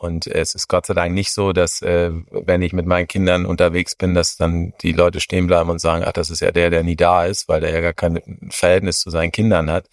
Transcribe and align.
Und 0.00 0.26
es 0.26 0.54
ist 0.54 0.66
Gott 0.68 0.86
sei 0.86 0.94
Dank 0.94 1.12
nicht 1.12 1.30
so, 1.30 1.52
dass 1.52 1.82
äh, 1.82 2.10
wenn 2.30 2.62
ich 2.62 2.72
mit 2.72 2.86
meinen 2.86 3.06
Kindern 3.06 3.44
unterwegs 3.44 3.94
bin, 3.94 4.14
dass 4.14 4.38
dann 4.38 4.72
die 4.80 4.92
Leute 4.92 5.20
stehen 5.20 5.46
bleiben 5.46 5.68
und 5.68 5.78
sagen, 5.78 6.04
ach, 6.06 6.12
das 6.12 6.30
ist 6.30 6.40
ja 6.40 6.52
der, 6.52 6.70
der 6.70 6.82
nie 6.82 6.96
da 6.96 7.26
ist, 7.26 7.50
weil 7.50 7.60
der 7.60 7.70
ja 7.70 7.82
gar 7.82 7.92
kein 7.92 8.18
Verhältnis 8.48 9.00
zu 9.00 9.10
seinen 9.10 9.30
Kindern 9.30 9.70
hat. 9.70 9.90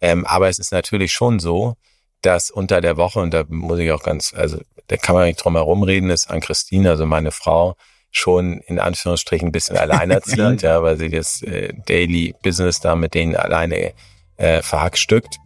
Ähm, 0.00 0.24
aber 0.24 0.48
es 0.48 0.58
ist 0.58 0.72
natürlich 0.72 1.12
schon 1.12 1.40
so, 1.40 1.76
dass 2.22 2.50
unter 2.50 2.80
der 2.80 2.96
Woche, 2.96 3.20
und 3.20 3.34
da 3.34 3.44
muss 3.46 3.78
ich 3.80 3.92
auch 3.92 4.02
ganz, 4.02 4.32
also 4.32 4.62
da 4.86 4.96
kann 4.96 5.14
man 5.14 5.26
nicht 5.26 5.44
drum 5.44 5.56
herum 5.56 5.82
reden, 5.82 6.08
ist 6.08 6.30
an 6.30 6.40
Christine, 6.40 6.88
also 6.88 7.04
meine 7.04 7.30
Frau, 7.30 7.76
schon 8.12 8.60
in 8.60 8.78
Anführungsstrichen 8.78 9.48
ein 9.48 9.52
bisschen 9.52 9.76
alleinerziehend, 9.76 10.62
ja, 10.62 10.82
weil 10.82 10.96
sie 10.96 11.10
das 11.10 11.42
äh, 11.42 11.74
Daily 11.84 12.34
Business 12.42 12.80
da 12.80 12.96
mit 12.96 13.12
denen 13.12 13.36
alleine 13.36 13.92
äh, 14.38 14.62
verhackstückt. 14.62 15.36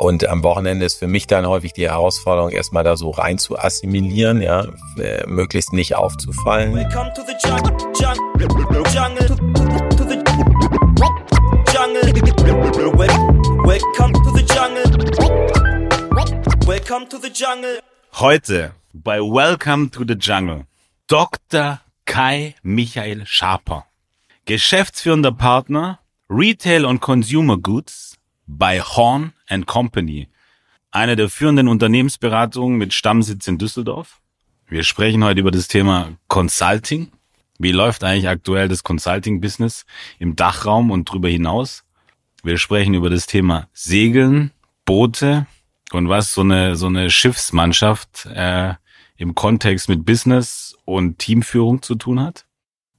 Und 0.00 0.28
am 0.28 0.44
Wochenende 0.44 0.86
ist 0.86 0.96
für 1.00 1.08
mich 1.08 1.26
dann 1.26 1.44
häufig 1.44 1.72
die 1.72 1.88
Herausforderung, 1.88 2.50
erstmal 2.50 2.84
da 2.84 2.96
so 2.96 3.10
rein 3.10 3.36
zu 3.36 3.58
assimilieren, 3.58 4.40
ja, 4.40 4.64
äh, 4.96 5.26
möglichst 5.26 5.72
nicht 5.72 5.96
aufzufallen. 5.96 6.72
Welcome 6.72 7.12
to 7.14 7.22
the 7.26 7.34
jungle, 7.44 7.76
jungle, 7.98 8.22
jungle, 8.94 9.26
to 9.96 10.04
the 10.08 10.22
jungle. 11.74 12.00
Welcome 13.66 14.12
to 14.22 14.30
the 14.30 14.44
jungle. 14.46 14.84
Welcome 16.64 17.08
to 17.08 17.18
the 17.18 17.32
jungle. 17.34 17.80
Heute 18.20 18.74
bei 18.92 19.18
Welcome 19.18 19.90
to 19.90 20.04
the 20.06 20.14
Jungle 20.14 20.66
Dr. 21.08 21.80
Kai 22.04 22.54
Michael 22.62 23.26
Schaper, 23.26 23.86
geschäftsführender 24.44 25.32
Partner 25.32 25.98
Retail 26.30 26.84
und 26.84 27.00
Consumer 27.00 27.58
Goods 27.58 28.17
bei 28.48 28.80
Horn 28.80 29.34
and 29.46 29.66
Company, 29.66 30.28
eine 30.90 31.14
der 31.14 31.28
führenden 31.28 31.68
Unternehmensberatungen 31.68 32.78
mit 32.78 32.94
Stammsitz 32.94 33.46
in 33.46 33.58
Düsseldorf. 33.58 34.20
Wir 34.66 34.82
sprechen 34.82 35.22
heute 35.22 35.40
über 35.40 35.50
das 35.50 35.68
Thema 35.68 36.16
Consulting. 36.26 37.12
Wie 37.58 37.72
läuft 37.72 38.02
eigentlich 38.04 38.28
aktuell 38.28 38.68
das 38.68 38.82
Consulting-Business 38.82 39.84
im 40.18 40.34
Dachraum 40.34 40.90
und 40.90 41.08
darüber 41.08 41.28
hinaus? 41.28 41.84
Wir 42.42 42.56
sprechen 42.58 42.94
über 42.94 43.10
das 43.10 43.26
Thema 43.26 43.68
Segeln, 43.72 44.52
Boote 44.84 45.46
und 45.92 46.08
was 46.08 46.32
so 46.34 46.40
eine 46.40 46.76
so 46.76 46.86
eine 46.86 47.10
Schiffsmannschaft 47.10 48.26
äh, 48.26 48.74
im 49.16 49.34
Kontext 49.34 49.88
mit 49.88 50.06
Business 50.06 50.76
und 50.84 51.18
Teamführung 51.18 51.82
zu 51.82 51.96
tun 51.96 52.20
hat. 52.20 52.46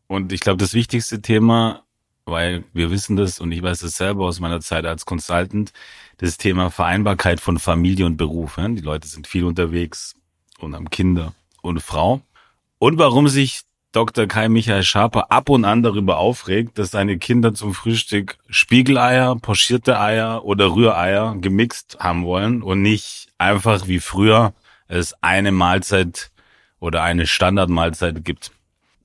Und 0.07 0.33
ich 0.33 0.41
glaube, 0.41 0.57
das 0.57 0.73
wichtigste 0.73 1.21
Thema 1.21 1.83
weil 2.31 2.63
wir 2.73 2.91
wissen 2.91 3.15
das 3.15 3.39
und 3.39 3.51
ich 3.51 3.61
weiß 3.61 3.79
das 3.79 3.97
selber 3.97 4.25
aus 4.25 4.39
meiner 4.39 4.61
Zeit 4.61 4.85
als 4.85 5.05
Consultant, 5.05 5.71
das 6.17 6.37
Thema 6.37 6.69
Vereinbarkeit 6.69 7.39
von 7.39 7.59
Familie 7.59 8.05
und 8.05 8.17
Beruf. 8.17 8.57
Die 8.57 8.81
Leute 8.81 9.07
sind 9.07 9.27
viel 9.27 9.45
unterwegs 9.45 10.15
und 10.59 10.75
haben 10.75 10.89
Kinder 10.89 11.33
und 11.61 11.81
Frau. 11.81 12.21
Und 12.77 12.97
warum 12.97 13.27
sich 13.27 13.61
Dr. 13.91 14.27
Kai 14.27 14.49
Michael 14.49 14.83
Schaper 14.83 15.31
ab 15.31 15.49
und 15.49 15.65
an 15.65 15.81
darüber 15.81 16.19
aufregt, 16.19 16.77
dass 16.77 16.91
seine 16.91 17.17
Kinder 17.17 17.55
zum 17.55 17.73
Frühstück 17.73 18.37
Spiegeleier, 18.47 19.35
pochierte 19.35 19.99
Eier 19.99 20.45
oder 20.45 20.75
Rühreier 20.75 21.35
gemixt 21.39 21.97
haben 21.99 22.23
wollen 22.23 22.61
und 22.61 22.83
nicht 22.83 23.29
einfach 23.39 23.87
wie 23.87 23.99
früher 23.99 24.53
es 24.87 25.15
eine 25.21 25.51
Mahlzeit 25.51 26.29
oder 26.79 27.01
eine 27.01 27.25
Standardmahlzeit 27.25 28.23
gibt. 28.23 28.51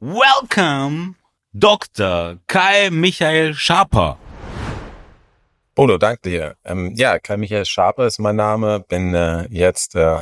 Welcome 0.00 1.14
Dr. 1.56 2.38
Kai 2.48 2.90
Michael 2.90 3.54
Schaper. 3.54 4.18
Bodo, 5.76 5.98
danke 5.98 6.22
dir. 6.28 6.56
Ähm, 6.64 6.94
ja, 6.96 7.20
Kai 7.20 7.36
Michael 7.36 7.64
Schaper 7.64 8.06
ist 8.06 8.18
mein 8.18 8.34
Name. 8.34 8.80
Bin 8.80 9.14
äh, 9.14 9.46
jetzt 9.50 9.94
äh, 9.94 10.16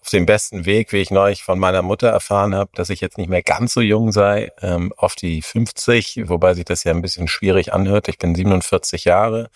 auf 0.00 0.08
dem 0.12 0.26
besten 0.26 0.66
Weg, 0.66 0.92
wie 0.92 0.96
ich 0.96 1.12
neulich 1.12 1.44
von 1.44 1.60
meiner 1.60 1.82
Mutter 1.82 2.08
erfahren 2.08 2.52
habe, 2.52 2.72
dass 2.74 2.90
ich 2.90 3.00
jetzt 3.00 3.16
nicht 3.16 3.30
mehr 3.30 3.44
ganz 3.44 3.74
so 3.74 3.80
jung 3.80 4.10
sei, 4.10 4.50
ähm, 4.60 4.92
auf 4.96 5.14
die 5.14 5.40
50, 5.40 6.28
wobei 6.28 6.54
sich 6.54 6.64
das 6.64 6.82
ja 6.82 6.90
ein 6.90 7.02
bisschen 7.02 7.28
schwierig 7.28 7.72
anhört. 7.72 8.08
Ich 8.08 8.18
bin 8.18 8.34
47 8.34 9.04
Jahre. 9.04 9.50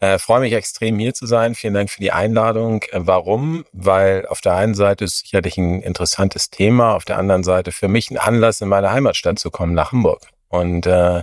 Äh, 0.00 0.18
freue 0.18 0.40
mich 0.40 0.54
extrem 0.54 0.98
hier 0.98 1.14
zu 1.14 1.26
sein. 1.26 1.54
Vielen 1.54 1.74
Dank 1.74 1.88
für 1.88 2.00
die 2.00 2.10
Einladung. 2.10 2.82
Äh, 2.90 3.02
warum? 3.06 3.64
Weil 3.72 4.26
auf 4.26 4.40
der 4.40 4.56
einen 4.56 4.74
Seite 4.74 5.04
ist 5.04 5.18
sicherlich 5.18 5.56
ein 5.56 5.82
interessantes 5.82 6.50
Thema, 6.50 6.96
auf 6.96 7.04
der 7.04 7.18
anderen 7.18 7.44
Seite 7.44 7.70
für 7.70 7.86
mich 7.86 8.10
ein 8.10 8.18
Anlass, 8.18 8.60
in 8.60 8.68
meine 8.68 8.90
Heimatstadt 8.90 9.38
zu 9.38 9.52
kommen, 9.52 9.74
nach 9.74 9.92
Hamburg. 9.92 10.31
Und 10.52 10.86
äh, 10.86 11.22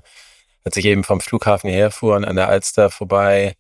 als 0.66 0.76
ich 0.76 0.86
eben 0.86 1.04
vom 1.04 1.22
Flughafen 1.22 1.70
herfuhr 1.70 2.16
und 2.16 2.26
an 2.26 2.36
der 2.36 2.50
Alster 2.50 2.90
vorbei, 2.90 3.56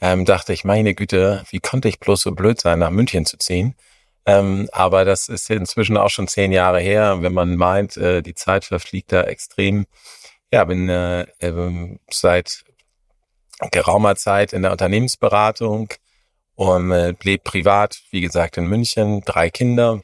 ähm, 0.00 0.24
dachte 0.24 0.52
ich, 0.52 0.64
meine 0.64 0.94
Güte, 0.94 1.44
wie 1.50 1.60
konnte 1.60 1.88
ich 1.88 2.00
bloß 2.00 2.22
so 2.22 2.32
blöd 2.32 2.60
sein, 2.60 2.80
nach 2.80 2.90
München 2.90 3.24
zu 3.24 3.38
ziehen? 3.38 3.76
Ähm, 4.26 4.68
aber 4.72 5.04
das 5.04 5.28
ist 5.28 5.48
inzwischen 5.50 5.96
auch 5.96 6.10
schon 6.10 6.26
zehn 6.28 6.50
Jahre 6.52 6.80
her. 6.80 7.22
Wenn 7.22 7.32
man 7.34 7.56
meint, 7.56 7.96
äh, 7.96 8.22
die 8.22 8.34
Zeit 8.34 8.64
verfliegt 8.64 9.12
da 9.12 9.22
extrem. 9.22 9.86
Ja, 10.52 10.64
bin 10.64 10.88
äh, 10.88 11.22
äh, 11.38 11.98
seit 12.10 12.64
geraumer 13.70 14.16
Zeit 14.16 14.52
in 14.52 14.62
der 14.62 14.72
Unternehmensberatung 14.72 15.88
und 16.56 16.92
äh, 16.92 17.14
lebe 17.22 17.42
privat, 17.44 18.02
wie 18.10 18.20
gesagt, 18.20 18.56
in 18.56 18.66
München, 18.66 19.22
drei 19.22 19.50
Kinder. 19.50 20.02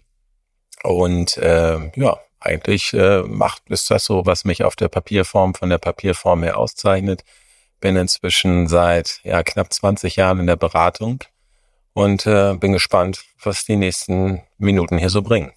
Und 0.85 1.37
äh, 1.39 1.91
ja, 1.97 2.19
eigentlich 2.41 2.93
äh, 2.93 3.23
macht 3.23 3.63
ist 3.69 3.91
das 3.91 4.05
so, 4.05 4.27
was 4.27 4.45
mich 4.45 4.65
auf 4.65 4.77
der 4.77 4.89
Papierform 4.89 5.55
von 5.55 5.71
der 5.71 5.79
Papierform 5.79 6.43
her 6.43 6.59
auszeichnet. 6.59 7.25
Bin 7.81 7.97
inzwischen 7.97 8.67
seit 8.69 9.21
ja 9.23 9.43
knapp 9.43 9.73
20 9.73 10.17
Jahren 10.17 10.41
in 10.41 10.47
der 10.47 10.57
Beratung 10.57 11.25
und 11.95 12.27
äh, 12.27 12.55
bin 12.55 12.73
gespannt, 12.73 13.25
was 13.43 13.65
die 13.65 13.77
nächsten 13.77 14.43
Minuten 14.59 14.99
hier 14.99 15.11
so 15.11 15.23
bringen. 15.23 15.53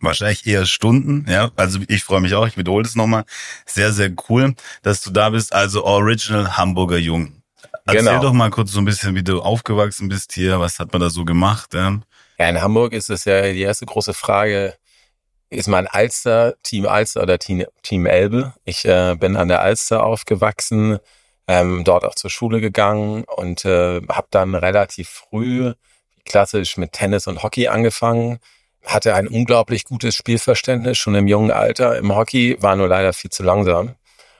Wahrscheinlich 0.00 0.46
eher 0.46 0.66
Stunden, 0.66 1.26
ja. 1.30 1.50
Also 1.54 1.78
ich 1.86 2.02
freue 2.02 2.20
mich 2.20 2.34
auch, 2.34 2.46
ich 2.46 2.56
wiederhole 2.56 2.84
es 2.84 2.96
nochmal. 2.96 3.24
Sehr, 3.66 3.92
sehr 3.92 4.10
cool, 4.28 4.54
dass 4.82 5.00
du 5.00 5.10
da 5.10 5.30
bist. 5.30 5.52
Also 5.54 5.84
Original 5.84 6.56
Hamburger 6.56 6.98
Jung. 6.98 7.42
Erzähl 7.86 8.04
genau. 8.04 8.20
doch 8.20 8.32
mal 8.32 8.50
kurz 8.50 8.72
so 8.72 8.80
ein 8.80 8.84
bisschen, 8.84 9.14
wie 9.14 9.22
du 9.22 9.40
aufgewachsen 9.40 10.08
bist 10.08 10.32
hier. 10.32 10.58
Was 10.60 10.78
hat 10.78 10.92
man 10.92 11.00
da 11.00 11.10
so 11.10 11.24
gemacht? 11.24 11.74
Ja, 11.74 12.00
ja 12.38 12.48
in 12.48 12.60
Hamburg 12.60 12.92
ist 12.92 13.10
es 13.10 13.24
ja 13.24 13.52
die 13.52 13.60
erste 13.60 13.86
große 13.86 14.12
Frage. 14.14 14.74
Ist 15.52 15.68
man 15.68 15.86
Alster, 15.86 16.54
Team 16.62 16.86
Alster 16.86 17.22
oder 17.22 17.38
Team, 17.38 17.66
Team 17.82 18.06
Elbe? 18.06 18.54
Ich 18.64 18.86
äh, 18.86 19.14
bin 19.16 19.36
an 19.36 19.48
der 19.48 19.60
Alster 19.60 20.02
aufgewachsen, 20.02 20.98
ähm, 21.46 21.84
dort 21.84 22.06
auch 22.06 22.14
zur 22.14 22.30
Schule 22.30 22.62
gegangen 22.62 23.24
und 23.24 23.66
äh, 23.66 24.00
habe 24.08 24.28
dann 24.30 24.54
relativ 24.54 25.10
früh 25.10 25.74
klassisch 26.24 26.78
mit 26.78 26.92
Tennis 26.92 27.26
und 27.26 27.42
Hockey 27.42 27.68
angefangen. 27.68 28.38
Hatte 28.82 29.14
ein 29.14 29.28
unglaublich 29.28 29.84
gutes 29.84 30.14
Spielverständnis 30.14 30.96
schon 30.96 31.14
im 31.16 31.28
jungen 31.28 31.50
Alter. 31.50 31.98
Im 31.98 32.16
Hockey 32.16 32.56
war 32.60 32.74
nur 32.74 32.88
leider 32.88 33.12
viel 33.12 33.30
zu 33.30 33.42
langsam. 33.42 33.94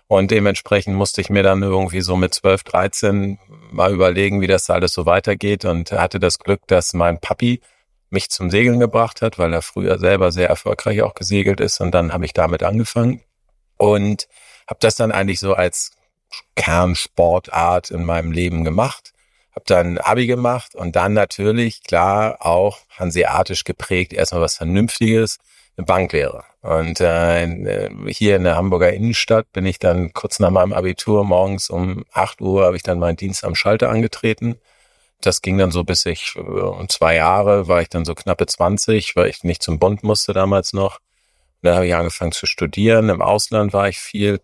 Und 0.06 0.30
dementsprechend 0.30 0.96
musste 0.96 1.20
ich 1.20 1.28
mir 1.28 1.42
dann 1.42 1.62
irgendwie 1.62 2.00
so 2.00 2.16
mit 2.16 2.32
12, 2.32 2.64
13 2.64 3.38
mal 3.70 3.92
überlegen, 3.92 4.40
wie 4.40 4.46
das 4.46 4.70
alles 4.70 4.92
so 4.94 5.04
weitergeht 5.04 5.66
und 5.66 5.92
hatte 5.92 6.18
das 6.18 6.38
Glück, 6.38 6.62
dass 6.68 6.94
mein 6.94 7.20
Papi 7.20 7.60
mich 8.12 8.30
zum 8.30 8.50
Segeln 8.50 8.80
gebracht 8.80 9.22
hat, 9.22 9.38
weil 9.38 9.52
er 9.52 9.62
früher 9.62 9.98
selber 9.98 10.32
sehr 10.32 10.48
erfolgreich 10.48 11.02
auch 11.02 11.14
gesegelt 11.14 11.60
ist 11.60 11.80
und 11.80 11.92
dann 11.92 12.12
habe 12.12 12.24
ich 12.24 12.32
damit 12.32 12.62
angefangen 12.62 13.22
und 13.76 14.28
habe 14.68 14.78
das 14.80 14.96
dann 14.96 15.12
eigentlich 15.12 15.40
so 15.40 15.54
als 15.54 15.92
Kernsportart 16.54 17.90
in 17.90 18.04
meinem 18.04 18.32
Leben 18.32 18.64
gemacht. 18.64 19.12
Habe 19.54 19.64
dann 19.66 19.98
Abi 19.98 20.26
gemacht 20.26 20.74
und 20.74 20.96
dann 20.96 21.12
natürlich 21.12 21.82
klar 21.82 22.38
auch 22.40 22.78
hanseatisch 22.90 23.64
geprägt 23.64 24.12
erstmal 24.12 24.40
was 24.40 24.56
Vernünftiges, 24.56 25.38
eine 25.76 25.84
Banklehre. 25.84 26.44
Und 26.62 27.00
äh, 27.00 27.90
hier 28.06 28.36
in 28.36 28.44
der 28.44 28.56
Hamburger 28.56 28.92
Innenstadt 28.92 29.52
bin 29.52 29.66
ich 29.66 29.78
dann 29.78 30.12
kurz 30.12 30.38
nach 30.38 30.50
meinem 30.50 30.72
Abitur 30.72 31.24
morgens 31.24 31.68
um 31.68 32.04
8 32.12 32.40
Uhr 32.40 32.64
habe 32.64 32.76
ich 32.76 32.82
dann 32.82 32.98
meinen 32.98 33.16
Dienst 33.16 33.44
am 33.44 33.54
Schalter 33.54 33.90
angetreten. 33.90 34.56
Das 35.22 35.40
ging 35.40 35.56
dann 35.58 35.70
so 35.70 35.84
bis 35.84 36.04
ich 36.04 36.34
äh, 36.36 36.86
zwei 36.88 37.16
Jahre 37.16 37.68
war 37.68 37.80
ich 37.80 37.88
dann 37.88 38.04
so 38.04 38.14
knappe 38.14 38.46
20, 38.46 39.16
weil 39.16 39.28
ich 39.28 39.44
nicht 39.44 39.62
zum 39.62 39.78
Bund 39.78 40.02
musste 40.02 40.32
damals 40.32 40.72
noch. 40.72 40.98
Dann 41.62 41.76
habe 41.76 41.86
ich 41.86 41.94
angefangen 41.94 42.32
zu 42.32 42.46
studieren. 42.46 43.08
Im 43.08 43.22
Ausland 43.22 43.72
war 43.72 43.88
ich 43.88 43.98
viel. 43.98 44.40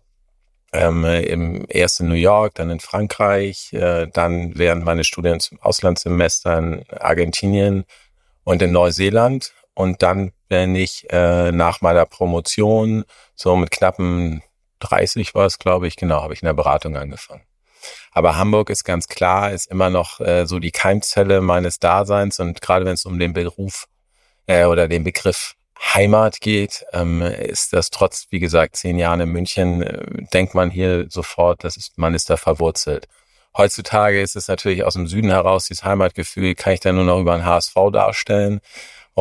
Ähm, 0.71 1.03
im 1.03 1.65
erst 1.67 1.99
in 1.99 2.09
New 2.09 2.13
York, 2.13 2.53
dann 2.55 2.69
in 2.69 2.79
Frankreich, 2.79 3.73
äh, 3.73 4.07
dann 4.13 4.55
während 4.55 4.85
meines 4.85 5.07
Studiums 5.07 5.47
im 5.51 5.59
Auslandssemester 5.61 6.57
in 6.59 6.85
Argentinien 6.91 7.85
und 8.43 8.61
in 8.61 8.71
Neuseeland. 8.71 9.51
Und 9.73 10.03
dann 10.03 10.31
bin 10.47 10.75
ich 10.75 11.07
äh, 11.09 11.51
nach 11.51 11.81
meiner 11.81 12.05
Promotion, 12.05 13.03
so 13.35 13.55
mit 13.55 13.71
knappen 13.71 14.43
30 14.79 15.35
war 15.35 15.45
es, 15.45 15.59
glaube 15.59 15.87
ich, 15.87 15.95
genau, 15.95 16.21
habe 16.21 16.33
ich 16.33 16.41
in 16.41 16.47
der 16.47 16.53
Beratung 16.53 16.97
angefangen. 16.97 17.41
Aber 18.11 18.37
Hamburg 18.37 18.69
ist 18.69 18.83
ganz 18.83 19.07
klar, 19.07 19.51
ist 19.51 19.69
immer 19.71 19.89
noch 19.89 20.19
äh, 20.19 20.45
so 20.45 20.59
die 20.59 20.71
Keimzelle 20.71 21.41
meines 21.41 21.79
Daseins 21.79 22.39
und 22.39 22.61
gerade 22.61 22.85
wenn 22.85 22.93
es 22.93 23.05
um 23.05 23.19
den 23.19 23.33
Beruf 23.33 23.87
äh, 24.47 24.65
oder 24.65 24.87
den 24.87 25.03
Begriff 25.03 25.55
Heimat 25.79 26.41
geht, 26.41 26.85
ähm, 26.91 27.21
ist 27.21 27.71
das 27.73 27.89
trotz, 27.89 28.27
wie 28.31 28.39
gesagt, 28.39 28.75
zehn 28.75 28.97
Jahren 28.97 29.21
in 29.21 29.29
München, 29.29 29.81
äh, 29.81 30.25
denkt 30.33 30.53
man 30.53 30.69
hier 30.69 31.05
sofort, 31.09 31.63
das 31.63 31.77
ist, 31.77 31.97
man 31.97 32.13
ist 32.13 32.29
da 32.29 32.37
verwurzelt. 32.37 33.07
Heutzutage 33.57 34.21
ist 34.21 34.35
es 34.35 34.47
natürlich 34.47 34.83
aus 34.83 34.93
dem 34.93 35.07
Süden 35.07 35.29
heraus, 35.29 35.65
dieses 35.65 35.83
Heimatgefühl 35.83 36.53
kann 36.55 36.73
ich 36.73 36.81
dann 36.81 36.95
nur 36.95 37.05
noch 37.05 37.19
über 37.19 37.33
ein 37.33 37.45
HSV 37.45 37.73
darstellen. 37.91 38.61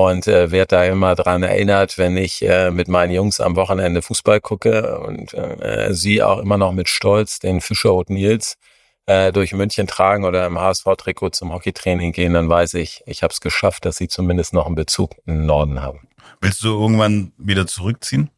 Und 0.06 0.29
äh, 0.29 0.53
werde 0.53 0.77
da 0.77 0.85
immer 0.85 1.17
dran 1.17 1.43
erinnert, 1.43 1.99
wenn 1.99 2.17
ich 2.17 2.43
äh, 2.43 2.71
mit 2.71 2.87
meinen 2.87 3.11
Jungs 3.11 3.41
am 3.41 3.56
Wochenende 3.56 4.00
Fußball 4.00 4.41
gucke 4.41 5.00
und 5.00 5.35
äh, 5.35 5.89
sie 5.93 6.23
auch 6.23 6.39
immer 6.39 6.56
noch 6.56 6.71
mit 6.73 6.89
Stolz 6.89 7.41
den 7.41 7.61
Fischerhut 7.61 8.09
Nils 8.09 8.56
äh, 9.06 9.33
durch 9.33 9.53
München 9.55 9.89
tragen 9.89 10.25
oder 10.25 10.47
im 10.47 10.61
HSV-Trikot 10.61 11.31
zum 11.31 11.53
Hockeytraining 11.53 12.12
gehen, 12.12 12.35
dann 12.35 12.49
weiß 12.49 12.75
ich, 12.75 13.03
ich 13.06 13.25
habe 13.25 13.33
es 13.33 13.41
geschafft, 13.41 13.87
dass 13.87 13.97
sie 13.97 14.06
zumindest 14.06 14.53
noch 14.53 14.67
einen 14.67 14.77
Bezug 14.77 15.17
den 15.27 15.47
Norden 15.47 15.83
haben. 15.83 16.06
Willst 16.41 16.62
du 16.62 16.69
irgendwann 16.69 17.33
wieder 17.37 17.67
zurückziehen? 17.67 18.31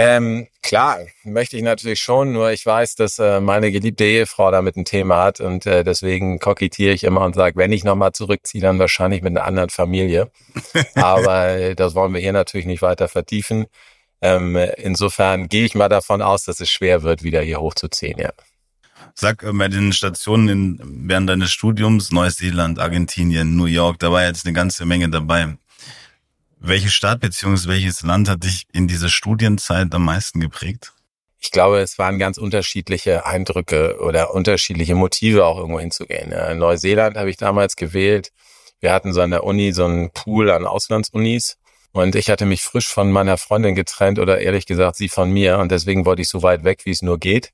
Ähm, 0.00 0.46
klar, 0.62 1.00
möchte 1.24 1.56
ich 1.56 1.64
natürlich 1.64 1.98
schon, 1.98 2.32
nur 2.32 2.52
ich 2.52 2.64
weiß, 2.64 2.94
dass 2.94 3.18
äh, 3.18 3.40
meine 3.40 3.72
geliebte 3.72 4.04
Ehefrau 4.04 4.52
damit 4.52 4.76
ein 4.76 4.84
Thema 4.84 5.24
hat 5.24 5.40
und 5.40 5.66
äh, 5.66 5.82
deswegen 5.82 6.38
kokettiere 6.38 6.94
ich 6.94 7.02
immer 7.02 7.22
und 7.22 7.34
sage, 7.34 7.56
wenn 7.56 7.72
ich 7.72 7.82
nochmal 7.82 8.12
zurückziehe, 8.12 8.62
dann 8.62 8.78
wahrscheinlich 8.78 9.22
mit 9.22 9.36
einer 9.36 9.44
anderen 9.44 9.70
Familie. 9.70 10.30
Aber 10.94 11.48
äh, 11.48 11.74
das 11.74 11.96
wollen 11.96 12.14
wir 12.14 12.20
hier 12.20 12.32
natürlich 12.32 12.66
nicht 12.66 12.80
weiter 12.80 13.08
vertiefen. 13.08 13.66
Ähm, 14.20 14.56
insofern 14.76 15.48
gehe 15.48 15.64
ich 15.64 15.74
mal 15.74 15.88
davon 15.88 16.22
aus, 16.22 16.44
dass 16.44 16.60
es 16.60 16.70
schwer 16.70 17.02
wird, 17.02 17.24
wieder 17.24 17.42
hier 17.42 17.60
hochzuziehen, 17.60 18.20
ja. 18.20 18.30
Sag 19.14 19.42
äh, 19.42 19.52
bei 19.52 19.66
den 19.66 19.92
Stationen 19.92 20.48
in, 20.48 21.08
während 21.08 21.28
deines 21.28 21.50
Studiums, 21.50 22.12
Neuseeland, 22.12 22.78
Argentinien, 22.78 23.56
New 23.56 23.64
York, 23.64 23.98
da 23.98 24.12
war 24.12 24.24
jetzt 24.24 24.46
eine 24.46 24.54
ganze 24.54 24.86
Menge 24.86 25.08
dabei. 25.08 25.56
Welche 26.60 26.88
Stadt 26.88 27.20
bzw. 27.20 27.68
welches 27.68 28.02
Land 28.02 28.28
hat 28.28 28.42
dich 28.42 28.66
in 28.72 28.88
dieser 28.88 29.08
Studienzeit 29.08 29.94
am 29.94 30.04
meisten 30.04 30.40
geprägt? 30.40 30.92
Ich 31.38 31.52
glaube, 31.52 31.78
es 31.78 31.98
waren 31.98 32.18
ganz 32.18 32.36
unterschiedliche 32.36 33.24
Eindrücke 33.24 33.98
oder 34.00 34.34
unterschiedliche 34.34 34.96
Motive 34.96 35.46
auch 35.46 35.56
irgendwo 35.56 35.78
hinzugehen. 35.78 36.32
In 36.32 36.58
Neuseeland 36.58 37.16
habe 37.16 37.30
ich 37.30 37.36
damals 37.36 37.76
gewählt. 37.76 38.32
Wir 38.80 38.92
hatten 38.92 39.12
so 39.12 39.20
an 39.20 39.30
der 39.30 39.44
Uni 39.44 39.72
so 39.72 39.84
einen 39.84 40.10
Pool 40.10 40.50
an 40.50 40.66
Auslandsunis 40.66 41.58
und 41.92 42.16
ich 42.16 42.28
hatte 42.28 42.44
mich 42.44 42.62
frisch 42.62 42.88
von 42.88 43.12
meiner 43.12 43.38
Freundin 43.38 43.76
getrennt 43.76 44.18
oder 44.18 44.40
ehrlich 44.40 44.66
gesagt 44.66 44.96
sie 44.96 45.08
von 45.08 45.30
mir 45.30 45.58
und 45.58 45.70
deswegen 45.70 46.06
wollte 46.06 46.22
ich 46.22 46.28
so 46.28 46.42
weit 46.42 46.64
weg, 46.64 46.80
wie 46.84 46.90
es 46.90 47.02
nur 47.02 47.18
geht. 47.18 47.52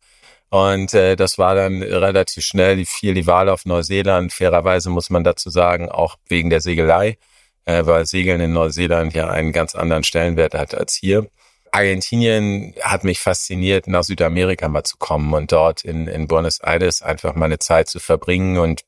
Und 0.49 0.95
äh, 0.95 1.15
das 1.15 1.37
war 1.37 1.55
dann 1.55 1.83
relativ 1.83 2.45
schnell 2.45 2.77
die 2.77 2.87
viel 2.87 3.13
die 3.13 3.27
Wahl 3.27 3.51
auf 3.51 3.67
Neuseeland. 3.67 4.33
Fairerweise 4.33 4.89
muss 4.89 5.11
man 5.11 5.25
dazu 5.25 5.51
sagen, 5.51 5.91
auch 5.91 6.17
wegen 6.27 6.49
der 6.49 6.63
Segelei 6.63 7.19
äh, 7.65 7.85
weil 7.87 8.07
Segeln 8.07 8.41
in 8.41 8.53
Neuseeland 8.53 9.15
ja 9.15 9.29
einen 9.29 9.53
ganz 9.53 9.75
anderen 9.75 10.05
Stellenwert 10.05 10.55
hat 10.55 10.75
als 10.75 10.95
hier. 10.95 11.29
Argentinien 11.73 12.75
hat 12.83 13.03
mich 13.03 13.19
fasziniert, 13.19 13.89
nach 13.89 14.05
Südamerika 14.05 14.69
mal 14.69 14.85
zu 14.85 14.97
kommen 14.97 15.33
und 15.35 15.51
dort 15.51 15.85
in, 15.85 16.07
in 16.07 16.29
Buenos 16.29 16.61
Aires 16.61 17.03
einfach 17.03 17.35
meine 17.35 17.59
Zeit 17.59 17.89
zu 17.89 17.99
verbringen 17.99 18.59
und 18.59 18.83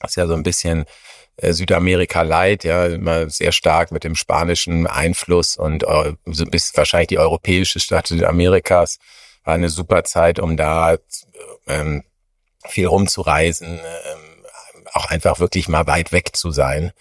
das 0.00 0.12
ist 0.12 0.16
ja 0.16 0.26
so 0.26 0.34
ein 0.34 0.42
bisschen 0.42 0.86
äh, 1.36 1.52
Südamerika 1.52 2.22
Light, 2.22 2.64
ja, 2.64 2.86
immer 2.86 3.30
sehr 3.30 3.52
stark 3.52 3.92
mit 3.92 4.04
dem 4.04 4.16
spanischen 4.16 4.86
Einfluss 4.86 5.56
und 5.56 5.84
äh, 5.84 6.14
so 6.24 6.46
bis 6.46 6.76
wahrscheinlich 6.76 7.08
die 7.08 7.18
europäische 7.18 7.78
Stadt 7.78 8.08
Südamerikas 8.08 8.98
war 9.44 9.54
eine 9.54 9.68
super 9.68 10.02
Zeit, 10.04 10.40
um 10.40 10.56
da 10.56 10.96
ähm, 11.68 12.02
viel 12.66 12.86
rumzureisen, 12.86 13.78
ähm, 13.78 14.44
auch 14.92 15.06
einfach 15.06 15.38
wirklich 15.38 15.68
mal 15.68 15.86
weit 15.86 16.10
weg 16.12 16.30
zu 16.34 16.50
sein. 16.50 16.92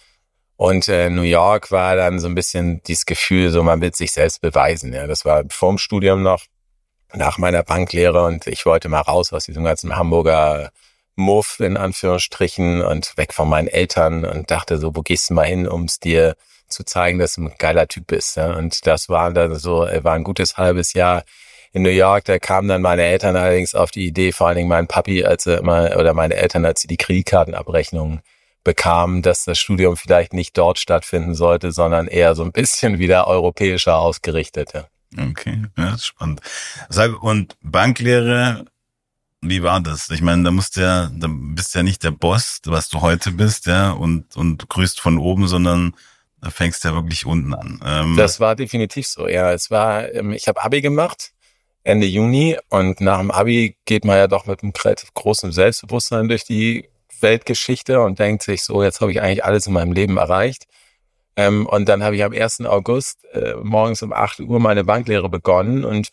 Und 0.57 0.87
äh, 0.87 1.09
New 1.09 1.23
York 1.23 1.71
war 1.71 1.95
dann 1.95 2.19
so 2.19 2.27
ein 2.27 2.35
bisschen 2.35 2.81
dieses 2.83 3.05
Gefühl, 3.05 3.49
so 3.49 3.61
man 3.63 3.81
will 3.81 3.93
sich 3.93 4.11
selbst 4.11 4.41
beweisen. 4.41 4.93
Ja, 4.93 5.05
das 5.05 5.25
war 5.25 5.43
vorm 5.49 5.77
Studium 5.77 6.23
noch, 6.23 6.43
nach 7.13 7.37
meiner 7.37 7.63
Banklehre 7.63 8.23
und 8.25 8.47
ich 8.47 8.65
wollte 8.65 8.89
mal 8.89 9.01
raus 9.01 9.31
aus 9.33 9.45
diesem 9.45 9.63
ganzen 9.63 9.95
Hamburger 9.95 10.71
Muff 11.15 11.59
in 11.59 11.77
Anführungsstrichen 11.77 12.81
und 12.81 13.17
weg 13.17 13.33
von 13.33 13.47
meinen 13.47 13.67
Eltern 13.67 14.25
und 14.25 14.51
dachte 14.51 14.77
so, 14.77 14.95
wo 14.95 15.01
gehst 15.01 15.29
du 15.29 15.33
mal 15.33 15.45
hin, 15.45 15.67
um 15.67 15.85
es 15.85 15.99
dir 15.99 16.35
zu 16.67 16.83
zeigen, 16.83 17.19
dass 17.19 17.35
du 17.35 17.43
ein 17.43 17.53
geiler 17.57 17.87
Typ 17.87 18.07
bist. 18.07 18.35
Ja? 18.35 18.53
Und 18.53 18.85
das 18.85 19.07
war 19.07 19.31
dann 19.31 19.55
so, 19.55 19.87
war 20.01 20.13
ein 20.13 20.23
gutes 20.23 20.57
halbes 20.57 20.93
Jahr 20.93 21.23
in 21.71 21.83
New 21.83 21.89
York. 21.89 22.25
Da 22.25 22.39
kamen 22.39 22.67
dann 22.67 22.81
meine 22.81 23.03
Eltern 23.03 23.35
allerdings 23.35 23.75
auf 23.75 23.91
die 23.91 24.07
Idee, 24.07 24.31
vor 24.31 24.47
allen 24.47 24.57
Dingen 24.57 24.69
mein 24.69 24.87
Papi, 24.87 25.23
als 25.23 25.45
er 25.45 25.59
immer, 25.59 25.95
oder 25.97 26.13
meine 26.13 26.35
Eltern, 26.35 26.65
als 26.65 26.81
sie 26.81 26.87
die 26.87 26.97
Kreditkartenabrechnungen 26.97 28.21
bekam, 28.65 29.21
dass 29.21 29.45
das 29.45 29.57
Studium 29.57 29.95
vielleicht 29.95 30.33
nicht 30.33 30.57
dort 30.57 30.79
stattfinden 30.79 31.35
sollte, 31.35 31.71
sondern 31.71 32.07
eher 32.07 32.35
so 32.35 32.43
ein 32.43 32.51
bisschen 32.51 32.99
wieder 32.99 33.27
europäischer 33.27 33.97
ausgerichtet. 33.97 34.73
Ja. 34.73 34.87
Okay, 35.29 35.63
ja, 35.77 35.97
spannend. 35.97 36.41
Sag, 36.89 37.23
und 37.23 37.55
Banklehre, 37.61 38.65
wie 39.39 39.63
war 39.63 39.79
das? 39.79 40.09
Ich 40.09 40.21
meine, 40.21 40.43
da 40.43 40.51
musst 40.51 40.75
du 40.75 40.81
ja, 40.81 41.09
da 41.13 41.27
bist 41.29 41.75
ja 41.75 41.83
nicht 41.83 42.03
der 42.03 42.11
Boss, 42.11 42.59
was 42.65 42.89
du 42.89 42.99
heute 42.99 43.31
bist, 43.31 43.67
ja, 43.67 43.91
und, 43.91 44.35
und 44.35 44.67
grüßt 44.67 44.99
von 44.99 45.19
oben, 45.19 45.47
sondern 45.47 45.95
da 46.41 46.49
fängst 46.49 46.83
du 46.83 46.89
ja 46.89 46.95
wirklich 46.95 47.25
unten 47.25 47.53
an. 47.53 47.79
Ähm 47.85 48.17
das 48.17 48.39
war 48.39 48.55
definitiv 48.55 49.07
so, 49.07 49.27
ja. 49.27 49.53
Es 49.53 49.71
war, 49.71 50.11
ähm, 50.11 50.33
ich 50.33 50.47
habe 50.47 50.61
Abi 50.63 50.81
gemacht, 50.81 51.31
Ende 51.83 52.07
Juni, 52.07 52.57
und 52.69 52.99
nach 52.99 53.19
dem 53.19 53.29
Abi 53.29 53.77
geht 53.85 54.05
man 54.05 54.17
ja 54.17 54.27
doch 54.27 54.47
mit 54.47 54.63
einem 54.63 54.73
relativ 54.83 55.13
großen 55.13 55.51
Selbstbewusstsein 55.51 56.27
durch 56.27 56.43
die 56.43 56.89
Weltgeschichte 57.21 58.01
und 58.01 58.19
denkt 58.19 58.43
sich 58.43 58.63
so, 58.63 58.83
jetzt 58.83 59.01
habe 59.01 59.11
ich 59.11 59.21
eigentlich 59.21 59.43
alles 59.43 59.67
in 59.67 59.73
meinem 59.73 59.93
Leben 59.93 60.17
erreicht. 60.17 60.65
Ähm, 61.35 61.65
und 61.65 61.89
dann 61.89 62.03
habe 62.03 62.15
ich 62.15 62.23
am 62.23 62.33
1. 62.33 62.61
August 62.65 63.25
äh, 63.33 63.55
morgens 63.61 64.01
um 64.01 64.13
8 64.13 64.41
Uhr 64.41 64.59
meine 64.59 64.83
Banklehre 64.83 65.29
begonnen 65.29 65.83
und, 65.83 66.09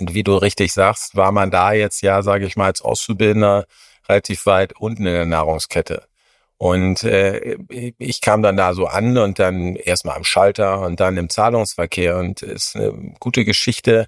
und 0.00 0.14
wie 0.14 0.22
du 0.22 0.36
richtig 0.36 0.72
sagst, 0.72 1.16
war 1.16 1.32
man 1.32 1.50
da 1.50 1.72
jetzt 1.72 2.02
ja, 2.02 2.22
sage 2.22 2.46
ich 2.46 2.56
mal, 2.56 2.66
als 2.66 2.82
Auszubildender 2.82 3.66
relativ 4.08 4.46
weit 4.46 4.72
unten 4.78 5.06
in 5.06 5.12
der 5.12 5.26
Nahrungskette. 5.26 6.08
Und 6.56 7.04
äh, 7.04 7.56
ich 7.98 8.20
kam 8.20 8.42
dann 8.42 8.56
da 8.56 8.74
so 8.74 8.86
an 8.86 9.16
und 9.16 9.38
dann 9.38 9.76
erstmal 9.76 10.16
am 10.16 10.24
Schalter 10.24 10.80
und 10.80 10.98
dann 10.98 11.16
im 11.16 11.28
Zahlungsverkehr 11.28 12.16
und 12.18 12.42
ist 12.42 12.74
eine 12.74 13.14
gute 13.20 13.44
Geschichte. 13.44 14.06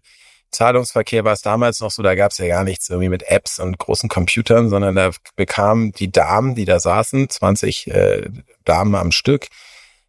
Zahlungsverkehr 0.50 1.24
war 1.24 1.32
es 1.32 1.42
damals 1.42 1.80
noch 1.80 1.90
so, 1.90 2.02
da 2.02 2.14
gab 2.14 2.32
es 2.32 2.38
ja 2.38 2.48
gar 2.48 2.64
nichts 2.64 2.88
irgendwie 2.88 3.08
mit 3.08 3.22
Apps 3.24 3.58
und 3.58 3.78
großen 3.78 4.08
Computern, 4.08 4.68
sondern 4.68 4.94
da 4.94 5.10
bekamen 5.36 5.92
die 5.92 6.10
Damen, 6.10 6.54
die 6.54 6.64
da 6.64 6.80
saßen, 6.80 7.28
20 7.28 7.86
äh, 7.88 8.28
Damen 8.64 8.94
am 8.94 9.12
Stück, 9.12 9.48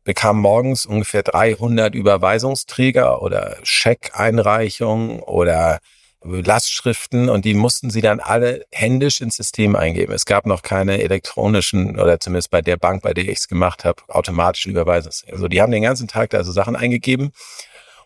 bekamen 0.03 0.41
morgens 0.41 0.85
ungefähr 0.85 1.23
300 1.23 1.93
Überweisungsträger 1.93 3.21
oder 3.21 3.57
Scheckeinreichungen 3.63 5.19
oder 5.19 5.79
Lastschriften 6.23 7.29
und 7.29 7.45
die 7.45 7.55
mussten 7.55 7.89
sie 7.89 8.01
dann 8.01 8.19
alle 8.19 8.63
händisch 8.71 9.21
ins 9.21 9.37
System 9.37 9.75
eingeben. 9.75 10.13
Es 10.13 10.25
gab 10.25 10.45
noch 10.45 10.61
keine 10.61 11.01
elektronischen 11.01 11.99
oder 11.99 12.19
zumindest 12.19 12.51
bei 12.51 12.61
der 12.61 12.77
Bank, 12.77 13.01
bei 13.01 13.13
der 13.13 13.23
ich 13.23 13.39
es 13.39 13.47
gemacht 13.47 13.85
habe, 13.85 14.03
automatischen 14.07 14.71
Überweisungen. 14.71 15.15
Also 15.31 15.47
die 15.47 15.61
haben 15.61 15.71
den 15.71 15.81
ganzen 15.81 16.07
Tag 16.07 16.29
da 16.29 16.43
so 16.43 16.51
Sachen 16.51 16.75
eingegeben 16.75 17.31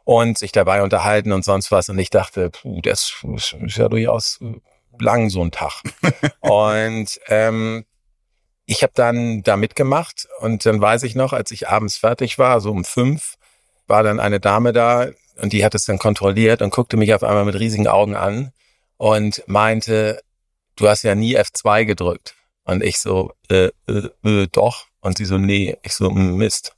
und 0.06 0.38
sich 0.38 0.54
dabei 0.54 0.82
unterhalten 0.84 1.34
und 1.34 1.44
sonst 1.44 1.72
was. 1.72 1.90
Und 1.90 2.00
ich 2.00 2.10
dachte, 2.10 2.50
puh, 2.52 2.80
das 2.82 3.26
ist 3.36 3.78
ja 3.78 3.90
durchaus 3.90 4.40
lang 4.98 5.30
so 5.30 5.44
ein 5.44 5.52
Tag. 5.52 5.82
und 6.40 7.20
ähm, 7.28 7.86
ich 8.66 8.82
habe 8.82 8.94
dann 8.96 9.44
da 9.44 9.58
mitgemacht 9.58 10.28
und 10.40 10.66
dann 10.66 10.80
weiß 10.80 11.04
ich 11.04 11.16
noch, 11.16 11.34
als 11.34 11.52
ich 11.52 11.68
abends 11.68 11.98
fertig 11.98 12.40
war, 12.40 12.62
so 12.62 12.72
um 12.72 12.86
fünf, 12.86 13.36
war 13.88 14.02
dann 14.04 14.20
eine 14.20 14.40
Dame 14.40 14.74
da 14.74 15.08
und 15.38 15.54
die 15.54 15.66
hat 15.66 15.76
es 15.76 15.86
dann 15.86 16.00
kontrolliert 16.00 16.62
und 16.62 16.72
guckte 16.72 16.98
mich 16.98 17.14
auf 17.14 17.24
einmal 17.24 17.46
mit 17.46 17.60
riesigen 17.60 17.88
Augen 17.88 18.16
an 18.16 18.52
und 18.98 19.44
meinte, 19.48 20.22
du 20.76 20.88
hast 20.88 21.04
ja 21.04 21.16
nie 21.16 21.38
F2 21.38 21.86
gedrückt. 21.86 22.36
Und 22.64 22.84
ich 22.84 23.00
so, 23.00 23.32
äh, 23.50 23.70
äh, 23.88 24.10
äh, 24.24 24.48
doch. 24.52 24.88
Und 25.02 25.18
sie 25.18 25.26
so, 25.26 25.38
nee. 25.38 25.78
Ich 25.84 25.94
so, 25.94 26.10
hm, 26.10 26.38
Mist. 26.38 26.75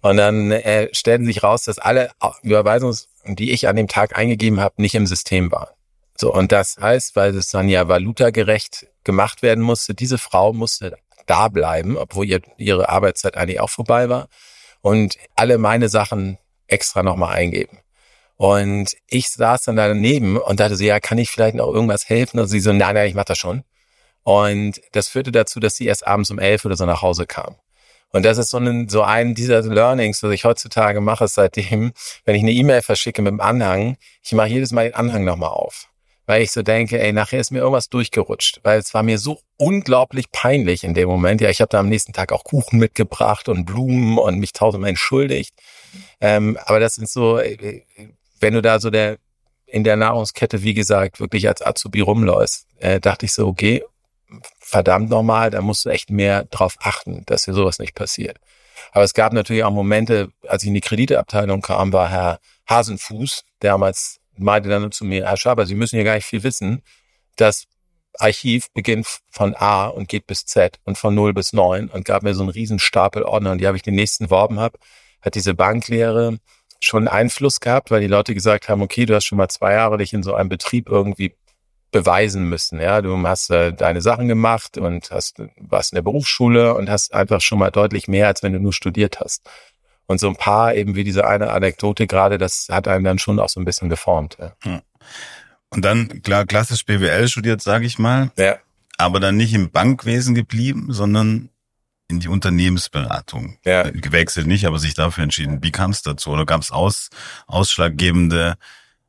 Und 0.00 0.16
dann 0.16 0.50
äh, 0.50 0.88
stellten 0.92 1.26
sich 1.26 1.42
raus, 1.42 1.64
dass 1.64 1.78
alle 1.78 2.10
Überweisungen, 2.42 2.96
die 3.26 3.52
ich 3.52 3.68
an 3.68 3.76
dem 3.76 3.88
Tag 3.88 4.16
eingegeben 4.16 4.60
habe, 4.60 4.80
nicht 4.82 4.94
im 4.94 5.06
System 5.06 5.50
waren. 5.50 5.68
So, 6.16 6.32
und 6.32 6.50
das 6.50 6.76
heißt, 6.80 7.14
weil 7.14 7.34
es 7.36 7.48
dann 7.50 7.68
ja 7.68 7.88
valutagerecht 7.88 8.86
gemacht 9.04 9.42
werden 9.42 9.62
musste, 9.62 9.94
diese 9.94 10.18
Frau 10.18 10.52
musste 10.52 10.96
da 11.26 11.48
bleiben, 11.48 11.96
obwohl 11.96 12.26
ihr, 12.26 12.40
ihre 12.56 12.88
Arbeitszeit 12.88 13.36
eigentlich 13.36 13.60
auch 13.60 13.70
vorbei 13.70 14.08
war 14.08 14.28
und 14.80 15.16
alle 15.36 15.58
meine 15.58 15.88
Sachen 15.88 16.38
extra 16.66 17.02
nochmal 17.02 17.34
eingeben. 17.34 17.78
Und 18.36 18.96
ich 19.08 19.30
saß 19.30 19.62
dann 19.64 19.76
daneben 19.76 20.36
und 20.36 20.60
dachte 20.60 20.76
so, 20.76 20.84
ja, 20.84 21.00
kann 21.00 21.18
ich 21.18 21.30
vielleicht 21.30 21.56
noch 21.56 21.66
irgendwas 21.66 22.08
helfen? 22.08 22.38
Und 22.38 22.46
sie 22.46 22.60
so, 22.60 22.72
nein, 22.72 22.94
nein, 22.94 23.08
ich 23.08 23.14
mach 23.14 23.24
das 23.24 23.38
schon. 23.38 23.64
Und 24.22 24.80
das 24.92 25.08
führte 25.08 25.32
dazu, 25.32 25.58
dass 25.58 25.76
sie 25.76 25.86
erst 25.86 26.06
abends 26.06 26.30
um 26.30 26.38
elf 26.38 26.64
oder 26.64 26.76
so 26.76 26.86
nach 26.86 27.02
Hause 27.02 27.26
kam. 27.26 27.56
Und 28.12 28.24
das 28.24 28.38
ist 28.38 28.50
so 28.50 28.58
ein, 28.58 28.88
so 28.88 29.02
ein 29.02 29.34
dieser 29.34 29.62
Learnings, 29.62 30.22
was 30.22 30.32
ich 30.32 30.44
heutzutage 30.44 31.00
mache, 31.00 31.28
seitdem, 31.28 31.92
wenn 32.24 32.34
ich 32.34 32.42
eine 32.42 32.52
E-Mail 32.52 32.82
verschicke 32.82 33.22
mit 33.22 33.32
dem 33.32 33.40
Anhang, 33.40 33.96
ich 34.22 34.32
mache 34.32 34.48
jedes 34.48 34.72
Mal 34.72 34.84
den 34.84 34.94
Anhang 34.94 35.24
nochmal 35.24 35.50
auf. 35.50 35.88
Weil 36.26 36.42
ich 36.42 36.52
so 36.52 36.62
denke, 36.62 37.00
ey, 37.00 37.12
nachher 37.12 37.40
ist 37.40 37.50
mir 37.50 37.60
irgendwas 37.60 37.88
durchgerutscht. 37.88 38.60
Weil 38.62 38.78
es 38.78 38.92
war 38.92 39.02
mir 39.02 39.18
so 39.18 39.40
unglaublich 39.56 40.30
peinlich 40.30 40.84
in 40.84 40.92
dem 40.92 41.08
Moment. 41.08 41.40
Ja, 41.40 41.48
ich 41.48 41.62
habe 41.62 41.70
da 41.70 41.80
am 41.80 41.88
nächsten 41.88 42.12
Tag 42.12 42.32
auch 42.32 42.44
Kuchen 42.44 42.78
mitgebracht 42.78 43.48
und 43.48 43.64
Blumen 43.64 44.18
und 44.18 44.38
mich 44.38 44.52
tausendmal 44.52 44.90
entschuldigt. 44.90 45.54
Ähm, 46.20 46.58
aber 46.66 46.80
das 46.80 46.96
sind 46.96 47.08
so, 47.08 47.38
äh, 47.38 47.82
wenn 48.40 48.52
du 48.52 48.60
da 48.60 48.78
so 48.78 48.90
der 48.90 49.16
in 49.64 49.84
der 49.84 49.96
Nahrungskette, 49.96 50.62
wie 50.62 50.74
gesagt, 50.74 51.20
wirklich 51.20 51.46
als 51.48 51.62
Azubi 51.62 52.00
rumläufst, 52.00 52.66
äh, 52.78 53.00
dachte 53.00 53.26
ich 53.26 53.32
so, 53.32 53.46
okay, 53.46 53.84
verdammt 54.68 55.08
nochmal, 55.08 55.50
da 55.50 55.62
musst 55.62 55.86
du 55.86 55.88
echt 55.88 56.10
mehr 56.10 56.44
drauf 56.44 56.76
achten, 56.80 57.22
dass 57.24 57.44
dir 57.44 57.54
sowas 57.54 57.78
nicht 57.78 57.94
passiert. 57.94 58.38
Aber 58.92 59.02
es 59.02 59.14
gab 59.14 59.32
natürlich 59.32 59.64
auch 59.64 59.70
Momente, 59.70 60.30
als 60.46 60.62
ich 60.62 60.68
in 60.68 60.74
die 60.74 60.82
Krediteabteilung 60.82 61.62
kam, 61.62 61.92
war 61.94 62.10
Herr 62.10 62.38
Hasenfuß, 62.68 63.44
damals 63.60 64.20
meinte 64.36 64.68
dann 64.68 64.92
zu 64.92 65.06
mir, 65.06 65.26
Herr 65.26 65.38
Schaber, 65.38 65.64
Sie 65.64 65.74
müssen 65.74 65.96
ja 65.96 66.02
gar 66.02 66.16
nicht 66.16 66.26
viel 66.26 66.42
wissen. 66.42 66.82
Das 67.36 67.64
Archiv 68.18 68.66
beginnt 68.74 69.06
von 69.30 69.54
A 69.54 69.86
und 69.86 70.06
geht 70.08 70.26
bis 70.26 70.44
Z 70.44 70.78
und 70.84 70.98
von 70.98 71.14
0 71.14 71.32
bis 71.32 71.54
9 71.54 71.88
und 71.88 72.04
gab 72.04 72.22
mir 72.22 72.34
so 72.34 72.42
einen 72.42 72.50
riesen 72.50 72.78
Stapel 72.78 73.22
Ordner 73.22 73.52
und 73.52 73.58
die 73.58 73.66
habe 73.66 73.76
ich 73.78 73.82
den 73.82 73.94
nächsten 73.94 74.28
Worben 74.28 74.60
habe, 74.60 74.78
hat 75.22 75.34
diese 75.34 75.54
Banklehre 75.54 76.38
schon 76.78 77.08
Einfluss 77.08 77.60
gehabt, 77.60 77.90
weil 77.90 78.02
die 78.02 78.06
Leute 78.06 78.34
gesagt 78.34 78.68
haben, 78.68 78.82
okay, 78.82 79.06
du 79.06 79.14
hast 79.14 79.24
schon 79.24 79.38
mal 79.38 79.48
zwei 79.48 79.72
Jahre 79.72 79.96
dich 79.96 80.12
in 80.12 80.22
so 80.22 80.34
einem 80.34 80.50
Betrieb 80.50 80.88
irgendwie 80.90 81.34
beweisen 81.90 82.48
müssen. 82.48 82.80
Ja, 82.80 83.00
du 83.00 83.16
hast 83.26 83.50
äh, 83.50 83.72
deine 83.72 84.00
Sachen 84.00 84.28
gemacht 84.28 84.76
und 84.78 85.10
hast 85.10 85.42
warst 85.58 85.92
in 85.92 85.96
der 85.96 86.02
Berufsschule 86.02 86.74
und 86.74 86.90
hast 86.90 87.14
einfach 87.14 87.40
schon 87.40 87.58
mal 87.58 87.70
deutlich 87.70 88.08
mehr, 88.08 88.26
als 88.26 88.42
wenn 88.42 88.52
du 88.52 88.60
nur 88.60 88.72
studiert 88.72 89.20
hast. 89.20 89.48
Und 90.06 90.20
so 90.20 90.28
ein 90.28 90.36
paar 90.36 90.74
eben 90.74 90.94
wie 90.94 91.04
diese 91.04 91.26
eine 91.26 91.50
Anekdote 91.50 92.06
gerade, 92.06 92.38
das 92.38 92.68
hat 92.70 92.88
einen 92.88 93.04
dann 93.04 93.18
schon 93.18 93.38
auch 93.38 93.48
so 93.48 93.60
ein 93.60 93.64
bisschen 93.64 93.88
geformt. 93.88 94.38
Ja. 94.40 94.52
Hm. 94.62 94.80
Und 95.70 95.84
dann 95.84 96.22
klar 96.22 96.46
klassisch 96.46 96.84
BWL 96.84 97.28
studiert, 97.28 97.60
sage 97.60 97.86
ich 97.86 97.98
mal. 97.98 98.30
Ja. 98.36 98.56
Aber 98.96 99.20
dann 99.20 99.36
nicht 99.36 99.52
im 99.54 99.70
Bankwesen 99.70 100.34
geblieben, 100.34 100.86
sondern 100.90 101.50
in 102.08 102.20
die 102.20 102.28
Unternehmensberatung. 102.28 103.58
Ja. 103.64 103.82
Gewechselt 103.90 104.46
nicht, 104.46 104.66
aber 104.66 104.78
sich 104.78 104.94
dafür 104.94 105.24
entschieden. 105.24 105.62
Wie 105.62 105.72
kam 105.72 105.90
es 105.90 106.02
dazu? 106.02 106.30
Oder 106.30 106.46
gab 106.46 106.62
es 106.62 106.70
aus, 106.70 107.10
ausschlaggebende 107.46 108.56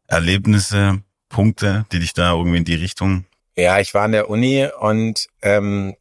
Erlebnisse, 0.08 1.02
Punkte, 1.30 1.86
die 1.92 2.00
dich 2.00 2.14
da 2.14 2.34
irgendwie 2.34 2.58
in 2.58 2.66
die 2.66 2.76
Richtung? 2.76 3.26
Ja, 3.56 3.80
ich 3.80 3.94
war 3.94 4.04
an 4.04 4.12
der 4.12 4.30
Uni 4.30 4.68
und 4.80 5.28
ähm, 5.42 5.96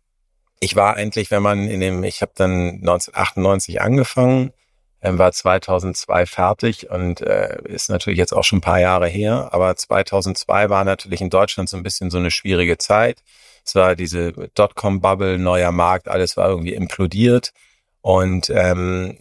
ich 0.61 0.75
war 0.77 0.95
eigentlich, 0.95 1.31
wenn 1.31 1.43
man 1.43 1.69
in 1.69 1.81
dem, 1.81 2.03
ich 2.05 2.23
habe 2.23 2.33
dann 2.35 2.81
1998 2.81 3.81
angefangen, 3.81 4.53
ähm, 5.01 5.19
war 5.19 5.31
2002 5.33 6.27
fertig 6.27 6.91
und 6.91 7.21
äh, 7.21 7.59
ist 7.65 7.91
natürlich 7.91 8.19
jetzt 8.19 8.33
auch 8.33 8.45
schon 8.45 8.59
ein 8.59 8.63
paar 8.63 8.81
Jahre 8.81 9.09
her, 9.09 9.51
aber 9.53 9.77
2002 9.77 10.71
war 10.71 10.85
natürlich 10.85 11.21
in 11.21 11.31
Deutschland 11.31 11.69
so 11.69 11.77
ein 11.77 11.83
bisschen 11.83 12.11
so 12.11 12.19
eine 12.19 12.31
schwierige 12.31 12.79
Zeit. 12.79 13.23
Es 13.65 13.75
war 13.75 13.95
diese 13.95 14.33
Dotcom-Bubble, 14.33 15.39
neuer 15.39 15.73
Markt, 15.73 16.09
alles 16.09 16.37
war 16.37 16.49
irgendwie 16.49 16.75
implodiert 16.75 17.53
und 18.01 18.51
ähm, 18.51 19.19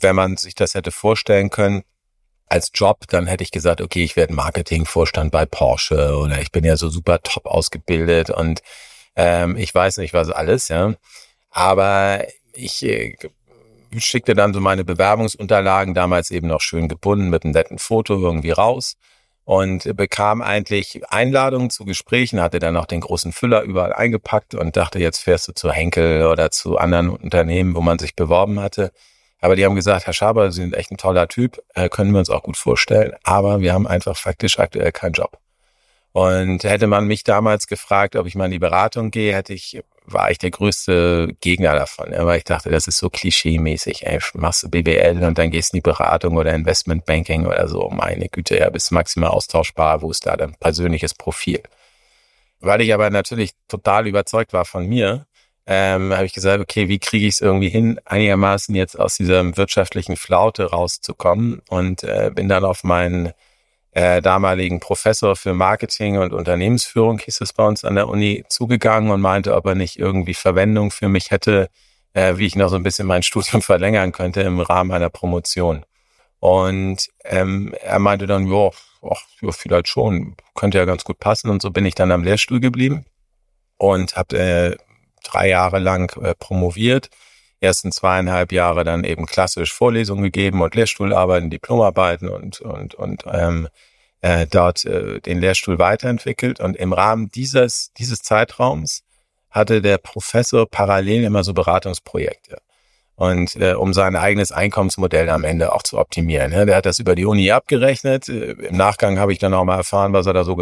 wenn 0.00 0.14
man 0.14 0.36
sich 0.36 0.54
das 0.54 0.74
hätte 0.74 0.92
vorstellen 0.92 1.50
können, 1.50 1.82
als 2.48 2.70
Job, 2.74 3.06
dann 3.08 3.26
hätte 3.26 3.44
ich 3.44 3.50
gesagt, 3.50 3.80
okay, 3.80 4.04
ich 4.04 4.16
werde 4.16 4.34
Marketingvorstand 4.34 5.32
bei 5.32 5.46
Porsche 5.46 6.16
oder 6.16 6.40
ich 6.40 6.50
bin 6.50 6.64
ja 6.64 6.76
so 6.76 6.88
super 6.88 7.20
top 7.22 7.46
ausgebildet 7.46 8.30
und 8.30 8.60
ähm, 9.16 9.56
ich 9.56 9.74
weiß 9.74 9.98
nicht 9.98 10.14
was 10.14 10.30
alles, 10.30 10.68
ja. 10.68 10.94
Aber 11.50 12.24
ich 12.52 12.82
äh, 12.84 13.16
schickte 13.96 14.34
dann 14.34 14.54
so 14.54 14.60
meine 14.60 14.84
Bewerbungsunterlagen, 14.84 15.94
damals 15.94 16.30
eben 16.30 16.48
noch 16.48 16.60
schön 16.60 16.88
gebunden 16.88 17.30
mit 17.30 17.44
einem 17.44 17.52
netten 17.52 17.78
Foto 17.78 18.18
irgendwie 18.20 18.50
raus 18.50 18.96
und 19.44 19.96
bekam 19.96 20.42
eigentlich 20.42 21.00
Einladungen 21.08 21.70
zu 21.70 21.86
Gesprächen, 21.86 22.40
hatte 22.40 22.58
dann 22.58 22.74
noch 22.74 22.84
den 22.84 23.00
großen 23.00 23.32
Füller 23.32 23.62
überall 23.62 23.94
eingepackt 23.94 24.54
und 24.54 24.76
dachte, 24.76 24.98
jetzt 24.98 25.20
fährst 25.20 25.48
du 25.48 25.52
zu 25.52 25.72
Henkel 25.72 26.26
oder 26.26 26.50
zu 26.50 26.76
anderen 26.76 27.08
Unternehmen, 27.08 27.74
wo 27.74 27.80
man 27.80 27.98
sich 27.98 28.14
beworben 28.14 28.60
hatte. 28.60 28.92
Aber 29.40 29.56
die 29.56 29.64
haben 29.64 29.76
gesagt, 29.76 30.06
Herr 30.06 30.12
Schaber, 30.12 30.50
Sie 30.50 30.62
sind 30.62 30.74
echt 30.74 30.90
ein 30.90 30.96
toller 30.96 31.28
Typ, 31.28 31.62
äh, 31.74 31.88
können 31.88 32.12
wir 32.12 32.18
uns 32.18 32.30
auch 32.30 32.42
gut 32.42 32.56
vorstellen, 32.56 33.14
aber 33.22 33.60
wir 33.60 33.72
haben 33.72 33.86
einfach 33.86 34.16
faktisch 34.16 34.58
aktuell 34.58 34.92
keinen 34.92 35.12
Job. 35.12 35.38
Und 36.12 36.64
hätte 36.64 36.86
man 36.86 37.06
mich 37.06 37.22
damals 37.22 37.66
gefragt, 37.66 38.16
ob 38.16 38.26
ich 38.26 38.34
mal 38.34 38.46
in 38.46 38.50
die 38.50 38.58
Beratung 38.58 39.10
gehe, 39.10 39.34
hätte 39.34 39.52
ich, 39.52 39.80
war 40.04 40.30
ich 40.30 40.38
der 40.38 40.50
größte 40.50 41.36
Gegner 41.40 41.74
davon, 41.74 42.10
weil 42.10 42.38
ich 42.38 42.44
dachte, 42.44 42.70
das 42.70 42.88
ist 42.88 42.98
so 42.98 43.08
klischee-mäßig, 43.08 44.04
ey, 44.06 44.18
machst 44.34 44.64
du 44.64 44.70
BWL 44.70 45.22
und 45.22 45.38
dann 45.38 45.50
gehst 45.50 45.72
du 45.72 45.76
in 45.76 45.82
die 45.82 45.88
Beratung 45.88 46.36
oder 46.36 46.54
Investmentbanking 46.54 47.46
oder 47.46 47.68
so, 47.68 47.90
meine 47.90 48.28
Güte, 48.28 48.58
ja, 48.58 48.70
bist 48.70 48.90
maximal 48.90 49.30
austauschbar, 49.30 50.02
wo 50.02 50.10
ist 50.10 50.26
da 50.26 50.36
dein 50.36 50.54
persönliches 50.54 51.14
Profil? 51.14 51.62
Weil 52.60 52.80
ich 52.80 52.92
aber 52.92 53.10
natürlich 53.10 53.52
total 53.68 54.08
überzeugt 54.08 54.52
war 54.52 54.64
von 54.64 54.86
mir, 54.86 55.26
ähm, 55.70 56.14
habe 56.14 56.24
ich 56.24 56.32
gesagt, 56.32 56.62
okay, 56.62 56.88
wie 56.88 56.98
kriege 56.98 57.26
ich 57.26 57.34
es 57.34 57.40
irgendwie 57.42 57.68
hin, 57.68 58.00
einigermaßen 58.06 58.74
jetzt 58.74 58.98
aus 58.98 59.16
dieser 59.16 59.54
wirtschaftlichen 59.58 60.16
Flaute 60.16 60.70
rauszukommen 60.70 61.60
und 61.68 62.02
äh, 62.04 62.30
bin 62.34 62.48
dann 62.48 62.64
auf 62.64 62.84
meinen 62.84 63.34
äh, 63.92 64.22
damaligen 64.22 64.80
Professor 64.80 65.36
für 65.36 65.52
Marketing 65.52 66.16
und 66.16 66.32
Unternehmensführung, 66.32 67.18
hieß 67.18 67.42
es 67.42 67.52
bei 67.52 67.66
uns 67.66 67.84
an 67.84 67.96
der 67.96 68.08
Uni, 68.08 68.44
zugegangen 68.48 69.10
und 69.10 69.20
meinte, 69.20 69.54
ob 69.54 69.66
er 69.66 69.74
nicht 69.74 69.98
irgendwie 69.98 70.32
Verwendung 70.32 70.90
für 70.90 71.10
mich 71.10 71.30
hätte, 71.30 71.68
äh, 72.14 72.38
wie 72.38 72.46
ich 72.46 72.56
noch 72.56 72.70
so 72.70 72.76
ein 72.76 72.82
bisschen 72.82 73.06
mein 73.06 73.22
Studium 73.24 73.60
verlängern 73.60 74.12
könnte 74.12 74.40
im 74.40 74.60
Rahmen 74.60 74.90
einer 74.90 75.10
Promotion. 75.10 75.84
Und 76.40 77.08
ähm, 77.24 77.74
er 77.82 77.98
meinte 77.98 78.26
dann, 78.26 78.50
ja, 78.50 78.70
ja, 79.42 79.52
vielleicht 79.52 79.88
schon, 79.88 80.34
könnte 80.54 80.78
ja 80.78 80.86
ganz 80.86 81.04
gut 81.04 81.18
passen. 81.18 81.50
Und 81.50 81.60
so 81.60 81.70
bin 81.70 81.84
ich 81.84 81.94
dann 81.94 82.10
am 82.10 82.22
Lehrstuhl 82.22 82.60
geblieben 82.60 83.04
und 83.76 84.16
habe 84.16 84.38
äh, 84.38 84.76
drei 85.24 85.48
Jahre 85.48 85.78
lang 85.78 86.16
äh, 86.22 86.34
promoviert. 86.34 87.08
Ersten 87.60 87.90
zweieinhalb 87.90 88.52
Jahre 88.52 88.84
dann 88.84 89.04
eben 89.04 89.26
klassisch 89.26 89.72
Vorlesungen 89.72 90.22
gegeben 90.22 90.62
und 90.62 90.74
Lehrstuhlarbeiten, 90.74 91.50
Diplomarbeiten 91.50 92.28
und, 92.28 92.60
und, 92.60 92.94
und 92.94 93.24
ähm, 93.32 93.68
äh, 94.20 94.46
dort 94.46 94.84
äh, 94.84 95.20
den 95.20 95.40
Lehrstuhl 95.40 95.78
weiterentwickelt. 95.78 96.60
Und 96.60 96.76
im 96.76 96.92
Rahmen 96.92 97.30
dieses, 97.30 97.92
dieses 97.94 98.20
Zeitraums 98.20 99.02
hatte 99.50 99.82
der 99.82 99.98
Professor 99.98 100.68
parallel 100.68 101.24
immer 101.24 101.42
so 101.44 101.54
Beratungsprojekte. 101.54 102.58
Und 103.16 103.56
äh, 103.56 103.72
um 103.72 103.92
sein 103.92 104.14
eigenes 104.14 104.52
Einkommensmodell 104.52 105.28
am 105.28 105.42
Ende 105.42 105.72
auch 105.72 105.82
zu 105.82 105.98
optimieren. 105.98 106.52
Ja, 106.52 106.64
der 106.64 106.76
hat 106.76 106.86
das 106.86 107.00
über 107.00 107.16
die 107.16 107.24
Uni 107.24 107.50
abgerechnet. 107.50 108.28
Äh, 108.28 108.52
Im 108.52 108.76
Nachgang 108.76 109.18
habe 109.18 109.32
ich 109.32 109.40
dann 109.40 109.54
auch 109.54 109.64
mal 109.64 109.76
erfahren, 109.76 110.12
was 110.12 110.26
er 110.26 110.34
da 110.34 110.44
so 110.44 110.54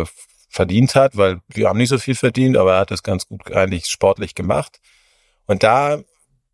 verdient 0.57 0.95
hat, 0.95 1.17
weil 1.17 1.41
wir 1.49 1.69
haben 1.69 1.77
nicht 1.77 1.91
so 1.91 1.99
viel 1.99 2.15
verdient, 2.15 2.57
aber 2.57 2.75
er 2.75 2.81
hat 2.81 2.91
das 2.91 3.03
ganz 3.03 3.29
gut 3.29 3.53
eigentlich 3.53 3.87
sportlich 3.87 4.35
gemacht. 4.35 4.81
Und 5.47 5.63
da 5.63 5.99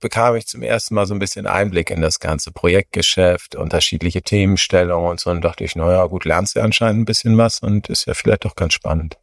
bekam 0.00 0.34
ich 0.34 0.46
zum 0.46 0.62
ersten 0.62 0.94
Mal 0.94 1.06
so 1.06 1.14
ein 1.14 1.20
bisschen 1.20 1.46
Einblick 1.46 1.88
in 1.90 2.02
das 2.02 2.18
ganze 2.18 2.50
Projektgeschäft, 2.50 3.54
unterschiedliche 3.54 4.20
Themenstellungen 4.20 5.10
und 5.10 5.20
so. 5.20 5.30
Und 5.30 5.40
dachte 5.42 5.64
ich, 5.64 5.76
naja, 5.76 6.04
gut, 6.06 6.26
lernst 6.26 6.56
du 6.56 6.60
anscheinend 6.60 7.02
ein 7.02 7.04
bisschen 7.06 7.38
was 7.38 7.60
und 7.60 7.88
ist 7.88 8.06
ja 8.06 8.14
vielleicht 8.14 8.44
doch 8.44 8.56
ganz 8.56 8.74
spannend. 8.74 9.16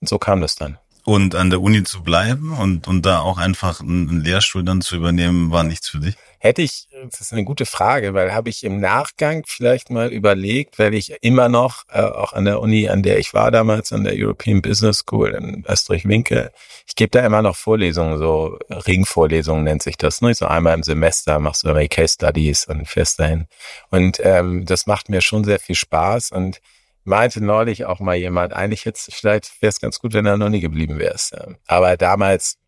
Und 0.00 0.08
so 0.08 0.18
kam 0.18 0.40
das 0.42 0.56
dann. 0.56 0.78
Und 1.04 1.36
an 1.36 1.50
der 1.50 1.62
Uni 1.62 1.84
zu 1.84 2.02
bleiben 2.02 2.52
und, 2.52 2.88
und 2.88 3.06
da 3.06 3.20
auch 3.20 3.38
einfach 3.38 3.80
einen 3.80 4.22
Lehrstuhl 4.24 4.64
dann 4.64 4.80
zu 4.80 4.96
übernehmen, 4.96 5.52
war 5.52 5.62
nichts 5.62 5.88
für 5.88 6.00
dich? 6.00 6.16
Hätte 6.38 6.62
ich, 6.62 6.88
das 7.10 7.20
ist 7.20 7.32
eine 7.32 7.44
gute 7.44 7.66
Frage, 7.66 8.14
weil 8.14 8.34
habe 8.34 8.48
ich 8.48 8.64
im 8.64 8.80
Nachgang 8.80 9.44
vielleicht 9.46 9.90
mal 9.90 10.12
überlegt, 10.12 10.78
weil 10.78 10.94
ich 10.94 11.16
immer 11.22 11.48
noch, 11.48 11.84
äh, 11.90 12.00
auch 12.00 12.32
an 12.32 12.44
der 12.44 12.60
Uni, 12.60 12.88
an 12.88 13.02
der 13.02 13.18
ich 13.18 13.34
war 13.34 13.50
damals, 13.50 13.92
an 13.92 14.04
der 14.04 14.14
European 14.16 14.62
Business 14.62 14.98
School 14.98 15.30
in 15.30 15.64
Österreich-Winkel, 15.68 16.52
ich 16.86 16.94
gebe 16.94 17.10
da 17.10 17.24
immer 17.24 17.42
noch 17.42 17.56
Vorlesungen, 17.56 18.18
so 18.18 18.58
Ringvorlesungen 18.70 19.64
nennt 19.64 19.82
sich 19.82 19.96
das, 19.96 20.20
ne? 20.20 20.34
So 20.34 20.46
einmal 20.46 20.74
im 20.74 20.82
Semester 20.82 21.38
machst 21.38 21.64
du 21.64 21.68
immer 21.68 21.86
Case 21.88 22.14
Studies 22.14 22.66
und 22.66 22.86
fährst 22.86 23.18
dahin. 23.18 23.46
Und 23.90 24.20
ähm, 24.22 24.66
das 24.66 24.86
macht 24.86 25.08
mir 25.08 25.20
schon 25.20 25.44
sehr 25.44 25.58
viel 25.58 25.74
Spaß 25.74 26.32
und 26.32 26.60
meinte 27.06 27.42
neulich 27.42 27.84
auch 27.84 28.00
mal 28.00 28.16
jemand, 28.16 28.52
eigentlich 28.52 28.84
jetzt, 28.84 29.14
vielleicht 29.14 29.62
wäre 29.62 29.70
es 29.70 29.80
ganz 29.80 30.00
gut, 30.00 30.12
wenn 30.12 30.26
er 30.26 30.36
noch 30.36 30.48
nie 30.48 30.60
geblieben 30.60 30.98
wärst. 30.98 31.36
Aber 31.66 31.96
damals, 31.96 32.58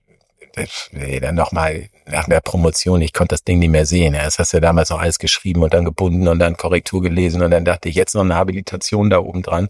dann 1.20 1.34
nochmal 1.34 1.88
nach 2.06 2.26
der 2.26 2.40
Promotion, 2.40 3.02
ich 3.02 3.12
konnte 3.12 3.34
das 3.34 3.44
Ding 3.44 3.58
nicht 3.58 3.70
mehr 3.70 3.86
sehen. 3.86 4.14
Das 4.14 4.38
hast 4.38 4.52
du 4.52 4.56
ja 4.56 4.60
damals 4.60 4.90
noch 4.90 5.00
alles 5.00 5.18
geschrieben 5.18 5.62
und 5.62 5.74
dann 5.74 5.84
gebunden 5.84 6.28
und 6.28 6.38
dann 6.38 6.56
Korrektur 6.56 7.02
gelesen 7.02 7.42
und 7.42 7.50
dann 7.50 7.64
dachte 7.64 7.88
ich, 7.88 7.94
jetzt 7.94 8.14
noch 8.14 8.22
eine 8.22 8.34
Habilitation 8.36 9.10
da 9.10 9.18
oben 9.18 9.42
dran. 9.42 9.68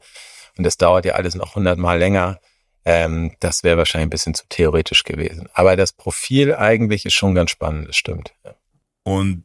Und 0.56 0.64
das 0.64 0.76
dauert 0.76 1.04
ja 1.04 1.14
alles 1.14 1.34
noch 1.34 1.54
hundertmal 1.54 1.98
länger. 1.98 2.40
Ähm, 2.84 3.32
das 3.40 3.64
wäre 3.64 3.78
wahrscheinlich 3.78 4.06
ein 4.06 4.10
bisschen 4.10 4.34
zu 4.34 4.44
theoretisch 4.48 5.04
gewesen. 5.04 5.48
Aber 5.52 5.76
das 5.76 5.92
Profil 5.92 6.54
eigentlich 6.54 7.04
ist 7.06 7.14
schon 7.14 7.34
ganz 7.34 7.50
spannend, 7.50 7.88
das 7.88 7.96
stimmt. 7.96 8.32
Und 9.04 9.44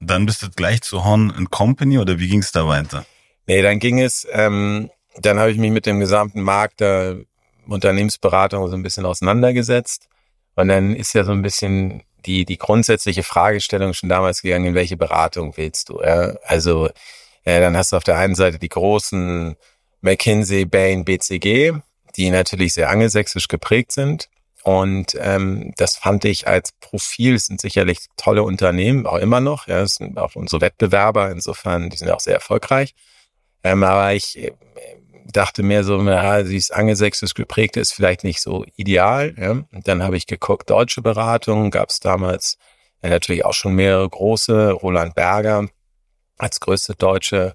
dann 0.00 0.26
bist 0.26 0.42
du 0.42 0.50
gleich 0.50 0.82
zu 0.82 1.04
Horn 1.04 1.48
Company 1.50 1.98
oder 1.98 2.18
wie 2.18 2.28
ging 2.28 2.40
es 2.40 2.52
da 2.52 2.66
weiter? 2.66 3.06
Nee, 3.46 3.62
dann 3.62 3.78
ging 3.78 4.00
es, 4.00 4.26
ähm, 4.30 4.90
dann 5.16 5.38
habe 5.38 5.50
ich 5.50 5.58
mich 5.58 5.70
mit 5.70 5.86
dem 5.86 6.00
gesamten 6.00 6.42
Markt 6.42 6.80
der 6.80 7.18
Unternehmensberatung 7.66 8.68
so 8.68 8.74
ein 8.74 8.82
bisschen 8.82 9.06
auseinandergesetzt. 9.06 10.08
Und 10.56 10.68
dann 10.68 10.94
ist 10.94 11.14
ja 11.14 11.24
so 11.24 11.32
ein 11.32 11.42
bisschen 11.42 12.02
die, 12.26 12.44
die 12.44 12.58
grundsätzliche 12.58 13.22
Fragestellung 13.22 13.92
schon 13.92 14.08
damals 14.08 14.42
gegangen, 14.42 14.66
in 14.66 14.74
welche 14.74 14.96
Beratung 14.96 15.56
willst 15.56 15.88
du? 15.88 16.00
Ja? 16.00 16.34
Also 16.44 16.88
äh, 17.44 17.60
dann 17.60 17.76
hast 17.76 17.92
du 17.92 17.96
auf 17.96 18.04
der 18.04 18.18
einen 18.18 18.34
Seite 18.34 18.58
die 18.58 18.68
großen 18.68 19.56
McKinsey, 20.00 20.64
Bain, 20.64 21.04
BCG, 21.04 21.72
die 22.16 22.30
natürlich 22.30 22.74
sehr 22.74 22.90
angelsächsisch 22.90 23.48
geprägt 23.48 23.92
sind. 23.92 24.28
Und 24.62 25.14
ähm, 25.20 25.74
das 25.76 25.96
fand 25.96 26.24
ich 26.24 26.48
als 26.48 26.72
Profil, 26.80 27.38
sind 27.38 27.60
sicherlich 27.60 27.98
tolle 28.16 28.42
Unternehmen, 28.42 29.06
auch 29.06 29.18
immer 29.18 29.40
noch. 29.40 29.66
Ja, 29.66 29.82
es 29.82 29.96
sind 29.96 30.18
auch 30.18 30.36
unsere 30.36 30.62
Wettbewerber, 30.62 31.30
insofern, 31.30 31.90
die 31.90 31.98
sind 31.98 32.10
auch 32.10 32.20
sehr 32.20 32.34
erfolgreich. 32.34 32.94
Ähm, 33.62 33.82
aber 33.82 34.14
ich 34.14 34.38
äh, 34.38 34.52
dachte 35.24 35.62
mehr 35.62 35.84
so, 35.84 36.00
ja, 36.02 36.42
dieses 36.42 36.70
angelsächsisch 36.70 37.34
geprägte 37.34 37.80
ist 37.80 37.92
vielleicht 37.92 38.24
nicht 38.24 38.40
so 38.40 38.64
ideal. 38.76 39.34
Ja? 39.38 39.50
Und 39.50 39.88
dann 39.88 40.02
habe 40.02 40.16
ich 40.16 40.26
geguckt, 40.26 40.70
deutsche 40.70 41.02
Beratung 41.02 41.70
gab 41.70 41.90
es 41.90 42.00
damals 42.00 42.58
natürlich 43.02 43.44
auch 43.44 43.52
schon 43.52 43.74
mehrere 43.74 44.08
große, 44.08 44.70
Roland 44.72 45.14
Berger 45.14 45.66
als 46.38 46.60
größte 46.60 46.94
Deutsche. 46.94 47.54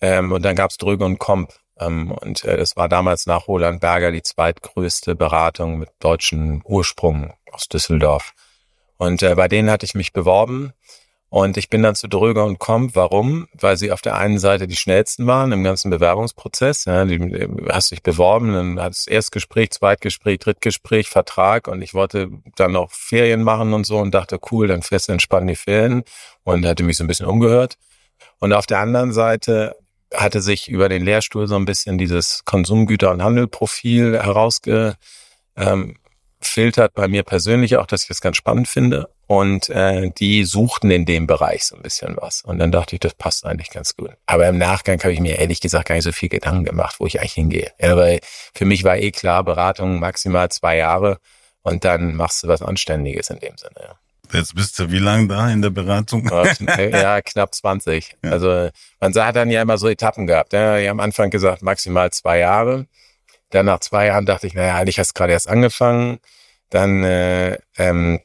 Ähm, 0.00 0.32
und 0.32 0.42
dann 0.42 0.56
gab's 0.56 0.76
Dröge 0.76 1.04
und 1.04 1.18
Komp. 1.18 1.52
Ähm, 1.78 2.10
und 2.10 2.44
äh, 2.44 2.56
das 2.56 2.76
war 2.76 2.88
damals 2.88 3.26
nach 3.26 3.48
Roland 3.48 3.80
Berger 3.80 4.12
die 4.12 4.22
zweitgrößte 4.22 5.14
Beratung 5.14 5.78
mit 5.78 5.90
deutschen 5.98 6.62
Ursprung 6.64 7.34
aus 7.52 7.68
Düsseldorf. 7.68 8.32
Und 8.96 9.22
äh, 9.22 9.34
bei 9.34 9.48
denen 9.48 9.70
hatte 9.70 9.84
ich 9.84 9.94
mich 9.94 10.12
beworben 10.12 10.72
und 11.28 11.56
ich 11.56 11.68
bin 11.68 11.82
dann 11.82 11.96
zu 11.96 12.08
Dröger 12.08 12.44
und 12.44 12.58
Komp. 12.58 12.94
Warum? 12.94 13.48
Weil 13.52 13.76
sie 13.76 13.90
auf 13.90 14.00
der 14.00 14.16
einen 14.16 14.38
Seite 14.38 14.68
die 14.68 14.76
schnellsten 14.76 15.26
waren 15.26 15.50
im 15.50 15.64
ganzen 15.64 15.90
Bewerbungsprozess. 15.90 16.84
Ja, 16.84 17.04
die, 17.04 17.48
hast 17.68 17.90
dich 17.90 18.02
beworben, 18.02 18.52
dann 18.52 18.80
hat 18.80 18.92
es 18.92 19.06
Erstgespräch, 19.06 19.70
Zweitgespräch, 19.70 20.38
Drittgespräch, 20.38 21.08
Vertrag 21.08 21.66
und 21.68 21.82
ich 21.82 21.94
wollte 21.94 22.30
dann 22.54 22.72
noch 22.72 22.92
Ferien 22.92 23.42
machen 23.42 23.74
und 23.74 23.86
so 23.86 23.98
und 23.98 24.14
dachte, 24.14 24.38
cool, 24.50 24.68
dann 24.68 24.82
fährst 24.82 25.08
du 25.08 25.12
entspannt 25.12 25.50
die 25.50 25.56
Ferien 25.56 26.04
und 26.44 26.64
hatte 26.64 26.84
mich 26.84 26.96
so 26.96 27.04
ein 27.04 27.08
bisschen 27.08 27.26
umgehört. 27.26 27.76
Und 28.38 28.52
auf 28.52 28.66
der 28.66 28.78
anderen 28.78 29.12
Seite 29.12 29.76
hatte 30.14 30.40
sich 30.40 30.68
über 30.68 30.88
den 30.88 31.04
Lehrstuhl 31.04 31.48
so 31.48 31.56
ein 31.56 31.64
bisschen 31.64 31.98
dieses 31.98 32.44
Konsumgüter- 32.44 33.10
und 33.10 33.22
Handelprofil 33.22 34.22
herausgefiltert 34.22 34.96
ähm, 35.56 35.96
bei 36.94 37.08
mir 37.08 37.24
persönlich 37.24 37.76
auch, 37.76 37.86
dass 37.86 38.02
ich 38.02 38.08
das 38.08 38.20
ganz 38.20 38.36
spannend 38.36 38.68
finde. 38.68 39.08
Und 39.28 39.68
äh, 39.70 40.10
die 40.10 40.44
suchten 40.44 40.90
in 40.90 41.04
dem 41.04 41.26
Bereich 41.26 41.64
so 41.64 41.74
ein 41.74 41.82
bisschen 41.82 42.16
was. 42.20 42.42
Und 42.42 42.58
dann 42.58 42.70
dachte 42.70 42.94
ich, 42.94 43.00
das 43.00 43.14
passt 43.14 43.44
eigentlich 43.44 43.70
ganz 43.70 43.96
gut. 43.96 44.10
Aber 44.26 44.46
im 44.46 44.56
Nachgang 44.56 45.00
habe 45.00 45.12
ich 45.12 45.20
mir 45.20 45.38
ehrlich 45.38 45.60
gesagt 45.60 45.88
gar 45.88 45.96
nicht 45.96 46.04
so 46.04 46.12
viel 46.12 46.28
Gedanken 46.28 46.64
gemacht, 46.64 46.96
wo 47.00 47.06
ich 47.06 47.18
eigentlich 47.18 47.32
hingehe. 47.32 47.72
Ja, 47.80 47.96
weil 47.96 48.20
für 48.54 48.64
mich 48.64 48.84
war 48.84 48.96
eh 48.96 49.10
klar, 49.10 49.42
Beratung 49.42 49.98
maximal 49.98 50.48
zwei 50.50 50.76
Jahre 50.76 51.18
und 51.62 51.84
dann 51.84 52.14
machst 52.14 52.44
du 52.44 52.48
was 52.48 52.62
Anständiges 52.62 53.28
in 53.30 53.40
dem 53.40 53.56
Sinne. 53.56 53.74
Ja. 53.80 53.98
Jetzt 54.32 54.54
bist 54.54 54.78
du 54.78 54.90
wie 54.90 54.98
lange 54.98 55.28
da 55.28 55.50
in 55.50 55.62
der 55.62 55.70
Beratung? 55.70 56.28
ja, 56.28 57.20
knapp 57.24 57.54
20. 57.54 58.16
Ja. 58.22 58.30
Also 58.30 58.70
man 59.00 59.14
hat 59.14 59.36
dann 59.36 59.50
ja 59.50 59.62
immer 59.62 59.78
so 59.78 59.88
Etappen 59.88 60.26
gehabt. 60.26 60.52
Ja, 60.52 60.78
ich 60.78 60.88
am 60.88 61.00
Anfang 61.00 61.30
gesagt, 61.30 61.62
maximal 61.62 62.10
zwei 62.12 62.38
Jahre. 62.38 62.86
Dann 63.50 63.66
nach 63.66 63.80
zwei 63.80 64.06
Jahren 64.06 64.26
dachte 64.26 64.46
ich, 64.46 64.54
naja, 64.54 64.76
eigentlich 64.76 64.98
hast 64.98 65.10
du 65.10 65.14
gerade 65.14 65.32
erst 65.32 65.48
angefangen. 65.48 66.18
Dann 66.70 67.04
äh, 67.04 67.58
ähm, 67.78 68.20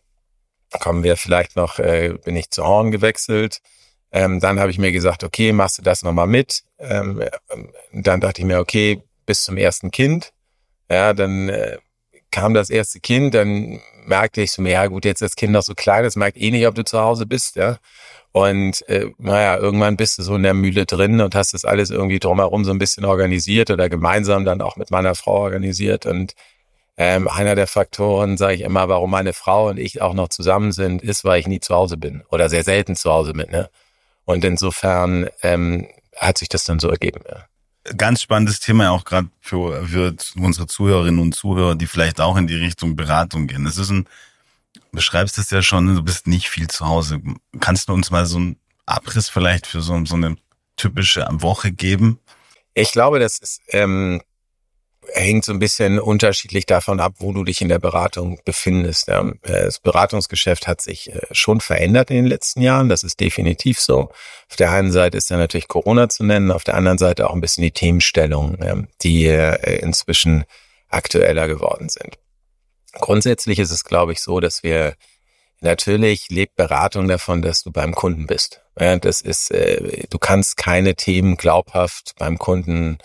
kommen 0.79 1.03
wir 1.03 1.17
vielleicht 1.17 1.55
noch, 1.55 1.79
äh, 1.79 2.15
bin 2.23 2.35
ich 2.35 2.49
zu 2.49 2.65
Horn 2.65 2.91
gewechselt. 2.91 3.61
Ähm, 4.11 4.39
dann 4.39 4.59
habe 4.59 4.71
ich 4.71 4.77
mir 4.77 4.91
gesagt, 4.91 5.23
okay, 5.23 5.53
machst 5.53 5.77
du 5.77 5.81
das 5.81 6.03
nochmal 6.03 6.27
mit? 6.27 6.63
Ähm, 6.79 7.23
dann 7.93 8.19
dachte 8.19 8.41
ich 8.41 8.47
mir, 8.47 8.59
okay, 8.59 9.01
bis 9.25 9.43
zum 9.43 9.57
ersten 9.57 9.91
Kind. 9.91 10.33
Ja, 10.89 11.13
dann 11.13 11.49
äh, 11.49 11.77
kam 12.31 12.53
das 12.53 12.69
erste 12.69 12.99
Kind, 12.99 13.33
dann 13.33 13.79
merkte 14.05 14.41
ich 14.41 14.51
so, 14.51 14.61
ja 14.63 14.87
gut, 14.87 15.05
jetzt 15.05 15.21
ist 15.21 15.31
das 15.31 15.35
Kind 15.35 15.53
noch 15.53 15.63
so 15.63 15.73
klein, 15.75 16.03
das 16.03 16.15
merkt 16.15 16.37
eh 16.37 16.51
nicht, 16.51 16.67
ob 16.67 16.75
du 16.75 16.83
zu 16.83 16.99
Hause 16.99 17.25
bist, 17.25 17.55
ja. 17.55 17.77
Und 18.33 18.87
äh, 18.87 19.11
naja, 19.17 19.57
irgendwann 19.57 19.97
bist 19.97 20.17
du 20.17 20.23
so 20.23 20.35
in 20.35 20.43
der 20.43 20.53
Mühle 20.53 20.85
drin 20.85 21.19
und 21.19 21.35
hast 21.35 21.53
das 21.53 21.65
alles 21.65 21.89
irgendwie 21.89 22.19
drumherum 22.19 22.63
so 22.63 22.71
ein 22.71 22.79
bisschen 22.79 23.03
organisiert 23.03 23.69
oder 23.69 23.89
gemeinsam 23.89 24.45
dann 24.45 24.61
auch 24.61 24.77
mit 24.77 24.89
meiner 24.89 25.15
Frau 25.15 25.41
organisiert. 25.41 26.05
Und 26.05 26.33
ähm, 27.03 27.27
einer 27.27 27.55
der 27.55 27.65
Faktoren, 27.65 28.37
sage 28.37 28.53
ich 28.53 28.61
immer, 28.61 28.87
warum 28.87 29.09
meine 29.09 29.33
Frau 29.33 29.69
und 29.69 29.79
ich 29.79 30.03
auch 30.03 30.13
noch 30.13 30.29
zusammen 30.29 30.71
sind, 30.71 31.01
ist, 31.01 31.23
weil 31.23 31.39
ich 31.39 31.47
nie 31.47 31.59
zu 31.59 31.73
Hause 31.73 31.97
bin 31.97 32.21
oder 32.29 32.47
sehr 32.47 32.63
selten 32.63 32.95
zu 32.95 33.11
Hause 33.11 33.33
bin. 33.33 33.49
Ne? 33.49 33.71
Und 34.25 34.45
insofern 34.45 35.27
ähm, 35.41 35.87
hat 36.15 36.37
sich 36.37 36.47
das 36.47 36.63
dann 36.63 36.79
so 36.79 36.89
ergeben. 36.89 37.21
Ja 37.27 37.45
ganz 37.97 38.21
spannendes 38.21 38.59
Thema 38.59 38.91
auch 38.91 39.03
gerade 39.03 39.29
für, 39.39 39.83
für 39.87 40.15
unsere 40.35 40.67
Zuhörerinnen 40.67 41.19
und 41.19 41.33
Zuhörer, 41.33 41.73
die 41.73 41.87
vielleicht 41.87 42.21
auch 42.21 42.37
in 42.37 42.45
die 42.45 42.53
Richtung 42.53 42.95
Beratung 42.95 43.47
gehen. 43.47 43.65
Es 43.65 43.79
ist 43.79 43.89
ein, 43.89 44.03
du 44.75 44.81
beschreibst 44.91 45.39
es 45.39 45.49
ja 45.49 45.63
schon, 45.63 45.95
du 45.95 46.03
bist 46.03 46.27
nicht 46.27 46.49
viel 46.49 46.67
zu 46.67 46.85
Hause. 46.85 47.19
Kannst 47.59 47.89
du 47.89 47.93
uns 47.93 48.11
mal 48.11 48.27
so 48.27 48.37
einen 48.37 48.57
Abriss 48.85 49.27
vielleicht 49.27 49.65
für 49.65 49.81
so, 49.81 50.05
so 50.05 50.13
eine 50.13 50.37
typische 50.77 51.27
Woche 51.31 51.71
geben? 51.71 52.19
Ich 52.75 52.91
glaube, 52.91 53.17
das 53.17 53.39
ist 53.39 53.61
ähm, 53.69 54.21
hängt 55.13 55.45
so 55.45 55.51
ein 55.51 55.59
bisschen 55.59 55.99
unterschiedlich 55.99 56.65
davon 56.65 56.99
ab, 56.99 57.15
wo 57.19 57.33
du 57.33 57.43
dich 57.43 57.61
in 57.61 57.69
der 57.69 57.79
Beratung 57.79 58.39
befindest. 58.45 59.09
Äh, 59.09 59.23
das 59.43 59.79
Beratungsgeschäft 59.79 60.67
hat 60.67 60.81
sich 60.81 61.13
äh, 61.13 61.21
schon 61.31 61.61
verändert 61.61 62.09
in 62.09 62.17
den 62.17 62.27
letzten 62.27 62.61
Jahren. 62.61 62.89
Das 62.89 63.03
ist 63.03 63.19
definitiv 63.19 63.79
so. 63.79 64.11
Auf 64.49 64.55
der 64.57 64.71
einen 64.71 64.91
Seite 64.91 65.17
ist 65.17 65.31
da 65.31 65.37
natürlich 65.37 65.67
Corona 65.67 66.09
zu 66.09 66.23
nennen, 66.23 66.51
auf 66.51 66.63
der 66.63 66.75
anderen 66.75 66.97
Seite 66.97 67.29
auch 67.29 67.33
ein 67.33 67.41
bisschen 67.41 67.63
die 67.63 67.71
Themenstellung, 67.71 68.87
die 69.01 69.25
äh, 69.27 69.79
inzwischen 69.79 70.43
aktueller 70.89 71.47
geworden 71.47 71.89
sind. 71.89 72.17
Grundsätzlich 72.93 73.59
ist 73.59 73.71
es, 73.71 73.85
glaube 73.85 74.11
ich, 74.11 74.21
so, 74.21 74.41
dass 74.41 74.63
wir 74.63 74.95
natürlich 75.61 76.29
lebt 76.29 76.55
Beratung 76.55 77.07
davon, 77.07 77.41
dass 77.41 77.63
du 77.63 77.71
beim 77.71 77.95
Kunden 77.95 78.27
bist. 78.27 78.61
das 78.75 79.21
ist, 79.21 79.51
du 79.51 80.17
kannst 80.19 80.57
keine 80.57 80.95
Themen 80.95 81.37
glaubhaft 81.37 82.15
beim 82.17 82.37
Kunden 82.37 82.97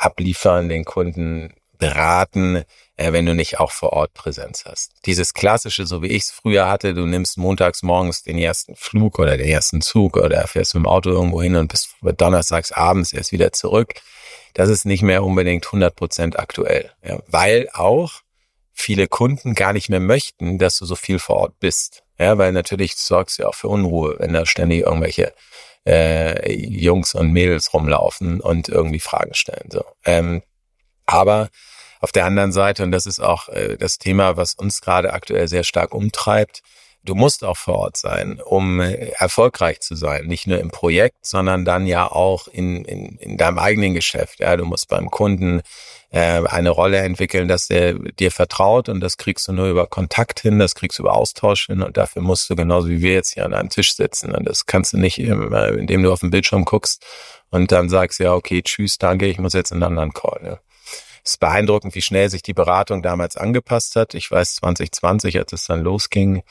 abliefern, 0.00 0.68
den 0.68 0.84
Kunden 0.84 1.52
beraten, 1.78 2.64
äh, 2.96 3.12
wenn 3.12 3.26
du 3.26 3.34
nicht 3.34 3.58
auch 3.58 3.72
vor 3.72 3.92
Ort 3.94 4.14
Präsenz 4.14 4.64
hast. 4.66 4.92
Dieses 5.06 5.34
klassische, 5.34 5.86
so 5.86 6.02
wie 6.02 6.08
ich 6.08 6.24
es 6.24 6.30
früher 6.30 6.68
hatte, 6.68 6.94
du 6.94 7.06
nimmst 7.06 7.38
montags 7.38 7.82
morgens 7.82 8.22
den 8.22 8.38
ersten 8.38 8.76
Flug 8.76 9.18
oder 9.18 9.36
den 9.36 9.48
ersten 9.48 9.80
Zug 9.80 10.16
oder 10.16 10.46
fährst 10.46 10.74
mit 10.74 10.84
dem 10.84 10.88
Auto 10.88 11.10
irgendwo 11.10 11.42
hin 11.42 11.56
und 11.56 11.68
bist 11.68 11.96
donnerstags 12.02 12.70
abends 12.70 13.12
erst 13.12 13.32
wieder 13.32 13.52
zurück. 13.52 13.94
Das 14.54 14.68
ist 14.68 14.84
nicht 14.84 15.02
mehr 15.02 15.24
unbedingt 15.24 15.66
100 15.66 15.96
Prozent 15.96 16.38
aktuell, 16.38 16.90
ja, 17.02 17.20
weil 17.26 17.68
auch 17.72 18.20
viele 18.72 19.08
Kunden 19.08 19.54
gar 19.54 19.72
nicht 19.72 19.88
mehr 19.88 20.00
möchten, 20.00 20.58
dass 20.58 20.78
du 20.78 20.84
so 20.84 20.96
viel 20.96 21.18
vor 21.18 21.36
Ort 21.36 21.58
bist. 21.60 22.02
Ja, 22.18 22.36
weil 22.36 22.52
natürlich 22.52 22.96
sorgst 22.96 23.38
du 23.38 23.44
ja 23.44 23.48
auch 23.48 23.54
für 23.54 23.68
Unruhe, 23.68 24.16
wenn 24.18 24.34
da 24.34 24.44
ständig 24.44 24.80
irgendwelche 24.80 25.32
äh, 25.86 26.52
Jungs 26.52 27.14
und 27.14 27.32
Mädels 27.32 27.72
rumlaufen 27.72 28.40
und 28.40 28.68
irgendwie 28.68 29.00
Fragen 29.00 29.34
stellen. 29.34 29.70
So. 29.70 29.84
Ähm, 30.04 30.42
aber 31.06 31.48
auf 32.00 32.12
der 32.12 32.24
anderen 32.24 32.52
Seite, 32.52 32.82
und 32.82 32.92
das 32.92 33.06
ist 33.06 33.20
auch 33.20 33.48
äh, 33.48 33.76
das 33.76 33.98
Thema, 33.98 34.36
was 34.36 34.54
uns 34.54 34.80
gerade 34.80 35.12
aktuell 35.12 35.48
sehr 35.48 35.64
stark 35.64 35.94
umtreibt, 35.94 36.62
du 37.04 37.14
musst 37.14 37.44
auch 37.44 37.56
vor 37.56 37.76
Ort 37.76 37.96
sein, 37.96 38.40
um 38.40 38.80
äh, 38.80 39.12
erfolgreich 39.18 39.80
zu 39.80 39.94
sein. 39.94 40.26
Nicht 40.26 40.46
nur 40.46 40.58
im 40.58 40.70
Projekt, 40.70 41.16
sondern 41.22 41.64
dann 41.64 41.86
ja 41.86 42.10
auch 42.10 42.48
in, 42.48 42.84
in, 42.84 43.16
in 43.16 43.36
deinem 43.36 43.58
eigenen 43.58 43.94
Geschäft. 43.94 44.40
Ja, 44.40 44.56
du 44.56 44.64
musst 44.64 44.88
beim 44.88 45.10
Kunden 45.10 45.62
äh, 46.10 46.42
eine 46.46 46.70
Rolle 46.70 46.98
entwickeln, 46.98 47.48
dass 47.48 47.70
er 47.70 47.94
dir 47.94 48.30
vertraut 48.30 48.88
und 48.88 49.00
das 49.00 49.16
kriegst 49.16 49.48
du 49.48 49.52
nur 49.52 49.68
über 49.68 49.86
Kontakt 49.86 50.40
hin, 50.40 50.58
das 50.58 50.74
kriegst 50.74 50.98
du 50.98 51.04
über 51.04 51.14
Austausch 51.14 51.66
hin 51.66 51.82
und 51.82 51.96
dafür 51.96 52.22
musst 52.22 52.50
du 52.50 52.56
genauso 52.56 52.88
wie 52.88 53.00
wir 53.00 53.12
jetzt 53.12 53.34
hier 53.34 53.44
an 53.44 53.54
einem 53.54 53.70
Tisch 53.70 53.94
sitzen 53.94 54.34
und 54.34 54.44
das 54.44 54.66
kannst 54.66 54.92
du 54.92 54.98
nicht, 54.98 55.18
indem 55.18 56.02
du 56.02 56.12
auf 56.12 56.20
den 56.20 56.30
Bildschirm 56.30 56.64
guckst 56.64 57.04
und 57.50 57.72
dann 57.72 57.88
sagst, 57.88 58.18
ja, 58.18 58.34
okay, 58.34 58.62
tschüss, 58.62 58.98
danke, 58.98 59.26
ich 59.26 59.38
muss 59.38 59.52
jetzt 59.52 59.70
in 59.70 59.76
einen 59.76 59.98
anderen 59.98 60.12
Call. 60.12 60.40
Ja. 60.44 60.60
Es 61.22 61.32
ist 61.32 61.40
beeindruckend, 61.40 61.94
wie 61.94 62.02
schnell 62.02 62.30
sich 62.30 62.42
die 62.42 62.54
Beratung 62.54 63.02
damals 63.02 63.36
angepasst 63.36 63.94
hat. 63.96 64.14
Ich 64.14 64.30
weiß, 64.30 64.56
2020, 64.56 65.38
als 65.38 65.52
es 65.52 65.66
dann 65.66 65.82
losging, 65.82 66.42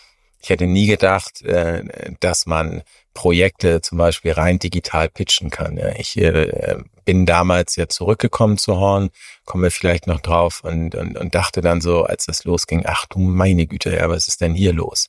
ich 0.41 0.49
hätte 0.49 0.67
nie 0.67 0.87
gedacht, 0.87 1.41
äh, 1.41 1.83
dass 2.19 2.45
man 2.45 2.83
Projekte 3.13 3.81
zum 3.81 3.97
Beispiel 3.97 4.31
rein 4.31 4.59
digital 4.59 5.09
pitchen 5.09 5.49
kann. 5.49 5.77
Ich 5.97 6.17
äh, 6.17 6.77
bin 7.03 7.25
damals 7.25 7.75
ja 7.75 7.89
zurückgekommen 7.89 8.57
zu 8.57 8.77
Horn, 8.77 9.09
kommen 9.43 9.63
wir 9.63 9.71
vielleicht 9.71 10.07
noch 10.07 10.21
drauf 10.21 10.61
und, 10.63 10.95
und, 10.95 11.17
und 11.17 11.35
dachte 11.35 11.61
dann 11.61 11.81
so, 11.81 12.03
als 12.03 12.27
das 12.27 12.45
losging, 12.45 12.83
ach 12.85 13.05
du 13.07 13.19
meine 13.19 13.67
Güte, 13.67 13.93
ja, 13.95 14.09
was 14.09 14.27
ist 14.27 14.41
denn 14.41 14.53
hier 14.53 14.71
los? 14.71 15.07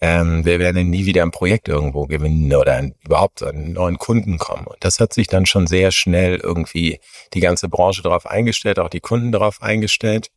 Ähm, 0.00 0.44
wir 0.44 0.58
werden 0.58 0.90
nie 0.90 1.06
wieder 1.06 1.22
ein 1.22 1.30
Projekt 1.30 1.68
irgendwo 1.68 2.06
gewinnen 2.06 2.54
oder 2.54 2.82
überhaupt 3.04 3.42
einen 3.42 3.72
neuen 3.72 3.96
Kunden 3.96 4.36
kommen. 4.38 4.66
Und 4.66 4.76
das 4.80 5.00
hat 5.00 5.14
sich 5.14 5.28
dann 5.28 5.46
schon 5.46 5.66
sehr 5.66 5.92
schnell 5.92 6.36
irgendwie 6.36 7.00
die 7.32 7.40
ganze 7.40 7.68
Branche 7.68 8.02
darauf 8.02 8.26
eingestellt, 8.26 8.78
auch 8.78 8.90
die 8.90 9.00
Kunden 9.00 9.32
darauf 9.32 9.62
eingestellt. 9.62 10.28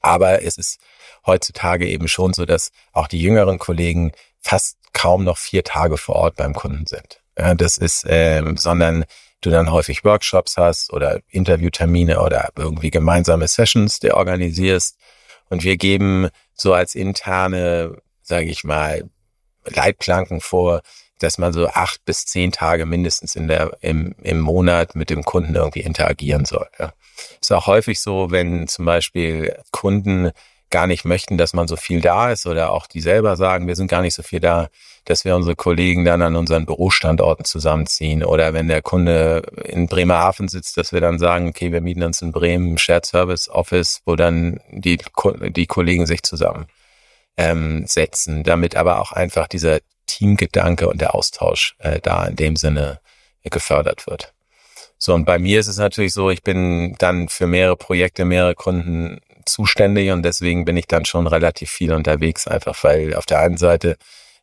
Aber 0.00 0.42
es 0.42 0.58
ist 0.58 0.78
heutzutage 1.28 1.86
eben 1.86 2.08
schon 2.08 2.32
so, 2.32 2.44
dass 2.44 2.72
auch 2.92 3.06
die 3.06 3.20
jüngeren 3.20 3.58
Kollegen 3.58 4.10
fast 4.40 4.78
kaum 4.92 5.22
noch 5.22 5.38
vier 5.38 5.62
Tage 5.62 5.96
vor 5.96 6.16
Ort 6.16 6.36
beim 6.36 6.54
Kunden 6.54 6.86
sind. 6.86 7.20
Ja, 7.38 7.54
das 7.54 7.78
ist, 7.78 8.04
ähm, 8.08 8.56
sondern 8.56 9.04
du 9.40 9.50
dann 9.50 9.70
häufig 9.70 10.04
Workshops 10.04 10.56
hast 10.56 10.92
oder 10.92 11.20
Interviewtermine 11.28 12.20
oder 12.20 12.50
irgendwie 12.56 12.90
gemeinsame 12.90 13.46
Sessions, 13.46 14.00
die 14.00 14.12
organisierst. 14.12 14.96
Und 15.48 15.62
wir 15.62 15.76
geben 15.76 16.28
so 16.54 16.74
als 16.74 16.96
interne, 16.96 17.96
sage 18.22 18.46
ich 18.46 18.64
mal, 18.64 19.08
Leitplanken 19.64 20.40
vor, 20.40 20.82
dass 21.18 21.38
man 21.38 21.52
so 21.52 21.68
acht 21.68 22.04
bis 22.04 22.26
zehn 22.26 22.52
Tage 22.52 22.86
mindestens 22.86 23.34
in 23.34 23.48
der, 23.48 23.76
im, 23.80 24.14
im 24.22 24.40
Monat 24.40 24.94
mit 24.94 25.10
dem 25.10 25.24
Kunden 25.24 25.54
irgendwie 25.54 25.80
interagieren 25.80 26.44
soll. 26.44 26.66
Ja. 26.78 26.92
Ist 27.40 27.52
auch 27.52 27.66
häufig 27.66 28.00
so, 28.00 28.30
wenn 28.30 28.68
zum 28.68 28.84
Beispiel 28.84 29.56
Kunden 29.70 30.30
gar 30.70 30.86
nicht 30.86 31.04
möchten, 31.04 31.38
dass 31.38 31.54
man 31.54 31.68
so 31.68 31.76
viel 31.76 32.00
da 32.00 32.30
ist 32.30 32.46
oder 32.46 32.72
auch 32.72 32.86
die 32.86 33.00
selber 33.00 33.36
sagen, 33.36 33.66
wir 33.66 33.76
sind 33.76 33.88
gar 33.88 34.02
nicht 34.02 34.14
so 34.14 34.22
viel 34.22 34.40
da, 34.40 34.68
dass 35.04 35.24
wir 35.24 35.34
unsere 35.34 35.56
Kollegen 35.56 36.04
dann 36.04 36.22
an 36.22 36.36
unseren 36.36 36.66
Bürostandorten 36.66 37.44
zusammenziehen 37.44 38.22
oder 38.22 38.52
wenn 38.52 38.68
der 38.68 38.82
Kunde 38.82 39.42
in 39.64 39.86
Bremerhaven 39.86 40.48
sitzt, 40.48 40.76
dass 40.76 40.92
wir 40.92 41.00
dann 41.00 41.18
sagen, 41.18 41.48
okay, 41.48 41.72
wir 41.72 41.80
mieten 41.80 42.02
uns 42.02 42.20
in 42.20 42.32
Bremen 42.32 42.76
Shared 42.78 43.06
Service 43.06 43.48
Office, 43.48 44.02
wo 44.04 44.16
dann 44.16 44.60
die, 44.70 44.98
die 45.50 45.66
Kollegen 45.66 46.06
sich 46.06 46.22
zusammen 46.22 46.66
ähm, 47.36 47.86
setzen, 47.86 48.42
damit 48.42 48.76
aber 48.76 49.00
auch 49.00 49.12
einfach 49.12 49.48
dieser 49.48 49.78
Teamgedanke 50.06 50.88
und 50.88 51.00
der 51.00 51.14
Austausch 51.14 51.76
äh, 51.78 52.00
da 52.00 52.26
in 52.26 52.36
dem 52.36 52.56
Sinne 52.56 53.00
gefördert 53.44 54.06
wird. 54.06 54.34
So, 54.98 55.14
und 55.14 55.24
bei 55.24 55.38
mir 55.38 55.60
ist 55.60 55.68
es 55.68 55.78
natürlich 55.78 56.12
so, 56.12 56.28
ich 56.28 56.42
bin 56.42 56.96
dann 56.98 57.28
für 57.28 57.46
mehrere 57.46 57.76
Projekte, 57.76 58.24
mehrere 58.24 58.56
Kunden 58.56 59.20
zuständig 59.48 60.10
und 60.10 60.22
deswegen 60.22 60.64
bin 60.64 60.76
ich 60.76 60.86
dann 60.86 61.04
schon 61.04 61.26
relativ 61.26 61.70
viel 61.70 61.92
unterwegs, 61.92 62.46
einfach 62.46 62.82
weil 62.84 63.14
auf 63.14 63.26
der 63.26 63.40
einen 63.40 63.56
Seite, 63.56 63.96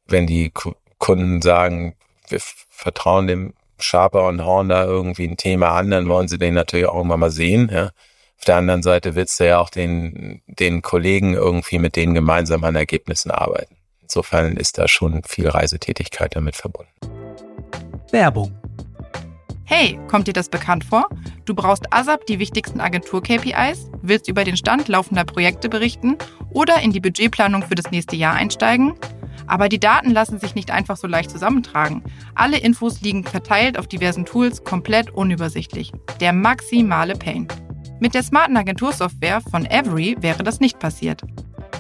wenn 0.06 0.28
die 0.28 0.52
Kunden 0.98 1.42
sagen, 1.42 1.96
wir 2.30 2.40
vertrauen 2.70 3.28
dem 3.28 3.54
Sharper 3.80 4.28
und 4.28 4.44
Horn 4.44 4.70
da 4.70 4.86
irgendwie 4.86 5.28
ein 5.28 5.38
Thema 5.38 5.72
an, 5.72 5.92
dann 5.92 6.08
wollen 6.08 6.28
sie 6.28 6.38
den 6.38 6.54
natürlich 6.54 6.88
auch 6.88 6.96
irgendwann 6.96 7.20
mal 7.20 7.32
sehen. 7.32 7.70
Ja. 7.72 7.92
Auf 8.38 8.46
der 8.46 8.58
anderen 8.58 8.84
Seite 8.84 9.16
willst 9.16 9.40
du 9.40 9.48
ja 9.48 9.60
auch 9.60 9.70
den, 9.70 10.42
den 10.48 10.82
Kollegen 10.82 11.34
irgendwie 11.34 11.80
mit 11.80 11.96
denen 11.96 12.14
gemeinsam 12.14 12.64
an 12.64 12.76
Ergebnissen 12.76 13.32
arbeiten. 13.32 13.76
Insofern 14.02 14.56
ist 14.58 14.78
da 14.78 14.88
schon 14.88 15.24
viel 15.24 15.50
Reisetätigkeit 15.50 16.36
damit 16.36 16.56
verbunden. 16.56 16.92
Werbung. 18.12 18.56
Hey, 19.66 20.00
kommt 20.08 20.28
dir 20.28 20.34
das 20.34 20.48
bekannt 20.48 20.84
vor? 20.84 21.10
Du 21.46 21.56
brauchst 21.56 21.92
ASAP 21.92 22.28
die 22.28 22.38
wichtigsten 22.38 22.80
Agentur-KPIs, 22.80 23.90
willst 24.08 24.28
über 24.28 24.44
den 24.44 24.58
Stand 24.58 24.88
laufender 24.88 25.24
Projekte 25.24 25.70
berichten 25.70 26.18
oder 26.50 26.82
in 26.82 26.92
die 26.92 27.00
Budgetplanung 27.00 27.64
für 27.64 27.76
das 27.76 27.92
nächste 27.92 28.16
Jahr 28.16 28.34
einsteigen? 28.34 28.94
Aber 29.48 29.70
die 29.70 29.80
Daten 29.80 30.12
lassen 30.12 30.40
sich 30.40 30.56
nicht 30.56 30.72
einfach 30.72 30.98
so 30.98 31.08
leicht 31.08 31.30
zusammentragen. 31.30 32.04
Alle 32.34 32.58
Infos 32.58 33.02
liegen 33.02 33.24
verteilt 33.24 33.78
auf 33.78 33.88
diversen 33.88 34.26
Tools, 34.26 34.64
komplett 34.64 35.12
unübersichtlich. 35.12 35.92
Der 36.20 36.34
maximale 36.34 37.16
Pain. 37.16 37.48
Mit 38.00 38.14
der 38.14 38.24
smarten 38.24 38.58
Agentursoftware 38.58 39.42
von 39.42 39.68
Avery 39.68 40.18
wäre 40.20 40.44
das 40.44 40.60
nicht 40.60 40.80
passiert. 40.80 41.22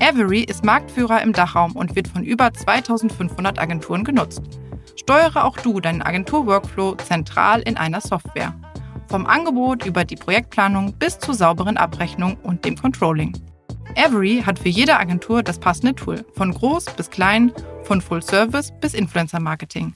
Avery 0.02 0.42
ist 0.42 0.66
Marktführer 0.66 1.22
im 1.22 1.34
Dachraum 1.34 1.76
und 1.76 1.96
wird 1.96 2.08
von 2.08 2.24
über 2.24 2.54
2500 2.54 3.60
Agenturen 3.60 4.04
genutzt. 4.04 4.42
Steuere 4.96 5.44
auch 5.46 5.58
du 5.58 5.80
deinen 5.80 6.02
Agentur-Workflow 6.02 6.96
zentral 6.96 7.62
in 7.62 7.78
einer 7.78 8.02
Software. 8.02 8.54
Vom 9.08 9.26
Angebot 9.26 9.86
über 9.86 10.04
die 10.04 10.15
Projektplanung 10.15 10.94
bis 10.94 11.20
zur 11.20 11.34
sauberen 11.34 11.78
Abrechnung 11.78 12.38
und 12.44 12.65
dem 12.65 12.76
Controlling. 12.76 13.38
Avery 13.96 14.44
hat 14.46 14.60
für 14.60 14.70
jede 14.70 14.98
Agentur 14.98 15.44
das 15.44 15.60
passende 15.60 15.96
Tool, 15.96 16.26
von 16.34 16.54
groß 16.54 16.86
bis 16.98 17.10
klein, 17.10 17.52
von 17.84 18.02
Full 18.02 18.22
Service 18.22 18.74
bis 18.82 18.94
Influencer 18.94 19.39
Marketing. 19.39 19.94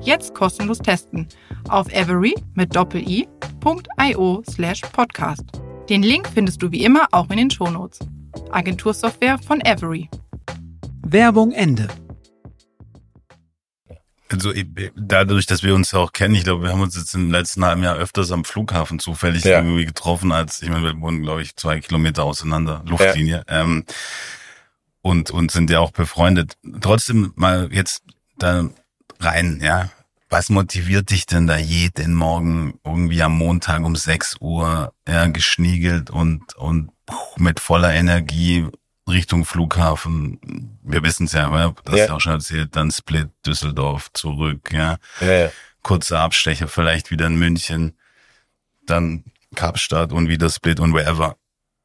Jetzt 0.00 0.34
kostenlos 0.34 0.78
testen 0.78 1.28
auf 1.68 1.86
avery 1.94 2.34
mit 2.54 2.74
doppel-i.io 2.74 4.42
slash 4.50 4.80
podcast. 4.92 5.44
Den 5.88 6.02
Link 6.02 6.28
findest 6.32 6.62
du 6.62 6.70
wie 6.70 6.84
immer 6.84 7.06
auch 7.12 7.30
in 7.30 7.36
den 7.36 7.50
Shownotes. 7.50 7.98
Agentursoftware 8.50 9.38
von 9.38 9.60
Avery. 9.66 10.08
Werbung 11.02 11.52
Ende. 11.52 11.88
Also 14.34 14.52
dadurch, 14.96 15.46
dass 15.46 15.62
wir 15.62 15.74
uns 15.74 15.92
ja 15.92 16.00
auch 16.00 16.12
kennen, 16.12 16.34
ich 16.34 16.44
glaube, 16.44 16.64
wir 16.64 16.70
haben 16.70 16.80
uns 16.80 16.96
jetzt 16.96 17.14
im 17.14 17.30
letzten 17.30 17.64
halben 17.64 17.82
Jahr 17.82 17.96
öfters 17.96 18.30
am 18.32 18.44
Flughafen 18.44 18.98
zufällig 18.98 19.44
ja. 19.44 19.58
irgendwie 19.58 19.84
getroffen, 19.84 20.32
als 20.32 20.62
ich 20.62 20.68
meine, 20.68 20.82
wir 20.84 21.00
wohnen, 21.00 21.22
glaube 21.22 21.42
ich, 21.42 21.56
zwei 21.56 21.80
Kilometer 21.80 22.24
auseinander, 22.24 22.82
Luftlinie. 22.86 23.44
Ja. 23.48 23.62
Ähm, 23.62 23.84
und, 25.02 25.30
und 25.30 25.50
sind 25.50 25.70
ja 25.70 25.80
auch 25.80 25.90
befreundet. 25.90 26.56
Trotzdem 26.80 27.32
mal 27.36 27.68
jetzt 27.72 28.02
da 28.38 28.68
rein, 29.20 29.60
ja. 29.62 29.90
Was 30.30 30.48
motiviert 30.48 31.10
dich 31.10 31.26
denn 31.26 31.46
da 31.46 31.56
jeden 31.58 32.14
Morgen 32.14 32.80
irgendwie 32.84 33.22
am 33.22 33.36
Montag 33.36 33.84
um 33.84 33.94
6 33.94 34.36
Uhr 34.40 34.92
ja, 35.06 35.26
geschniegelt 35.26 36.10
und, 36.10 36.56
und 36.56 36.90
mit 37.36 37.60
voller 37.60 37.92
Energie 37.92 38.66
Richtung 39.08 39.44
Flughafen. 39.44 40.78
Wir 40.82 41.02
wissen 41.02 41.26
es 41.26 41.32
ja, 41.32 41.72
das 41.84 41.96
ja. 41.96 42.06
ja 42.06 42.12
auch 42.12 42.20
schon 42.20 42.32
erzählt, 42.34 42.74
dann 42.76 42.90
Split 42.90 43.28
Düsseldorf 43.46 44.12
zurück, 44.12 44.72
ja. 44.72 44.98
ja, 45.20 45.32
ja. 45.32 45.50
Kurzer 45.82 46.20
Abstecher, 46.20 46.68
vielleicht 46.68 47.10
wieder 47.10 47.26
in 47.26 47.36
München, 47.36 47.98
dann 48.86 49.24
Kapstadt 49.54 50.12
und 50.12 50.28
wieder 50.28 50.48
Split 50.48 50.80
und 50.80 50.94
wherever. 50.94 51.36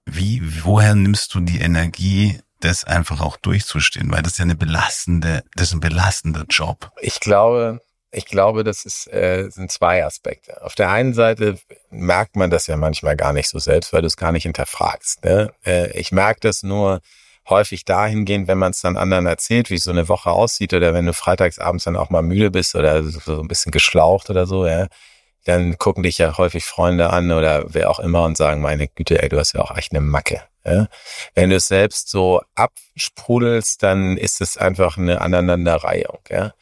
Wie, 0.05 0.41
woher 0.63 0.95
nimmst 0.95 1.35
du 1.35 1.41
die 1.41 1.59
Energie, 1.59 2.39
das 2.61 2.83
einfach 2.83 3.21
auch 3.21 3.37
durchzustehen? 3.37 4.11
Weil 4.11 4.23
das 4.23 4.33
ist 4.33 4.37
ja 4.39 4.45
eine 4.45 4.55
belastende, 4.55 5.43
das 5.55 5.67
ist 5.67 5.73
ein 5.73 5.81
belastender 5.81 6.45
Job. 6.49 6.91
Ich 7.01 7.19
glaube, 7.19 7.81
ich 8.11 8.25
glaube, 8.25 8.63
das 8.63 8.85
ist, 8.85 9.07
äh, 9.07 9.49
sind 9.49 9.71
zwei 9.71 10.03
Aspekte. 10.03 10.63
Auf 10.63 10.75
der 10.75 10.89
einen 10.89 11.13
Seite 11.13 11.59
merkt 11.91 12.35
man 12.35 12.49
das 12.49 12.67
ja 12.67 12.75
manchmal 12.75 13.15
gar 13.15 13.33
nicht 13.33 13.49
so 13.49 13.59
selbst, 13.59 13.93
weil 13.93 14.01
du 14.01 14.07
es 14.07 14.17
gar 14.17 14.31
nicht 14.31 14.43
hinterfragst. 14.43 15.23
Ne? 15.23 15.51
Äh, 15.65 15.91
ich 15.97 16.11
merke 16.11 16.39
das 16.41 16.63
nur 16.63 17.01
häufig 17.47 17.85
dahingehend, 17.85 18.47
wenn 18.47 18.57
man 18.57 18.71
es 18.71 18.81
dann 18.81 18.97
anderen 18.97 19.25
erzählt, 19.25 19.69
wie 19.69 19.77
so 19.77 19.91
eine 19.91 20.07
Woche 20.07 20.31
aussieht 20.31 20.73
oder 20.73 20.93
wenn 20.93 21.05
du 21.05 21.13
freitagsabends 21.13 21.83
dann 21.83 21.95
auch 21.95 22.09
mal 22.09 22.21
müde 22.21 22.51
bist 22.51 22.75
oder 22.75 23.03
so 23.03 23.41
ein 23.41 23.47
bisschen 23.47 23.71
geschlaucht 23.71 24.29
oder 24.29 24.45
so, 24.45 24.67
ja, 24.67 24.87
dann 25.45 25.77
gucken 25.77 26.03
dich 26.03 26.17
ja 26.17 26.37
häufig 26.37 26.65
Freunde 26.65 27.09
an 27.11 27.31
oder 27.31 27.65
wer 27.73 27.89
auch 27.89 27.99
immer 27.99 28.23
und 28.23 28.37
sagen, 28.37 28.61
meine 28.61 28.87
Güte, 28.87 29.21
ey, 29.21 29.29
du 29.29 29.39
hast 29.39 29.53
ja 29.53 29.61
auch 29.61 29.75
echt 29.75 29.91
eine 29.91 30.01
Macke. 30.01 30.43
Ja? 30.65 30.87
Wenn 31.33 31.49
du 31.49 31.55
es 31.55 31.67
selbst 31.67 32.09
so 32.09 32.41
absprudelst, 32.55 33.81
dann 33.81 34.17
ist 34.17 34.41
es 34.41 34.57
einfach 34.57 34.97
eine 34.97 35.21
Aneinanderreihung. 35.21 36.19
Ja? 36.29 36.53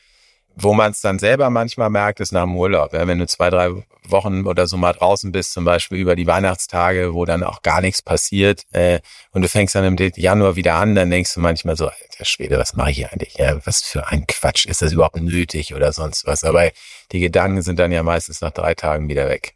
Wo 0.60 0.74
man 0.74 0.92
es 0.92 1.02
dann 1.02 1.20
selber 1.20 1.52
manchmal 1.52 1.92
merkt, 1.92 2.20
ist 2.20 2.32
nach 2.32 2.44
dem 2.44 2.56
Urlaub. 2.56 2.92
Ja, 2.92 3.08
wenn 3.08 3.20
du 3.20 3.28
zwei, 3.28 3.52
drei 3.52 3.70
Wochen 4.08 4.48
oder 4.48 4.66
so 4.66 4.76
mal 4.76 4.94
draußen 4.94 5.32
bist, 5.32 5.54
zum 5.54 5.66
Beispiel 5.66 6.00
über 6.00 6.16
die 6.16 6.26
Weihnachtstage, 6.26 7.14
wo 7.14 7.26
dann 7.26 7.44
auch 7.44 7.62
gar 7.62 7.80
nichts 7.80 8.02
passiert, 8.02 8.64
äh, 8.72 9.00
und 9.32 9.44
du 9.44 9.50
fängst 9.50 9.76
dann 9.76 9.86
im 9.86 10.12
Januar 10.16 10.56
wieder 10.56 10.74
an, 10.74 10.96
dann 10.96 11.12
denkst 11.12 11.36
du 11.36 11.42
manchmal 11.42 11.78
so, 11.78 11.88
alter 11.88 12.26
Schwede, 12.26 12.58
was 12.58 12.74
mache 12.74 12.90
ich 12.90 12.98
hier 12.98 13.12
eigentlich? 13.12 13.36
Ja, 13.36 13.64
was 13.68 13.84
für 13.84 14.08
ein 14.08 14.26
Quatsch, 14.26 14.66
ist 14.66 14.82
das 14.82 14.94
überhaupt 14.94 15.18
nötig 15.18 15.76
oder 15.76 15.94
sonst 15.94 16.26
was? 16.26 16.44
Aber 16.44 16.72
die 17.12 17.20
Gedanken 17.20 17.62
sind 17.62 17.78
dann 17.78 17.92
ja 17.92 18.02
meistens 18.02 18.42
nach 18.42 18.52
drei 18.52 18.74
Tagen 18.74 19.10
wieder 19.10 19.30
weg. 19.30 19.54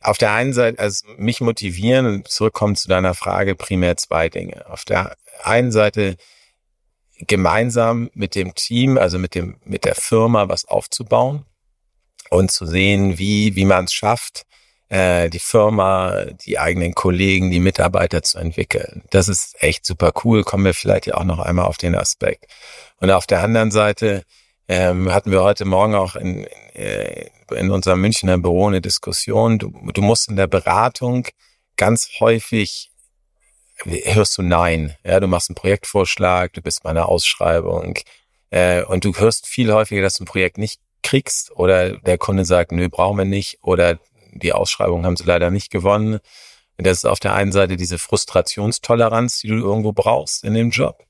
Auf 0.00 0.18
der 0.18 0.32
einen 0.32 0.52
Seite, 0.52 0.80
also 0.80 1.06
mich 1.16 1.40
motivieren, 1.40 2.24
zurückkommen 2.26 2.74
zu 2.74 2.88
deiner 2.88 3.14
Frage, 3.14 3.54
primär 3.54 3.96
zwei 3.96 4.28
Dinge. 4.28 4.68
Auf 4.68 4.84
der 4.84 5.16
einen 5.44 5.70
Seite 5.70 6.16
gemeinsam 7.18 8.10
mit 8.14 8.34
dem 8.34 8.54
Team, 8.54 8.98
also 8.98 9.18
mit 9.18 9.34
dem, 9.34 9.56
mit 9.64 9.84
der 9.84 9.94
Firma 9.94 10.48
was 10.48 10.64
aufzubauen 10.66 11.44
und 12.30 12.50
zu 12.50 12.66
sehen, 12.66 13.18
wie, 13.18 13.56
wie 13.56 13.64
man 13.64 13.84
es 13.84 13.92
schafft, 13.92 14.44
äh, 14.88 15.30
die 15.30 15.38
Firma, 15.38 16.24
die 16.44 16.58
eigenen 16.58 16.94
Kollegen, 16.94 17.50
die 17.50 17.60
Mitarbeiter 17.60 18.22
zu 18.22 18.38
entwickeln. 18.38 19.02
Das 19.10 19.28
ist 19.28 19.56
echt 19.62 19.86
super 19.86 20.12
cool. 20.24 20.44
Kommen 20.44 20.64
wir 20.64 20.74
vielleicht 20.74 21.06
ja 21.06 21.14
auch 21.14 21.24
noch 21.24 21.38
einmal 21.38 21.66
auf 21.66 21.78
den 21.78 21.94
Aspekt. 21.94 22.46
Und 23.00 23.10
auf 23.10 23.26
der 23.26 23.42
anderen 23.42 23.70
Seite 23.70 24.24
ähm, 24.68 25.12
hatten 25.12 25.30
wir 25.30 25.42
heute 25.42 25.64
Morgen 25.64 25.94
auch 25.94 26.16
in, 26.16 26.44
in, 26.74 26.82
äh, 26.82 27.30
in 27.54 27.70
unserem 27.70 28.00
Münchner 28.00 28.38
Büro 28.38 28.68
eine 28.68 28.80
Diskussion. 28.80 29.58
Du, 29.58 29.70
du 29.92 30.02
musst 30.02 30.28
in 30.28 30.36
der 30.36 30.46
Beratung 30.46 31.26
ganz 31.76 32.08
häufig 32.20 32.90
hörst 33.84 34.38
du 34.38 34.42
Nein. 34.42 34.96
Ja, 35.04 35.20
du 35.20 35.26
machst 35.26 35.50
einen 35.50 35.56
Projektvorschlag, 35.56 36.52
du 36.52 36.62
bist 36.62 36.82
bei 36.82 36.90
einer 36.90 37.08
Ausschreibung 37.08 37.98
äh, 38.50 38.82
und 38.82 39.04
du 39.04 39.14
hörst 39.14 39.46
viel 39.46 39.72
häufiger, 39.72 40.02
dass 40.02 40.14
du 40.14 40.24
ein 40.24 40.26
Projekt 40.26 40.58
nicht 40.58 40.80
kriegst 41.02 41.50
oder 41.52 41.98
der 41.98 42.18
Kunde 42.18 42.44
sagt, 42.44 42.72
nö, 42.72 42.88
brauchen 42.88 43.18
wir 43.18 43.24
nicht 43.24 43.58
oder 43.62 43.98
die 44.32 44.52
Ausschreibung 44.52 45.04
haben 45.04 45.16
sie 45.16 45.24
leider 45.24 45.50
nicht 45.50 45.70
gewonnen. 45.70 46.18
Das 46.76 46.98
ist 46.98 47.04
auf 47.04 47.20
der 47.20 47.34
einen 47.34 47.52
Seite 47.52 47.76
diese 47.76 47.98
Frustrationstoleranz, 47.98 49.40
die 49.40 49.48
du 49.48 49.56
irgendwo 49.56 49.92
brauchst 49.92 50.42
in 50.42 50.54
dem 50.54 50.70
Job. 50.70 51.04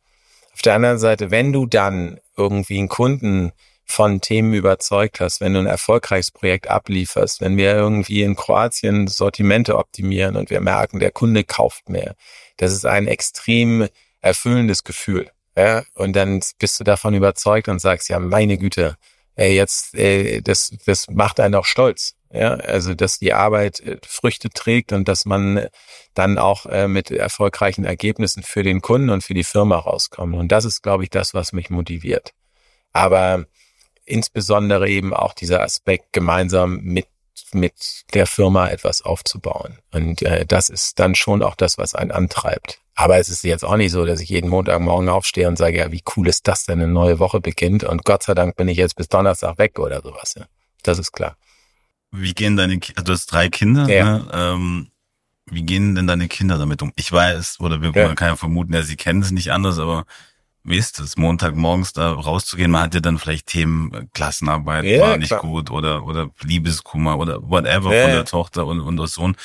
Auf 0.53 0.63
der 0.63 0.75
anderen 0.75 0.99
Seite, 0.99 1.31
wenn 1.31 1.53
du 1.53 1.67
dann 1.67 2.21
irgendwie 2.37 2.79
einen 2.79 2.89
Kunden 2.89 3.53
von 3.87 4.21
Themen 4.21 4.55
überzeugt 4.55 5.21
hast, 5.21 5.41
wenn 5.41 5.55
du 5.55 5.61
ein 5.61 5.67
erfolgreiches 5.67 6.31
Projekt 6.31 6.69
ablieferst, 6.69 7.41
wenn 7.41 7.57
wir 7.57 7.75
irgendwie 7.75 8.23
in 8.23 8.37
Kroatien 8.37 9.09
Sortimente 9.09 9.77
optimieren 9.77 10.37
und 10.37 10.51
wir 10.51 10.61
merken, 10.61 11.01
der 11.01 11.11
Kunde 11.11 11.45
kauft 11.45 11.89
mehr, 11.89 12.15
das 12.57 12.73
ist 12.73 12.87
ein 12.87 13.07
extrem 13.07 13.89
erfüllendes 14.21 14.85
Gefühl. 14.85 15.31
Ja? 15.57 15.85
Und 15.95 16.15
dann 16.15 16.41
bist 16.59 16.81
du 16.81 16.85
davon 16.85 17.15
überzeugt 17.15 17.69
und 17.69 17.81
sagst, 17.81 18.09
ja, 18.09 18.19
meine 18.19 18.59
Güte, 18.59 18.97
ey, 19.37 19.55
jetzt, 19.55 19.95
ey, 19.95 20.43
das, 20.43 20.71
das 20.87 21.09
macht 21.09 21.41
einen 21.41 21.55
auch 21.55 21.67
stolz. 21.67 22.15
Ja, 22.35 22.55
also 22.55 22.95
dass 22.95 23.21
die 23.21 23.33
Arbeit 23.33 23.79
äh, 23.79 23.99
Früchte 24.05 24.51
trägt 24.51 24.93
und 24.93 25.07
dass 25.07 25.25
man 25.25 25.69
dann 26.15 26.37
auch 26.37 26.67
äh, 26.67 26.89
mit 26.89 27.13
erfolgreichen 27.13 27.85
Ergebnissen 27.85 28.43
für 28.43 28.65
den 28.65 28.81
Kunden 28.81 29.11
und 29.11 29.23
für 29.23 29.35
die 29.35 29.45
Firma 29.45 29.79
rauskommt. 29.79 30.35
Und 30.35 30.51
das 30.51 30.65
ist, 30.65 30.83
glaube 30.83 31.05
ich, 31.05 31.11
das, 31.11 31.33
was 31.33 31.53
mich 31.53 31.71
motiviert. 31.71 32.33
Aber 32.93 33.45
insbesondere 34.05 34.89
eben 34.89 35.15
auch 35.15 35.33
dieser 35.33 35.63
Aspekt, 35.63 36.13
gemeinsam 36.13 36.81
mit 36.83 37.07
mit 37.53 38.05
der 38.15 38.27
Firma 38.27 38.69
etwas 38.69 39.03
aufzubauen. 39.03 39.79
Und 39.93 40.23
äh, 40.23 40.47
das 40.47 40.69
ist 40.69 40.99
dann 40.99 41.15
schon 41.15 41.43
auch 41.43 41.55
das, 41.55 41.79
was 41.79 41.95
einen 41.95 42.11
antreibt. 42.11 42.81
Aber 42.95 43.19
es 43.19 43.29
ist 43.29 43.43
jetzt 43.43 43.65
auch 43.65 43.77
nicht 43.77 43.91
so, 43.91 44.05
dass 44.05 44.21
ich 44.21 44.29
jeden 44.29 44.49
Montagmorgen 44.49 45.09
aufstehe 45.09 45.49
und 45.49 45.57
sage, 45.57 45.79
ja, 45.79 45.91
wie 45.91 46.03
cool 46.17 46.29
ist 46.29 46.47
das 46.47 46.65
denn, 46.65 46.81
eine 46.81 46.93
neue 46.93 47.19
Woche 47.19 47.41
beginnt 47.41 47.83
und 47.83 48.05
Gott 48.05 48.23
sei 48.23 48.35
Dank 48.35 48.57
bin 48.57 48.69
ich 48.69 48.79
jetzt 48.79 48.95
bis 48.97 49.09
Donnerstag 49.09 49.59
weg 49.59 49.79
oder 49.79 50.01
sowas. 50.01 50.35
Ja. 50.37 50.47
Das 50.83 50.99
ist 50.99 51.13
klar. 51.13 51.37
Wie 52.13 52.35
gehen 52.35 52.57
deine, 52.57 52.75
also 52.75 53.03
du 53.03 53.13
hast 53.13 53.27
drei 53.27 53.49
Kinder, 53.49 53.89
ja. 53.89 54.19
ne? 54.19 54.29
ähm, 54.33 54.91
wie 55.47 55.63
gehen 55.63 55.97
denn 55.97 56.07
deine 56.07 56.29
Kinder 56.29 56.57
damit 56.57 56.83
um? 56.83 56.93
Ich 56.95 57.11
weiß, 57.11 57.59
oder 57.61 57.83
wir 57.83 57.91
ja. 57.95 58.15
können 58.15 58.31
ja 58.31 58.37
vermuten, 58.37 58.73
ja, 58.73 58.83
sie 58.83 58.97
kennen 58.97 59.23
es 59.23 59.33
nicht 59.33 59.51
anders, 59.51 59.79
aber 59.79 60.05
wie 60.65 60.79
ist 60.79 60.99
es, 60.99 61.17
Montagmorgens 61.17 61.93
da 61.93 62.13
rauszugehen? 62.13 62.71
Man 62.71 62.83
hat 62.83 62.95
ja 62.95 63.01
dann 63.01 63.19
vielleicht 63.19 63.47
Themen, 63.47 63.93
äh, 63.93 64.07
Klassenarbeit 64.15 64.85
Ja, 64.85 65.03
war 65.03 65.17
nicht 65.19 65.29
klar. 65.29 65.41
gut 65.41 65.71
oder, 65.71 66.05
oder 66.05 66.31
Liebeskummer 66.43 67.19
oder 67.19 67.43
whatever 67.43 67.95
Ja, 67.95 68.03
von 68.03 68.13
der 68.13 68.25
Tochter 68.25 68.67
und, 68.67 68.81
und 68.81 68.97
der 68.97 69.07
Sohn. 69.07 69.37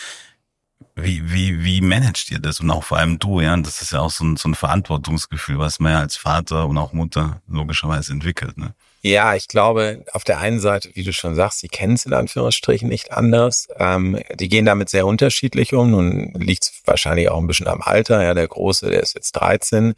Wie, 0.95 1.31
wie, 1.31 1.63
wie 1.63 1.81
managt 1.81 2.31
ihr 2.31 2.39
das? 2.39 2.59
Und 2.59 2.71
auch 2.71 2.83
vor 2.83 2.97
allem 2.97 3.19
du, 3.19 3.41
ja, 3.41 3.55
das 3.57 3.81
ist 3.81 3.91
ja 3.91 3.99
auch 3.99 4.09
so 4.09 4.23
ein, 4.23 4.37
so 4.37 4.49
ein 4.49 4.55
Verantwortungsgefühl, 4.55 5.59
was 5.59 5.79
man 5.79 5.91
ja 5.93 5.99
als 5.99 6.17
Vater 6.17 6.67
und 6.67 6.77
auch 6.77 6.93
Mutter 6.93 7.41
logischerweise 7.47 8.11
entwickelt, 8.11 8.57
ne? 8.57 8.73
Ja, 9.01 9.33
ich 9.33 9.47
glaube, 9.47 10.03
auf 10.11 10.25
der 10.25 10.39
einen 10.39 10.59
Seite, 10.59 10.89
wie 10.93 11.03
du 11.03 11.13
schon 11.13 11.33
sagst, 11.33 11.63
die 11.63 11.69
kennen 11.69 11.93
es 11.93 12.05
in 12.05 12.13
Anführungsstrichen 12.13 12.89
nicht 12.89 13.13
anders. 13.13 13.69
Ähm, 13.77 14.19
die 14.35 14.49
gehen 14.49 14.65
damit 14.65 14.89
sehr 14.89 15.05
unterschiedlich 15.07 15.73
um. 15.73 15.91
Nun 15.91 16.33
liegt 16.33 16.63
es 16.63 16.81
wahrscheinlich 16.83 17.29
auch 17.29 17.37
ein 17.39 17.47
bisschen 17.47 17.69
am 17.69 17.81
Alter. 17.81 18.21
Ja, 18.21 18.33
der 18.33 18.49
Große, 18.49 18.89
der 18.89 19.01
ist 19.01 19.15
jetzt 19.15 19.31
13. 19.33 19.93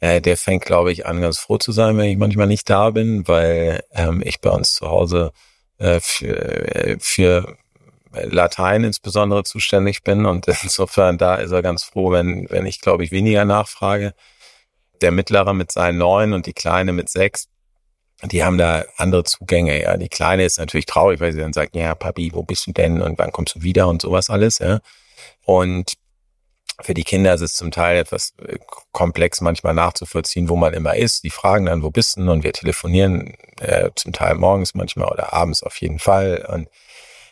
Äh, 0.00 0.20
der 0.20 0.36
fängt, 0.36 0.64
glaube 0.64 0.92
ich, 0.92 1.06
an, 1.06 1.20
ganz 1.20 1.38
froh 1.38 1.58
zu 1.58 1.72
sein, 1.72 1.96
wenn 1.96 2.10
ich 2.10 2.18
manchmal 2.18 2.46
nicht 2.46 2.68
da 2.68 2.90
bin, 2.90 3.26
weil 3.28 3.82
ähm, 3.92 4.22
ich 4.24 4.40
bei 4.40 4.50
uns 4.50 4.74
zu 4.74 4.88
Hause 4.88 5.32
äh, 5.78 6.00
für, 6.00 6.74
äh, 6.74 6.96
für 7.00 7.56
Latein 8.12 8.84
insbesondere 8.84 9.44
zuständig 9.44 10.02
bin. 10.02 10.26
Und 10.26 10.48
insofern 10.62 11.18
da 11.18 11.36
ist 11.36 11.52
er 11.52 11.62
ganz 11.62 11.84
froh, 11.84 12.10
wenn, 12.12 12.46
wenn 12.50 12.66
ich, 12.66 12.80
glaube 12.80 13.04
ich, 13.04 13.10
weniger 13.10 13.44
nachfrage. 13.44 14.14
Der 15.02 15.12
Mittlere 15.12 15.52
mit 15.52 15.72
seinen 15.72 15.98
neun 15.98 16.32
und 16.32 16.46
die 16.46 16.54
Kleine 16.54 16.92
mit 16.92 17.10
sechs, 17.10 17.48
die 18.22 18.42
haben 18.42 18.56
da 18.56 18.84
andere 18.96 19.24
Zugänge, 19.24 19.82
ja. 19.82 19.96
Die 19.98 20.08
Kleine 20.08 20.44
ist 20.44 20.58
natürlich 20.58 20.86
traurig, 20.86 21.20
weil 21.20 21.32
sie 21.32 21.40
dann 21.40 21.52
sagt, 21.52 21.76
ja, 21.76 21.94
Papi, 21.94 22.30
wo 22.32 22.42
bist 22.42 22.66
du 22.66 22.72
denn 22.72 23.02
und 23.02 23.18
wann 23.18 23.32
kommst 23.32 23.56
du 23.56 23.62
wieder 23.62 23.88
und 23.88 24.00
sowas 24.00 24.30
alles, 24.30 24.58
ja. 24.58 24.80
Und 25.44 25.94
für 26.80 26.94
die 26.94 27.04
Kinder 27.04 27.34
ist 27.34 27.40
es 27.40 27.54
zum 27.54 27.70
Teil 27.70 27.96
etwas 27.96 28.34
äh, 28.46 28.58
komplex 28.92 29.40
manchmal 29.40 29.74
nachzuvollziehen, 29.74 30.48
wo 30.48 30.56
man 30.56 30.74
immer 30.74 30.96
ist. 30.96 31.24
Die 31.24 31.30
fragen 31.30 31.66
dann, 31.66 31.82
wo 31.82 31.90
bist 31.90 32.16
du? 32.16 32.30
Und 32.30 32.44
wir 32.44 32.52
telefonieren 32.52 33.34
äh, 33.60 33.90
zum 33.94 34.12
Teil 34.12 34.34
morgens 34.34 34.74
manchmal 34.74 35.08
oder 35.08 35.32
abends 35.32 35.62
auf 35.62 35.80
jeden 35.80 35.98
Fall. 35.98 36.46
Und 36.52 36.68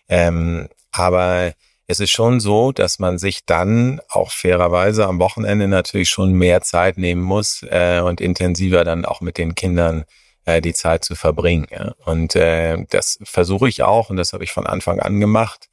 ähm, 0.08 0.68
aber 0.92 1.52
es 1.86 2.00
ist 2.00 2.10
schon 2.10 2.40
so, 2.40 2.72
dass 2.72 2.98
man 2.98 3.18
sich 3.18 3.44
dann 3.44 4.00
auch 4.08 4.30
fairerweise 4.30 5.06
am 5.06 5.18
Wochenende 5.18 5.68
natürlich 5.68 6.08
schon 6.08 6.32
mehr 6.32 6.62
Zeit 6.62 6.96
nehmen 6.96 7.22
muss 7.22 7.62
äh, 7.68 8.00
und 8.00 8.20
intensiver 8.20 8.84
dann 8.84 9.04
auch 9.04 9.20
mit 9.20 9.36
den 9.36 9.54
Kindern 9.54 10.04
äh, 10.46 10.62
die 10.62 10.72
Zeit 10.72 11.04
zu 11.04 11.14
verbringen. 11.14 11.66
Ja. 11.70 11.94
Und 12.06 12.36
äh, 12.36 12.84
das 12.88 13.18
versuche 13.24 13.68
ich 13.68 13.82
auch 13.82 14.08
und 14.08 14.16
das 14.16 14.32
habe 14.32 14.44
ich 14.44 14.52
von 14.52 14.66
Anfang 14.66 15.00
an 15.00 15.20
gemacht. 15.20 15.68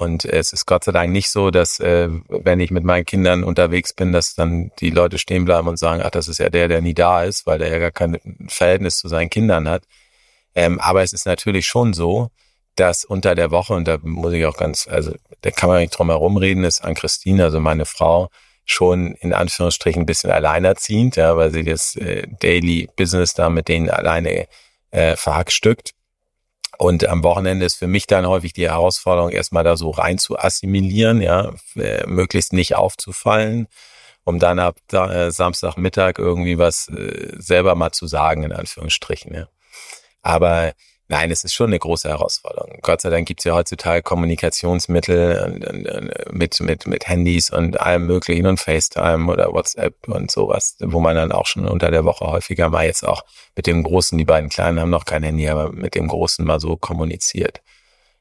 Und 0.00 0.24
es 0.24 0.54
ist 0.54 0.64
Gott 0.64 0.84
sei 0.84 0.92
Dank 0.92 1.12
nicht 1.12 1.28
so, 1.28 1.50
dass 1.50 1.78
äh, 1.78 2.08
wenn 2.28 2.58
ich 2.58 2.70
mit 2.70 2.84
meinen 2.84 3.04
Kindern 3.04 3.44
unterwegs 3.44 3.92
bin, 3.92 4.12
dass 4.12 4.34
dann 4.34 4.70
die 4.80 4.88
Leute 4.88 5.18
stehen 5.18 5.44
bleiben 5.44 5.68
und 5.68 5.78
sagen, 5.78 6.00
ach, 6.02 6.08
das 6.08 6.26
ist 6.26 6.38
ja 6.38 6.48
der, 6.48 6.68
der 6.68 6.80
nie 6.80 6.94
da 6.94 7.22
ist, 7.22 7.46
weil 7.46 7.58
der 7.58 7.68
ja 7.68 7.78
gar 7.78 7.90
kein 7.90 8.18
Verhältnis 8.48 8.96
zu 8.96 9.08
seinen 9.08 9.28
Kindern 9.28 9.68
hat. 9.68 9.82
Ähm, 10.54 10.80
aber 10.80 11.02
es 11.02 11.12
ist 11.12 11.26
natürlich 11.26 11.66
schon 11.66 11.92
so, 11.92 12.30
dass 12.76 13.04
unter 13.04 13.34
der 13.34 13.50
Woche, 13.50 13.74
und 13.74 13.86
da 13.86 13.98
muss 14.00 14.32
ich 14.32 14.46
auch 14.46 14.56
ganz, 14.56 14.88
also 14.88 15.12
da 15.42 15.50
kann 15.50 15.68
man 15.68 15.80
nicht 15.80 15.90
drum 15.90 16.08
herum 16.08 16.38
reden, 16.38 16.64
ist 16.64 16.82
an 16.82 16.94
Christine, 16.94 17.44
also 17.44 17.60
meine 17.60 17.84
Frau, 17.84 18.30
schon 18.64 19.12
in 19.16 19.34
Anführungsstrichen 19.34 20.04
ein 20.04 20.06
bisschen 20.06 20.30
alleinerziehend, 20.30 21.16
ja, 21.16 21.36
weil 21.36 21.50
sie 21.50 21.62
das 21.62 21.94
äh, 21.96 22.26
Daily 22.40 22.88
Business 22.96 23.34
da 23.34 23.50
mit 23.50 23.68
denen 23.68 23.90
alleine 23.90 24.48
äh, 24.92 25.14
verhackstückt. 25.16 25.92
Und 26.80 27.06
am 27.06 27.22
Wochenende 27.22 27.66
ist 27.66 27.74
für 27.74 27.88
mich 27.88 28.06
dann 28.06 28.26
häufig 28.26 28.54
die 28.54 28.66
Herausforderung, 28.66 29.28
erstmal 29.28 29.64
da 29.64 29.76
so 29.76 29.90
rein 29.90 30.16
zu 30.16 30.38
assimilieren, 30.38 31.20
ja, 31.20 31.52
äh, 31.76 32.06
möglichst 32.06 32.54
nicht 32.54 32.74
aufzufallen, 32.74 33.68
um 34.24 34.38
dann 34.38 34.58
ab 34.58 34.78
da, 34.86 35.26
äh, 35.26 35.30
Samstagmittag 35.30 36.18
irgendwie 36.18 36.56
was 36.56 36.88
äh, 36.88 37.34
selber 37.36 37.74
mal 37.74 37.92
zu 37.92 38.06
sagen, 38.06 38.44
in 38.44 38.52
Anführungsstrichen. 38.52 39.34
Ja. 39.34 39.48
Aber 40.22 40.72
nein, 41.10 41.30
es 41.30 41.44
ist 41.44 41.52
schon 41.52 41.66
eine 41.66 41.78
große 41.78 42.08
Herausforderung. 42.08 42.78
Gott 42.82 43.00
sei 43.00 43.10
Dank 43.10 43.26
gibt's 43.26 43.44
ja 43.44 43.54
heutzutage 43.54 44.02
Kommunikationsmittel 44.02 45.42
und, 45.44 45.66
und, 45.66 45.88
und 45.88 46.32
mit, 46.32 46.60
mit, 46.60 46.86
mit 46.86 47.08
Handys 47.08 47.50
und 47.50 47.80
allem 47.80 48.06
möglichen 48.06 48.46
und 48.46 48.60
FaceTime 48.60 49.30
oder 49.30 49.52
WhatsApp 49.52 50.08
und 50.08 50.30
sowas, 50.30 50.76
wo 50.80 51.00
man 51.00 51.16
dann 51.16 51.32
auch 51.32 51.46
schon 51.46 51.66
unter 51.66 51.90
der 51.90 52.04
Woche 52.04 52.26
häufiger 52.26 52.70
mal 52.70 52.86
jetzt 52.86 53.06
auch 53.06 53.24
mit 53.56 53.66
dem 53.66 53.82
Großen, 53.82 54.16
die 54.16 54.24
beiden 54.24 54.48
Kleinen 54.48 54.80
haben 54.80 54.90
noch 54.90 55.04
kein 55.04 55.24
Handy, 55.24 55.48
aber 55.48 55.72
mit 55.72 55.96
dem 55.96 56.06
Großen 56.06 56.44
mal 56.46 56.60
so 56.60 56.76
kommuniziert. 56.76 57.60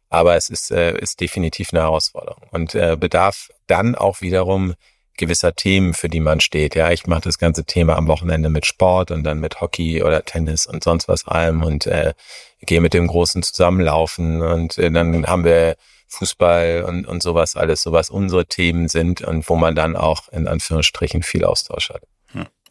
Aber 0.10 0.36
es 0.36 0.50
ist, 0.50 0.72
äh, 0.72 0.98
ist 0.98 1.22
definitiv 1.22 1.70
eine 1.72 1.82
Herausforderung 1.82 2.44
und 2.52 2.74
äh, 2.74 2.98
bedarf 3.00 3.50
dann 3.68 3.94
auch 3.94 4.22
wiederum 4.22 4.74
gewisser 5.20 5.54
Themen, 5.56 5.94
für 5.94 6.10
die 6.10 6.20
man 6.20 6.40
steht. 6.40 6.74
Ja, 6.74 6.90
ich 6.92 7.06
mache 7.06 7.22
das 7.22 7.38
ganze 7.38 7.66
Thema 7.66 7.96
am 7.98 8.08
Wochenende 8.08 8.50
mit 8.50 8.66
Sport 8.66 9.12
und 9.12 9.24
dann 9.24 9.40
mit 9.40 9.62
Hockey 9.62 10.02
oder 10.02 10.26
Tennis 10.26 10.66
und 10.66 10.84
sonst 10.84 11.08
was 11.08 11.28
allem 11.28 11.62
und 11.62 11.86
äh, 11.86 12.14
gehe 12.62 12.82
mit 12.82 12.96
dem 12.96 13.06
Großen 13.08 13.44
zusammenlaufen 13.44 14.42
und 14.42 14.78
äh, 14.80 14.90
dann 14.92 15.28
haben 15.28 15.44
wir 15.44 15.76
Fußball 16.08 16.86
und, 16.88 17.06
und 17.06 17.22
sowas 17.22 17.56
alles, 17.56 17.84
so 17.84 17.92
was 17.92 18.10
unsere 18.10 18.48
Themen 18.48 18.88
sind 18.88 19.22
und 19.22 19.48
wo 19.48 19.56
man 19.56 19.76
dann 19.76 19.96
auch 19.96 20.28
in 20.30 20.48
Anführungsstrichen 20.48 21.22
viel 21.22 21.46
Austausch 21.46 21.90
hat. 21.92 22.02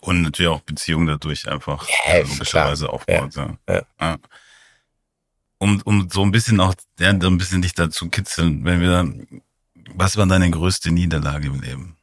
Und 0.00 0.22
natürlich 0.22 0.50
auch 0.50 0.60
Beziehungen 0.60 1.08
dadurch 1.08 1.48
einfach 1.48 1.88
Ja, 2.06 2.18
logischerweise 2.18 2.84
klar. 2.84 2.94
aufbaut. 2.94 3.34
Ja. 3.34 3.56
Ja. 3.68 3.82
Ja. 4.00 4.16
Um, 5.58 5.82
um 5.84 6.08
so 6.08 6.22
ein 6.22 6.30
bisschen 6.30 6.60
auch, 6.60 6.74
ja, 7.00 7.12
so 7.20 7.26
ein 7.26 7.36
bisschen 7.38 7.62
dich 7.62 7.74
dazu 7.74 8.08
kitzeln, 8.08 8.64
wenn 8.64 8.80
wir, 8.80 9.12
was 9.94 10.16
war 10.16 10.26
deine 10.26 10.50
größte 10.50 10.92
Niederlage 10.92 11.48
im 11.48 11.60
Leben? 11.60 11.97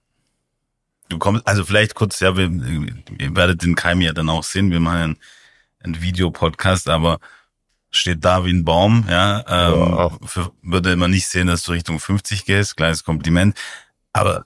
Du 1.10 1.20
kommst, 1.20 1.48
also 1.48 1.64
vielleicht 1.66 1.96
kurz, 1.96 2.20
ja, 2.20 2.36
wir, 2.36 2.46
ihr 2.46 3.36
werdet 3.36 3.64
den 3.64 3.76
Keim 3.76 4.02
ja 4.02 4.12
dann 4.14 4.30
auch 4.30 4.44
sehen, 4.44 4.72
wir 4.72 4.80
machen 4.80 4.98
einen, 4.98 5.18
einen 5.84 6.02
Videopodcast, 6.02 6.90
aber 6.90 7.20
steht 7.92 8.26
da 8.26 8.44
wie 8.46 8.52
ein 8.52 8.66
Baum, 8.66 9.06
ja, 9.10 9.44
ähm, 9.48 9.96
Ja. 9.96 10.10
für, 10.26 10.52
würde 10.62 10.96
man 10.96 11.12
nicht 11.12 11.28
sehen, 11.28 11.48
dass 11.48 11.64
du 11.64 11.72
Richtung 11.74 12.00
50 12.00 12.46
gehst, 12.46 12.76
kleines 12.76 13.04
Kompliment, 13.04 13.58
aber 14.14 14.46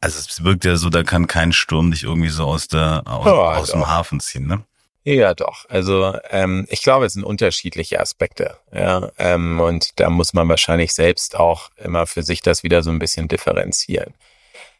also 0.00 0.18
es 0.18 0.42
wirkt 0.44 0.64
ja 0.64 0.76
so, 0.76 0.90
da 0.90 1.02
kann 1.02 1.26
kein 1.26 1.52
Sturm 1.52 1.90
dich 1.90 2.04
irgendwie 2.04 2.30
so 2.30 2.44
aus 2.44 2.68
der 2.68 3.02
aus, 3.06 3.26
Ja, 3.26 3.32
aus 3.32 3.70
dem. 3.70 3.86
Hafen 3.86 4.20
ziehen, 4.20 4.46
ne? 4.46 4.64
Ja, 5.04 5.34
doch. 5.34 5.64
Also 5.68 6.18
ähm, 6.30 6.66
ich 6.68 6.82
glaube, 6.82 7.06
es 7.06 7.14
sind 7.14 7.24
unterschiedliche 7.24 8.00
Aspekte. 8.00 8.56
Ja, 8.72 9.10
ähm, 9.18 9.60
und 9.60 9.98
da 10.00 10.10
muss 10.10 10.34
man 10.34 10.48
wahrscheinlich 10.48 10.92
selbst 10.92 11.36
auch 11.36 11.70
immer 11.76 12.06
für 12.06 12.22
sich 12.22 12.42
das 12.42 12.62
wieder 12.62 12.82
so 12.82 12.90
ein 12.90 12.98
bisschen 12.98 13.28
differenzieren. 13.28 14.14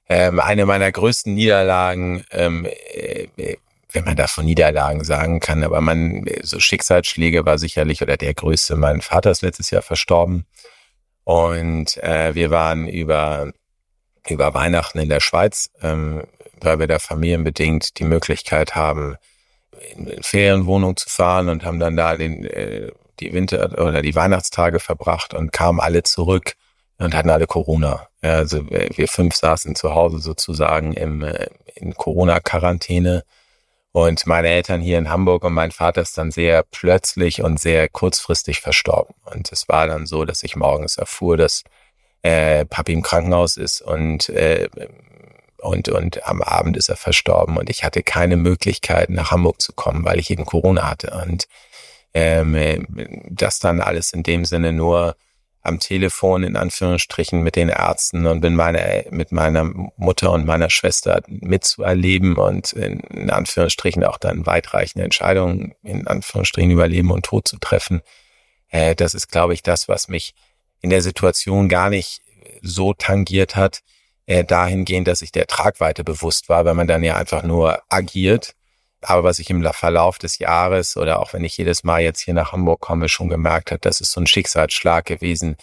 Ähm, 0.09 0.41
eine 0.41 0.65
meiner 0.65 0.91
größten 0.91 1.35
Niederlagen, 1.35 2.25
ähm, 2.31 2.67
äh, 2.67 3.57
wenn 3.93 4.05
man 4.05 4.17
da 4.17 4.27
von 4.27 4.45
Niederlagen 4.45 5.05
sagen 5.05 5.41
kann, 5.41 5.63
aber 5.65 5.81
man 5.81 6.25
so 6.43 6.61
Schicksalsschläge 6.61 7.45
war 7.47 7.59
sicherlich 7.59 8.03
oder 8.03 8.17
der 8.17 8.35
größte. 8.35 8.77
Mein 8.77 9.03
Vater 9.03 9.31
ist 9.31 9.43
letztes 9.43 9.71
Jahr 9.71 9.83
verstorben 9.83 10.47
und 11.25 11.97
äh, 11.99 12.35
wir 12.35 12.51
waren 12.51 12.89
über 12.89 13.53
über 14.29 14.53
Weihnachten 14.55 14.99
in 14.99 15.09
der 15.09 15.21
Schweiz, 15.21 15.71
ähm, 15.83 16.23
weil 16.61 16.79
wir 16.79 16.87
da 16.87 16.99
familienbedingt 16.99 17.99
die 17.99 18.05
Möglichkeit 18.05 18.75
haben, 18.75 19.17
in 19.97 20.07
in 20.07 20.23
Ferienwohnung 20.23 20.97
zu 20.97 21.09
fahren 21.09 21.49
und 21.49 21.65
haben 21.65 21.79
dann 21.79 21.97
da 21.97 22.17
den, 22.17 22.45
äh, 22.45 22.91
die 23.21 23.33
Winter- 23.33 23.79
oder 23.79 24.03
die 24.03 24.15
Weihnachtstage 24.15 24.81
verbracht 24.81 25.35
und 25.35 25.53
kamen 25.53 25.81
alle 25.81 26.03
zurück 26.03 26.55
und 26.99 27.15
hatten 27.15 27.31
alle 27.31 27.47
Corona. 27.47 28.09
Also 28.21 28.69
wir 28.71 28.89
wir 28.95 29.09
fünf 29.09 29.35
saßen 29.37 29.75
zu 29.75 29.95
Hause 29.95 30.19
sozusagen 30.19 30.93
im, 30.93 31.23
äh, 31.23 31.49
in 31.75 31.95
Corona-Quarantäne 31.95 33.25
und 33.93 34.27
meine 34.27 34.49
Eltern 34.49 34.81
hier 34.81 34.99
in 34.99 35.09
Hamburg 35.09 35.45
und 35.45 35.55
mein 35.55 35.73
Vater 35.73 36.03
ist 36.03 36.19
dann 36.19 36.31
sehr 36.31 36.63
plötzlich 36.63 37.43
und 37.43 37.59
sehr 37.59 37.89
kurzfristig 37.89 38.61
verstorben. 38.61 39.15
Und 39.25 39.51
es 39.51 39.69
war 39.69 39.87
dann 39.87 40.07
so, 40.07 40.25
dass 40.25 40.43
ich 40.43 40.57
morgens 40.57 40.99
erfuhr, 40.99 41.37
dass 41.37 41.65
äh, 42.23 42.65
Papi 42.67 42.93
im 42.93 43.03
Krankenhaus 43.03 43.57
ist 43.57 43.81
und 43.81 44.29
äh, 44.31 44.69
und 45.59 45.89
und 45.89 46.27
am 46.27 46.43
Abend 46.43 46.77
ist 46.77 46.89
er 46.89 46.97
verstorben 46.97 47.57
und 47.57 47.71
ich 47.71 47.85
hatte 47.85 48.03
keine 48.03 48.37
Möglichkeit 48.37 49.11
nach 49.11 49.31
Hamburg 49.31 49.61
zu 49.61 49.73
kommen, 49.73 50.05
weil 50.05 50.19
ich 50.19 50.31
eben 50.31 50.45
Corona 50.45 50.89
hatte 50.89 51.11
und 51.25 51.49
ähm, 52.15 52.55
äh, 52.55 52.81
das 53.31 53.59
dann 53.59 53.81
alles 53.81 54.13
in 54.13 54.23
dem 54.23 54.45
Sinne 54.45 54.73
nur 54.73 55.17
am 55.69 55.79
Telefon 55.79 56.43
in 56.43 56.57
Anführungsstrichen 56.57 57.43
mit 57.43 57.55
den 57.55 57.69
Ärzten 57.69 58.27
und 58.27 58.41
bin 58.41 58.57
meine, 58.57 59.07
mit 59.11 59.31
meiner 59.31 59.65
Mutter 59.97 60.33
und 60.33 60.47
meiner 60.47 60.71
Schwester 60.71 61.23
mitzuerleben 61.29 62.37
und 62.37 62.73
in, 62.73 63.01
in 63.01 63.31
Anführungsstrichen 63.31 64.05
auch 64.05 64.19
dann 64.19 64.47
weitreichende 64.47 65.05
Entscheidungen 65.05 65.75
in 65.83 66.07
Anführungsstrichen 66.07 66.71
über 66.71 66.89
Leben 66.89 67.11
und 67.11 67.25
Tod 67.25 67.47
zu 67.47 67.59
treffen. 67.59 68.01
Äh, 68.69 68.95
das 68.95 69.15
ist, 69.15 69.31
glaube 69.31 69.55
ich, 69.55 69.63
das, 69.63 69.89
was 69.89 70.09
mich 70.09 70.35
in 70.81 70.91
der 70.91 71.03
Situation 71.03 71.69
gar 71.69 71.91
nicht 71.91 72.23
so 72.63 72.95
tangiert 72.95 73.57
hat, 73.57 73.81
äh, 74.27 74.45
dahingehend, 74.45 75.09
dass 75.09 75.23
ich 75.23 75.33
der 75.33 75.47
Tragweite 75.47 76.05
bewusst 76.05 76.49
war, 76.49 76.65
weil 76.65 76.75
man 76.75 76.87
dann 76.87 77.03
ja 77.03 77.17
einfach 77.17 77.43
nur 77.43 77.83
agiert. 77.89 78.55
Aber 79.01 79.25
was 79.25 79.39
ich 79.39 79.51
im 79.51 79.63
Verlauf 79.73 80.19
des 80.19 80.39
Jahres 80.39 80.97
oder 80.97 81.21
auch 81.21 81.33
wenn 81.33 81.45
ich 81.45 81.57
jedes 81.57 81.85
Mal 81.85 82.03
jetzt 82.03 82.21
hier 82.21 82.35
nach 82.35 82.53
Hamburg 82.53 82.81
komme, 82.81 83.09
schon 83.09 83.29
gemerkt 83.29 83.71
hat, 83.71 83.85
das 83.85 84.01
ist 84.01 84.13
so 84.13 84.21
ein 84.21 84.27
Schicksalsschlag 84.27 85.05
gewesen, 85.05 85.57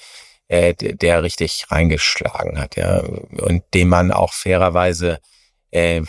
äh, 0.48 0.74
der, 0.74 1.24
richtig 1.24 1.66
reingeschlagen 1.70 2.60
hat, 2.60 2.76
ja. 2.76 3.00
Und 3.00 3.64
dem 3.74 3.90
man 3.90 4.12
auch 4.12 4.32
fairerweise 4.34 5.20
äh, 5.72 6.04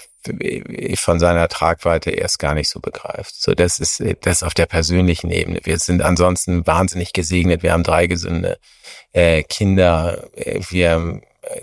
von 0.97 1.19
seiner 1.19 1.49
Tragweite 1.49 2.11
erst 2.11 2.39
gar 2.39 2.55
nicht 2.55 2.69
so 2.69 2.81
begreift. 2.81 3.35
So, 3.35 3.55
das 3.55 3.79
ist 3.79 4.03
das 4.23 4.43
auf 4.43 4.55
der 4.55 4.67
persönlichen 4.67 5.31
Ebene. 5.31 5.61
Wir 5.63 5.79
sind 5.79 6.03
ansonsten 6.03 6.67
wahnsinnig 6.67 7.13
gesegnet. 7.13 7.63
Wir 7.63 7.73
haben 7.73 7.85
drei 7.85 8.07
gesunde 8.07 8.59
äh, 9.13 9.43
Kinder. 9.45 10.29
Wir, 10.35 11.21
äh, 11.43 11.61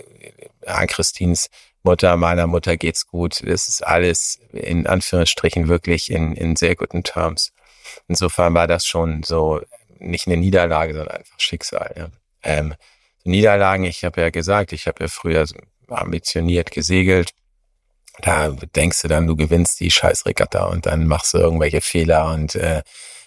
an 0.66 0.86
Christins 0.86 1.48
Mutter, 1.84 2.16
meiner 2.16 2.46
Mutter 2.46 2.76
geht's 2.76 3.06
gut. 3.06 3.42
Das 3.46 3.68
ist 3.68 3.86
alles 3.86 4.40
in 4.52 4.86
Anführungsstrichen 4.86 5.68
wirklich 5.68 6.10
in, 6.10 6.34
in 6.34 6.56
sehr 6.56 6.76
guten 6.76 7.04
Terms. 7.04 7.52
Insofern 8.08 8.54
war 8.54 8.66
das 8.66 8.86
schon 8.86 9.22
so 9.22 9.60
nicht 9.98 10.26
eine 10.26 10.36
Niederlage, 10.36 10.94
sondern 10.94 11.16
einfach 11.16 11.38
Schicksal. 11.38 11.94
Ja. 11.96 12.08
Ähm, 12.42 12.74
Niederlagen, 13.24 13.84
ich 13.84 14.04
habe 14.04 14.20
ja 14.20 14.30
gesagt, 14.30 14.72
ich 14.72 14.86
habe 14.86 15.04
ja 15.04 15.08
früher 15.08 15.46
ambitioniert 15.88 16.70
gesegelt. 16.70 17.30
Da 18.20 18.50
denkst 18.50 19.02
du 19.02 19.08
dann, 19.08 19.26
du 19.26 19.36
gewinnst 19.36 19.80
die 19.80 19.90
Scheißregatta 19.90 20.64
und 20.66 20.86
dann 20.86 21.06
machst 21.06 21.34
du 21.34 21.38
irgendwelche 21.38 21.80
Fehler 21.80 22.32
und 22.32 22.54
äh, 22.54 22.82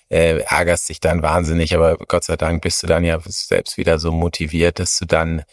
äh, 0.09 0.39
ärgerst 0.39 0.87
dich 0.89 0.99
dann 0.99 1.21
wahnsinnig, 1.21 1.75
aber 1.75 1.97
Gott 1.97 2.23
sei 2.23 2.37
Dank 2.37 2.61
bist 2.61 2.81
du 2.81 2.87
dann 2.87 3.03
ja 3.03 3.19
selbst 3.25 3.77
wieder 3.77 3.99
so 3.99 4.11
motiviert, 4.11 4.79
dass 4.79 4.97
du 4.97 5.05
dann 5.05 5.43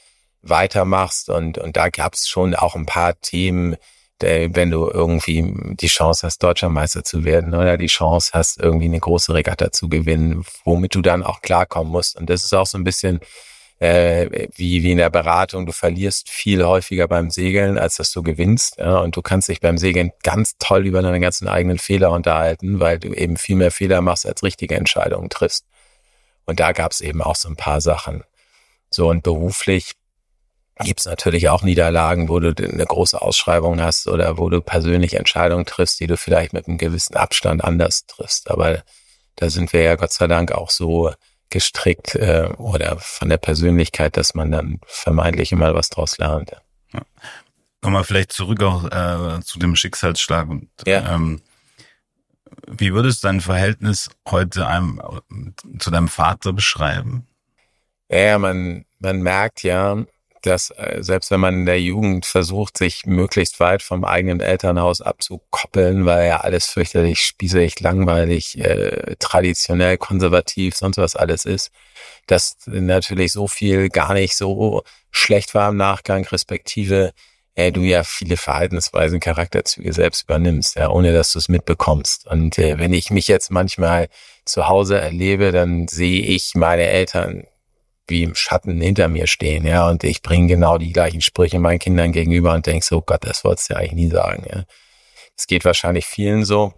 weitermachst 0.49 1.29
und, 1.31 1.59
und 1.59 1.77
da 1.77 1.89
gab's 1.89 2.29
schon 2.29 2.55
auch 2.55 2.77
ein 2.77 2.87
paar 2.87 3.21
Themen, 3.21 3.77
der, 4.21 4.55
wenn 4.55 4.71
du 4.71 4.89
irgendwie 4.89 5.53
die 5.75 5.89
Chance 5.89 6.27
hast, 6.27 6.43
deutscher 6.43 6.69
Meister 6.69 7.05
zu 7.05 7.25
werden 7.25 7.55
oder 7.55 7.77
die 7.77 7.87
Chance 7.87 8.31
hast, 8.33 8.61
irgendwie 8.61 8.87
eine 8.87 9.01
große 9.01 9.35
Regatta 9.35 9.73
zu 9.73 9.89
gewinnen, 9.89 10.45
womit 10.65 10.95
du 10.95 11.03
dann 11.03 11.23
auch 11.23 11.43
klarkommen 11.43 11.93
musst. 11.93 12.17
Und 12.17 12.31
das 12.31 12.45
ist 12.45 12.55
auch 12.55 12.67
so 12.67 12.79
ein 12.79 12.85
bisschen 12.85 13.21
äh, 13.81 14.49
wie, 14.57 14.83
wie 14.83 14.93
in 14.93 14.99
der 14.99 15.11
Beratung, 15.11 15.67
du 15.67 15.73
verlierst 15.73 16.31
viel 16.31 16.65
häufiger 16.65 17.09
beim 17.09 17.31
Segeln, 17.31 17.77
als 17.77 17.97
dass 17.97 18.13
du 18.13 18.23
gewinnst. 18.23 18.79
Ja? 18.79 18.99
Und 18.99 19.17
du 19.17 19.23
kannst 19.23 19.49
dich 19.49 19.61
beim 19.61 19.79
Segeln 19.79 20.13
ganz 20.23 20.55
toll 20.59 20.87
über 20.87 21.03
deine 21.03 21.21
ganzen 21.21 21.49
eigenen 21.49 21.79
Fehler 21.79 22.13
unterhalten, 22.13 22.81
weil 22.81 22.99
du 22.99 23.13
eben 23.13 23.37
viel 23.37 23.57
mehr 23.57 23.73
Fehler 23.73 24.01
machst, 24.01 24.27
als 24.27 24.43
richtige 24.43 24.77
Entscheidungen 24.77 25.29
triffst. 25.29 25.67
Und 26.47 26.61
da 26.61 26.73
gab 26.73 26.93
es 26.93 27.01
eben 27.01 27.21
auch 27.21 27.37
so 27.37 27.49
ein 27.49 27.57
paar 27.57 27.81
Sachen. 27.81 28.23
So 28.91 29.09
und 29.09 29.23
beruflich 29.23 29.93
gibt's 30.81 31.07
natürlich 31.07 31.49
auch 31.49 31.63
Niederlagen, 31.63 32.29
wo 32.29 32.41
du 32.41 32.55
eine 32.57 32.87
große 32.87 33.21
Ausschreibung 33.21 33.81
hast 33.81 34.09
oder 34.09 34.39
wo 34.39 34.49
du 34.49 34.61
persönlich 34.61 35.15
Entscheidungen 35.15 35.67
triffst, 35.67 36.01
die 36.01 36.07
du 36.07 36.17
vielleicht 36.17 36.53
mit 36.53 36.67
einem 36.67 36.79
gewissen 36.79 37.17
Abstand 37.17 37.63
anders 37.63 38.07
triffst. 38.07 38.51
Aber 38.51 38.83
da 39.37 39.51
sind 39.51 39.73
wir 39.73 39.83
ja 39.83 39.95
Gott 39.95 40.13
sei 40.13 40.27
Dank 40.27 40.53
auch 40.53 40.71
so 40.71 41.13
gestrickt 41.51 42.17
äh, 42.17 42.49
oder 42.59 42.97
von 42.99 43.29
der 43.29 43.37
Persönlichkeit, 43.37 44.17
dass 44.17 44.35
man 44.35 44.51
dann 44.51 44.81
vermeintlich 44.87 45.53
immer 45.53 45.75
was 45.75 45.91
draus 45.91 46.19
lernt. 46.19 46.51
Ja. 46.93 47.03
Nochmal 47.83 48.05
vielleicht 48.05 48.33
zurück 48.33 48.63
auch 48.63 48.85
äh, 48.85 49.41
zu 49.43 49.59
dem 49.59 49.77
Schicksalsschlag. 49.77 50.49
Und, 50.49 50.69
ja. 50.87 51.15
ähm, 51.15 51.43
wie 52.67 52.93
würdest 52.93 53.23
du 53.23 53.29
dein 53.29 53.41
Verhältnis 53.41 54.11
heute 54.29 54.67
einem, 54.67 55.01
zu 55.79 55.91
deinem 55.91 56.09
Vater 56.09 56.53
beschreiben? 56.53 57.27
Ja, 58.09 58.39
man, 58.39 58.85
man 58.99 59.23
merkt 59.23 59.63
ja, 59.63 60.05
dass 60.47 60.71
äh, 60.71 60.99
selbst 61.01 61.31
wenn 61.31 61.41
man 61.41 61.55
in 61.55 61.67
der 61.67 61.81
Jugend 61.81 62.27
versucht, 62.27 62.79
sich 62.79 63.07
möglichst 63.07 63.61
weit 63.61 63.83
vom 63.83 64.05
eigenen 64.05 64.41
Elternhaus 64.41 65.01
abzukoppeln, 65.01 66.07
weil 66.07 66.27
ja 66.29 66.41
alles 66.41 66.67
fürchterlich 66.67 67.21
spießig, 67.21 67.81
langweilig, 67.81 68.59
äh, 68.59 69.17
traditionell, 69.19 69.99
konservativ, 69.99 70.77
sonst 70.77 70.99
was 70.99 71.17
alles 71.17 71.45
ist, 71.45 71.71
dass 72.27 72.57
natürlich 72.67 73.33
so 73.33 73.49
viel 73.49 73.89
gar 73.89 74.15
nicht 74.15 74.37
so 74.37 74.83
schlecht 75.11 75.55
war 75.55 75.71
im 75.71 75.77
Nachgang, 75.77 76.25
respektive 76.25 77.13
äh, 77.55 77.73
du 77.73 77.83
ja 77.83 78.05
viele 78.05 78.37
Verhaltensweisen, 78.37 79.21
Charakterzüge 79.21 79.93
selbst 79.93 80.25
übernimmst, 80.25 80.77
ja, 80.77 80.91
ohne 80.91 81.13
dass 81.13 81.33
du 81.33 81.39
es 81.39 81.49
mitbekommst. 81.49 82.27
Und 82.27 82.59
äh, 82.59 82.79
wenn 82.79 82.93
ich 82.93 83.11
mich 83.11 83.29
jetzt 83.29 83.51
manchmal 83.51 84.09
zu 84.45 84.69
Hause 84.69 85.01
erlebe, 85.01 85.53
dann 85.53 85.89
sehe 85.89 86.23
ich 86.23 86.55
meine 86.55 86.85
Eltern 86.85 87.45
wie 88.07 88.23
im 88.23 88.35
Schatten 88.35 88.81
hinter 88.81 89.09
mir 89.09 89.27
stehen, 89.27 89.67
ja, 89.67 89.89
und 89.89 90.05
ich 90.05 90.23
bringe 90.23 90.49
genau 90.49 90.79
die 90.79 90.93
gleichen 90.93 91.21
Sprüche 91.21 91.59
meinen 91.59 91.79
Kindern 91.79 92.13
gegenüber 92.13 92.53
und 92.53 92.67
denke 92.67 92.85
so, 92.85 93.01
Gott, 93.01 93.25
das 93.25 93.45
wolltest 93.45 93.71
du 93.71 93.75
ja 93.75 93.81
eigentlich 93.81 93.93
nie 93.93 94.11
sagen, 94.11 94.45
ja. 94.51 94.65
Es 95.37 95.47
geht 95.47 95.65
wahrscheinlich 95.65 96.07
vielen 96.07 96.45
so. 96.45 96.75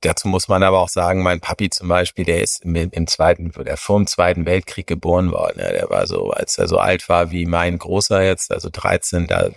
Dazu 0.00 0.28
muss 0.28 0.48
man 0.48 0.62
aber 0.62 0.80
auch 0.80 0.88
sagen, 0.88 1.22
mein 1.22 1.40
Papi 1.40 1.70
zum 1.70 1.88
Beispiel, 1.88 2.24
der 2.24 2.42
ist 2.42 2.64
im, 2.64 2.76
im 2.76 3.06
zweiten, 3.06 3.50
der 3.50 3.76
vor 3.76 3.98
dem 3.98 4.06
Zweiten 4.06 4.46
Weltkrieg 4.46 4.86
geboren 4.86 5.32
worden. 5.32 5.58
Ja, 5.58 5.70
der 5.70 5.90
war 5.90 6.06
so, 6.06 6.30
als 6.30 6.58
er 6.58 6.68
so 6.68 6.78
alt 6.78 7.08
war 7.08 7.30
wie 7.30 7.46
mein 7.46 7.78
Großer 7.78 8.22
jetzt, 8.22 8.52
also 8.52 8.68
13, 8.70 9.26
da, 9.26 9.50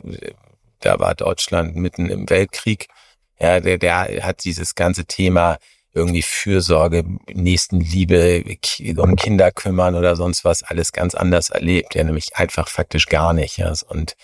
da 0.79 0.99
war 0.99 1.15
Deutschland 1.15 1.75
mitten 1.75 2.09
im 2.09 2.29
Weltkrieg. 2.29 2.87
Ja, 3.39 3.59
der, 3.59 3.77
der 3.77 4.25
hat 4.25 4.43
dieses 4.43 4.75
ganze 4.75 5.05
Thema 5.05 5.57
irgendwie 5.99 6.21
Fürsorge, 6.21 7.03
Nächstenliebe, 7.31 8.43
um 8.97 9.15
Kinder 9.15 9.51
kümmern 9.51 9.95
oder 9.95 10.15
sonst 10.15 10.45
was, 10.45 10.63
alles 10.63 10.91
ganz 10.91 11.15
anders 11.15 11.49
erlebt. 11.49 11.95
Ja, 11.95 12.03
nämlich 12.03 12.35
einfach 12.35 12.67
faktisch 12.67 13.07
gar 13.07 13.33
nicht. 13.33 13.57
Ja. 13.57 13.73
Und 13.87 14.15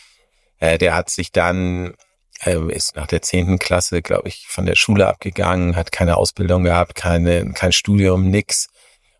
äh, 0.60 0.78
der 0.78 0.96
hat 0.96 1.10
sich 1.10 1.32
dann, 1.32 1.94
äh, 2.44 2.58
ist 2.74 2.96
nach 2.96 3.08
der 3.08 3.22
zehnten 3.22 3.60
Klasse, 3.60 4.02
glaube 4.02 4.28
ich, 4.28 4.48
von 4.48 4.66
der 4.66 4.76
Schule 4.76 5.08
abgegangen, 5.08 5.76
hat 5.76 5.92
keine 5.92 6.18
Ausbildung 6.18 6.64
gehabt, 6.64 6.96
keine, 6.96 7.52
kein 7.54 7.72
Studium, 7.72 8.30
nix. 8.30 8.68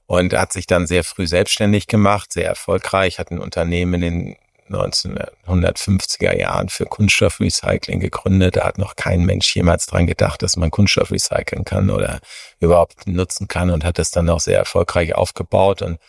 Und 0.08 0.34
hat 0.34 0.54
sich 0.54 0.68
dann 0.68 0.86
sehr 0.86 1.04
früh 1.04 1.26
selbstständig 1.26 1.88
gemacht, 1.88 2.32
sehr 2.32 2.46
erfolgreich, 2.46 3.18
hat 3.18 3.32
ein 3.32 3.40
Unternehmen 3.40 3.96
in 3.96 4.02
den 4.02 4.36
1950er 4.70 6.36
Jahren 6.38 6.70
für 6.70 6.86
Kunststoffrecycling 6.86 8.00
gegründet. 8.00 8.56
Da 8.58 8.66
hat 8.66 8.78
noch 8.78 8.96
kein 8.96 9.24
Mensch 9.24 9.56
jemals 9.56 9.86
dran 9.86 10.08
gedacht, 10.08 10.42
dass 10.42 10.58
man 10.58 10.72
Kunststoff 10.72 11.12
recyceln 11.12 11.66
kann 11.66 11.90
oder 11.90 12.20
überhaupt 12.60 13.08
nutzen 13.08 13.48
kann 13.48 13.70
und 13.70 13.84
hat 13.84 14.00
das 14.00 14.12
dann 14.12 14.30
auch 14.30 14.40
sehr 14.40 14.58
erfolgreich 14.58 15.16
aufgebaut 15.16 15.82
und 15.82 16.00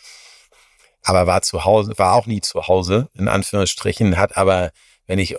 aber 1.03 1.25
war 1.25 1.41
zu 1.41 1.63
Hause, 1.63 1.93
war 1.97 2.13
auch 2.13 2.25
nie 2.25 2.41
zu 2.41 2.67
Hause, 2.67 3.07
in 3.13 3.29
Anführungsstrichen, 3.29 4.17
hat 4.17 4.35
aber, 4.35 4.71
wenn 5.05 5.19
ich 5.19 5.37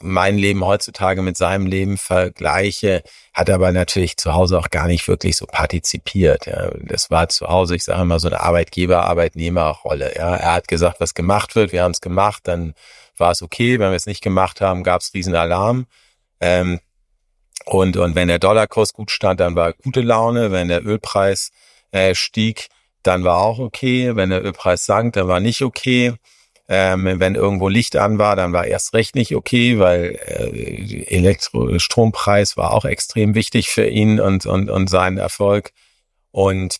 mein 0.00 0.38
Leben 0.38 0.64
heutzutage 0.64 1.22
mit 1.22 1.36
seinem 1.36 1.66
Leben 1.66 1.98
vergleiche, 1.98 3.02
hat 3.34 3.50
aber 3.50 3.72
natürlich 3.72 4.16
zu 4.16 4.34
Hause 4.34 4.58
auch 4.58 4.70
gar 4.70 4.86
nicht 4.86 5.06
wirklich 5.08 5.36
so 5.36 5.46
partizipiert. 5.46 6.46
Ja. 6.46 6.70
Das 6.82 7.10
war 7.10 7.28
zu 7.28 7.48
Hause, 7.48 7.76
ich 7.76 7.84
sage 7.84 8.02
immer, 8.02 8.18
so 8.18 8.28
eine 8.28 8.40
Arbeitgeber-Arbeitnehmer-Rolle. 8.40 10.16
Ja. 10.16 10.36
Er 10.36 10.54
hat 10.54 10.68
gesagt, 10.68 11.00
was 11.00 11.14
gemacht 11.14 11.56
wird, 11.56 11.72
wir 11.72 11.82
haben 11.82 11.92
es 11.92 12.00
gemacht, 12.00 12.42
dann 12.44 12.74
war 13.16 13.32
es 13.32 13.42
okay. 13.42 13.78
Wenn 13.78 13.90
wir 13.90 13.96
es 13.96 14.06
nicht 14.06 14.22
gemacht 14.22 14.60
haben, 14.60 14.82
gab 14.82 15.00
es 15.00 15.12
riesen 15.14 15.34
Alarm. 15.34 15.86
Ähm, 16.40 16.80
und, 17.64 17.96
und 17.96 18.14
wenn 18.14 18.28
der 18.28 18.38
Dollarkurs 18.38 18.92
gut 18.92 19.10
stand, 19.10 19.40
dann 19.40 19.56
war 19.56 19.72
gute 19.72 20.00
Laune. 20.00 20.52
Wenn 20.52 20.68
der 20.68 20.86
Ölpreis 20.86 21.50
äh, 21.90 22.14
stieg, 22.14 22.68
dann 23.02 23.24
war 23.24 23.38
auch 23.38 23.58
okay. 23.58 24.14
Wenn 24.14 24.30
der 24.30 24.44
Ölpreis 24.44 24.86
sank, 24.86 25.14
dann 25.14 25.28
war 25.28 25.40
nicht 25.40 25.62
okay. 25.62 26.14
Ähm, 26.68 27.20
wenn 27.20 27.36
irgendwo 27.36 27.68
Licht 27.68 27.96
an 27.96 28.18
war, 28.18 28.34
dann 28.34 28.52
war 28.52 28.66
erst 28.66 28.92
recht 28.92 29.14
nicht 29.14 29.36
okay, 29.36 29.78
weil 29.78 30.18
äh, 30.26 31.04
Elektrostrompreis 31.14 32.56
war 32.56 32.72
auch 32.72 32.84
extrem 32.84 33.36
wichtig 33.36 33.68
für 33.68 33.86
ihn 33.86 34.18
und, 34.18 34.46
und, 34.46 34.68
und 34.68 34.90
seinen 34.90 35.18
Erfolg. 35.18 35.70
Und 36.32 36.78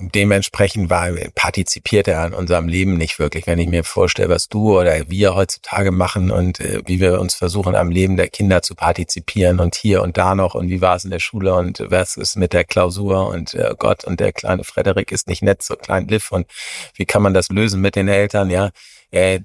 dementsprechend 0.00 0.90
war, 0.90 1.10
partizipiert 1.34 2.08
er 2.08 2.20
an 2.20 2.32
unserem 2.32 2.68
Leben 2.68 2.96
nicht 2.96 3.18
wirklich. 3.18 3.46
Wenn 3.46 3.58
ich 3.58 3.68
mir 3.68 3.84
vorstelle, 3.84 4.30
was 4.30 4.48
du 4.48 4.78
oder 4.78 5.10
wir 5.10 5.34
heutzutage 5.34 5.92
machen 5.92 6.30
und 6.30 6.60
äh, 6.60 6.80
wie 6.86 6.98
wir 6.98 7.20
uns 7.20 7.34
versuchen, 7.34 7.76
am 7.76 7.90
Leben 7.90 8.16
der 8.16 8.28
Kinder 8.28 8.62
zu 8.62 8.74
partizipieren 8.74 9.60
und 9.60 9.74
hier 9.74 10.02
und 10.02 10.16
da 10.16 10.34
noch 10.34 10.54
und 10.54 10.70
wie 10.70 10.80
war 10.80 10.96
es 10.96 11.04
in 11.04 11.10
der 11.10 11.18
Schule 11.18 11.54
und 11.54 11.84
was 11.90 12.16
ist 12.16 12.36
mit 12.36 12.52
der 12.52 12.64
Klausur 12.64 13.28
und 13.28 13.54
äh, 13.54 13.74
Gott 13.78 14.04
und 14.04 14.20
der 14.20 14.32
kleine 14.32 14.64
Frederik 14.64 15.12
ist 15.12 15.28
nicht 15.28 15.42
nett, 15.42 15.62
so 15.62 15.76
klein 15.76 16.08
Liv 16.08 16.32
und 16.32 16.46
wie 16.94 17.04
kann 17.04 17.22
man 17.22 17.34
das 17.34 17.50
lösen 17.50 17.80
mit 17.80 17.94
den 17.94 18.08
Eltern, 18.08 18.48
ja 18.48 18.70
äh, 19.12 19.40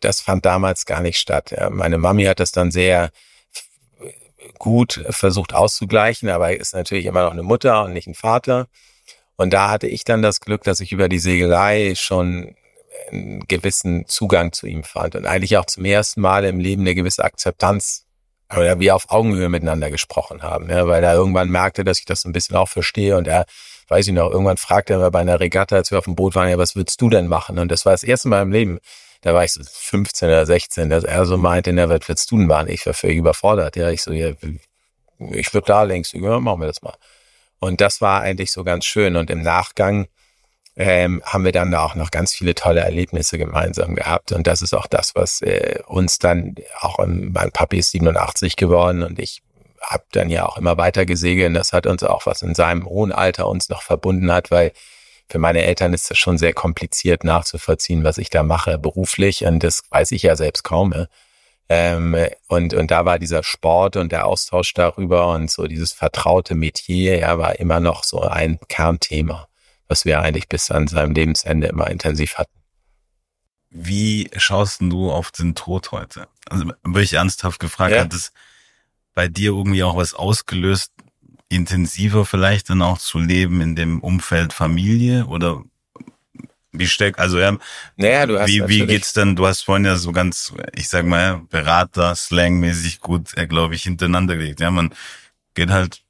das 0.00 0.20
fand 0.20 0.46
damals 0.46 0.86
gar 0.86 1.00
nicht 1.00 1.18
statt. 1.18 1.54
Meine 1.70 1.98
Mami 1.98 2.24
hat 2.24 2.40
das 2.40 2.52
dann 2.52 2.70
sehr 2.70 3.10
gut 4.58 5.04
versucht 5.10 5.54
auszugleichen, 5.54 6.28
aber 6.28 6.56
ist 6.56 6.74
natürlich 6.74 7.06
immer 7.06 7.24
noch 7.24 7.32
eine 7.32 7.42
Mutter 7.42 7.84
und 7.84 7.92
nicht 7.92 8.06
ein 8.06 8.14
Vater. 8.14 8.68
Und 9.36 9.52
da 9.52 9.70
hatte 9.70 9.86
ich 9.86 10.04
dann 10.04 10.22
das 10.22 10.40
Glück, 10.40 10.64
dass 10.64 10.80
ich 10.80 10.92
über 10.92 11.08
die 11.08 11.18
Segelei 11.18 11.94
schon 11.94 12.56
einen 13.10 13.46
gewissen 13.46 14.06
Zugang 14.06 14.52
zu 14.52 14.66
ihm 14.66 14.82
fand 14.84 15.14
und 15.14 15.26
eigentlich 15.26 15.56
auch 15.56 15.66
zum 15.66 15.84
ersten 15.84 16.20
Mal 16.20 16.44
im 16.44 16.58
Leben 16.58 16.82
eine 16.82 16.94
gewisse 16.94 17.24
Akzeptanz 17.24 18.06
oder 18.50 18.80
wir 18.80 18.96
auf 18.96 19.10
Augenhöhe 19.10 19.48
miteinander 19.48 19.90
gesprochen 19.90 20.42
haben, 20.42 20.70
ja, 20.70 20.86
weil 20.88 21.04
er 21.04 21.14
irgendwann 21.14 21.50
merkte, 21.50 21.84
dass 21.84 21.98
ich 21.98 22.06
das 22.06 22.24
ein 22.24 22.32
bisschen 22.32 22.56
auch 22.56 22.68
verstehe 22.68 23.16
und 23.16 23.28
er 23.28 23.44
weiß 23.88 24.06
ich 24.06 24.12
noch, 24.12 24.30
irgendwann 24.30 24.56
fragte 24.56 24.94
er 24.94 25.10
bei 25.10 25.20
einer 25.20 25.40
Regatta, 25.40 25.76
als 25.76 25.90
wir 25.90 25.98
auf 25.98 26.04
dem 26.04 26.14
Boot 26.14 26.34
waren, 26.34 26.48
ja, 26.48 26.58
was 26.58 26.76
würdest 26.76 27.00
du 27.00 27.08
denn 27.08 27.26
machen? 27.26 27.58
Und 27.58 27.70
das 27.70 27.86
war 27.86 27.92
das 27.92 28.02
erste 28.02 28.28
Mal 28.28 28.42
im 28.42 28.52
Leben, 28.52 28.80
da 29.22 29.34
war 29.34 29.44
ich 29.44 29.52
so 29.52 29.62
15 29.64 30.28
oder 30.28 30.46
16, 30.46 30.90
dass 30.90 31.04
er 31.04 31.26
so 31.26 31.36
meinte, 31.36 31.72
na, 31.72 31.88
was 31.88 32.08
willst 32.08 32.30
du 32.30 32.38
denn 32.38 32.46
machen? 32.46 32.68
Ich 32.68 32.86
war 32.86 32.94
völlig 32.94 33.18
überfordert. 33.18 33.76
Ja, 33.76 33.90
ich 33.90 34.02
so, 34.02 34.12
ja, 34.12 34.32
ich 35.32 35.54
würde 35.54 35.66
da 35.66 35.82
links, 35.82 36.12
ja, 36.12 36.40
machen 36.40 36.60
wir 36.60 36.66
das 36.66 36.82
mal. 36.82 36.94
Und 37.58 37.80
das 37.80 38.00
war 38.00 38.20
eigentlich 38.20 38.52
so 38.52 38.62
ganz 38.62 38.84
schön. 38.84 39.16
Und 39.16 39.30
im 39.30 39.42
Nachgang 39.42 40.06
ähm, 40.76 41.20
haben 41.24 41.44
wir 41.44 41.50
dann 41.50 41.74
auch 41.74 41.96
noch 41.96 42.12
ganz 42.12 42.32
viele 42.32 42.54
tolle 42.54 42.80
Erlebnisse 42.80 43.36
gemeinsam 43.36 43.96
gehabt. 43.96 44.30
Und 44.30 44.46
das 44.46 44.62
ist 44.62 44.74
auch 44.74 44.86
das, 44.86 45.16
was 45.16 45.42
äh, 45.42 45.80
uns 45.86 46.18
dann 46.18 46.54
auch, 46.80 47.00
im, 47.00 47.32
mein 47.32 47.50
Papi 47.50 47.78
ist 47.78 47.90
87 47.90 48.54
geworden 48.54 49.02
und 49.02 49.18
ich 49.18 49.42
habe 49.82 50.04
dann 50.12 50.30
ja 50.30 50.46
auch 50.46 50.56
immer 50.56 50.76
weiter 50.76 51.06
gesegelt. 51.06 51.56
Das 51.56 51.72
hat 51.72 51.86
uns 51.86 52.02
auch 52.02 52.26
was 52.26 52.42
in 52.42 52.54
seinem 52.54 52.86
hohen 52.86 53.12
Alter 53.12 53.48
uns 53.48 53.68
noch 53.68 53.82
verbunden 53.82 54.30
hat, 54.30 54.50
weil 54.50 54.72
für 55.30 55.38
meine 55.38 55.62
Eltern 55.62 55.92
ist 55.92 56.10
das 56.10 56.18
schon 56.18 56.38
sehr 56.38 56.54
kompliziert 56.54 57.24
nachzuvollziehen, 57.24 58.04
was 58.04 58.18
ich 58.18 58.30
da 58.30 58.42
mache 58.42 58.78
beruflich. 58.78 59.44
Und 59.44 59.62
das 59.62 59.82
weiß 59.90 60.12
ich 60.12 60.22
ja 60.22 60.36
selbst 60.36 60.64
kaum. 60.64 61.06
Ähm, 61.68 62.16
und, 62.46 62.72
und 62.72 62.90
da 62.90 63.04
war 63.04 63.18
dieser 63.18 63.42
Sport 63.42 63.96
und 63.96 64.10
der 64.10 64.26
Austausch 64.26 64.72
darüber 64.72 65.28
und 65.28 65.50
so 65.50 65.66
dieses 65.66 65.92
vertraute 65.92 66.54
Metier, 66.54 67.18
ja, 67.18 67.38
war 67.38 67.58
immer 67.58 67.78
noch 67.78 68.04
so 68.04 68.22
ein 68.22 68.58
Kernthema, 68.68 69.48
was 69.86 70.06
wir 70.06 70.20
eigentlich 70.20 70.48
bis 70.48 70.70
an 70.70 70.86
seinem 70.88 71.12
Lebensende 71.12 71.66
immer 71.66 71.90
intensiv 71.90 72.38
hatten. 72.38 72.58
Wie 73.70 74.30
schaust 74.36 74.80
du 74.80 75.12
auf 75.12 75.30
den 75.30 75.54
Tod 75.54 75.92
heute? 75.92 76.26
Also 76.48 76.64
wirklich 76.84 77.12
ernsthaft 77.12 77.60
gefragt, 77.60 77.94
ja. 77.94 78.00
hat 78.00 78.14
es 78.14 78.32
bei 79.12 79.28
dir 79.28 79.50
irgendwie 79.50 79.82
auch 79.82 79.96
was 79.96 80.14
ausgelöst, 80.14 80.92
intensiver 81.48 82.24
vielleicht 82.24 82.70
dann 82.70 82.82
auch 82.82 82.98
zu 82.98 83.18
leben 83.18 83.60
in 83.60 83.74
dem 83.74 84.00
Umfeld 84.00 84.52
Familie 84.52 85.26
oder 85.26 85.62
wie 86.72 86.86
steckt, 86.86 87.18
also 87.18 87.38
ja, 87.38 87.56
naja, 87.96 88.26
du 88.26 88.38
hast 88.38 88.48
wie, 88.48 88.68
wie 88.68 88.86
geht's 88.86 89.12
dann, 89.12 89.36
du 89.36 89.46
hast 89.46 89.62
vorhin 89.62 89.86
ja 89.86 89.96
so 89.96 90.12
ganz, 90.12 90.52
ich 90.74 90.88
sag 90.88 91.06
mal, 91.06 91.40
Berater, 91.48 92.14
Slang-mäßig 92.14 93.00
gut, 93.00 93.36
äh, 93.36 93.46
glaube 93.46 93.74
ich, 93.74 93.82
hintereinander 93.82 94.36
gelegt. 94.36 94.60
Ja, 94.60 94.70
man 94.70 94.94
geht 95.54 95.70
halt 95.70 96.02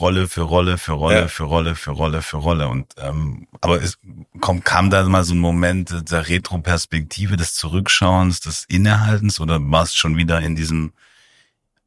Rolle 0.00 0.28
für 0.28 0.42
Rolle 0.42 0.78
für 0.78 0.92
Rolle 0.92 1.20
ja. 1.20 1.28
für 1.28 1.44
Rolle 1.44 1.74
für 1.74 1.90
Rolle 1.90 2.22
für 2.22 2.36
Rolle 2.36 2.68
und 2.68 2.92
ähm, 2.98 3.46
aber 3.62 3.82
es 3.82 3.98
kommt 4.40 4.64
kam 4.64 4.90
da 4.90 5.04
mal 5.04 5.24
so 5.24 5.34
ein 5.34 5.38
Moment 5.38 6.10
der 6.10 6.28
Retro-Perspektive 6.28 7.36
des 7.36 7.54
Zurückschauens, 7.54 8.40
des 8.40 8.64
Innehaltens 8.68 9.40
oder 9.40 9.58
warst 9.60 9.96
schon 9.96 10.16
wieder 10.16 10.40
in 10.40 10.54
diesem 10.54 10.92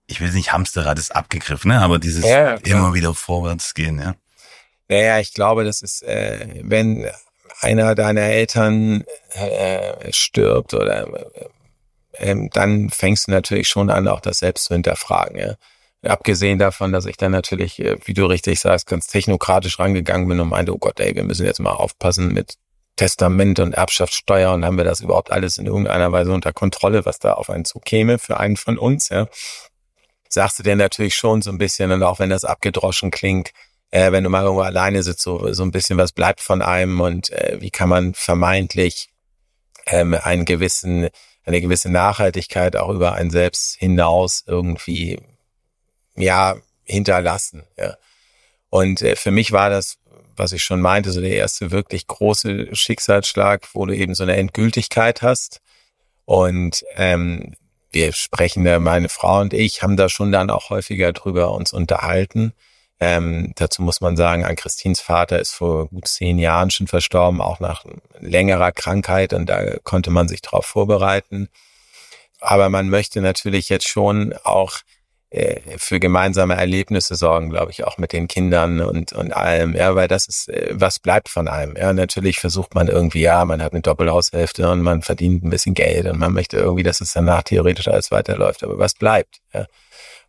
ich 0.09 0.21
will 0.21 0.31
nicht 0.31 0.51
Hamsterrad 0.51 0.97
ist 0.97 1.15
abgegriffen, 1.15 1.69
ne? 1.69 1.81
aber 1.81 1.99
dieses 1.99 2.25
ja, 2.25 2.55
immer 2.55 2.93
wieder 2.93 3.13
vorwärts 3.13 3.73
gehen, 3.73 3.99
ja. 3.99 4.15
Naja, 4.87 5.19
ich 5.19 5.33
glaube, 5.33 5.63
das 5.63 5.83
ist, 5.83 6.01
äh, 6.01 6.61
wenn 6.63 7.07
einer 7.61 7.93
deiner 7.93 8.21
Eltern 8.21 9.03
äh, 9.33 10.11
stirbt 10.11 10.73
oder 10.73 11.07
äh, 12.13 12.31
äh, 12.31 12.49
dann 12.51 12.89
fängst 12.89 13.27
du 13.27 13.31
natürlich 13.31 13.67
schon 13.67 13.91
an, 13.91 14.07
auch 14.07 14.19
das 14.19 14.39
selbst 14.39 14.65
zu 14.65 14.73
hinterfragen. 14.73 15.37
Ja? 15.37 15.55
Abgesehen 16.03 16.57
davon, 16.57 16.91
dass 16.91 17.05
ich 17.05 17.17
dann 17.17 17.31
natürlich, 17.31 17.79
äh, 17.79 17.97
wie 18.03 18.15
du 18.15 18.25
richtig 18.25 18.59
sagst, 18.59 18.87
ganz 18.87 19.05
technokratisch 19.05 19.77
rangegangen 19.77 20.27
bin 20.27 20.39
und 20.39 20.49
meinte, 20.49 20.73
oh 20.73 20.79
Gott, 20.79 20.99
ey, 20.99 21.13
wir 21.13 21.23
müssen 21.23 21.45
jetzt 21.45 21.59
mal 21.59 21.71
aufpassen 21.73 22.33
mit 22.33 22.55
Testament 22.95 23.59
und 23.59 23.73
Erbschaftssteuer 23.73 24.53
und 24.53 24.65
haben 24.65 24.77
wir 24.77 24.85
das 24.85 25.01
überhaupt 25.01 25.31
alles 25.31 25.59
in 25.59 25.67
irgendeiner 25.67 26.11
Weise 26.11 26.31
unter 26.31 26.51
Kontrolle, 26.51 27.05
was 27.05 27.19
da 27.19 27.33
auf 27.33 27.51
einen 27.51 27.63
zukäme 27.63 28.17
für 28.17 28.39
einen 28.39 28.57
von 28.57 28.79
uns, 28.79 29.09
ja 29.09 29.27
sagst 30.29 30.59
du 30.59 30.63
dir 30.63 30.75
natürlich 30.75 31.15
schon 31.15 31.41
so 31.41 31.51
ein 31.51 31.57
bisschen, 31.57 31.91
und 31.91 32.03
auch 32.03 32.19
wenn 32.19 32.29
das 32.29 32.45
abgedroschen 32.45 33.11
klingt, 33.11 33.51
äh, 33.91 34.11
wenn 34.11 34.23
du 34.23 34.29
mal 34.29 34.43
irgendwo 34.43 34.61
alleine 34.61 35.03
sitzt, 35.03 35.21
so, 35.21 35.51
so 35.53 35.63
ein 35.63 35.71
bisschen 35.71 35.97
was 35.97 36.11
bleibt 36.11 36.41
von 36.41 36.61
einem 36.61 37.01
und 37.01 37.31
äh, 37.31 37.57
wie 37.59 37.71
kann 37.71 37.89
man 37.89 38.13
vermeintlich 38.13 39.09
ähm, 39.87 40.13
einen 40.13 40.45
gewissen, 40.45 41.09
eine 41.43 41.61
gewisse 41.61 41.89
Nachhaltigkeit 41.89 42.75
auch 42.75 42.89
über 42.89 43.13
einen 43.13 43.31
selbst 43.31 43.75
hinaus 43.77 44.43
irgendwie, 44.45 45.19
ja, 46.15 46.55
hinterlassen, 46.83 47.63
ja. 47.77 47.95
Und 48.69 49.01
äh, 49.01 49.15
für 49.15 49.31
mich 49.31 49.51
war 49.51 49.69
das, 49.69 49.97
was 50.35 50.51
ich 50.51 50.63
schon 50.63 50.79
meinte, 50.79 51.11
so 51.11 51.21
der 51.21 51.35
erste 51.35 51.71
wirklich 51.71 52.07
große 52.07 52.75
Schicksalsschlag, 52.75 53.67
wo 53.73 53.85
du 53.85 53.95
eben 53.95 54.15
so 54.15 54.23
eine 54.23 54.37
Endgültigkeit 54.37 55.21
hast. 55.21 55.59
Und 56.25 56.85
ähm, 56.95 57.55
wir 57.91 58.13
sprechen, 58.13 58.63
meine 58.83 59.09
Frau 59.09 59.41
und 59.41 59.53
ich 59.53 59.81
haben 59.81 59.97
da 59.97 60.09
schon 60.09 60.31
dann 60.31 60.49
auch 60.49 60.69
häufiger 60.69 61.11
drüber 61.11 61.51
uns 61.51 61.73
unterhalten. 61.73 62.53
Ähm, 62.99 63.53
dazu 63.55 63.81
muss 63.81 64.01
man 64.01 64.17
sagen, 64.17 64.43
an 64.43 64.55
Christins 64.55 64.99
Vater 64.99 65.39
ist 65.39 65.53
vor 65.53 65.87
gut 65.87 66.07
zehn 66.07 66.37
Jahren 66.37 66.69
schon 66.69 66.87
verstorben, 66.87 67.41
auch 67.41 67.59
nach 67.59 67.85
längerer 68.19 68.71
Krankheit 68.71 69.33
und 69.33 69.47
da 69.47 69.77
konnte 69.83 70.11
man 70.11 70.27
sich 70.27 70.41
darauf 70.41 70.65
vorbereiten. 70.65 71.49
Aber 72.41 72.69
man 72.69 72.89
möchte 72.89 73.21
natürlich 73.21 73.69
jetzt 73.69 73.87
schon 73.87 74.33
auch 74.43 74.79
für 75.77 75.99
gemeinsame 75.99 76.55
Erlebnisse 76.55 77.13
sorgen, 77.13 77.51
glaube 77.51 77.71
ich, 77.71 77.83
auch 77.83 77.99
mit 77.99 78.13
den 78.13 78.27
Kindern 78.27 78.81
und, 78.81 79.13
und 79.13 79.31
allem, 79.31 79.75
ja, 79.75 79.93
weil 79.93 80.07
das 80.07 80.27
ist, 80.27 80.49
äh, 80.49 80.69
was 80.71 80.97
bleibt 80.97 81.29
von 81.29 81.47
einem. 81.47 81.75
Ja, 81.75 81.93
natürlich 81.93 82.39
versucht 82.39 82.73
man 82.73 82.87
irgendwie, 82.87 83.21
ja, 83.21 83.45
man 83.45 83.61
hat 83.61 83.73
eine 83.73 83.81
Doppelhaushälfte 83.81 84.67
und 84.69 84.81
man 84.81 85.03
verdient 85.03 85.43
ein 85.43 85.51
bisschen 85.51 85.75
Geld 85.75 86.07
und 86.07 86.17
man 86.17 86.33
möchte 86.33 86.57
irgendwie, 86.57 86.81
dass 86.81 86.99
es 86.99 87.13
danach 87.13 87.43
theoretisch 87.43 87.87
alles 87.87 88.09
weiterläuft, 88.09 88.63
aber 88.63 88.79
was 88.79 88.95
bleibt? 88.95 89.37
Ja? 89.53 89.67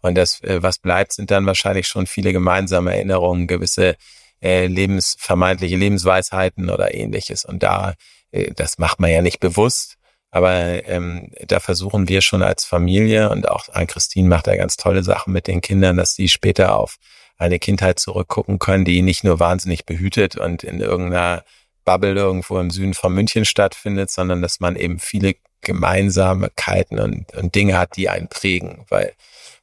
Und 0.02 0.16
das, 0.16 0.42
äh, 0.42 0.62
was 0.62 0.78
bleibt, 0.78 1.14
sind 1.14 1.30
dann 1.30 1.46
wahrscheinlich 1.46 1.88
schon 1.88 2.06
viele 2.06 2.32
gemeinsame 2.32 2.94
Erinnerungen, 2.94 3.46
gewisse 3.46 3.96
äh, 4.42 4.66
Lebens, 4.66 5.16
vermeintliche 5.18 5.76
Lebensweisheiten 5.76 6.70
oder 6.70 6.94
ähnliches. 6.94 7.44
Und 7.44 7.62
da, 7.62 7.94
äh, 8.32 8.52
das 8.54 8.78
macht 8.78 9.00
man 9.00 9.10
ja 9.10 9.22
nicht 9.22 9.40
bewusst, 9.40 9.96
aber 10.30 10.86
ähm, 10.86 11.30
da 11.46 11.60
versuchen 11.60 12.08
wir 12.08 12.20
schon 12.20 12.42
als 12.42 12.64
Familie 12.64 13.30
und 13.30 13.48
auch 13.48 13.68
an 13.70 13.86
Christine 13.86 14.28
macht 14.28 14.46
da 14.46 14.56
ganz 14.56 14.76
tolle 14.76 15.02
Sachen 15.02 15.32
mit 15.32 15.46
den 15.46 15.60
Kindern, 15.60 15.96
dass 15.96 16.14
sie 16.14 16.28
später 16.28 16.76
auf 16.76 16.96
eine 17.36 17.58
Kindheit 17.58 17.98
zurückgucken 17.98 18.58
können, 18.58 18.84
die 18.84 19.02
nicht 19.02 19.24
nur 19.24 19.40
wahnsinnig 19.40 19.86
behütet 19.86 20.36
und 20.36 20.62
in 20.62 20.80
irgendeiner 20.80 21.42
Bubble 21.84 22.14
irgendwo 22.14 22.58
im 22.60 22.70
Süden 22.70 22.94
von 22.94 23.12
München 23.14 23.44
stattfindet, 23.44 24.10
sondern 24.10 24.42
dass 24.42 24.60
man 24.60 24.76
eben 24.76 24.98
viele 24.98 25.34
Gemeinsamkeiten 25.62 26.98
und, 26.98 27.34
und 27.34 27.54
Dinge 27.54 27.78
hat, 27.78 27.96
die 27.96 28.08
einen 28.08 28.28
prägen. 28.28 28.84
Weil 28.88 29.14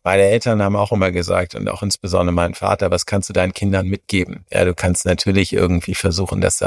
meine 0.04 0.24
Eltern 0.24 0.62
haben 0.62 0.76
auch 0.76 0.92
immer 0.92 1.12
gesagt 1.12 1.56
und 1.56 1.68
auch 1.70 1.84
insbesondere 1.84 2.34
mein 2.34 2.54
Vater, 2.54 2.92
was 2.92 3.06
kannst 3.06 3.30
du 3.30 3.34
deinen 3.34 3.54
Kindern 3.54 3.88
mitgeben? 3.88 4.46
Ja, 4.52 4.66
du 4.66 4.74
kannst 4.74 5.06
natürlich 5.06 5.54
irgendwie 5.54 5.96
versuchen, 5.96 6.42
dass 6.42 6.62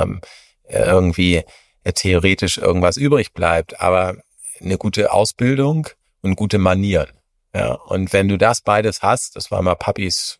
irgendwie 0.68 1.36
äh, 1.36 1.44
theoretisch 1.84 2.58
irgendwas 2.58 2.96
übrig 2.96 3.32
bleibt, 3.32 3.80
aber 3.80 4.16
eine 4.60 4.78
gute 4.78 5.12
Ausbildung 5.12 5.88
und 6.22 6.36
gute 6.36 6.58
Manieren. 6.58 7.10
Ja, 7.54 7.72
und 7.72 8.12
wenn 8.12 8.28
du 8.28 8.38
das 8.38 8.60
beides 8.60 9.02
hast, 9.02 9.34
das 9.36 9.50
war 9.50 9.60
mal 9.62 9.74
Papis, 9.74 10.38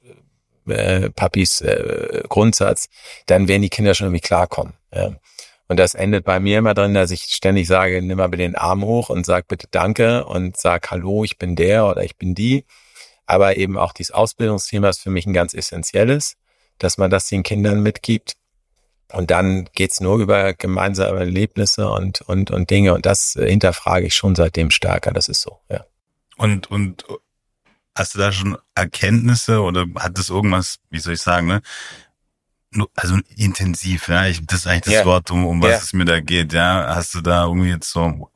äh, 0.68 1.10
Papis 1.10 1.60
äh, 1.60 2.22
Grundsatz, 2.28 2.88
dann 3.26 3.48
werden 3.48 3.62
die 3.62 3.70
Kinder 3.70 3.94
schon 3.94 4.06
irgendwie 4.06 4.20
klarkommen. 4.20 4.74
Ja. 4.94 5.16
Und 5.66 5.78
das 5.78 5.94
endet 5.94 6.24
bei 6.24 6.40
mir 6.40 6.58
immer 6.58 6.74
drin, 6.74 6.94
dass 6.94 7.10
ich 7.10 7.22
ständig 7.22 7.68
sage, 7.68 8.02
nimm 8.02 8.18
mal 8.18 8.28
bitte 8.28 8.42
den 8.42 8.56
Arm 8.56 8.84
hoch 8.84 9.08
und 9.08 9.24
sag 9.24 9.46
bitte 9.48 9.68
Danke 9.70 10.24
und 10.24 10.56
sag 10.56 10.90
Hallo, 10.90 11.24
ich 11.24 11.38
bin 11.38 11.56
der 11.56 11.86
oder 11.86 12.02
ich 12.02 12.16
bin 12.16 12.34
die. 12.34 12.64
Aber 13.26 13.56
eben 13.56 13.78
auch 13.78 13.92
dieses 13.92 14.10
Ausbildungsthema 14.10 14.88
ist 14.88 15.00
für 15.00 15.10
mich 15.10 15.26
ein 15.26 15.32
ganz 15.32 15.54
essentielles, 15.54 16.36
dass 16.78 16.98
man 16.98 17.10
das 17.10 17.28
den 17.28 17.44
Kindern 17.44 17.82
mitgibt. 17.82 18.32
Und 19.12 19.30
dann 19.30 19.68
geht's 19.74 20.00
nur 20.00 20.18
über 20.18 20.54
gemeinsame 20.54 21.18
Erlebnisse 21.18 21.90
und, 21.90 22.20
und, 22.22 22.50
und 22.50 22.70
Dinge. 22.70 22.94
Und 22.94 23.06
das 23.06 23.36
äh, 23.36 23.48
hinterfrage 23.48 24.06
ich 24.06 24.14
schon 24.14 24.34
seitdem 24.34 24.70
stärker. 24.70 25.12
Das 25.12 25.28
ist 25.28 25.40
so, 25.40 25.60
ja. 25.70 25.84
Und, 26.36 26.70
und 26.70 27.04
hast 27.94 28.14
du 28.14 28.18
da 28.18 28.32
schon 28.32 28.56
Erkenntnisse 28.74 29.60
oder 29.60 29.86
hat 29.98 30.16
das 30.16 30.30
irgendwas, 30.30 30.78
wie 30.90 31.00
soll 31.00 31.14
ich 31.14 31.20
sagen, 31.20 31.46
ne? 31.46 31.62
Also 32.94 33.18
intensiv, 33.36 34.08
ja. 34.08 34.26
Ich, 34.26 34.46
das 34.46 34.60
ist 34.60 34.66
eigentlich 34.68 34.82
das 34.84 34.94
yeah. 34.94 35.04
Wort, 35.04 35.30
um, 35.32 35.44
um 35.44 35.60
was 35.60 35.70
yeah. 35.70 35.78
es 35.78 35.92
mir 35.92 36.04
da 36.04 36.20
geht, 36.20 36.52
ja. 36.52 36.94
Hast 36.94 37.14
du 37.14 37.20
da 37.20 37.46
irgendwie 37.46 37.70
jetzt 37.70 37.90
so, 37.90 38.30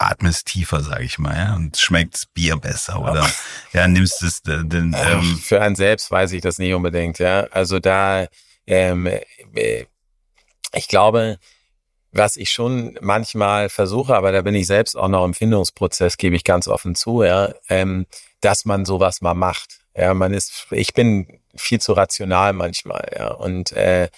atmest 0.00 0.46
tiefer, 0.46 0.82
sag 0.82 1.02
ich 1.02 1.18
mal, 1.18 1.36
ja, 1.36 1.54
und 1.54 1.76
schmeckt's 1.76 2.26
Bier 2.26 2.56
besser 2.56 3.00
oder 3.00 3.28
ja, 3.72 3.86
nimmst 3.86 4.22
es 4.22 4.42
den, 4.42 4.68
den 4.68 4.96
ähm, 4.98 5.38
Für 5.38 5.60
einen 5.60 5.76
selbst 5.76 6.10
weiß 6.10 6.32
ich 6.32 6.40
das 6.40 6.58
nicht 6.58 6.72
unbedingt, 6.72 7.18
ja. 7.18 7.42
Also 7.50 7.78
da, 7.78 8.26
ähm, 8.66 9.06
äh, 9.54 9.84
ich 10.74 10.88
glaube, 10.88 11.38
was 12.12 12.36
ich 12.36 12.50
schon 12.50 12.98
manchmal 13.00 13.68
versuche, 13.68 14.14
aber 14.16 14.32
da 14.32 14.42
bin 14.42 14.54
ich 14.54 14.66
selbst 14.66 14.96
auch 14.96 15.08
noch 15.08 15.24
im 15.24 15.34
Findungsprozess, 15.34 16.16
gebe 16.16 16.36
ich 16.36 16.44
ganz 16.44 16.66
offen 16.68 16.94
zu, 16.94 17.22
ja, 17.22 17.52
ähm, 17.68 18.06
dass 18.40 18.64
man 18.64 18.84
sowas 18.84 19.20
mal 19.20 19.34
macht. 19.34 19.80
Ja, 19.96 20.14
man 20.14 20.32
ist, 20.32 20.66
ich 20.70 20.94
bin 20.94 21.40
viel 21.54 21.80
zu 21.80 21.92
rational 21.92 22.52
manchmal, 22.52 23.12
ja, 23.16 23.28
und 23.32 23.72
äh, 23.72 24.08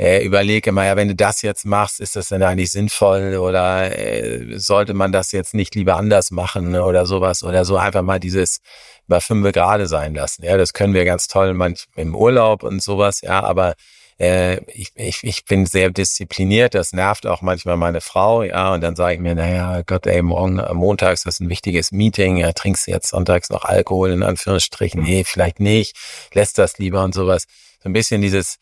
äh, 0.00 0.24
überlege 0.24 0.70
immer, 0.70 0.86
ja, 0.86 0.96
wenn 0.96 1.08
du 1.08 1.14
das 1.14 1.42
jetzt 1.42 1.66
machst, 1.66 2.00
ist 2.00 2.16
das 2.16 2.28
denn 2.28 2.42
eigentlich 2.42 2.70
sinnvoll 2.70 3.36
oder 3.36 3.96
äh, 3.98 4.58
sollte 4.58 4.94
man 4.94 5.12
das 5.12 5.30
jetzt 5.32 5.52
nicht 5.52 5.74
lieber 5.74 5.96
anders 5.96 6.30
machen 6.30 6.74
oder 6.74 7.04
sowas 7.04 7.42
oder 7.42 7.66
so 7.66 7.76
einfach 7.76 8.02
mal 8.02 8.18
dieses 8.18 8.60
bei 9.08 9.20
fünf 9.20 9.52
Grade 9.52 9.86
sein 9.88 10.14
lassen. 10.14 10.44
Ja, 10.44 10.56
das 10.56 10.72
können 10.72 10.94
wir 10.94 11.04
ganz 11.04 11.28
toll 11.28 11.52
manch 11.52 11.86
im 11.96 12.14
Urlaub 12.14 12.62
und 12.62 12.82
sowas, 12.82 13.20
ja, 13.20 13.42
aber 13.42 13.74
äh, 14.20 14.60
ich, 14.70 14.92
ich, 14.96 15.24
ich 15.24 15.44
bin 15.46 15.64
sehr 15.64 15.90
diszipliniert, 15.90 16.74
das 16.74 16.92
nervt 16.92 17.26
auch 17.26 17.40
manchmal 17.40 17.78
meine 17.78 18.02
Frau, 18.02 18.42
ja, 18.42 18.74
und 18.74 18.82
dann 18.82 18.94
sage 18.94 19.14
ich 19.14 19.20
mir, 19.20 19.34
naja, 19.34 19.82
Gott, 19.86 20.06
ey, 20.06 20.20
morgen, 20.20 20.58
äh, 20.58 20.74
montags 20.74 21.24
ist 21.24 21.40
ein 21.40 21.48
wichtiges 21.48 21.90
Meeting, 21.90 22.36
ja, 22.36 22.52
trinkst 22.52 22.86
du 22.86 22.90
jetzt 22.90 23.08
sonntags 23.08 23.48
noch 23.48 23.64
Alkohol, 23.64 24.10
in 24.12 24.22
Anführungsstrichen, 24.22 25.02
nee, 25.02 25.24
vielleicht 25.24 25.58
nicht, 25.58 25.96
lässt 26.34 26.58
das 26.58 26.78
lieber 26.78 27.02
und 27.02 27.14
sowas. 27.14 27.46
So 27.82 27.88
ein 27.88 27.94
bisschen 27.94 28.20
dieses, 28.20 28.58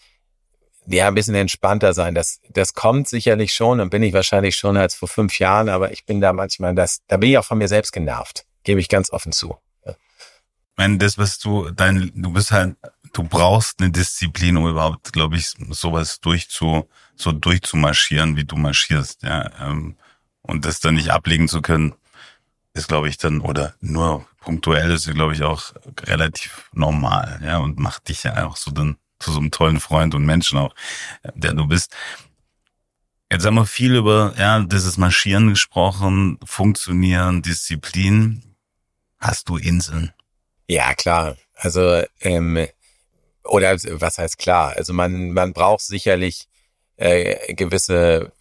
ja, 0.87 1.09
ein 1.09 1.15
bisschen 1.15 1.35
entspannter 1.35 1.93
sein. 1.93 2.15
Das, 2.15 2.41
das 2.51 2.75
kommt 2.75 3.09
sicherlich 3.09 3.53
schon 3.53 3.81
und 3.81 3.91
bin 3.91 4.03
ich 4.03 4.13
wahrscheinlich 4.13 4.57
schon 4.57 4.77
als 4.77 4.95
vor 4.95 5.09
fünf 5.09 5.39
Jahren, 5.41 5.69
aber 5.69 5.91
ich 5.93 6.07
bin 6.07 6.21
da 6.21 6.33
manchmal, 6.33 6.75
das, 6.75 7.01
da 7.09 7.17
bin 7.17 7.31
ich 7.31 7.39
auch 7.39 7.45
von 7.45 7.59
mir 7.59 7.69
selbst 7.69 7.93
genervt. 7.93 8.47
Gebe 8.63 8.81
ich 8.81 8.89
ganz 8.89 9.13
offen 9.13 9.33
zu. 9.33 9.57
Ja. 9.85 9.95
meine, 10.77 10.99
das, 10.99 11.19
was 11.19 11.39
du, 11.39 11.71
dein, 11.71 12.13
du 12.15 12.33
bist 12.33 12.53
halt, 12.53 12.77
du 13.13 13.23
brauchst 13.23 13.81
eine 13.81 13.91
Disziplin, 13.91 14.57
um 14.57 14.69
überhaupt, 14.69 15.13
glaube 15.13 15.37
ich, 15.37 15.53
sowas 15.71 16.21
durchzu, 16.21 16.89
so 17.17 17.33
durchzumarschieren, 17.33 18.37
wie 18.37 18.45
du 18.45 18.57
marschierst, 18.57 19.23
ja. 19.23 19.51
Ähm, 19.61 19.97
und 20.43 20.65
das 20.65 20.81
dann 20.81 20.95
nicht 20.95 21.11
ablegen 21.11 21.49
zu 21.49 21.61
können, 21.61 21.95
ist, 22.73 22.89
glaube 22.89 23.09
ich, 23.09 23.19
dann, 23.19 23.41
oder 23.41 23.75
nur 23.81 24.27
punktuell 24.41 24.91
ist, 24.93 25.13
glaube 25.13 25.35
ich, 25.35 25.43
auch 25.43 25.73
relativ 26.03 26.71
normal, 26.73 27.41
ja, 27.45 27.59
und 27.59 27.79
macht 27.79 28.09
dich 28.09 28.23
ja 28.23 28.47
auch 28.47 28.57
so 28.57 28.71
dann 28.71 28.97
zu 29.19 29.33
so 29.33 29.41
einem 29.41 29.51
tollen 29.51 29.81
Freund 29.81 30.15
und 30.15 30.25
Menschen 30.25 30.59
auch, 30.59 30.75
der 31.35 31.53
du 31.55 31.67
bist. 31.67 31.95
Jetzt 33.31 33.45
haben 33.45 33.57
wir 33.57 33.67
viel 33.67 33.95
über, 33.95 34.35
ja, 34.39 34.61
dieses 34.61 34.97
Marschieren 34.97 35.51
gesprochen, 35.51 36.39
Funktionieren, 36.45 37.43
Disziplin. 37.43 38.43
Hast 39.19 39.49
du 39.49 39.57
Inseln? 39.57 40.13
Ja, 40.69 40.95
klar. 40.95 41.37
Also, 41.55 42.05
ähm, 42.21 42.69
oder 43.49 43.75
was 43.75 44.19
heißt 44.19 44.39
klar? 44.39 44.75
Also 44.77 44.93
man, 44.93 45.33
man 45.33 45.53
braucht 45.53 45.83
sicherlich 45.83 46.47
äh, 46.97 47.55
gewisse 47.55 48.33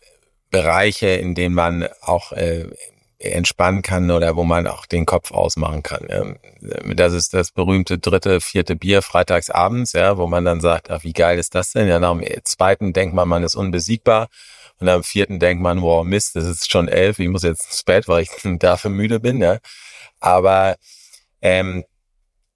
Bereiche, 0.50 1.08
in 1.08 1.36
denen 1.36 1.56
man 1.56 1.88
auch 2.02 2.32
äh, 2.32 2.66
entspannen 3.20 3.82
kann 3.82 4.12
oder 4.12 4.36
wo 4.36 4.44
man 4.44 4.68
auch 4.68 4.86
den 4.86 5.06
Kopf 5.06 5.32
ausmachen 5.32 5.82
kann. 5.82 6.08
Ja. 6.10 6.94
Das 6.94 7.14
ist 7.14 7.34
das 7.34 7.52
berühmte 7.52 7.98
dritte, 7.98 8.42
vierte 8.42 8.76
Bier 8.76 9.02
freitags 9.02 9.50
abends, 9.50 9.94
ja, 9.94 10.18
wo 10.18 10.28
man 10.28 10.46
dann 10.46 10.62
sagt, 10.62 10.92
ach, 10.92 11.04
wie 11.04 11.14
geil 11.14 11.40
ist 11.40 11.56
das 11.56 11.72
denn? 11.72 11.88
Ja, 11.88 12.00
nach 12.00 12.16
dem 12.18 12.24
zweiten 12.44 12.94
denkt 12.94 13.16
man, 13.16 13.28
man 13.28 13.44
ist 13.44 13.56
unbesiegbar. 13.56 14.28
Und 14.80 14.88
am 14.90 15.04
vierten 15.04 15.40
denkt 15.40 15.64
man, 15.64 15.82
wow, 15.82 16.06
Mist, 16.06 16.36
das 16.36 16.46
ist 16.46 16.72
schon 16.72 16.88
elf, 16.88 17.18
ich 17.18 17.30
muss 17.30 17.42
jetzt 17.42 17.66
ins 17.66 17.84
Bett, 17.84 18.08
weil 18.08 18.24
ich 18.24 18.30
dafür 18.60 18.92
müde 18.92 19.20
bin, 19.20 19.42
ja. 19.42 19.58
Aber 20.20 20.78
ähm, 21.42 21.84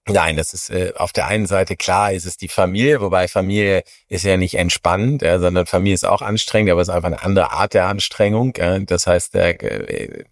Nein, 0.08 0.36
das 0.36 0.52
ist 0.52 0.70
äh, 0.70 0.92
auf 0.96 1.12
der 1.12 1.28
einen 1.28 1.46
Seite 1.46 1.76
klar, 1.76 2.12
ist 2.12 2.26
es 2.26 2.36
die 2.36 2.48
Familie, 2.48 3.00
wobei 3.00 3.28
Familie 3.28 3.84
ist 4.08 4.24
ja 4.24 4.36
nicht 4.36 4.54
entspannend, 4.54 5.22
ja, 5.22 5.38
sondern 5.38 5.66
Familie 5.66 5.94
ist 5.94 6.04
auch 6.04 6.22
anstrengend, 6.22 6.72
aber 6.72 6.80
es 6.80 6.88
ist 6.88 6.94
einfach 6.94 7.06
eine 7.06 7.22
andere 7.22 7.52
Art 7.52 7.74
der 7.74 7.86
Anstrengung. 7.86 8.52
Ja. 8.56 8.80
Das 8.80 9.06
heißt, 9.06 9.36
äh, 9.36 10.24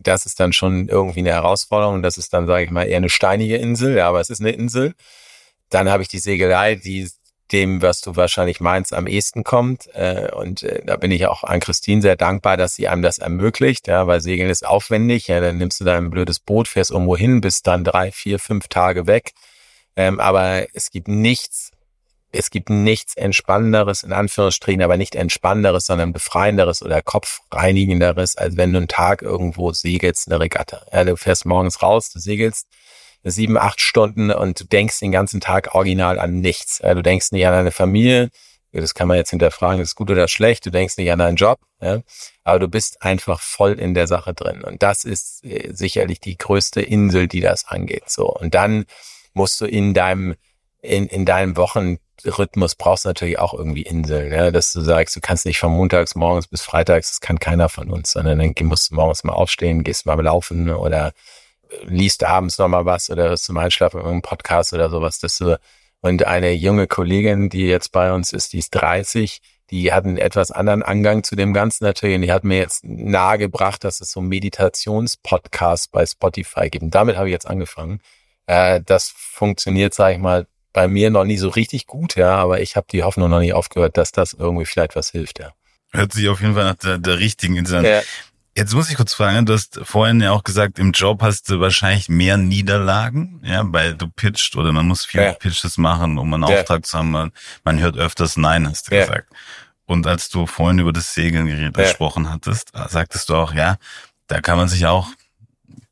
das 0.00 0.26
ist 0.26 0.38
dann 0.38 0.52
schon 0.52 0.88
irgendwie 0.88 1.20
eine 1.20 1.32
Herausforderung. 1.32 2.02
Das 2.02 2.18
ist 2.18 2.32
dann, 2.32 2.46
sage 2.46 2.64
ich 2.64 2.70
mal, 2.70 2.86
eher 2.86 2.98
eine 2.98 3.08
steinige 3.08 3.56
Insel, 3.56 3.96
ja, 3.96 4.08
aber 4.08 4.20
es 4.20 4.30
ist 4.30 4.40
eine 4.40 4.50
Insel. 4.50 4.94
Dann 5.70 5.88
habe 5.90 6.02
ich 6.02 6.08
die 6.08 6.20
Segelei, 6.20 6.76
die 6.76 7.10
dem, 7.52 7.82
was 7.82 8.00
du 8.00 8.16
wahrscheinlich 8.16 8.60
meinst, 8.60 8.92
am 8.92 9.06
ehesten 9.06 9.44
kommt. 9.44 9.88
Äh, 9.94 10.30
und 10.32 10.62
äh, 10.62 10.82
da 10.84 10.96
bin 10.96 11.10
ich 11.10 11.26
auch 11.26 11.44
an 11.44 11.60
Christine 11.60 12.02
sehr 12.02 12.16
dankbar, 12.16 12.56
dass 12.56 12.74
sie 12.74 12.88
einem 12.88 13.02
das 13.02 13.18
ermöglicht, 13.18 13.86
ja, 13.88 14.06
weil 14.06 14.20
Segeln 14.20 14.50
ist 14.50 14.66
aufwendig. 14.66 15.28
Ja, 15.28 15.40
dann 15.40 15.58
nimmst 15.58 15.80
du 15.80 15.84
da 15.84 15.96
ein 15.96 16.10
blödes 16.10 16.40
Boot, 16.40 16.68
fährst 16.68 16.90
irgendwo 16.90 17.16
hin, 17.16 17.40
bist 17.40 17.66
dann 17.66 17.84
drei, 17.84 18.10
vier, 18.12 18.38
fünf 18.38 18.68
Tage 18.68 19.06
weg. 19.06 19.32
Ähm, 19.96 20.20
aber 20.20 20.66
es 20.74 20.90
gibt 20.90 21.08
nichts, 21.08 21.70
es 22.32 22.50
gibt 22.50 22.68
nichts 22.68 23.16
Entspannenderes, 23.16 24.02
in 24.02 24.12
Anführungsstrichen, 24.12 24.82
aber 24.82 24.96
nicht 24.96 25.14
Entspannenderes, 25.14 25.86
sondern 25.86 26.12
Befreienderes 26.12 26.82
oder 26.82 27.00
Kopfreinigenderes, 27.00 28.36
als 28.36 28.56
wenn 28.56 28.72
du 28.72 28.78
einen 28.78 28.88
Tag 28.88 29.22
irgendwo 29.22 29.72
segelst, 29.72 30.28
eine 30.28 30.40
Regatta. 30.40 30.82
Ja, 30.92 31.04
du 31.04 31.16
fährst 31.16 31.46
morgens 31.46 31.82
raus, 31.82 32.10
du 32.10 32.18
segelst, 32.18 32.66
sieben, 33.30 33.58
acht 33.58 33.80
Stunden 33.80 34.30
und 34.30 34.60
du 34.60 34.64
denkst 34.64 35.00
den 35.00 35.12
ganzen 35.12 35.40
Tag 35.40 35.74
original 35.74 36.18
an 36.18 36.40
nichts. 36.40 36.78
Du 36.78 37.02
denkst 37.02 37.32
nicht 37.32 37.46
an 37.46 37.52
deine 37.52 37.72
Familie, 37.72 38.30
das 38.80 38.94
kann 38.94 39.08
man 39.08 39.16
jetzt 39.16 39.30
hinterfragen, 39.30 39.80
ist 39.80 39.94
gut 39.94 40.10
oder 40.10 40.28
schlecht, 40.28 40.66
du 40.66 40.70
denkst 40.70 40.96
nicht 40.96 41.10
an 41.10 41.18
deinen 41.18 41.36
Job, 41.36 41.58
ja? 41.80 42.00
aber 42.44 42.58
du 42.58 42.68
bist 42.68 43.02
einfach 43.02 43.40
voll 43.40 43.72
in 43.72 43.94
der 43.94 44.06
Sache 44.06 44.34
drin. 44.34 44.62
Und 44.62 44.82
das 44.82 45.04
ist 45.04 45.44
äh, 45.44 45.70
sicherlich 45.72 46.20
die 46.20 46.36
größte 46.36 46.82
Insel, 46.82 47.28
die 47.28 47.40
das 47.40 47.66
angeht. 47.66 48.10
So. 48.10 48.28
Und 48.28 48.54
dann 48.54 48.84
musst 49.32 49.60
du 49.60 49.66
in 49.66 49.94
deinem, 49.94 50.34
in, 50.82 51.06
in 51.06 51.24
deinem 51.24 51.56
Wochenrhythmus 51.56 52.74
brauchst 52.74 53.04
du 53.04 53.08
natürlich 53.08 53.38
auch 53.38 53.54
irgendwie 53.54 53.82
Inseln, 53.82 54.32
ja? 54.32 54.50
dass 54.50 54.72
du 54.72 54.80
sagst, 54.80 55.16
du 55.16 55.20
kannst 55.20 55.46
nicht 55.46 55.58
von 55.58 55.72
montags 55.72 56.14
morgens 56.14 56.48
bis 56.48 56.62
freitags, 56.62 57.10
das 57.10 57.20
kann 57.20 57.38
keiner 57.38 57.68
von 57.68 57.90
uns, 57.90 58.12
sondern 58.12 58.38
dann 58.38 58.54
musst 58.66 58.90
du 58.90 58.94
morgens 58.94 59.24
mal 59.24 59.32
aufstehen, 59.32 59.84
gehst 59.84 60.06
mal 60.06 60.20
laufen 60.20 60.70
oder 60.70 61.12
liest 61.82 62.24
abends 62.24 62.58
noch 62.58 62.68
mal 62.68 62.84
was 62.84 63.10
oder 63.10 63.24
hörst 63.24 63.44
zum 63.44 63.56
Einschlafen 63.56 63.98
irgendeinen 63.98 64.22
Podcast 64.22 64.72
oder 64.72 64.90
sowas, 64.90 65.18
dass 65.18 65.38
du 65.38 65.58
und 66.00 66.24
eine 66.24 66.52
junge 66.52 66.86
Kollegin, 66.86 67.48
die 67.48 67.66
jetzt 67.66 67.90
bei 67.90 68.12
uns 68.12 68.32
ist, 68.32 68.52
die 68.52 68.58
ist 68.58 68.70
30, 68.70 69.40
die 69.70 69.92
hat 69.92 70.04
einen 70.04 70.18
etwas 70.18 70.50
anderen 70.50 70.82
Angang 70.82 71.24
zu 71.24 71.34
dem 71.34 71.52
Ganzen 71.52 71.84
natürlich 71.84 72.16
und 72.16 72.22
die 72.22 72.32
hat 72.32 72.44
mir 72.44 72.58
jetzt 72.58 72.84
nahegebracht, 72.84 73.82
dass 73.82 74.00
es 74.00 74.12
so 74.12 74.20
Meditationspodcasts 74.20 75.88
bei 75.88 76.06
Spotify 76.06 76.70
gibt. 76.70 76.84
Und 76.84 76.94
damit 76.94 77.16
habe 77.16 77.28
ich 77.28 77.32
jetzt 77.32 77.48
angefangen. 77.48 78.00
Äh, 78.46 78.80
das 78.84 79.12
funktioniert, 79.16 79.94
sage 79.94 80.14
ich 80.14 80.20
mal, 80.20 80.46
bei 80.72 80.86
mir 80.86 81.10
noch 81.10 81.24
nie 81.24 81.38
so 81.38 81.48
richtig 81.48 81.86
gut, 81.86 82.16
ja, 82.16 82.36
aber 82.36 82.60
ich 82.60 82.76
habe 82.76 82.86
die 82.92 83.02
Hoffnung 83.02 83.30
noch 83.30 83.40
nie 83.40 83.52
aufgehört, 83.52 83.96
dass 83.96 84.12
das 84.12 84.34
irgendwie 84.34 84.66
vielleicht 84.66 84.94
was 84.94 85.10
hilft, 85.10 85.40
ja. 85.40 85.52
Hört 85.90 86.12
sich 86.12 86.28
auf 86.28 86.40
jeden 86.40 86.54
Fall 86.54 86.64
nach 86.64 86.74
der, 86.74 86.98
der 86.98 87.18
richtigen 87.18 87.56
Insel 87.56 87.78
an. 87.78 87.84
Ja. 87.84 88.02
Jetzt 88.56 88.72
muss 88.72 88.88
ich 88.88 88.96
kurz 88.96 89.12
fragen, 89.12 89.44
du 89.44 89.52
hast 89.52 89.80
vorhin 89.82 90.18
ja 90.22 90.32
auch 90.32 90.42
gesagt, 90.42 90.78
im 90.78 90.92
Job 90.92 91.20
hast 91.20 91.50
du 91.50 91.60
wahrscheinlich 91.60 92.08
mehr 92.08 92.38
Niederlagen, 92.38 93.42
ja, 93.44 93.62
weil 93.66 93.94
du 93.94 94.08
pitcht 94.08 94.56
oder 94.56 94.72
man 94.72 94.88
muss 94.88 95.04
viele 95.04 95.24
ja. 95.26 95.32
Pitches 95.32 95.76
machen, 95.76 96.16
um 96.16 96.32
einen 96.32 96.48
ja. 96.48 96.60
Auftrag 96.60 96.86
zu 96.86 96.96
haben. 96.96 97.10
Man, 97.10 97.32
man 97.64 97.78
hört 97.78 97.98
öfters 97.98 98.38
Nein, 98.38 98.66
hast 98.66 98.90
du 98.90 98.94
ja. 98.94 99.02
gesagt. 99.02 99.28
Und 99.84 100.06
als 100.06 100.30
du 100.30 100.46
vorhin 100.46 100.78
über 100.78 100.94
das 100.94 101.12
Segeln 101.12 101.72
gesprochen 101.74 102.30
hattest, 102.30 102.72
sagtest 102.88 103.28
du 103.28 103.34
auch, 103.34 103.52
ja, 103.52 103.76
da 104.26 104.40
kann 104.40 104.56
man 104.56 104.68
sich 104.68 104.86
auch 104.86 105.06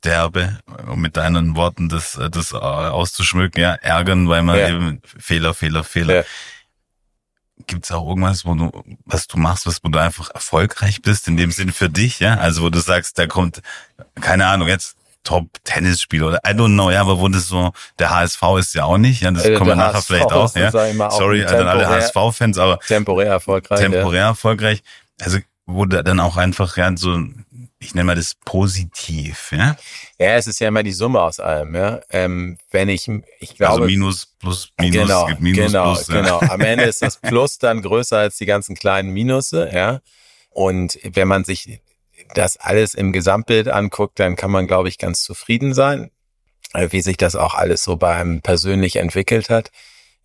derbe, 0.02 0.58
um 0.86 1.02
mit 1.02 1.18
deinen 1.18 1.56
Worten 1.56 1.90
das, 1.90 2.18
das 2.30 2.54
auszuschmücken, 2.54 3.60
ja, 3.60 3.74
ärgern, 3.74 4.28
weil 4.28 4.42
man 4.42 4.58
eben 4.58 5.02
Fehler, 5.18 5.52
Fehler, 5.52 5.84
Fehler. 5.84 6.24
Gibt 7.66 7.84
es 7.84 7.92
auch 7.92 8.08
irgendwas, 8.08 8.44
wo 8.44 8.54
du, 8.54 8.70
was 9.04 9.26
du 9.26 9.38
machst, 9.38 9.66
was 9.66 9.82
wo 9.82 9.88
du 9.88 9.98
einfach 10.00 10.30
erfolgreich 10.30 11.02
bist, 11.02 11.28
in 11.28 11.36
dem 11.36 11.52
Sinn 11.52 11.72
für 11.72 11.88
dich, 11.88 12.18
ja? 12.20 12.36
Also 12.36 12.62
wo 12.62 12.68
du 12.68 12.80
sagst, 12.80 13.18
da 13.18 13.26
kommt, 13.26 13.62
keine 14.20 14.46
Ahnung, 14.46 14.68
jetzt 14.68 14.96
Top-Tennisspieler 15.22 16.26
oder 16.26 16.40
I 16.46 16.50
don't 16.50 16.74
know, 16.74 16.90
ja, 16.90 17.00
aber 17.00 17.18
wo 17.18 17.28
das 17.28 17.46
so, 17.46 17.72
der 17.98 18.10
HSV 18.10 18.42
ist 18.58 18.74
ja 18.74 18.84
auch 18.84 18.98
nicht, 18.98 19.22
ja, 19.22 19.30
das 19.30 19.44
äh, 19.44 19.54
kommen 19.54 19.70
wir 19.70 19.76
nachher 19.76 19.94
HSV 19.94 20.06
vielleicht 20.06 20.32
auch, 20.32 20.54
ja. 20.54 20.70
Sorry 21.10 21.44
an 21.44 21.68
alle 21.68 21.88
HSV-Fans, 21.88 22.58
aber 22.58 22.78
temporär 22.80 23.30
erfolgreich. 23.30 23.80
Temporär 23.80 24.20
ja. 24.20 24.28
erfolgreich. 24.28 24.82
Also 25.20 25.38
wo 25.66 25.86
du 25.86 26.02
dann 26.02 26.20
auch 26.20 26.36
einfach 26.36 26.76
ja 26.76 26.94
so 26.96 27.18
ich 27.84 27.94
nenne 27.94 28.06
mal 28.06 28.14
das 28.14 28.34
positiv, 28.44 29.52
ja? 29.52 29.76
Ja, 30.18 30.34
es 30.36 30.46
ist 30.46 30.58
ja 30.58 30.68
immer 30.68 30.82
die 30.82 30.92
Summe 30.92 31.20
aus 31.20 31.38
allem, 31.38 31.74
ja. 31.74 32.00
Ähm, 32.10 32.58
wenn 32.70 32.88
ich, 32.88 33.08
ich 33.40 33.50
also 33.50 33.54
glaube. 33.56 33.72
Also 33.72 33.84
Minus, 33.84 34.26
Plus, 34.38 34.72
Minus, 34.80 35.02
genau, 35.02 35.26
gibt 35.26 35.40
Minus, 35.40 35.66
genau, 35.66 35.92
Plus. 35.92 36.08
Ja. 36.08 36.14
Genau, 36.14 36.40
am 36.40 36.60
Ende 36.60 36.84
ist 36.88 37.02
das 37.02 37.20
Plus 37.20 37.58
dann 37.58 37.82
größer 37.82 38.18
als 38.18 38.38
die 38.38 38.46
ganzen 38.46 38.74
kleinen 38.74 39.10
Minusse, 39.10 39.70
ja. 39.72 40.00
Und 40.50 40.98
wenn 41.02 41.28
man 41.28 41.44
sich 41.44 41.80
das 42.34 42.56
alles 42.56 42.94
im 42.94 43.12
Gesamtbild 43.12 43.68
anguckt, 43.68 44.18
dann 44.18 44.36
kann 44.36 44.50
man, 44.50 44.66
glaube 44.66 44.88
ich, 44.88 44.98
ganz 44.98 45.22
zufrieden 45.22 45.74
sein, 45.74 46.10
äh, 46.72 46.88
wie 46.90 47.02
sich 47.02 47.16
das 47.16 47.36
auch 47.36 47.54
alles 47.54 47.84
so 47.84 47.96
bei 47.96 48.14
einem 48.14 48.40
persönlich 48.40 48.96
entwickelt 48.96 49.50
hat. 49.50 49.70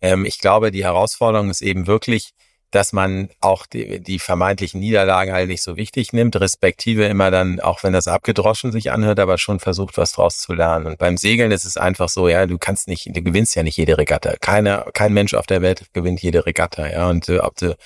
Ähm, 0.00 0.24
ich 0.24 0.38
glaube, 0.38 0.70
die 0.70 0.84
Herausforderung 0.84 1.50
ist 1.50 1.60
eben 1.60 1.86
wirklich, 1.86 2.30
dass 2.70 2.92
man 2.92 3.30
auch 3.40 3.66
die, 3.66 4.00
die 4.00 4.20
vermeintlichen 4.20 4.80
Niederlagen 4.80 5.32
halt 5.32 5.48
nicht 5.48 5.62
so 5.62 5.76
wichtig 5.76 6.12
nimmt, 6.12 6.40
respektive 6.40 7.04
immer 7.06 7.30
dann, 7.30 7.58
auch 7.58 7.82
wenn 7.82 7.92
das 7.92 8.06
abgedroschen 8.06 8.70
sich 8.70 8.92
anhört, 8.92 9.18
aber 9.18 9.38
schon 9.38 9.58
versucht, 9.58 9.98
was 9.98 10.12
draus 10.12 10.38
zu 10.38 10.52
lernen. 10.52 10.86
Und 10.86 10.98
beim 10.98 11.16
Segeln 11.16 11.50
ist 11.50 11.64
es 11.64 11.76
einfach 11.76 12.08
so, 12.08 12.28
ja, 12.28 12.46
du 12.46 12.58
kannst 12.58 12.86
nicht, 12.86 13.06
du 13.06 13.22
gewinnst 13.22 13.56
ja 13.56 13.64
nicht 13.64 13.76
jede 13.76 13.98
Regatta. 13.98 14.36
Keiner, 14.40 14.86
kein 14.94 15.12
Mensch 15.12 15.34
auf 15.34 15.46
der 15.46 15.62
Welt 15.62 15.86
gewinnt 15.92 16.22
jede 16.22 16.46
Regatta, 16.46 16.88
ja. 16.88 17.08
Und 17.08 17.28
äh, 17.28 17.40
ob 17.40 17.56
du 17.56 17.76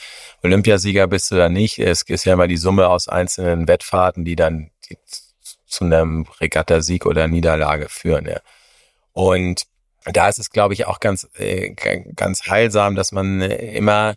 Olympiasieger 0.43 1.07
bist 1.07 1.33
oder 1.33 1.49
nicht, 1.49 1.79
es 1.79 2.03
ist 2.03 2.27
ja 2.27 2.35
immer 2.35 2.49
die 2.49 2.59
Summe 2.59 2.89
aus 2.89 3.09
einzelnen 3.09 3.67
Wettfahrten, 3.67 4.25
die 4.25 4.37
dann 4.37 4.71
die, 4.91 4.99
zu 5.67 5.85
einem 5.85 6.27
Regattasieg 6.41 7.07
oder 7.07 7.27
Niederlage 7.27 7.89
führen, 7.89 8.27
ja. 8.27 8.41
Und 9.13 9.65
da 10.05 10.29
ist 10.29 10.39
es, 10.39 10.51
glaube 10.51 10.75
ich, 10.75 10.87
auch 10.87 11.01
ganz, 11.01 11.27
äh, 11.37 11.71
ganz 11.71 12.47
heilsam, 12.47 12.95
dass 12.95 13.13
man 13.13 13.41
immer 13.41 14.15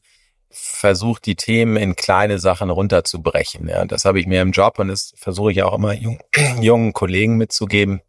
versucht, 0.50 1.26
die 1.26 1.36
Themen 1.36 1.78
in 1.78 1.96
kleine 1.96 2.40
Sachen 2.40 2.70
runterzubrechen. 2.70 3.68
Ja, 3.68 3.86
das 3.86 4.06
habe 4.06 4.20
ich 4.20 4.28
mir 4.28 4.42
im 4.42 4.52
Job 4.52 4.80
und 4.80 4.88
das 4.88 5.14
versuche 5.18 5.52
ich 5.52 5.64
auch 5.64 5.74
immer 5.74 5.94
jung, 5.94 6.20
jungen 6.62 6.94
Kollegen 6.94 7.38
mitzugeben. 7.38 8.02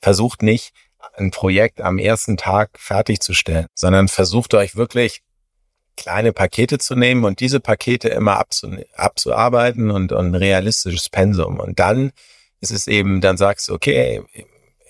Versucht 0.00 0.42
nicht, 0.42 0.72
ein 1.14 1.30
Projekt 1.30 1.80
am 1.80 1.98
ersten 1.98 2.36
Tag 2.36 2.70
fertigzustellen, 2.78 3.66
sondern 3.74 4.08
versucht 4.08 4.54
euch 4.54 4.76
wirklich 4.76 5.22
kleine 5.96 6.32
Pakete 6.32 6.78
zu 6.78 6.94
nehmen 6.94 7.24
und 7.24 7.40
diese 7.40 7.60
Pakete 7.60 8.08
immer 8.08 8.38
abzu 8.38 8.70
abzuarbeiten 8.94 9.90
und, 9.90 10.12
und 10.12 10.28
ein 10.28 10.34
realistisches 10.34 11.08
Pensum. 11.10 11.60
Und 11.60 11.78
dann 11.78 12.12
ist 12.60 12.70
es 12.70 12.86
eben, 12.86 13.20
dann 13.20 13.36
sagst 13.36 13.68
du, 13.68 13.74
okay, 13.74 14.22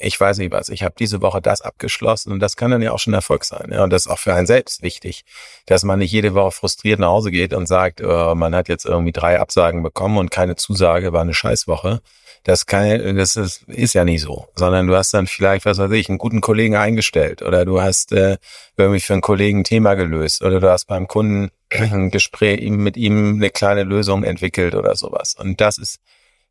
ich 0.01 0.19
weiß 0.19 0.39
nicht 0.39 0.51
was, 0.51 0.71
ich 0.71 0.83
habe 0.83 0.95
diese 0.99 1.21
Woche 1.21 1.41
das 1.41 1.61
abgeschlossen 1.61 2.33
und 2.33 2.41
das 2.41 2.57
kann 2.57 2.71
dann 2.71 2.83
ja 2.83 2.93
auch 2.93 2.99
schon 2.99 3.13
Erfolg 3.13 3.45
sein. 3.45 3.71
Ja, 3.71 3.85
und 3.85 3.91
das 3.91 4.07
ist 4.07 4.13
auch 4.13 4.19
für 4.19 4.35
einen 4.35 4.47
selbst 4.47 4.83
wichtig, 4.83 5.25
dass 5.67 5.85
man 5.85 5.99
nicht 5.99 6.13
jede 6.13 6.35
Woche 6.35 6.53
frustriert 6.53 7.01
nach 7.01 7.09
Hause 7.09 7.31
geht 7.31 7.53
und 7.53 7.67
sagt, 7.67 8.01
oh, 8.01 8.35
man 8.35 8.55
hat 8.55 8.69
jetzt 8.69 8.87
irgendwie 8.87 9.13
drei 9.13 9.39
Absagen 9.39 9.83
bekommen 9.83 10.17
und 10.19 10.31
keine 10.31 10.57
Zusage, 10.57 11.13
war 11.13 11.21
eine 11.21 11.35
Scheißwoche. 11.35 12.01
Das 12.45 12.65
kann, 12.65 13.17
das 13.17 13.37
ist, 13.37 13.65
ist 13.65 13.93
ja 13.93 14.05
nicht 14.05 14.23
so, 14.23 14.49
sondern 14.55 14.87
du 14.87 14.97
hast 14.97 15.13
dann 15.13 15.27
vielleicht, 15.27 15.67
was 15.67 15.77
weiß 15.77 15.91
ich, 15.93 16.09
einen 16.09 16.17
guten 16.17 16.41
Kollegen 16.41 16.75
eingestellt 16.75 17.43
oder 17.43 17.67
du 17.67 17.83
hast 17.83 18.13
äh, 18.13 18.39
irgendwie 18.79 19.01
für 19.01 19.13
einen 19.13 19.23
Kollegen 19.23 19.61
ein 19.61 19.65
Thema 19.65 19.95
gelöst 19.95 20.43
oder 20.43 20.59
du 20.59 20.71
hast 20.71 20.87
beim 20.87 21.07
Kunden 21.07 21.51
ein 21.71 22.11
Gespräch 22.11 22.63
mit 22.71 22.97
ihm 22.97 23.37
eine 23.37 23.51
kleine 23.51 23.85
Lösung 23.85 24.25
entwickelt 24.25 24.75
oder 24.75 24.97
sowas. 24.97 25.35
Und 25.39 25.61
das 25.61 25.77
ist, 25.77 25.99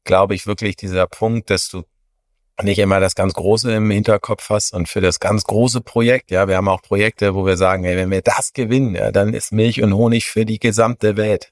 glaube 0.03 0.35
ich, 0.35 0.45
wirklich 0.45 0.75
dieser 0.75 1.07
Punkt, 1.07 1.49
dass 1.49 1.69
du 1.69 1.83
nicht 2.63 2.79
immer 2.79 2.99
das 2.99 3.15
ganz 3.15 3.33
Große 3.33 3.73
im 3.73 3.89
Hinterkopf 3.91 4.49
hast 4.49 4.73
und 4.73 4.89
für 4.89 5.01
das 5.01 5.19
ganz 5.19 5.43
große 5.43 5.81
Projekt, 5.81 6.31
ja, 6.31 6.47
wir 6.47 6.57
haben 6.57 6.67
auch 6.67 6.81
Projekte, 6.81 7.35
wo 7.35 7.45
wir 7.45 7.57
sagen, 7.57 7.83
hey, 7.83 7.97
wenn 7.97 8.11
wir 8.11 8.21
das 8.21 8.53
gewinnen, 8.53 8.95
ja, 8.95 9.11
dann 9.11 9.33
ist 9.33 9.51
Milch 9.51 9.81
und 9.81 9.93
Honig 9.93 10.25
für 10.25 10.45
die 10.45 10.59
gesamte 10.59 11.17
Welt. 11.17 11.51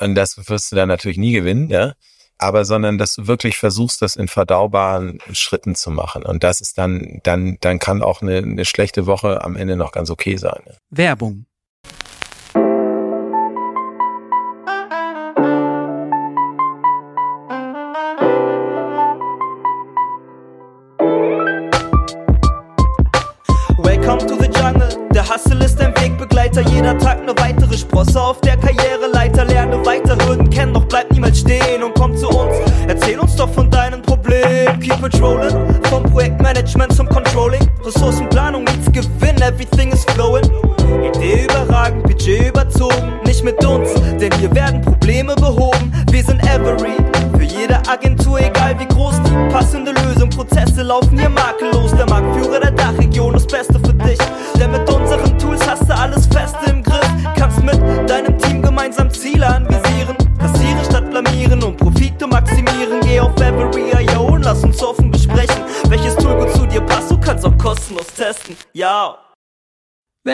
Und 0.00 0.16
das 0.16 0.36
wirst 0.48 0.72
du 0.72 0.76
dann 0.76 0.88
natürlich 0.88 1.18
nie 1.18 1.32
gewinnen, 1.32 1.70
ja 1.70 1.94
aber 2.40 2.64
sondern 2.64 2.96
dass 2.98 3.14
du 3.14 3.26
wirklich 3.26 3.56
versuchst, 3.58 4.00
das 4.02 4.16
in 4.16 4.26
verdaubaren 4.26 5.18
Schritten 5.32 5.74
zu 5.74 5.90
machen. 5.90 6.24
Und 6.24 6.42
das 6.42 6.60
ist 6.60 6.78
dann, 6.78 7.20
dann, 7.22 7.58
dann 7.60 7.78
kann 7.78 8.02
auch 8.02 8.22
eine, 8.22 8.38
eine 8.38 8.64
schlechte 8.64 9.06
Woche 9.06 9.44
am 9.44 9.56
Ende 9.56 9.76
noch 9.76 9.92
ganz 9.92 10.10
okay 10.10 10.36
sein. 10.36 10.62
Werbung. 10.88 11.44
Sprosse 27.90 28.20
auf 28.20 28.40
der 28.42 28.56
Karriereleiter. 28.56 29.44
Lerne 29.44 29.84
weiter, 29.84 30.16
Hürden 30.24 30.48
kennen, 30.48 30.72
doch 30.72 30.84
bleib 30.84 31.10
niemals 31.10 31.40
stehen 31.40 31.82
und 31.82 31.92
komm 31.94 32.16
zu 32.16 32.28
uns. 32.28 32.56
Erzähl 32.86 33.18
uns 33.18 33.34
doch 33.34 33.52
von 33.52 33.68
deinen 33.68 34.00
Problemen. 34.00 34.78
Keep 34.78 35.04
it 35.04 35.20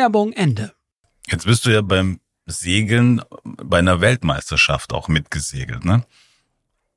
Werbung 0.07 0.33
Ende. 0.35 0.73
Jetzt 1.27 1.47
bist 1.47 1.67
du 1.67 1.71
ja 1.71 1.81
beim 1.81 2.21
Segeln 2.47 3.23
bei 3.43 3.79
einer 3.79 4.01
Weltmeisterschaft 4.01 4.93
auch 4.93 5.09
mitgesegelt, 5.09 5.85
ne? 5.85 6.05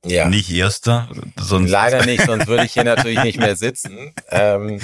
Ja. 0.04 0.28
Nicht 0.28 0.48
erster, 0.48 1.08
sonst. 1.36 1.70
Leider 1.70 2.06
nicht, 2.06 2.24
sonst 2.24 2.46
würde 2.46 2.66
ich 2.66 2.72
hier 2.72 2.84
natürlich 2.94 3.20
nicht 3.24 3.40
mehr 3.40 3.56
sitzen. 3.56 4.14
Ähm, 4.28 4.80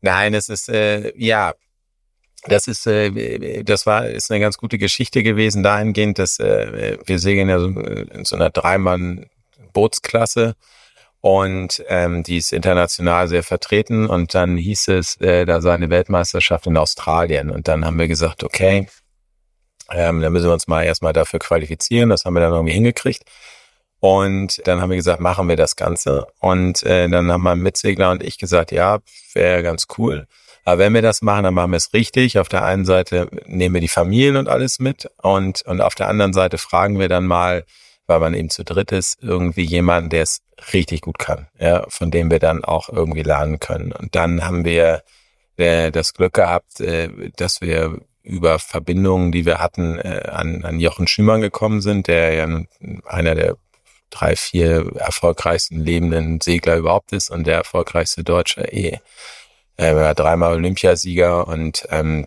nein, 0.00 0.34
es 0.34 0.48
ist 0.48 0.68
äh, 0.70 1.12
ja, 1.16 1.54
das 2.48 2.66
ist, 2.66 2.84
äh, 2.88 3.62
das 3.62 3.86
war 3.86 4.08
ist 4.08 4.32
eine 4.32 4.40
ganz 4.40 4.58
gute 4.58 4.78
Geschichte 4.78 5.22
gewesen 5.22 5.62
dahingehend, 5.62 6.18
dass 6.18 6.40
äh, 6.40 6.98
wir 7.06 7.20
segeln 7.20 7.48
ja 7.48 7.60
so, 7.60 7.68
äh, 7.68 8.08
in 8.12 8.24
so 8.24 8.34
einer 8.34 8.50
Dreimann 8.50 9.26
Bootsklasse 9.72 10.56
und 11.22 11.84
ähm, 11.86 12.24
die 12.24 12.38
ist 12.38 12.52
international 12.52 13.28
sehr 13.28 13.44
vertreten 13.44 14.08
und 14.08 14.34
dann 14.34 14.56
hieß 14.56 14.88
es, 14.88 15.16
äh, 15.20 15.46
da 15.46 15.60
sei 15.60 15.72
eine 15.72 15.88
Weltmeisterschaft 15.88 16.66
in 16.66 16.76
Australien 16.76 17.50
und 17.50 17.68
dann 17.68 17.84
haben 17.86 17.98
wir 17.98 18.08
gesagt, 18.08 18.42
okay, 18.42 18.88
ähm, 19.90 20.20
dann 20.20 20.32
müssen 20.32 20.46
wir 20.46 20.52
uns 20.52 20.66
mal 20.66 20.82
erstmal 20.82 21.12
dafür 21.12 21.38
qualifizieren, 21.38 22.10
das 22.10 22.24
haben 22.24 22.34
wir 22.34 22.40
dann 22.40 22.52
irgendwie 22.52 22.74
hingekriegt. 22.74 23.22
Und 24.00 24.66
dann 24.66 24.80
haben 24.80 24.90
wir 24.90 24.96
gesagt, 24.96 25.20
machen 25.20 25.48
wir 25.48 25.54
das 25.54 25.76
Ganze. 25.76 26.26
Und 26.40 26.82
äh, 26.82 27.08
dann 27.08 27.30
haben 27.30 27.42
mein 27.42 27.60
Mitsegler 27.60 28.10
und 28.10 28.20
ich 28.24 28.36
gesagt, 28.36 28.72
ja, 28.72 28.98
wäre 29.32 29.62
ganz 29.62 29.86
cool. 29.96 30.26
Aber 30.64 30.78
wenn 30.78 30.92
wir 30.92 31.02
das 31.02 31.22
machen, 31.22 31.44
dann 31.44 31.54
machen 31.54 31.70
wir 31.70 31.76
es 31.76 31.92
richtig. 31.92 32.40
Auf 32.40 32.48
der 32.48 32.64
einen 32.64 32.84
Seite 32.84 33.28
nehmen 33.46 33.76
wir 33.76 33.80
die 33.80 33.86
Familien 33.86 34.36
und 34.36 34.48
alles 34.48 34.80
mit 34.80 35.08
und, 35.22 35.62
und 35.62 35.80
auf 35.80 35.94
der 35.94 36.08
anderen 36.08 36.32
Seite 36.32 36.58
fragen 36.58 36.98
wir 36.98 37.08
dann 37.08 37.26
mal, 37.26 37.64
weil 38.12 38.20
man 38.20 38.34
eben 38.34 38.50
zu 38.50 38.64
dritt 38.64 38.92
ist, 38.92 39.22
irgendwie 39.22 39.64
jemanden, 39.64 40.10
der 40.10 40.22
es 40.22 40.42
richtig 40.72 41.00
gut 41.00 41.18
kann, 41.18 41.48
ja, 41.58 41.84
von 41.88 42.10
dem 42.10 42.30
wir 42.30 42.38
dann 42.38 42.62
auch 42.62 42.88
irgendwie 42.88 43.22
lernen 43.22 43.58
können. 43.58 43.92
Und 43.92 44.14
dann 44.14 44.44
haben 44.44 44.64
wir 44.64 45.02
äh, 45.56 45.90
das 45.90 46.12
Glück 46.12 46.34
gehabt, 46.34 46.80
äh, 46.80 47.08
dass 47.36 47.60
wir 47.60 47.98
über 48.22 48.58
Verbindungen, 48.58 49.32
die 49.32 49.46
wir 49.46 49.58
hatten, 49.58 49.98
äh, 49.98 50.28
an, 50.30 50.64
an 50.64 50.78
Jochen 50.78 51.08
Schümann 51.08 51.40
gekommen 51.40 51.80
sind, 51.80 52.06
der 52.06 52.34
ja 52.34 52.62
einer 53.06 53.34
der 53.34 53.56
drei, 54.10 54.36
vier 54.36 54.92
erfolgreichsten 54.96 55.80
lebenden 55.80 56.40
Segler 56.40 56.76
überhaupt 56.76 57.12
ist 57.12 57.30
und 57.30 57.46
der 57.46 57.56
erfolgreichste 57.56 58.22
Deutsche 58.22 58.60
eh. 58.72 58.98
Er 59.76 59.96
war 59.96 60.14
dreimal 60.14 60.52
Olympiasieger 60.52 61.48
und 61.48 61.86
ähm, 61.90 62.26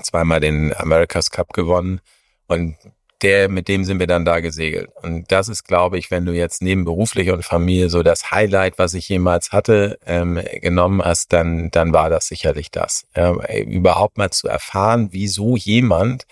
zweimal 0.00 0.38
den 0.40 0.72
America's 0.74 1.30
Cup 1.30 1.52
gewonnen. 1.52 2.00
Und 2.46 2.76
der, 3.22 3.48
mit 3.48 3.68
dem 3.68 3.84
sind 3.84 3.98
wir 3.98 4.06
dann 4.06 4.24
da 4.24 4.40
gesegelt. 4.40 4.90
Und 5.02 5.30
das 5.32 5.48
ist, 5.48 5.64
glaube 5.64 5.98
ich, 5.98 6.10
wenn 6.10 6.24
du 6.24 6.32
jetzt 6.32 6.62
neben 6.62 6.84
beruflich 6.84 7.30
und 7.30 7.44
Familie 7.44 7.90
so 7.90 8.02
das 8.02 8.30
Highlight, 8.30 8.78
was 8.78 8.94
ich 8.94 9.08
jemals 9.08 9.52
hatte, 9.52 9.98
ähm, 10.06 10.40
genommen 10.60 11.02
hast, 11.02 11.32
dann, 11.32 11.70
dann 11.70 11.92
war 11.92 12.10
das 12.10 12.28
sicherlich 12.28 12.70
das. 12.70 13.06
Ja, 13.16 13.34
überhaupt 13.56 14.18
mal 14.18 14.30
zu 14.30 14.48
erfahren, 14.48 15.08
wieso 15.10 15.56
jemand 15.56 16.24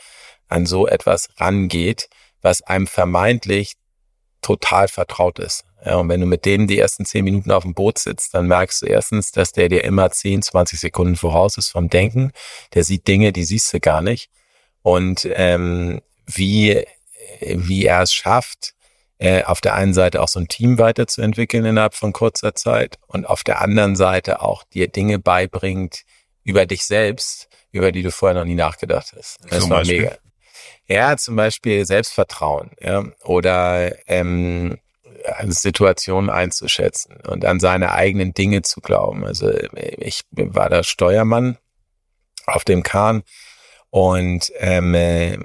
an 0.48 0.66
so 0.66 0.86
etwas 0.86 1.28
rangeht, 1.38 2.08
was 2.40 2.62
einem 2.62 2.86
vermeintlich 2.86 3.74
total 4.42 4.86
vertraut 4.86 5.38
ist. 5.40 5.64
Ja, 5.84 5.96
und 5.96 6.08
wenn 6.08 6.20
du 6.20 6.26
mit 6.26 6.44
dem 6.44 6.66
die 6.66 6.78
ersten 6.78 7.04
zehn 7.04 7.24
Minuten 7.24 7.50
auf 7.50 7.62
dem 7.62 7.74
Boot 7.74 7.98
sitzt, 7.98 8.34
dann 8.34 8.46
merkst 8.46 8.82
du 8.82 8.86
erstens, 8.86 9.32
dass 9.32 9.52
der 9.52 9.68
dir 9.68 9.84
immer 9.84 10.10
10, 10.10 10.42
20 10.42 10.78
Sekunden 10.78 11.16
voraus 11.16 11.58
ist 11.58 11.70
vom 11.70 11.88
Denken. 11.88 12.32
Der 12.74 12.84
sieht 12.84 13.06
Dinge, 13.08 13.32
die 13.32 13.44
siehst 13.44 13.72
du 13.72 13.80
gar 13.80 14.02
nicht. 14.02 14.30
Und 14.82 15.28
ähm, 15.32 16.00
wie, 16.26 16.84
wie 17.40 17.86
er 17.86 18.02
es 18.02 18.12
schafft, 18.12 18.74
äh, 19.18 19.44
auf 19.44 19.60
der 19.60 19.74
einen 19.74 19.94
Seite 19.94 20.22
auch 20.22 20.28
so 20.28 20.38
ein 20.38 20.48
Team 20.48 20.78
weiterzuentwickeln 20.78 21.64
innerhalb 21.64 21.94
von 21.94 22.12
kurzer 22.12 22.54
Zeit 22.54 22.98
und 23.06 23.26
auf 23.26 23.44
der 23.44 23.62
anderen 23.62 23.96
Seite 23.96 24.42
auch 24.42 24.64
dir 24.64 24.88
Dinge 24.88 25.18
beibringt 25.18 26.02
über 26.44 26.66
dich 26.66 26.84
selbst, 26.84 27.48
über 27.72 27.92
die 27.92 28.02
du 28.02 28.10
vorher 28.10 28.38
noch 28.38 28.44
nie 28.44 28.54
nachgedacht 28.54 29.14
hast. 29.16 29.38
Das 29.48 29.60
Zum 29.60 29.70
war 29.70 29.78
Beispiel? 29.78 30.02
mega. 30.02 30.18
Ja, 30.88 31.16
zum 31.16 31.34
Beispiel 31.34 31.84
Selbstvertrauen, 31.84 32.70
ja, 32.80 33.04
oder 33.24 33.92
ähm, 34.06 34.78
Situationen 35.46 36.30
einzuschätzen 36.30 37.16
und 37.26 37.44
an 37.44 37.58
seine 37.58 37.92
eigenen 37.92 38.34
Dinge 38.34 38.62
zu 38.62 38.80
glauben. 38.80 39.24
Also 39.24 39.50
ich 39.72 40.22
war 40.30 40.68
da 40.68 40.84
Steuermann 40.84 41.58
auf 42.46 42.64
dem 42.64 42.82
Kahn 42.82 43.22
und 43.90 44.52
ähm, 44.58 44.94
äh, 44.94 45.38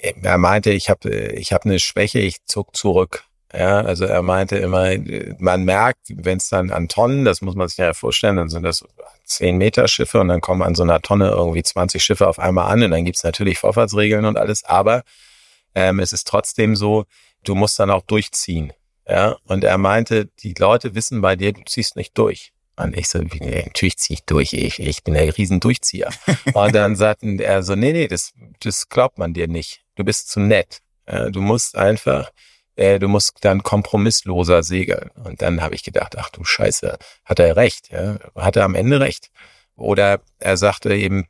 er 0.00 0.38
meinte, 0.38 0.70
ich 0.70 0.90
habe 0.90 1.10
ich 1.10 1.52
hab 1.52 1.64
eine 1.64 1.78
Schwäche, 1.78 2.20
ich 2.20 2.44
zuck 2.46 2.76
zurück. 2.76 3.24
Ja, 3.52 3.80
also 3.80 4.04
er 4.04 4.22
meinte 4.22 4.56
immer, 4.58 4.92
man 5.38 5.64
merkt, 5.64 6.00
wenn 6.08 6.38
es 6.38 6.48
dann 6.48 6.70
an 6.70 6.88
Tonnen, 6.88 7.24
das 7.24 7.40
muss 7.40 7.56
man 7.56 7.66
sich 7.66 7.78
ja 7.78 7.92
vorstellen, 7.94 8.36
dann 8.36 8.48
sind 8.48 8.62
das 8.62 8.84
10 9.24 9.58
Meter 9.58 9.88
Schiffe 9.88 10.20
und 10.20 10.28
dann 10.28 10.40
kommen 10.40 10.62
an 10.62 10.76
so 10.76 10.84
einer 10.84 11.00
Tonne 11.00 11.30
irgendwie 11.30 11.62
20 11.62 12.02
Schiffe 12.02 12.28
auf 12.28 12.38
einmal 12.38 12.70
an 12.70 12.82
und 12.84 12.92
dann 12.92 13.04
gibt's 13.04 13.24
natürlich 13.24 13.58
Vorfahrtsregeln 13.58 14.24
und 14.24 14.36
alles, 14.36 14.62
aber 14.64 15.02
ähm, 15.74 15.98
es 15.98 16.12
ist 16.12 16.28
trotzdem 16.28 16.76
so, 16.76 17.06
du 17.42 17.56
musst 17.56 17.78
dann 17.78 17.90
auch 17.90 18.02
durchziehen. 18.02 18.72
Ja, 19.08 19.36
und 19.46 19.64
er 19.64 19.78
meinte, 19.78 20.26
die 20.26 20.54
Leute 20.56 20.94
wissen 20.94 21.20
bei 21.20 21.34
dir, 21.34 21.52
du 21.52 21.62
ziehst 21.64 21.96
nicht 21.96 22.16
durch. 22.16 22.52
Und 22.82 22.96
ich 22.96 23.08
so, 23.08 23.18
nee, 23.18 23.62
natürlich 23.66 23.98
ziehe 23.98 24.14
ich 24.14 24.24
durch, 24.24 24.52
ich, 24.52 24.80
ich 24.80 25.04
bin 25.04 25.14
der 25.14 25.36
Riesendurchzieher. 25.36 26.10
und 26.54 26.74
dann 26.74 26.96
sagten 26.96 27.38
er 27.38 27.62
so, 27.62 27.74
nee, 27.74 27.92
nee, 27.92 28.08
das, 28.08 28.32
das 28.60 28.88
glaubt 28.88 29.18
man 29.18 29.34
dir 29.34 29.48
nicht. 29.48 29.82
Du 29.96 30.04
bist 30.04 30.30
zu 30.30 30.40
nett. 30.40 30.80
Ja, 31.06 31.30
du 31.30 31.40
musst 31.40 31.76
einfach, 31.76 32.30
äh, 32.76 32.98
du 32.98 33.08
musst 33.08 33.38
dann 33.42 33.62
kompromissloser 33.62 34.62
segeln. 34.62 35.10
Und 35.24 35.42
dann 35.42 35.60
habe 35.60 35.74
ich 35.74 35.82
gedacht, 35.82 36.16
ach 36.16 36.30
du 36.30 36.44
Scheiße, 36.44 36.98
hat 37.24 37.38
er 37.38 37.56
recht, 37.56 37.90
ja, 37.90 38.18
hat 38.34 38.56
er 38.56 38.64
am 38.64 38.74
Ende 38.74 39.00
recht. 39.00 39.30
Oder 39.76 40.20
er 40.38 40.56
sagte 40.56 40.94
eben 40.94 41.26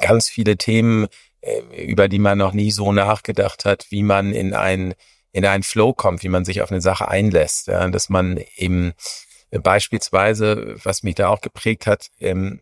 ganz 0.00 0.28
viele 0.28 0.56
Themen, 0.56 1.08
äh, 1.42 1.60
über 1.84 2.08
die 2.08 2.18
man 2.18 2.38
noch 2.38 2.52
nie 2.52 2.70
so 2.70 2.92
nachgedacht 2.92 3.64
hat, 3.64 3.86
wie 3.90 4.02
man 4.02 4.32
in 4.32 4.54
ein 4.54 4.94
in 5.34 5.46
einen 5.46 5.62
Flow 5.62 5.94
kommt, 5.94 6.22
wie 6.22 6.28
man 6.28 6.44
sich 6.44 6.60
auf 6.60 6.70
eine 6.70 6.82
Sache 6.82 7.08
einlässt, 7.08 7.66
ja, 7.66 7.88
dass 7.88 8.10
man 8.10 8.38
eben 8.56 8.92
beispielsweise, 9.60 10.76
was 10.82 11.02
mich 11.02 11.16
da 11.16 11.28
auch 11.28 11.40
geprägt 11.40 11.86
hat, 11.86 12.08
ähm, 12.20 12.60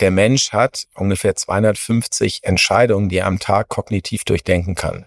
der 0.00 0.10
Mensch 0.10 0.52
hat 0.52 0.86
ungefähr 0.94 1.36
250 1.36 2.40
Entscheidungen, 2.42 3.08
die 3.08 3.18
er 3.18 3.26
am 3.26 3.38
Tag 3.38 3.68
kognitiv 3.68 4.24
durchdenken 4.24 4.74
kann. 4.74 5.06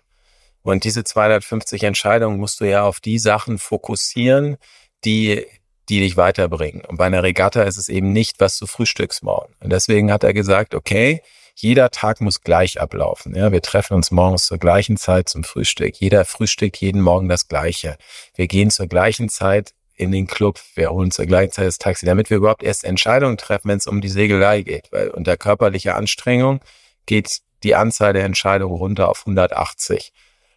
Und 0.62 0.84
diese 0.84 1.04
250 1.04 1.84
Entscheidungen 1.84 2.40
musst 2.40 2.62
du 2.62 2.66
ja 2.66 2.84
auf 2.84 3.00
die 3.00 3.20
Sachen 3.20 3.58
fokussieren, 3.58 4.58
die 5.04 5.46
die 5.90 6.00
dich 6.00 6.18
weiterbringen. 6.18 6.82
Und 6.86 6.98
bei 6.98 7.06
einer 7.06 7.24
Regatta 7.24 7.64
ist 7.64 7.78
es 7.78 7.90
eben 7.90 8.14
nicht, 8.14 8.40
was 8.40 8.58
du 8.58 8.66
frühstückst 8.66 9.24
morgen. 9.24 9.54
Und 9.60 9.72
deswegen 9.72 10.12
hat 10.12 10.24
er 10.24 10.34
gesagt, 10.34 10.76
okay, 10.76 11.22
jeder 11.56 11.92
Tag 11.92 12.22
muss 12.22 12.42
gleich 12.42 12.82
ablaufen. 12.82 13.36
Ja, 13.36 13.52
wir 13.52 13.62
treffen 13.62 13.94
uns 13.94 14.10
morgens 14.10 14.46
zur 14.46 14.58
gleichen 14.58 14.98
Zeit 14.98 15.30
zum 15.30 15.44
Frühstück. 15.44 15.98
Jeder 15.98 16.26
frühstückt 16.26 16.78
jeden 16.78 17.02
Morgen 17.02 17.30
das 17.30 17.48
Gleiche. 17.48 17.98
Wir 18.36 18.48
gehen 18.48 18.72
zur 18.72 18.88
gleichen 18.88 19.30
Zeit 19.30 19.74
in 19.96 20.12
den 20.12 20.28
Club, 20.28 20.60
wir 20.76 20.90
holen 20.90 21.12
zur 21.12 21.26
gleichen 21.26 21.52
Zeit 21.52 21.68
das 21.68 21.78
Taxi, 21.78 22.06
damit 22.06 22.30
wir 22.30 22.38
überhaupt 22.38 22.64
erst 22.64 22.84
Entscheidungen 22.84 23.38
treffen, 23.38 23.70
wenn 23.70 23.78
es 23.78 23.88
um 23.88 24.02
die 24.02 24.10
Segelei 24.10 24.62
geht. 24.62 24.92
Weil 24.92 25.10
unter 25.10 25.38
körperlicher 25.38 25.96
Anstrengung 25.96 26.62
geht 27.06 27.42
die 27.64 27.76
Anzahl 27.76 28.14
der 28.14 28.26
Entscheidungen 28.26 28.76
runter 28.76 29.10
auf 29.10 29.22
180. 29.22 30.12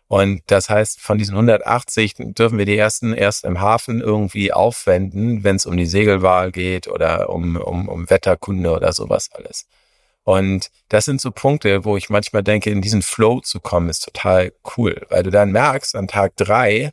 Und 0.08 0.42
das 0.46 0.70
heißt, 0.70 1.00
von 1.00 1.18
diesen 1.18 1.34
180 1.34 2.14
dürfen 2.18 2.58
wir 2.58 2.64
die 2.64 2.76
ersten 2.76 3.12
erst 3.12 3.44
im 3.44 3.60
Hafen 3.60 4.00
irgendwie 4.00 4.52
aufwenden, 4.52 5.42
wenn 5.42 5.56
es 5.56 5.66
um 5.66 5.76
die 5.76 5.86
Segelwahl 5.86 6.52
geht 6.52 6.86
oder 6.86 7.28
um, 7.28 7.56
um, 7.56 7.88
um 7.88 8.08
Wetterkunde 8.08 8.70
oder 8.70 8.92
sowas 8.92 9.30
alles. 9.32 9.66
Und 10.22 10.70
das 10.88 11.04
sind 11.04 11.20
so 11.20 11.30
Punkte, 11.30 11.84
wo 11.84 11.96
ich 11.96 12.08
manchmal 12.08 12.42
denke, 12.42 12.70
in 12.70 12.82
diesen 12.82 13.02
Flow 13.02 13.40
zu 13.40 13.60
kommen, 13.60 13.88
ist 13.88 14.04
total 14.04 14.52
cool, 14.76 15.06
weil 15.08 15.22
du 15.22 15.30
dann 15.30 15.52
merkst, 15.52 15.94
an 15.96 16.08
Tag 16.08 16.36
drei, 16.36 16.92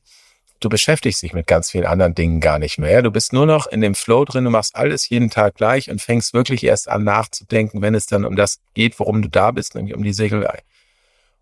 du 0.64 0.70
beschäftigst 0.70 1.22
dich 1.22 1.34
mit 1.34 1.48
ganz 1.48 1.72
vielen 1.72 1.86
anderen 1.86 2.16
Dingen 2.16 2.40
gar 2.40 2.60
nicht 2.60 2.78
mehr. 2.78 3.02
Du 3.02 3.12
bist 3.12 3.34
nur 3.34 3.46
noch 3.46 3.68
in 3.68 3.82
dem 3.82 3.96
Flow 3.96 4.26
drin, 4.26 4.46
du 4.46 4.50
machst 4.50 4.76
alles 4.76 5.10
jeden 5.10 5.30
Tag 5.30 5.56
gleich 5.56 5.90
und 5.90 6.02
fängst 6.02 6.34
wirklich 6.34 6.64
erst 6.64 6.88
an 6.88 7.04
nachzudenken, 7.04 7.82
wenn 7.82 7.96
es 7.96 8.06
dann 8.06 8.26
um 8.26 8.36
das 8.36 8.60
geht, 8.74 9.00
worum 9.00 9.22
du 9.22 9.30
da 9.30 9.52
bist, 9.52 9.76
nämlich 9.76 9.96
um 9.96 10.04
die 10.04 10.14
Segelei. 10.14 10.60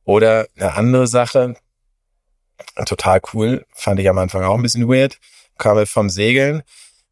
Oder 0.04 0.48
eine 0.58 0.74
andere 0.74 1.08
Sache, 1.08 1.56
total 2.86 3.22
cool, 3.34 3.66
fand 3.74 4.00
ich 4.00 4.10
am 4.10 4.18
Anfang 4.18 4.44
auch 4.44 4.56
ein 4.56 4.62
bisschen 4.64 4.90
weird, 4.90 5.20
kam 5.58 5.86
vom 5.86 6.10
Segeln 6.10 6.64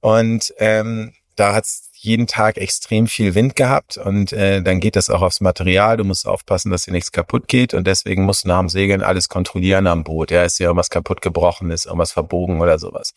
und 0.01 0.53
ähm, 0.57 1.13
da 1.35 1.53
hat's 1.53 1.88
jeden 2.01 2.27
Tag 2.27 2.57
extrem 2.57 3.07
viel 3.07 3.35
Wind 3.35 3.57
gehabt 3.57 3.97
und 3.97 4.31
äh, 4.31 4.61
dann 4.61 4.79
geht 4.79 4.95
das 4.95 5.09
auch 5.09 5.21
aufs 5.21 5.41
Material. 5.41 5.97
Du 5.97 6.05
musst 6.05 6.25
aufpassen, 6.25 6.71
dass 6.71 6.85
hier 6.85 6.93
nichts 6.93 7.11
kaputt 7.11 7.49
geht 7.49 7.73
und 7.73 7.87
deswegen 7.87 8.23
musst 8.23 8.45
du 8.45 8.47
nach 8.47 8.59
dem 8.59 8.69
Segeln 8.69 9.03
alles 9.03 9.27
kontrollieren 9.27 9.85
am 9.85 10.05
Boot. 10.05 10.31
Ja, 10.31 10.43
ist 10.43 10.59
ja 10.59 10.67
irgendwas 10.67 10.89
kaputt 10.89 11.21
gebrochen, 11.21 11.71
ist 11.71 11.85
irgendwas 11.85 12.13
verbogen 12.13 12.61
oder 12.61 12.79
sowas. 12.79 13.13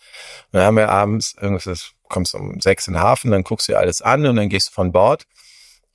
Und 0.50 0.58
dann 0.58 0.64
haben 0.64 0.76
wir 0.76 0.88
abends, 0.88 1.36
irgendwas, 1.40 1.92
kommst 2.08 2.34
um 2.34 2.60
sechs 2.60 2.88
in 2.88 2.94
den 2.94 3.02
Hafen, 3.02 3.30
dann 3.30 3.44
guckst 3.44 3.68
du 3.68 3.72
dir 3.72 3.78
alles 3.78 4.02
an 4.02 4.26
und 4.26 4.34
dann 4.34 4.48
gehst 4.48 4.70
du 4.70 4.72
von 4.72 4.90
Bord 4.90 5.26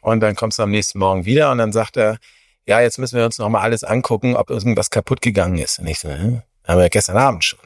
und 0.01 0.21
dann 0.21 0.35
kommst 0.35 0.57
du 0.57 0.63
am 0.63 0.71
nächsten 0.71 0.99
Morgen 0.99 1.25
wieder 1.25 1.51
und 1.51 1.57
dann 1.57 1.73
sagt 1.73 1.97
er, 1.97 2.17
ja, 2.65 2.79
jetzt 2.79 2.99
müssen 2.99 3.17
wir 3.17 3.25
uns 3.25 3.37
nochmal 3.37 3.63
alles 3.63 3.83
angucken, 3.83 4.37
ob 4.37 4.49
irgendwas 4.49 4.89
kaputt 4.89 5.21
gegangen 5.21 5.57
ist. 5.57 5.79
Und 5.79 5.87
ich 5.87 5.99
so, 5.99 6.09
hm? 6.09 6.41
haben 6.65 6.79
wir 6.79 6.89
gestern 6.89 7.17
Abend 7.17 7.43
schon. 7.43 7.59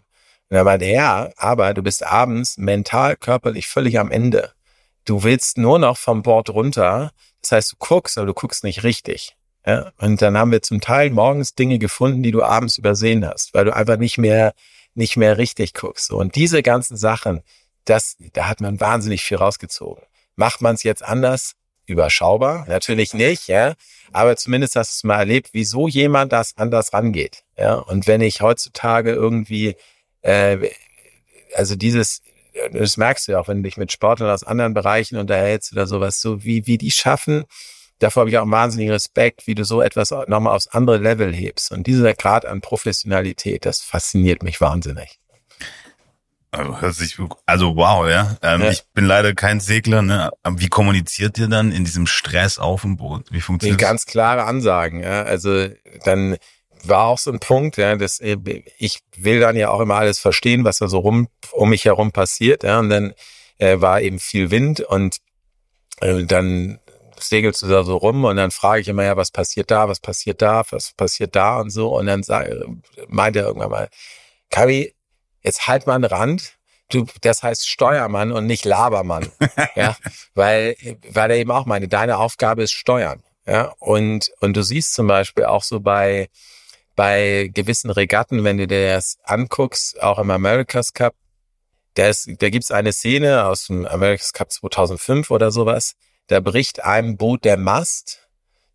Und 0.50 0.58
er 0.58 0.64
meinte, 0.64 0.86
ja, 0.86 1.30
aber 1.38 1.76
du 1.76 1.84
bist 1.84 2.04
abends 2.04 2.58
mental, 2.58 3.16
körperlich 3.18 3.68
völlig 3.68 4.00
am 4.00 4.10
Ende 4.10 4.52
du 5.06 5.24
willst 5.24 5.58
nur 5.58 5.80
noch 5.80 5.98
vom 5.98 6.22
Board 6.22 6.50
runter. 6.50 7.12
Das 7.42 7.52
heißt, 7.52 7.72
du 7.74 7.76
guckst, 7.80 8.18
aber 8.18 8.28
du 8.28 8.34
guckst 8.34 8.64
nicht 8.64 8.84
richtig. 8.84 9.36
Ja? 9.66 9.92
Und 9.98 10.22
dann 10.22 10.38
haben 10.38 10.52
wir 10.52 10.62
zum 10.62 10.82
Teil 10.82 11.10
morgens 11.10 11.56
Dinge 11.56 11.80
gefunden, 11.80 12.24
die 12.24 12.32
du 12.32 12.44
abends 12.44 12.78
übersehen 12.78 13.26
hast, 13.26 13.54
weil 13.54 13.66
du 13.66 13.76
einfach 13.76 13.98
nicht 13.98 14.18
mehr, 14.18 14.54
nicht 14.94 15.18
mehr 15.18 15.38
richtig 15.38 15.74
guckst. 15.74 16.12
Und 16.12 16.36
diese 16.36 16.62
ganzen 16.62 16.98
Sachen, 16.98 17.42
das, 17.86 18.18
da 18.34 18.48
hat 18.48 18.62
man 18.62 18.80
wahnsinnig 18.80 19.24
viel 19.24 19.38
rausgezogen. 19.38 20.04
Macht 20.36 20.62
man 20.62 20.76
es 20.76 20.84
jetzt 20.84 21.04
anders? 21.04 21.54
Überschaubar? 21.88 22.66
Natürlich 22.68 23.14
nicht, 23.14 23.48
ja. 23.48 23.74
Aber 24.14 24.38
zumindest 24.38 24.76
hast 24.76 25.04
du 25.04 25.08
mal 25.08 25.20
erlebt, 25.20 25.50
wieso 25.52 25.88
jemand 25.88 26.32
das 26.32 26.56
anders 26.58 26.94
rangeht. 26.94 27.44
Ja. 27.58 27.76
Und 27.76 28.08
wenn 28.08 28.22
ich 28.22 28.42
heutzutage 28.42 29.12
irgendwie, 29.12 29.76
äh, 30.22 30.70
also 31.56 31.76
dieses, 31.76 32.22
das 32.72 32.98
merkst 32.98 33.28
du 33.28 33.34
ja 33.34 33.40
auch, 33.40 33.48
wenn 33.48 33.58
du 33.58 33.64
dich 33.64 33.78
mit 33.78 33.92
Sportlern 33.92 34.30
aus 34.30 34.44
anderen 34.44 34.74
Bereichen 34.74 35.18
unterhältst 35.18 35.72
oder 35.74 35.88
sowas, 35.88 36.22
so 36.22 36.44
wie, 36.44 36.68
wie 36.68 36.78
die 36.78 36.92
schaffen, 36.92 37.46
davor 38.00 38.22
habe 38.22 38.30
ich 38.30 38.38
auch 38.38 38.44
einen 38.44 38.52
wahnsinnigen 38.52 38.94
Respekt, 38.94 39.48
wie 39.48 39.56
du 39.56 39.64
so 39.64 39.82
etwas 39.82 40.12
nochmal 40.12 40.56
aufs 40.56 40.68
andere 40.68 40.98
Level 40.98 41.34
hebst. 41.34 41.72
Und 41.72 41.88
dieser 41.88 42.14
Grad 42.14 42.46
an 42.46 42.62
Professionalität, 42.62 43.66
das 43.66 43.82
fasziniert 43.82 44.44
mich 44.44 44.60
wahnsinnig. 44.62 45.20
Also, 46.54 47.30
also 47.46 47.76
wow, 47.78 48.10
ja. 48.10 48.36
Ähm, 48.42 48.62
ja. 48.62 48.72
Ich 48.72 48.84
bin 48.94 49.06
leider 49.06 49.34
kein 49.34 49.62
Segler, 49.62 50.02
ne? 50.02 50.32
Wie 50.50 50.68
kommuniziert 50.68 51.38
ihr 51.38 51.48
dann 51.48 51.72
in 51.72 51.86
diesem 51.86 52.08
Stress 52.08 52.60
auf 52.60 52.82
dem 52.82 52.98
Boot? 52.98 53.32
Wie 53.32 53.40
funktioniert 53.40 53.82
das? 53.82 53.88
Ganz 53.88 54.06
klare 54.06 54.44
Ansagen, 54.44 55.02
ja. 55.02 55.24
Also 55.24 55.70
dann 56.04 56.36
war 56.84 57.06
auch 57.06 57.18
so 57.18 57.32
ein 57.32 57.40
Punkt, 57.40 57.78
ja, 57.78 57.96
dass 57.96 58.20
äh, 58.20 58.38
ich 58.78 59.00
will 59.16 59.40
dann 59.40 59.56
ja 59.56 59.70
auch 59.70 59.80
immer 59.80 59.96
alles 59.96 60.20
verstehen, 60.20 60.64
was 60.64 60.78
da 60.78 60.88
so 60.88 61.00
rum 61.00 61.28
um 61.52 61.70
mich 61.70 61.86
herum 61.86 62.12
passiert, 62.12 62.64
ja, 62.64 62.80
und 62.80 62.90
dann 62.90 63.14
äh, 63.58 63.80
war 63.80 64.02
eben 64.02 64.20
viel 64.20 64.52
Wind 64.52 64.82
und 64.82 65.18
äh, 66.02 66.24
dann 66.26 66.80
segelst 67.20 67.62
du 67.62 67.68
da 67.68 67.84
so 67.84 67.98
rum 67.98 68.26
und 68.26 68.36
dann 68.38 68.52
frage 68.52 68.82
ich 68.82 68.88
immer 68.88 69.04
ja, 69.04 69.16
was 69.18 69.32
passiert 69.32 69.72
da, 69.72 69.88
was 69.88 70.00
passiert 70.00 70.42
da, 70.42 70.64
was 70.72 70.94
passiert 70.94 71.36
da 71.36 71.60
und 71.60 71.70
so 71.70 71.96
und 71.98 72.08
dann 72.08 72.24
meint 73.08 73.36
er 73.36 73.46
irgendwann 73.46 73.70
mal, 73.70 73.90
Kavi, 74.50 74.96
jetzt 75.44 75.68
halt 75.68 75.88
mal 75.88 75.96
einen 75.96 76.06
Rand, 76.06 76.58
du, 76.90 77.06
das 77.22 77.44
heißt 77.44 77.68
Steuermann 77.70 78.32
und 78.32 78.48
nicht 78.48 78.66
Labermann, 78.66 79.32
ja, 79.76 79.96
weil, 80.34 80.76
weil 81.10 81.32
er 81.32 81.38
eben 81.38 81.52
auch 81.52 81.66
meine, 81.66 81.88
deine 81.88 82.18
Aufgabe 82.18 82.64
ist 82.64 82.74
Steuern, 82.74 83.24
ja, 83.46 83.74
und, 83.80 84.32
und 84.40 84.58
du 84.58 84.64
siehst 84.64 84.94
zum 84.94 85.08
Beispiel 85.08 85.46
auch 85.46 85.64
so 85.64 85.80
bei, 85.80 86.30
bei 86.96 87.50
gewissen 87.54 87.90
Regatten, 87.90 88.44
wenn 88.44 88.58
du 88.58 88.68
dir 88.68 88.94
das 88.94 89.18
anguckst, 89.24 90.02
auch 90.02 90.20
im 90.20 90.32
America's 90.32 90.94
Cup, 90.94 91.16
da, 91.96 92.08
ist, 92.08 92.30
da 92.40 92.50
gibt's 92.50 92.72
eine 92.72 92.94
Szene 92.94 93.46
aus 93.46 93.68
dem 93.68 93.86
America's 93.86 94.34
Cup 94.34 94.52
2005 94.52 95.32
oder 95.32 95.52
sowas, 95.52 95.96
da 96.28 96.40
bricht 96.40 96.84
einem 96.84 97.18
Boot 97.18 97.44
der 97.44 97.58
Mast. 97.58 98.20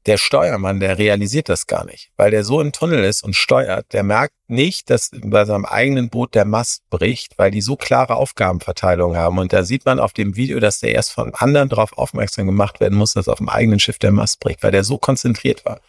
Der 0.05 0.19
Steuermann, 0.19 0.79
der 0.79 0.99
realisiert 0.99 1.49
das 1.49 1.67
gar 1.67 1.85
nicht, 1.85 2.13
weil 2.17 2.31
der 2.31 2.45
so 2.45 2.61
im 2.61 2.71
Tunnel 2.71 3.03
ist 3.03 3.25
und 3.25 3.35
steuert, 3.35 3.93
der 3.93 4.05
merkt 4.05 4.35
nicht, 4.47 4.89
dass 4.89 5.11
bei 5.13 5.45
seinem 5.45 5.65
eigenen 5.65 6.11
Boot 6.11 6.37
der 6.37 6.45
Mast 6.45 6.89
bricht, 6.91 7.37
weil 7.39 7.51
die 7.51 7.61
so 7.61 7.75
klare 7.75 8.15
Aufgabenverteilung 8.15 9.17
haben. 9.17 9.39
Und 9.39 9.53
da 9.53 9.65
sieht 9.65 9.85
man 9.85 9.99
auf 9.99 10.13
dem 10.13 10.37
Video, 10.37 10.61
dass 10.61 10.79
der 10.79 10.95
erst 10.95 11.11
von 11.11 11.35
anderen 11.35 11.71
darauf 11.71 11.99
aufmerksam 11.99 12.47
gemacht 12.47 12.79
werden 12.79 12.97
muss, 12.97 13.15
dass 13.15 13.27
auf 13.27 13.39
dem 13.39 13.49
eigenen 13.49 13.81
Schiff 13.81 13.99
der 13.99 14.13
Mast 14.13 14.39
bricht, 14.39 14.63
weil 14.63 14.71
der 14.71 14.85
so 14.85 14.97
konzentriert 14.97 15.65
war. 15.65 15.81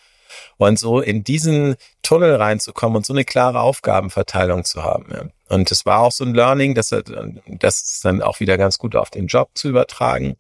Und 0.57 0.79
so 0.79 0.99
in 1.01 1.23
diesen 1.23 1.75
Tunnel 2.01 2.35
reinzukommen 2.35 2.97
und 2.97 3.05
so 3.05 3.13
eine 3.13 3.25
klare 3.25 3.61
Aufgabenverteilung 3.61 4.65
zu 4.65 4.83
haben. 4.83 5.07
Ja. 5.11 5.23
Und 5.49 5.71
es 5.71 5.85
war 5.85 5.99
auch 5.99 6.11
so 6.11 6.25
ein 6.25 6.33
Learning, 6.33 6.73
dass 6.73 6.89
das 6.89 7.81
ist 7.81 8.05
dann 8.05 8.21
auch 8.21 8.39
wieder 8.39 8.57
ganz 8.57 8.77
gut 8.77 8.95
auf 8.95 9.09
den 9.09 9.27
Job 9.27 9.49
zu 9.53 9.69
übertragen. 9.69 10.35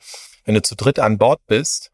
Wenn 0.45 0.55
du 0.55 0.61
zu 0.61 0.75
dritt 0.75 0.99
an 0.99 1.17
Bord 1.17 1.39
bist, 1.47 1.91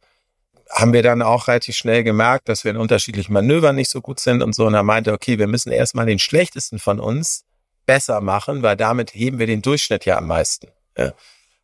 haben 0.70 0.94
wir 0.94 1.04
dann 1.04 1.22
auch 1.22 1.48
relativ 1.48 1.76
schnell 1.76 2.04
gemerkt, 2.04 2.50
dass 2.50 2.64
wir 2.64 2.72
in 2.72 2.78
unterschiedlichen 2.78 3.34
Manövern 3.34 3.76
nicht 3.76 3.90
so 3.90 4.02
gut 4.02 4.20
sind 4.20 4.42
und 4.42 4.56
so. 4.56 4.66
Und 4.66 4.74
er 4.74 4.84
meinte, 4.84 5.12
okay, 5.12 5.38
wir 5.38 5.48
müssen 5.48 5.72
erstmal 5.72 6.06
den 6.06 6.20
schlechtesten 6.20 6.80
von 6.80 7.00
uns 7.00 7.44
besser 7.86 8.22
machen, 8.22 8.64
weil 8.64 8.78
damit 8.78 9.14
heben 9.14 9.40
wir 9.40 9.48
den 9.48 9.62
Durchschnitt 9.62 10.06
ja 10.06 10.18
am 10.18 10.28
meisten. 10.28 10.68
Ja. 10.98 11.14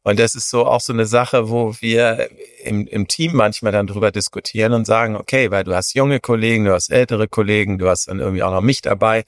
Und 0.03 0.19
das 0.19 0.33
ist 0.33 0.49
so 0.49 0.65
auch 0.65 0.81
so 0.81 0.93
eine 0.93 1.05
Sache, 1.05 1.49
wo 1.49 1.75
wir 1.81 2.29
im, 2.63 2.87
im 2.87 3.07
Team 3.07 3.33
manchmal 3.35 3.71
dann 3.71 3.87
drüber 3.87 4.11
diskutieren 4.11 4.73
und 4.73 4.85
sagen, 4.85 5.15
okay, 5.15 5.51
weil 5.51 5.63
du 5.63 5.75
hast 5.75 5.93
junge 5.93 6.19
Kollegen, 6.19 6.65
du 6.65 6.73
hast 6.73 6.89
ältere 6.89 7.27
Kollegen, 7.27 7.77
du 7.77 7.89
hast 7.89 8.07
dann 8.07 8.19
irgendwie 8.19 8.43
auch 8.43 8.51
noch 8.51 8.61
mich 8.61 8.81
dabei. 8.81 9.25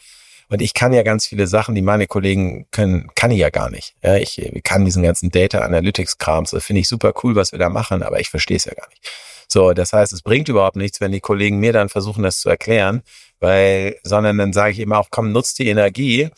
Und 0.50 0.62
ich 0.62 0.74
kann 0.74 0.92
ja 0.92 1.04
ganz 1.04 1.28
viele 1.28 1.48
Sachen, 1.48 1.76
die 1.76 1.82
meine 1.82 2.08
Kollegen 2.08 2.68
können, 2.72 3.10
kann 3.16 3.32
ich 3.32 3.40
ja 3.40 3.50
gar 3.50 3.70
nicht. 3.70 3.96
Ja, 4.04 4.16
ich 4.16 4.42
kann 4.64 4.84
diesen 4.84 5.02
ganzen 5.02 5.30
Data 5.30 5.60
Analytics 5.60 6.18
Kram, 6.18 6.46
so 6.46 6.60
finde 6.60 6.82
ich 6.82 6.90
super 6.90 7.14
cool, 7.24 7.36
was 7.36 7.54
wir 7.54 7.60
da 7.60 7.70
machen, 7.70 8.04
aber 8.04 8.20
ich 8.20 8.30
verstehe 8.30 8.58
es 8.58 8.66
ja 8.66 8.74
gar 8.74 8.90
nicht. 8.90 9.10
So, 9.48 9.74
das 9.74 9.94
heißt, 9.94 10.14
es 10.14 10.22
bringt 10.22 10.50
überhaupt 10.50 10.78
nichts, 10.78 11.02
wenn 11.02 11.12
die 11.12 11.20
Kollegen 11.20 11.60
mir 11.60 11.74
dann 11.74 11.90
versuchen, 11.90 12.24
das 12.24 12.40
zu 12.40 12.50
erklären, 12.50 13.02
weil, 13.40 13.98
sondern 14.04 14.38
dann 14.38 14.54
sage 14.54 14.72
ich 14.72 14.80
immer 14.80 14.98
auch, 15.00 15.08
komm, 15.10 15.32
nutzt 15.32 15.60
die 15.60 15.68
Energie 15.68 16.30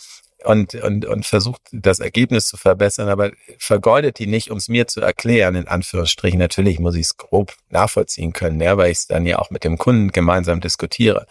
und, 0.46 0.76
und, 0.76 1.06
und 1.06 1.26
versucht 1.26 1.62
das 1.72 2.00
Ergebnis 2.00 2.48
zu 2.48 2.58
verbessern, 2.58 3.10
aber 3.10 3.32
vergeudet 3.58 4.20
die 4.20 4.28
nicht, 4.28 4.52
um 4.52 4.58
es 4.58 4.70
mir 4.70 4.88
zu 4.88 5.02
erklären, 5.02 5.56
in 5.56 5.68
Anführungsstrichen. 5.68 6.40
Natürlich 6.40 6.80
muss 6.80 6.96
ich 6.96 7.02
es 7.02 7.18
grob 7.18 7.54
nachvollziehen 7.70 8.34
können, 8.34 8.60
ja, 8.62 8.78
weil 8.78 8.92
ich 8.92 9.00
es 9.00 9.08
dann 9.08 9.26
ja 9.26 9.40
auch 9.40 9.50
mit 9.50 9.64
dem 9.64 9.78
Kunden 9.78 10.12
gemeinsam 10.12 10.62
diskutiere. 10.62 11.28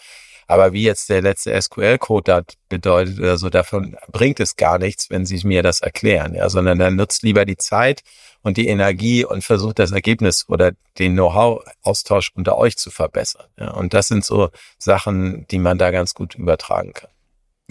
Aber 0.46 0.72
wie 0.72 0.82
jetzt 0.82 1.08
der 1.08 1.22
letzte 1.22 1.60
SQL-Code 1.60 2.24
da 2.24 2.42
bedeutet 2.68 3.18
oder 3.18 3.38
so, 3.38 3.48
davon 3.48 3.96
bringt 4.10 4.40
es 4.40 4.56
gar 4.56 4.78
nichts, 4.78 5.08
wenn 5.08 5.24
Sie 5.24 5.40
mir 5.46 5.62
das 5.62 5.80
erklären, 5.80 6.34
ja, 6.34 6.48
sondern 6.50 6.78
dann 6.78 6.96
nutzt 6.96 7.22
lieber 7.22 7.44
die 7.44 7.56
Zeit 7.56 8.02
und 8.42 8.56
die 8.56 8.68
Energie 8.68 9.24
und 9.24 9.44
versucht 9.44 9.78
das 9.78 9.92
Ergebnis 9.92 10.46
oder 10.48 10.72
den 10.98 11.14
Know-how-Austausch 11.14 12.32
unter 12.34 12.58
euch 12.58 12.76
zu 12.76 12.90
verbessern. 12.90 13.46
Ja, 13.58 13.70
und 13.70 13.94
das 13.94 14.08
sind 14.08 14.24
so 14.24 14.50
Sachen, 14.78 15.46
die 15.50 15.58
man 15.58 15.78
da 15.78 15.90
ganz 15.90 16.12
gut 16.14 16.34
übertragen 16.34 16.92
kann. 16.92 17.11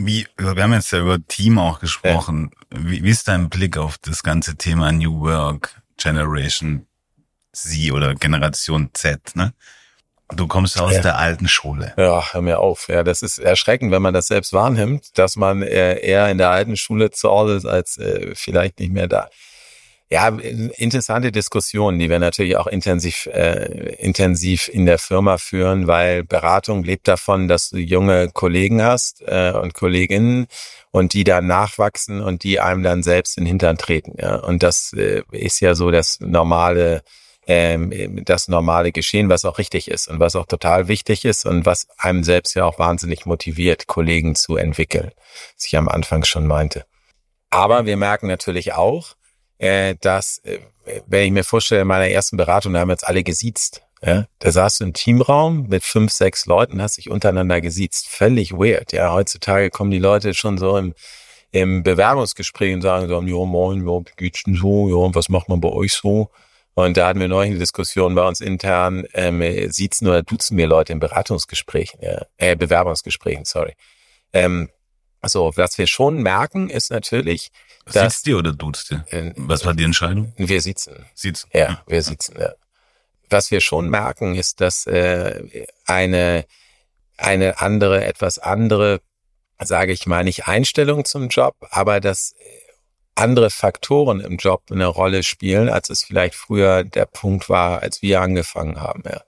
Wie, 0.06 0.28
wir 0.38 0.64
haben 0.64 0.74
jetzt 0.74 0.92
ja 0.92 1.00
über 1.00 1.18
Team 1.28 1.60
auch 1.60 1.80
gesprochen. 1.80 2.52
Ja. 2.74 2.80
Wie, 2.82 3.04
wie 3.04 3.10
ist 3.10 3.28
dein 3.28 3.50
Blick 3.50 3.78
auf 3.78 3.98
das 3.98 4.24
ganze 4.24 4.56
Thema 4.56 4.92
New 4.92 5.22
Work, 5.22 5.82
Generation 5.98 6.86
Z 7.54 7.92
oder 7.92 8.16
Generation 8.16 8.90
Z, 8.94 9.36
ne? 9.36 9.54
Du 10.34 10.48
kommst 10.48 10.80
aus 10.80 10.94
Ja. 10.94 11.02
der 11.02 11.18
alten 11.18 11.50
Schule. 11.50 11.94
Ja, 11.98 12.24
hör 12.32 12.42
mir 12.42 12.60
auf. 12.60 12.88
Ja, 12.88 13.04
das 13.04 13.22
ist 13.22 13.38
erschreckend, 13.38 13.92
wenn 13.92 14.02
man 14.02 14.14
das 14.14 14.28
selbst 14.28 14.54
wahrnimmt, 14.54 15.18
dass 15.18 15.36
man 15.36 15.62
äh, 15.62 16.00
eher 16.00 16.30
in 16.32 16.38
der 16.38 16.50
alten 16.52 16.78
Schule 16.78 17.12
zu 17.12 17.30
Hause 17.30 17.56
ist, 17.56 17.66
als 17.66 17.98
äh, 17.98 18.32
vielleicht 18.34 18.80
nicht 18.80 18.94
mehr 18.94 19.08
da. 19.10 19.30
Ja, 20.12 20.28
interessante 20.28 21.32
Diskussionen, 21.32 21.98
die 21.98 22.10
wir 22.10 22.20
natürlich 22.20 22.58
auch 22.58 22.68
intensiv, 22.68 23.28
äh, 23.28 23.96
intensiv 23.96 24.68
in 24.68 24.86
der 24.86 25.00
Firma 25.00 25.38
führen, 25.38 25.88
weil 25.88 26.26
Beratung 26.26 26.84
lebt 26.84 27.08
davon, 27.08 27.48
dass 27.48 27.70
du 27.70 27.78
junge 27.78 28.30
Kollegen 28.30 28.84
hast 28.84 29.22
äh, 29.26 29.54
und 29.54 29.74
Kolleginnen 29.74 30.48
und 30.92 31.14
die 31.14 31.24
dann 31.24 31.48
nachwachsen 31.48 32.20
und 32.20 32.44
die 32.44 32.60
einem 32.60 32.84
dann 32.84 33.04
selbst 33.04 33.38
in 33.38 33.46
den 33.46 33.52
Hintern 33.52 33.78
treten. 33.78 34.18
Ja? 34.20 34.36
Und 34.36 34.64
das 34.64 34.92
äh, 34.98 35.24
ist 35.32 35.62
ja 35.62 35.76
so 35.76 35.92
das 35.92 36.20
normale, 36.20 37.04
ähm, 37.48 38.22
das 38.26 38.50
normale 38.50 38.92
Geschehen, 38.92 39.30
was 39.30 39.46
auch 39.46 39.60
richtig 39.60 39.90
ist 39.90 40.10
und 40.10 40.20
was 40.20 40.36
auch 40.36 40.46
total 40.46 40.90
wichtig 40.90 41.24
ist 41.24 41.46
und 41.46 41.66
was 41.66 41.88
einem 41.98 42.26
selbst 42.26 42.54
ja 42.54 42.66
auch 42.66 42.80
wahnsinnig 42.80 43.26
motiviert, 43.26 43.88
Kollegen 43.88 44.36
zu 44.36 44.58
entwickeln, 44.58 45.12
was 45.56 45.68
ich 45.68 45.78
am 45.78 45.88
Anfang 45.88 46.26
schon 46.26 46.48
meinte. 46.48 46.84
Aber 47.50 47.86
wir 47.86 47.96
merken 47.96 48.28
natürlich 48.28 48.74
auch, 48.74 49.16
äh, 49.62 49.96
dass, 50.02 50.40
äh, 50.40 50.60
wenn 51.06 51.26
ich 51.26 51.32
mir 51.32 51.44
vorstelle, 51.44 51.82
in 51.82 51.88
meiner 51.88 52.08
ersten 52.08 52.36
Beratung, 52.36 52.74
da 52.74 52.80
haben 52.80 52.88
wir 52.88 52.94
jetzt 52.94 53.08
alle 53.08 53.24
gesiezt. 53.24 53.84
Ja? 54.04 54.26
Da 54.40 54.52
saß 54.52 54.80
du 54.80 54.86
im 54.86 54.94
Teamraum 54.94 55.68
mit 55.68 55.84
fünf, 55.84 56.12
sechs 56.12 56.48
Leuten, 56.48 56.82
hast 56.82 56.98
dich 56.98 57.12
untereinander 57.12 57.62
gesiezt. 57.62 58.10
Völlig 58.10 58.54
weird. 58.54 58.92
Ja, 58.92 59.14
heutzutage 59.14 59.70
kommen 59.70 59.92
die 59.92 60.00
Leute 60.00 60.34
schon 60.34 60.58
so 60.58 60.78
im, 60.78 60.96
im 61.52 61.84
Bewerbungsgespräch 61.84 62.74
und 62.74 62.82
sagen 62.82 63.08
so, 63.08 63.22
ja, 63.22 63.46
moin, 63.46 63.88
ja, 63.88 64.00
wie 64.00 64.16
geht's 64.18 64.44
denn 64.44 64.56
so? 64.56 64.90
Ja, 64.90 65.14
was 65.14 65.30
macht 65.30 65.48
man 65.48 65.62
bei 65.62 65.70
euch 65.70 65.94
so? 65.94 66.32
Und 66.74 66.98
da 66.98 67.10
hatten 67.10 67.20
wir 67.20 67.28
neulich 67.28 67.52
eine 67.52 67.60
Diskussion 67.60 68.16
bei 68.16 68.28
uns 68.28 68.42
intern, 68.42 69.06
ähm, 69.14 69.44
siezen 69.72 70.08
oder 70.08 70.24
duzen 70.24 70.58
wir 70.58 70.66
Leute 70.66 70.94
in 70.94 71.00
Beratungsgesprächen, 71.00 72.00
ja, 72.02 72.26
äh, 72.38 72.56
Bewerbungsgesprächen, 72.56 73.46
sorry. 73.46 73.76
Ähm, 74.34 74.70
so, 75.28 75.52
was 75.56 75.78
wir 75.78 75.88
schon 75.88 76.22
merken, 76.22 76.70
ist 76.70 76.92
natürlich, 76.92 77.52
dass 77.86 78.14
Sitzt 78.14 78.26
dir 78.26 78.38
oder 78.38 78.54
duzt 78.54 78.92
dir? 78.92 79.06
äh, 79.12 79.34
Was 79.36 79.66
war 79.66 79.74
die 79.74 79.84
Entscheidung? 79.84 80.34
wir 80.38 80.62
sitzen. 80.62 81.06
Sitzt. 81.14 81.48
Ja, 81.54 81.84
wir 81.88 82.02
sitzen, 82.02 82.38
ja. 82.40 82.54
Was 83.30 83.52
wir 83.52 83.62
schon 83.62 83.90
merken, 83.90 84.36
ist, 84.36 84.62
dass 84.62 84.86
äh, 84.88 85.66
eine, 85.86 86.46
eine 87.18 87.62
andere, 87.62 88.04
etwas 88.04 88.40
andere, 88.40 89.02
sage 89.60 89.94
ich 89.94 90.06
mal, 90.06 90.24
nicht 90.24 90.48
Einstellung 90.48 91.06
zum 91.06 91.30
Job, 91.30 91.56
aber 91.70 92.00
dass 92.00 92.34
andere 93.16 93.50
Faktoren 93.50 94.20
im 94.20 94.38
Job 94.38 94.64
eine 94.72 94.88
Rolle 94.88 95.24
spielen, 95.24 95.70
als 95.70 95.90
es 95.90 96.04
vielleicht 96.04 96.36
früher 96.36 96.84
der 96.84 97.06
Punkt 97.06 97.50
war, 97.50 97.82
als 97.82 98.02
wir 98.02 98.22
angefangen 98.22 98.80
haben. 98.80 99.04
Ja. 99.06 99.22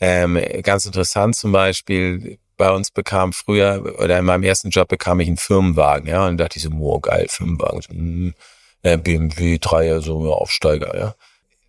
Ähm, 0.00 0.40
ganz 0.62 0.84
interessant 0.84 1.36
zum 1.36 1.52
Beispiel, 1.52 2.38
bei 2.56 2.70
uns 2.70 2.90
bekam 2.90 3.32
früher, 3.32 3.94
oder 3.98 4.18
in 4.18 4.24
meinem 4.24 4.42
ersten 4.42 4.70
Job 4.70 4.88
bekam 4.88 5.20
ich 5.20 5.28
einen 5.28 5.36
Firmenwagen, 5.36 6.08
ja, 6.08 6.26
und 6.26 6.38
dachte 6.38 6.58
ich 6.58 6.62
so, 6.62 6.70
oh, 6.70 7.00
geil, 7.00 7.26
Firmenwagen, 7.28 7.82
so, 7.82 8.88
äh, 8.88 8.96
BMW 8.96 9.58
3, 9.58 10.00
so 10.00 10.26
ja, 10.26 10.32
Aufsteiger, 10.32 10.96
ja. 10.96 11.14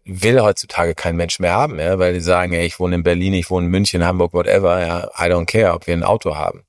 Will 0.06 0.42
heutzutage 0.42 0.96
kein 0.96 1.16
Mensch 1.16 1.40
mehr 1.40 1.54
haben, 1.54 1.80
ja, 1.80 1.98
weil 1.98 2.14
die 2.14 2.20
sagen, 2.20 2.54
ey, 2.54 2.66
ich 2.66 2.80
wohne 2.80 2.96
in 2.96 3.04
Berlin, 3.04 3.34
ich 3.34 3.50
wohne 3.50 3.68
in 3.68 3.72
München, 3.72 4.06
Hamburg, 4.06 4.34
whatever, 4.34 4.86
ja, 4.86 5.10
I 5.18 5.32
don't 5.32 5.46
care, 5.46 5.74
ob 5.74 5.88
wir 5.88 5.94
ein 5.94 6.04
Auto 6.04 6.36
haben. 6.36 6.64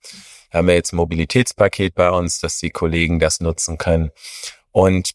Da 0.50 0.58
haben 0.58 0.68
wir 0.68 0.74
jetzt 0.74 0.92
ein 0.92 0.96
Mobilitätspaket 0.96 1.96
bei 1.96 2.10
uns, 2.10 2.38
dass 2.38 2.58
die 2.58 2.70
Kollegen 2.70 3.18
das 3.18 3.40
nutzen 3.40 3.76
können. 3.76 4.12
Und 4.70 5.10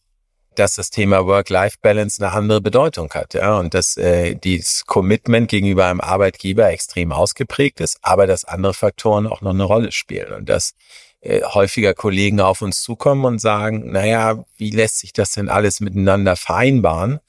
dass 0.60 0.74
das 0.74 0.90
Thema 0.90 1.26
Work-Life-Balance 1.26 2.22
eine 2.22 2.32
andere 2.32 2.60
Bedeutung 2.60 3.10
hat, 3.14 3.32
ja, 3.32 3.58
und 3.58 3.72
dass 3.72 3.96
äh, 3.96 4.34
dieses 4.34 4.84
Commitment 4.84 5.48
gegenüber 5.48 5.86
einem 5.86 6.02
Arbeitgeber 6.02 6.70
extrem 6.70 7.12
ausgeprägt 7.12 7.80
ist, 7.80 7.98
aber 8.02 8.26
dass 8.26 8.44
andere 8.44 8.74
Faktoren 8.74 9.26
auch 9.26 9.40
noch 9.40 9.54
eine 9.54 9.64
Rolle 9.64 9.90
spielen 9.90 10.32
und 10.34 10.50
dass 10.50 10.74
äh, 11.22 11.42
häufiger 11.42 11.94
Kollegen 11.94 12.40
auf 12.40 12.60
uns 12.60 12.82
zukommen 12.82 13.24
und 13.24 13.40
sagen, 13.40 13.90
naja, 13.90 14.44
wie 14.58 14.70
lässt 14.70 14.98
sich 14.98 15.14
das 15.14 15.32
denn 15.32 15.48
alles 15.48 15.80
miteinander 15.80 16.36
vereinbaren? 16.36 17.20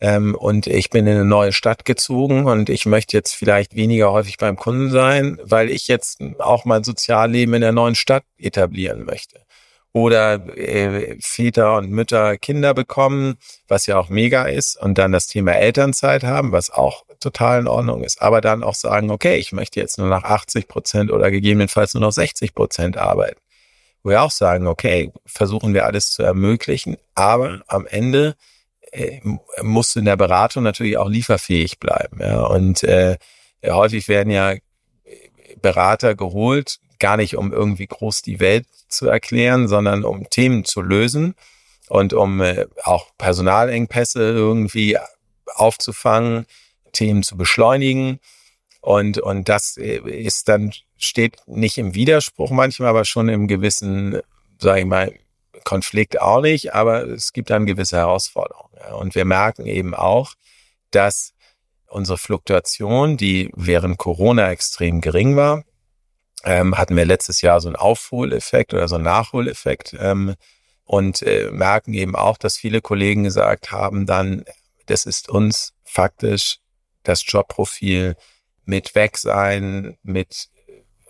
Ähm, 0.00 0.34
und 0.34 0.66
ich 0.66 0.90
bin 0.90 1.06
in 1.06 1.14
eine 1.14 1.24
neue 1.24 1.52
Stadt 1.52 1.84
gezogen 1.84 2.46
und 2.46 2.68
ich 2.68 2.84
möchte 2.84 3.16
jetzt 3.16 3.32
vielleicht 3.32 3.76
weniger 3.76 4.10
häufig 4.10 4.38
beim 4.38 4.56
Kunden 4.56 4.90
sein, 4.90 5.38
weil 5.44 5.70
ich 5.70 5.86
jetzt 5.86 6.18
auch 6.40 6.64
mein 6.64 6.82
Sozialleben 6.82 7.54
in 7.54 7.60
der 7.60 7.70
neuen 7.70 7.94
Stadt 7.94 8.24
etablieren 8.38 9.04
möchte 9.04 9.42
oder 9.92 10.34
äh, 10.56 11.16
Väter 11.20 11.76
und 11.76 11.90
Mütter 11.90 12.38
Kinder 12.38 12.74
bekommen, 12.74 13.36
was 13.68 13.86
ja 13.86 13.98
auch 13.98 14.08
mega 14.08 14.44
ist, 14.44 14.76
und 14.76 14.96
dann 14.98 15.12
das 15.12 15.26
Thema 15.26 15.52
Elternzeit 15.52 16.24
haben, 16.24 16.52
was 16.52 16.70
auch 16.70 17.04
total 17.20 17.60
in 17.60 17.68
Ordnung 17.68 18.02
ist, 18.02 18.20
aber 18.22 18.40
dann 18.40 18.62
auch 18.62 18.74
sagen, 18.74 19.10
okay, 19.10 19.36
ich 19.36 19.52
möchte 19.52 19.80
jetzt 19.80 19.98
nur 19.98 20.08
noch 20.08 20.24
80 20.24 20.66
Prozent 20.66 21.10
oder 21.10 21.30
gegebenenfalls 21.30 21.94
nur 21.94 22.00
noch 22.00 22.12
60 22.12 22.54
Prozent 22.54 22.96
arbeiten. 22.96 23.40
Wo 24.02 24.10
wir 24.10 24.22
auch 24.22 24.30
sagen, 24.30 24.66
okay, 24.66 25.12
versuchen 25.26 25.74
wir 25.74 25.86
alles 25.86 26.10
zu 26.10 26.22
ermöglichen, 26.22 26.96
aber 27.14 27.60
am 27.68 27.86
Ende 27.86 28.34
äh, 28.90 29.20
musst 29.62 29.94
du 29.94 30.00
in 30.00 30.06
der 30.06 30.16
Beratung 30.16 30.64
natürlich 30.64 30.96
auch 30.98 31.08
lieferfähig 31.08 31.78
bleiben. 31.78 32.18
Ja? 32.20 32.42
Und 32.42 32.82
äh, 32.82 33.18
häufig 33.64 34.08
werden 34.08 34.30
ja 34.30 34.54
Berater 35.60 36.14
geholt, 36.14 36.78
gar 37.02 37.16
nicht 37.16 37.36
um 37.36 37.52
irgendwie 37.52 37.88
groß 37.88 38.22
die 38.22 38.38
Welt 38.38 38.64
zu 38.88 39.08
erklären, 39.08 39.66
sondern 39.66 40.04
um 40.04 40.30
Themen 40.30 40.64
zu 40.64 40.80
lösen 40.80 41.34
und 41.88 42.12
um 42.14 42.40
äh, 42.40 42.66
auch 42.84 43.10
Personalengpässe 43.18 44.22
irgendwie 44.22 44.96
aufzufangen, 45.46 46.46
Themen 46.92 47.24
zu 47.24 47.36
beschleunigen. 47.36 48.20
Und, 48.80 49.18
und 49.18 49.48
das 49.48 49.76
äh, 49.78 49.98
ist 49.98 50.48
dann, 50.48 50.72
steht 50.96 51.36
nicht 51.46 51.76
im 51.76 51.94
Widerspruch 51.94 52.50
manchmal, 52.50 52.90
aber 52.90 53.04
schon 53.04 53.28
im 53.28 53.48
gewissen, 53.48 54.20
sage 54.58 54.80
ich 54.80 54.86
mal, 54.86 55.12
Konflikt 55.64 56.20
auch 56.20 56.40
nicht, 56.40 56.74
aber 56.74 57.04
es 57.08 57.32
gibt 57.32 57.50
dann 57.50 57.66
gewisse 57.66 57.96
Herausforderungen. 57.96 58.70
Und 58.98 59.14
wir 59.14 59.24
merken 59.24 59.66
eben 59.66 59.94
auch, 59.94 60.34
dass 60.92 61.34
unsere 61.88 62.18
Fluktuation, 62.18 63.16
die 63.16 63.50
während 63.54 63.98
Corona 63.98 64.50
extrem 64.50 65.00
gering 65.00 65.36
war, 65.36 65.64
ähm, 66.44 66.76
hatten 66.76 66.96
wir 66.96 67.04
letztes 67.04 67.40
Jahr 67.40 67.60
so 67.60 67.68
einen 67.68 67.76
Aufholeffekt 67.76 68.74
oder 68.74 68.88
so 68.88 68.96
einen 68.96 69.04
Nachholeffekt 69.04 69.94
ähm, 69.98 70.34
und 70.84 71.22
äh, 71.22 71.50
merken 71.50 71.94
eben 71.94 72.16
auch, 72.16 72.36
dass 72.36 72.56
viele 72.56 72.80
Kollegen 72.80 73.24
gesagt 73.24 73.70
haben, 73.70 74.06
dann, 74.06 74.44
das 74.86 75.06
ist 75.06 75.28
uns 75.28 75.72
faktisch 75.84 76.58
das 77.02 77.24
Jobprofil 77.26 78.16
mit 78.64 78.94
weg 78.94 79.18
sein, 79.18 79.96
mit 80.02 80.48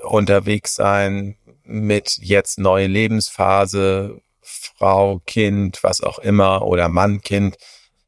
unterwegs 0.04 0.74
sein, 0.74 1.36
mit 1.64 2.18
jetzt 2.20 2.58
neue 2.58 2.86
Lebensphase, 2.86 4.20
Frau, 4.40 5.20
Kind, 5.26 5.82
was 5.82 6.00
auch 6.00 6.18
immer 6.18 6.62
oder 6.62 6.88
Mann, 6.88 7.20
Kind, 7.20 7.56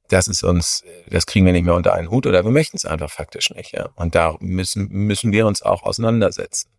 das 0.08 0.28
ist 0.28 0.42
uns, 0.42 0.84
das 1.08 1.26
kriegen 1.26 1.46
wir 1.46 1.52
nicht 1.52 1.64
mehr 1.64 1.74
unter 1.74 1.94
einen 1.94 2.10
Hut 2.10 2.26
oder 2.26 2.44
wir 2.44 2.50
möchten 2.50 2.76
es 2.76 2.84
einfach 2.84 3.10
faktisch 3.10 3.50
nicht. 3.50 3.72
Ja? 3.72 3.90
Und 3.96 4.14
da 4.14 4.36
müssen, 4.40 4.88
müssen 4.88 5.32
wir 5.32 5.46
uns 5.46 5.62
auch 5.62 5.82
auseinandersetzen. 5.82 6.70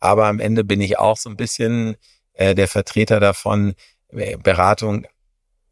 Aber 0.00 0.26
am 0.26 0.40
Ende 0.40 0.64
bin 0.64 0.80
ich 0.80 0.98
auch 0.98 1.16
so 1.16 1.28
ein 1.30 1.36
bisschen 1.36 1.96
äh, 2.34 2.54
der 2.54 2.68
Vertreter 2.68 3.20
davon, 3.20 3.74
äh, 4.10 4.36
Beratung 4.36 5.06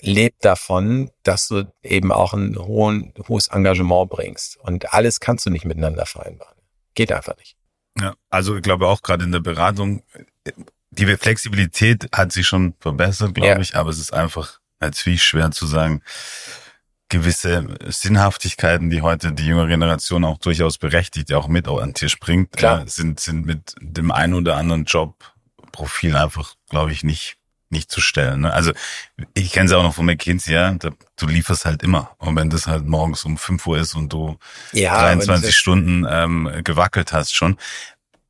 lebt 0.01 0.45
davon, 0.45 1.11
dass 1.23 1.49
du 1.49 1.65
eben 1.83 2.13
auch 2.13 2.35
ein 2.35 2.57
hohen, 2.59 3.15
hohes 3.29 3.49
Engagement 3.49 4.11
bringst. 4.11 4.59
Und 4.59 4.93
alles 4.93 5.21
kannst 5.21 5.47
du 5.47 5.51
nicht 5.51 5.65
miteinander 5.65 6.07
vereinbaren. 6.07 6.57
Geht 6.95 7.13
einfach 7.13 7.37
nicht. 7.39 7.57
Ja, 7.99 8.15
also 8.29 8.57
ich 8.57 8.63
glaube 8.63 8.87
auch 8.89 9.03
gerade 9.03 9.25
in 9.25 9.33
der 9.33 9.41
Beratung, 9.41 10.03
die 10.91 11.07
Flexibilität 11.17 12.09
hat 12.13 12.33
sich 12.33 12.47
schon 12.47 12.75
verbessert, 12.79 13.35
glaube 13.35 13.49
Ja. 13.49 13.59
ich, 13.59 13.75
aber 13.75 13.91
es 13.91 13.99
ist 13.99 14.13
einfach 14.13 14.61
natürlich 14.81 15.23
schwer 15.23 15.51
zu 15.51 15.67
sagen, 15.67 16.03
gewisse 17.09 17.67
Sinnhaftigkeiten, 17.87 18.91
die 18.91 19.03
heute 19.03 19.33
die 19.33 19.47
jüngere 19.47 19.69
Generation 19.69 20.25
auch 20.25 20.39
durchaus 20.39 20.79
berechtigt, 20.79 21.33
auch 21.33 21.49
mit 21.49 21.69
an 21.69 21.77
den 21.79 21.95
Tisch 21.95 22.19
bringt, 22.19 22.63
äh, 22.63 22.85
sind, 22.87 23.21
sind 23.21 23.47
mit 23.47 23.75
dem 23.81 24.11
einen 24.11 24.35
oder 24.35 24.57
anderen 24.57 24.85
Jobprofil 24.85 26.17
einfach, 26.17 26.55
glaube 26.69 26.93
ich, 26.93 27.05
nicht 27.05 27.39
nicht 27.69 27.91
zu 27.91 28.01
stellen. 28.01 28.43
Ne? 28.43 28.53
Also 28.53 28.73
ich 29.35 29.53
kenne 29.53 29.67
es 29.67 29.73
auch 29.73 29.83
noch 29.83 29.95
von 29.95 30.07
McKinsey, 30.07 30.55
ja, 30.55 30.75
da, 30.75 30.91
du 31.17 31.27
lieferst 31.27 31.65
halt 31.65 31.83
immer. 31.83 32.13
Und 32.19 32.37
wenn 32.37 32.49
das 32.49 32.67
halt 32.67 32.87
morgens 32.87 33.25
um 33.25 33.37
5 33.37 33.67
Uhr 33.67 33.79
ist 33.79 33.95
und 33.95 34.13
du 34.13 34.39
Ja, 34.73 35.01
23 35.01 35.57
Stunden 35.57 36.07
ähm, 36.09 36.61
gewackelt 36.63 37.13
hast 37.13 37.35
schon. 37.35 37.57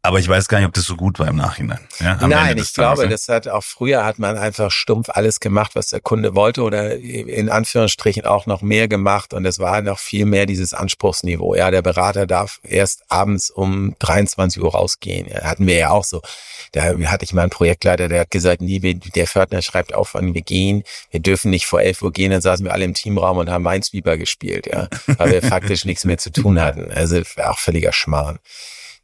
Aber 0.07 0.21
ich 0.21 0.29
weiß 0.29 0.47
gar 0.47 0.59
nicht, 0.59 0.69
ob 0.69 0.75
das 0.75 0.85
so 0.85 0.95
gut 0.95 1.19
war 1.19 1.27
im 1.27 1.35
Nachhinein. 1.35 1.81
Ja, 1.99 2.17
Nein, 2.27 2.59
ich 2.59 2.73
glaube, 2.73 3.03
Tages, 3.03 3.27
das 3.27 3.35
hat 3.35 3.49
auch 3.49 3.65
früher 3.65 4.05
hat 4.05 4.21
man 4.21 4.39
einfach 4.39 4.71
stumpf 4.71 5.09
alles 5.11 5.41
gemacht, 5.41 5.73
was 5.75 5.89
der 5.89 6.01
Kunde 6.01 6.37
wollte 6.37 6.63
oder 6.63 6.95
in 6.97 7.51
Anführungsstrichen 7.51 8.25
auch 8.25 8.47
noch 8.47 8.63
mehr 8.63 8.87
gemacht 8.87 9.35
und 9.35 9.45
es 9.45 9.59
war 9.59 9.83
noch 9.83 9.99
viel 9.99 10.25
mehr 10.25 10.47
dieses 10.47 10.75
Anspruchsniveau. 10.75 11.57
Ja, 11.57 11.73
der 11.73 11.83
Berater 11.83 12.29
darf 12.29 12.61
erst 12.63 13.03
abends 13.09 13.51
um 13.51 13.97
23 13.99 14.63
Uhr 14.63 14.71
rausgehen. 14.71 15.27
Ja, 15.29 15.43
hatten 15.43 15.67
wir 15.67 15.77
ja 15.77 15.91
auch 15.91 16.05
so. 16.05 16.23
Da 16.71 16.85
hatte 16.85 17.25
ich 17.25 17.33
mal 17.33 17.43
einen 17.43 17.51
Projektleiter, 17.51 18.09
der 18.09 18.21
hat 18.21 18.31
gesagt, 18.31 18.61
nie, 18.61 18.79
der 18.79 19.27
Fördner 19.27 19.61
schreibt 19.61 19.93
auf, 19.93 20.15
wann 20.15 20.35
wir 20.35 20.43
gehen. 20.43 20.85
Wir 21.11 21.21
dürfen 21.21 21.51
nicht 21.51 21.67
vor 21.67 21.81
11 21.81 22.03
Uhr 22.03 22.13
gehen. 22.13 22.31
Dann 22.31 22.43
saßen 22.43 22.65
wir 22.65 22.73
alle 22.73 22.85
im 22.85 22.95
Teamraum 22.95 23.39
und 23.39 23.51
haben 23.51 23.65
Minesweeper 23.65 24.17
gespielt, 24.17 24.67
ja, 24.67 24.89
weil 25.19 25.33
wir 25.33 25.43
faktisch 25.49 25.85
nichts 25.85 26.05
mehr 26.05 26.19
zu 26.19 26.31
tun 26.31 26.61
hatten. 26.61 26.93
Also 26.93 27.23
auch 27.43 27.59
völliger 27.59 27.93
Schmarrn. 27.93 28.39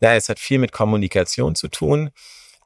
Ja, 0.03 0.15
es 0.15 0.29
hat 0.29 0.41
viel 0.41 0.59
mit 0.59 0.73
Kommunikation 0.73 1.55
zu 1.55 1.69
tun, 1.69 2.11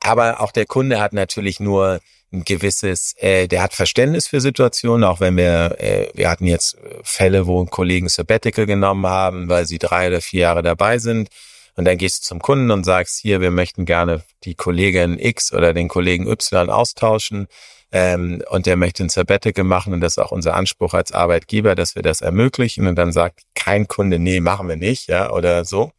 aber 0.01 0.41
auch 0.41 0.53
der 0.53 0.65
Kunde 0.67 1.01
hat 1.01 1.13
natürlich 1.13 1.61
nur 1.61 2.01
ein 2.33 2.45
gewisses, 2.45 3.15
äh, 3.19 3.47
der 3.47 3.63
hat 3.63 3.75
Verständnis 3.75 4.27
für 4.27 4.41
Situationen, 4.41 5.05
auch 5.05 5.21
wenn 5.21 5.37
wir, 5.37 5.77
äh, 5.79 6.09
wir 6.15 6.31
hatten 6.31 6.47
jetzt 6.47 6.77
Fälle, 7.03 7.47
wo 7.47 7.65
Kollegen 7.67 8.09
Sabbatical 8.09 8.67
genommen 8.67 9.07
haben, 9.07 9.49
weil 9.49 9.67
sie 9.67 9.79
drei 9.79 10.09
oder 10.09 10.21
vier 10.23 10.41
Jahre 10.41 10.63
dabei 10.63 10.99
sind. 10.99 11.29
Und 11.77 11.85
dann 11.85 11.99
gehst 11.99 12.25
du 12.25 12.29
zum 12.29 12.41
Kunden 12.41 12.71
und 12.71 12.85
sagst, 12.85 13.21
hier, 13.21 13.43
wir 13.43 13.51
möchten 13.51 13.85
gerne 13.85 14.23
die 14.45 14.55
Kollegin 14.55 15.19
X 15.19 15.53
oder 15.53 15.75
den 15.75 15.89
Kollegen 15.89 16.27
Y 16.27 16.71
austauschen. 16.71 17.49
Ähm, 17.93 18.43
und 18.49 18.67
der 18.67 18.77
möchte 18.77 19.05
ein 19.05 19.11
Sabbatical 19.11 19.65
machen 19.65 19.93
und 19.93 20.01
das 20.01 20.15
ist 20.15 20.19
auch 20.19 20.33
unser 20.33 20.55
Anspruch 20.55 20.95
als 20.95 21.13
Arbeitgeber, 21.13 21.75
dass 21.75 21.95
wir 21.95 22.03
das 22.03 22.23
ermöglichen. 22.23 22.87
Und 22.87 22.97
dann 22.97 23.13
sagt 23.13 23.43
kein 23.55 23.89
Kunde, 23.89 24.19
nee, 24.19 24.41
machen 24.41 24.69
wir 24.69 24.77
nicht, 24.77 25.09
ja, 25.09 25.31
oder 25.31 25.65
so. 25.65 25.93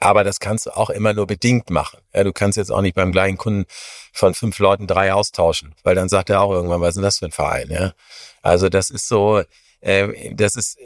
Aber 0.00 0.24
das 0.24 0.40
kannst 0.40 0.66
du 0.66 0.76
auch 0.76 0.90
immer 0.90 1.14
nur 1.14 1.26
bedingt 1.26 1.70
machen. 1.70 2.00
Ja, 2.14 2.24
du 2.24 2.32
kannst 2.32 2.58
jetzt 2.58 2.70
auch 2.70 2.82
nicht 2.82 2.94
beim 2.94 3.12
gleichen 3.12 3.38
Kunden 3.38 3.66
von 4.12 4.34
fünf 4.34 4.58
Leuten 4.58 4.86
drei 4.86 5.12
austauschen, 5.12 5.74
weil 5.82 5.94
dann 5.94 6.08
sagt 6.08 6.30
er 6.30 6.40
auch 6.40 6.52
irgendwann, 6.52 6.80
was 6.80 6.90
ist 6.90 6.96
denn 6.96 7.02
das 7.02 7.18
für 7.18 7.26
ein 7.26 7.32
Verein? 7.32 7.70
Ja? 7.70 7.94
Also 8.42 8.68
das 8.68 8.90
ist 8.90 9.08
so, 9.08 9.42
äh, 9.80 10.34
das 10.34 10.56
ist, 10.56 10.78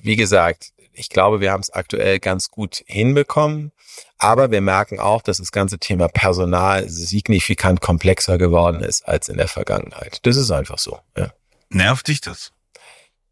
wie 0.00 0.16
gesagt, 0.16 0.72
ich 0.92 1.08
glaube, 1.08 1.40
wir 1.40 1.52
haben 1.52 1.60
es 1.60 1.70
aktuell 1.70 2.18
ganz 2.18 2.50
gut 2.50 2.82
hinbekommen, 2.86 3.72
aber 4.18 4.50
wir 4.50 4.60
merken 4.60 5.00
auch, 5.00 5.22
dass 5.22 5.38
das 5.38 5.52
ganze 5.52 5.78
Thema 5.78 6.08
Personal 6.08 6.88
signifikant 6.88 7.80
komplexer 7.80 8.38
geworden 8.38 8.82
ist 8.82 9.08
als 9.08 9.28
in 9.28 9.38
der 9.38 9.48
Vergangenheit. 9.48 10.24
Das 10.26 10.36
ist 10.36 10.50
einfach 10.50 10.78
so. 10.78 10.98
Ja. 11.16 11.32
nervt 11.70 12.08
dich 12.08 12.20
das? 12.20 12.52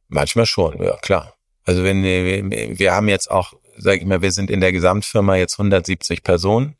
Manchmal 0.08 0.46
schon, 0.46 0.82
ja 0.82 0.96
klar. 0.96 1.34
Also 1.64 1.84
wenn 1.84 2.02
wir, 2.02 2.78
wir 2.78 2.92
haben 2.92 3.08
jetzt 3.08 3.30
auch, 3.30 3.52
sag 3.80 3.98
ich 3.98 4.04
mal, 4.04 4.22
wir 4.22 4.32
sind 4.32 4.50
in 4.50 4.60
der 4.60 4.72
Gesamtfirma 4.72 5.36
jetzt 5.36 5.54
170 5.54 6.22
Personen 6.22 6.76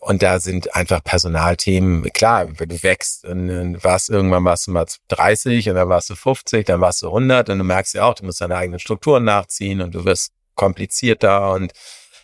und 0.00 0.22
da 0.22 0.40
sind 0.40 0.74
einfach 0.74 1.02
Personalthemen, 1.04 2.02
klar, 2.12 2.48
wenn 2.58 2.68
du 2.68 2.82
wächst 2.82 3.24
und 3.24 3.48
dann 3.48 3.84
warst 3.84 4.10
irgendwann 4.10 4.44
warst 4.44 4.66
du 4.66 4.72
mal 4.72 4.86
30 5.08 5.68
und 5.68 5.76
dann 5.76 5.88
warst 5.88 6.10
du 6.10 6.16
50, 6.16 6.66
dann 6.66 6.80
warst 6.80 7.02
du 7.02 7.06
100 7.06 7.50
und 7.50 7.58
du 7.58 7.64
merkst 7.64 7.94
ja 7.94 8.04
auch, 8.04 8.14
du 8.14 8.24
musst 8.24 8.40
deine 8.40 8.56
eigenen 8.56 8.80
Strukturen 8.80 9.24
nachziehen 9.24 9.80
und 9.80 9.94
du 9.94 10.04
wirst 10.04 10.32
komplizierter 10.54 11.52
und 11.52 11.72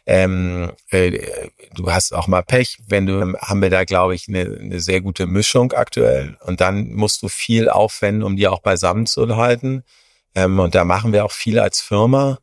ähm, 0.07 0.73
äh, 0.91 1.51
du 1.75 1.93
hast 1.93 2.15
auch 2.15 2.29
mal 2.29 2.43
Pech, 2.43 2.79
wenn 2.89 3.05
du, 3.05 3.37
haben 3.39 3.61
wir 3.61 3.69
da, 3.69 3.85
glaube 3.85 4.15
ich, 4.15 4.27
eine, 4.27 4.59
eine 4.59 4.81
sehr 4.81 5.03
gute 5.03 5.27
Mischung 5.27 5.73
aktuell. 5.73 6.39
Und 6.47 6.63
dann 6.63 6.95
musst 6.95 7.23
du 7.23 7.29
viel 7.29 7.69
aufwenden, 7.69 8.23
um 8.23 8.35
die 8.35 8.49
auch 8.49 8.61
beisammen 8.61 9.05
zu 9.05 9.37
halten. 9.37 9.85
Ähm, 10.35 10.59
und 10.61 10.75
da 10.75 10.87
machen 10.87 11.13
wir 11.13 11.27
auch 11.27 11.31
viel 11.31 11.59
als 11.59 11.83
Firma, 11.83 12.39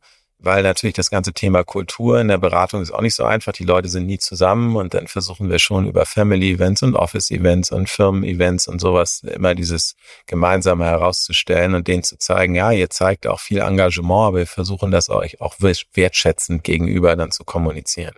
weil 0.46 0.62
natürlich 0.62 0.94
das 0.94 1.10
ganze 1.10 1.34
Thema 1.34 1.64
Kultur 1.64 2.18
in 2.18 2.28
der 2.28 2.38
Beratung 2.38 2.80
ist 2.80 2.90
auch 2.90 3.02
nicht 3.02 3.14
so 3.14 3.24
einfach. 3.24 3.52
Die 3.52 3.64
Leute 3.64 3.88
sind 3.88 4.06
nie 4.06 4.18
zusammen 4.18 4.76
und 4.76 4.94
dann 4.94 5.08
versuchen 5.08 5.50
wir 5.50 5.58
schon 5.58 5.86
über 5.86 6.06
Family 6.06 6.52
Events 6.52 6.82
und 6.82 6.94
Office 6.94 7.30
Events 7.30 7.70
und 7.70 7.90
Firmen 7.90 8.24
Events 8.24 8.68
und 8.68 8.80
sowas 8.80 9.22
immer 9.24 9.54
dieses 9.54 9.96
Gemeinsame 10.26 10.86
herauszustellen 10.86 11.74
und 11.74 11.88
denen 11.88 12.04
zu 12.04 12.16
zeigen, 12.16 12.54
ja, 12.54 12.72
ihr 12.72 12.88
zeigt 12.88 13.26
auch 13.26 13.40
viel 13.40 13.58
Engagement, 13.58 14.28
aber 14.28 14.38
wir 14.38 14.46
versuchen 14.46 14.90
das 14.90 15.10
euch 15.10 15.40
auch 15.42 15.56
wertschätzend 15.60 16.64
gegenüber 16.64 17.16
dann 17.16 17.32
zu 17.32 17.44
kommunizieren. 17.44 18.14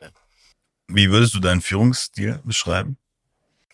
Wie 0.86 1.10
würdest 1.10 1.34
du 1.34 1.40
deinen 1.40 1.62
Führungsstil 1.62 2.40
beschreiben? 2.44 2.98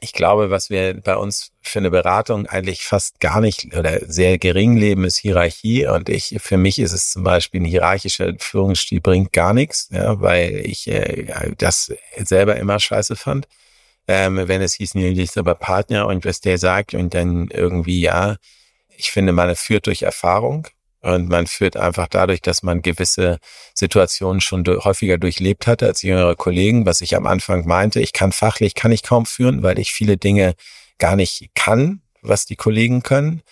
Ich 0.05 0.12
glaube, 0.12 0.50
was 0.50 0.68
wir 0.68 1.00
bei 1.00 1.16
uns 1.16 1.50
für 1.62 1.78
eine 1.78 1.90
Beratung 1.90 2.46
eigentlich 2.46 2.84
fast 2.84 3.20
gar 3.20 3.40
nicht 3.40 3.74
oder 3.74 4.00
sehr 4.07 4.36
gering 4.38 4.76
leben, 4.76 5.05
ist 5.05 5.16
Hierarchie. 5.16 5.86
Und 5.86 6.11
ich, 6.11 6.36
für 6.40 6.59
mich 6.59 6.78
ist 6.78 6.92
es 6.92 7.11
zum 7.11 7.24
Beispiel 7.24 7.62
ein 7.62 7.64
hierarchischer 7.64 8.34
Führungsstil 8.38 9.00
bringt 9.00 9.32
gar 9.32 9.55
nichts, 9.55 9.88
ja, 9.90 10.20
weil 10.20 10.57
ich 10.57 10.86
äh, 10.88 11.55
das 11.57 11.92
selber 12.18 12.57
immer 12.57 12.78
scheiße 12.78 13.16
fand. 13.16 13.48
Ähm, 14.07 14.46
wenn 14.46 14.61
es 14.61 14.74
hieß, 14.74 14.94
nee, 14.94 15.09
ich 15.09 15.18
ist 15.18 15.38
aber 15.38 15.55
Partner 15.55 16.07
und 16.07 16.26
was 16.26 16.40
der 16.42 16.59
sagt 16.59 16.92
und 16.92 17.14
dann 17.14 17.48
irgendwie, 17.48 18.00
ja, 18.00 18.36
ich 18.96 19.11
finde, 19.11 19.32
man 19.32 19.57
führt 19.57 19.86
durch 19.86 20.02
Erfahrung 20.02 20.68
und 21.05 21.28
man 21.28 21.46
führt 21.46 21.76
einfach 21.76 22.09
dadurch, 22.09 22.40
dass 22.40 22.62
man 22.62 22.80
gewisse 22.80 23.38
Situationen 23.74 24.40
schon 24.40 24.64
häufiger 24.66 25.18
durchlebt 25.18 25.66
hatte 25.66 25.86
als 25.86 26.00
jüngere 26.00 26.34
Kollegen, 26.34 26.86
was 26.86 27.02
ich 27.02 27.14
am 27.14 27.26
Anfang 27.26 27.66
meinte. 27.66 28.00
Ich 28.00 28.14
kann 28.14 28.32
fachlich, 28.32 28.74
kann 28.74 28.90
ich 28.90 29.02
kaum 29.02 29.26
führen, 29.26 29.62
weil 29.62 29.78
ich 29.78 29.92
viele 29.92 30.16
Dinge 30.16 30.55
gar 30.98 31.14
nicht 31.14 31.50
kann, 31.55 32.00
was 32.22 32.46
die 32.46 32.57
Kollegen 32.57 33.02
können. 33.02 33.42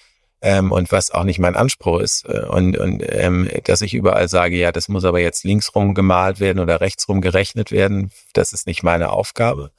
Ähm, 0.45 0.73
und 0.73 0.91
was 0.91 1.13
auch 1.13 1.23
nicht 1.23 1.39
mein 1.39 1.55
Anspruch 1.55 2.01
ist. 2.01 2.25
Äh, 2.27 2.47
Und, 2.49 2.77
und 2.77 3.01
ähm, 3.07 3.49
dass 3.63 3.81
ich 3.81 3.95
überall 3.95 4.29
sage, 4.29 4.57
ja, 4.57 4.73
das 4.73 4.89
muss 4.89 5.05
aber 5.05 5.21
jetzt 5.21 5.45
linksrum 5.45 5.95
gemalt 5.95 6.41
werden 6.41 6.59
oder 6.59 6.81
rechtsrum 6.81 7.21
gerechnet 7.21 7.71
werden, 7.71 8.11
das 8.33 8.53
ist 8.53 8.67
nicht 8.67 8.83
meine 8.83 9.11
Aufgabe. 9.11 9.71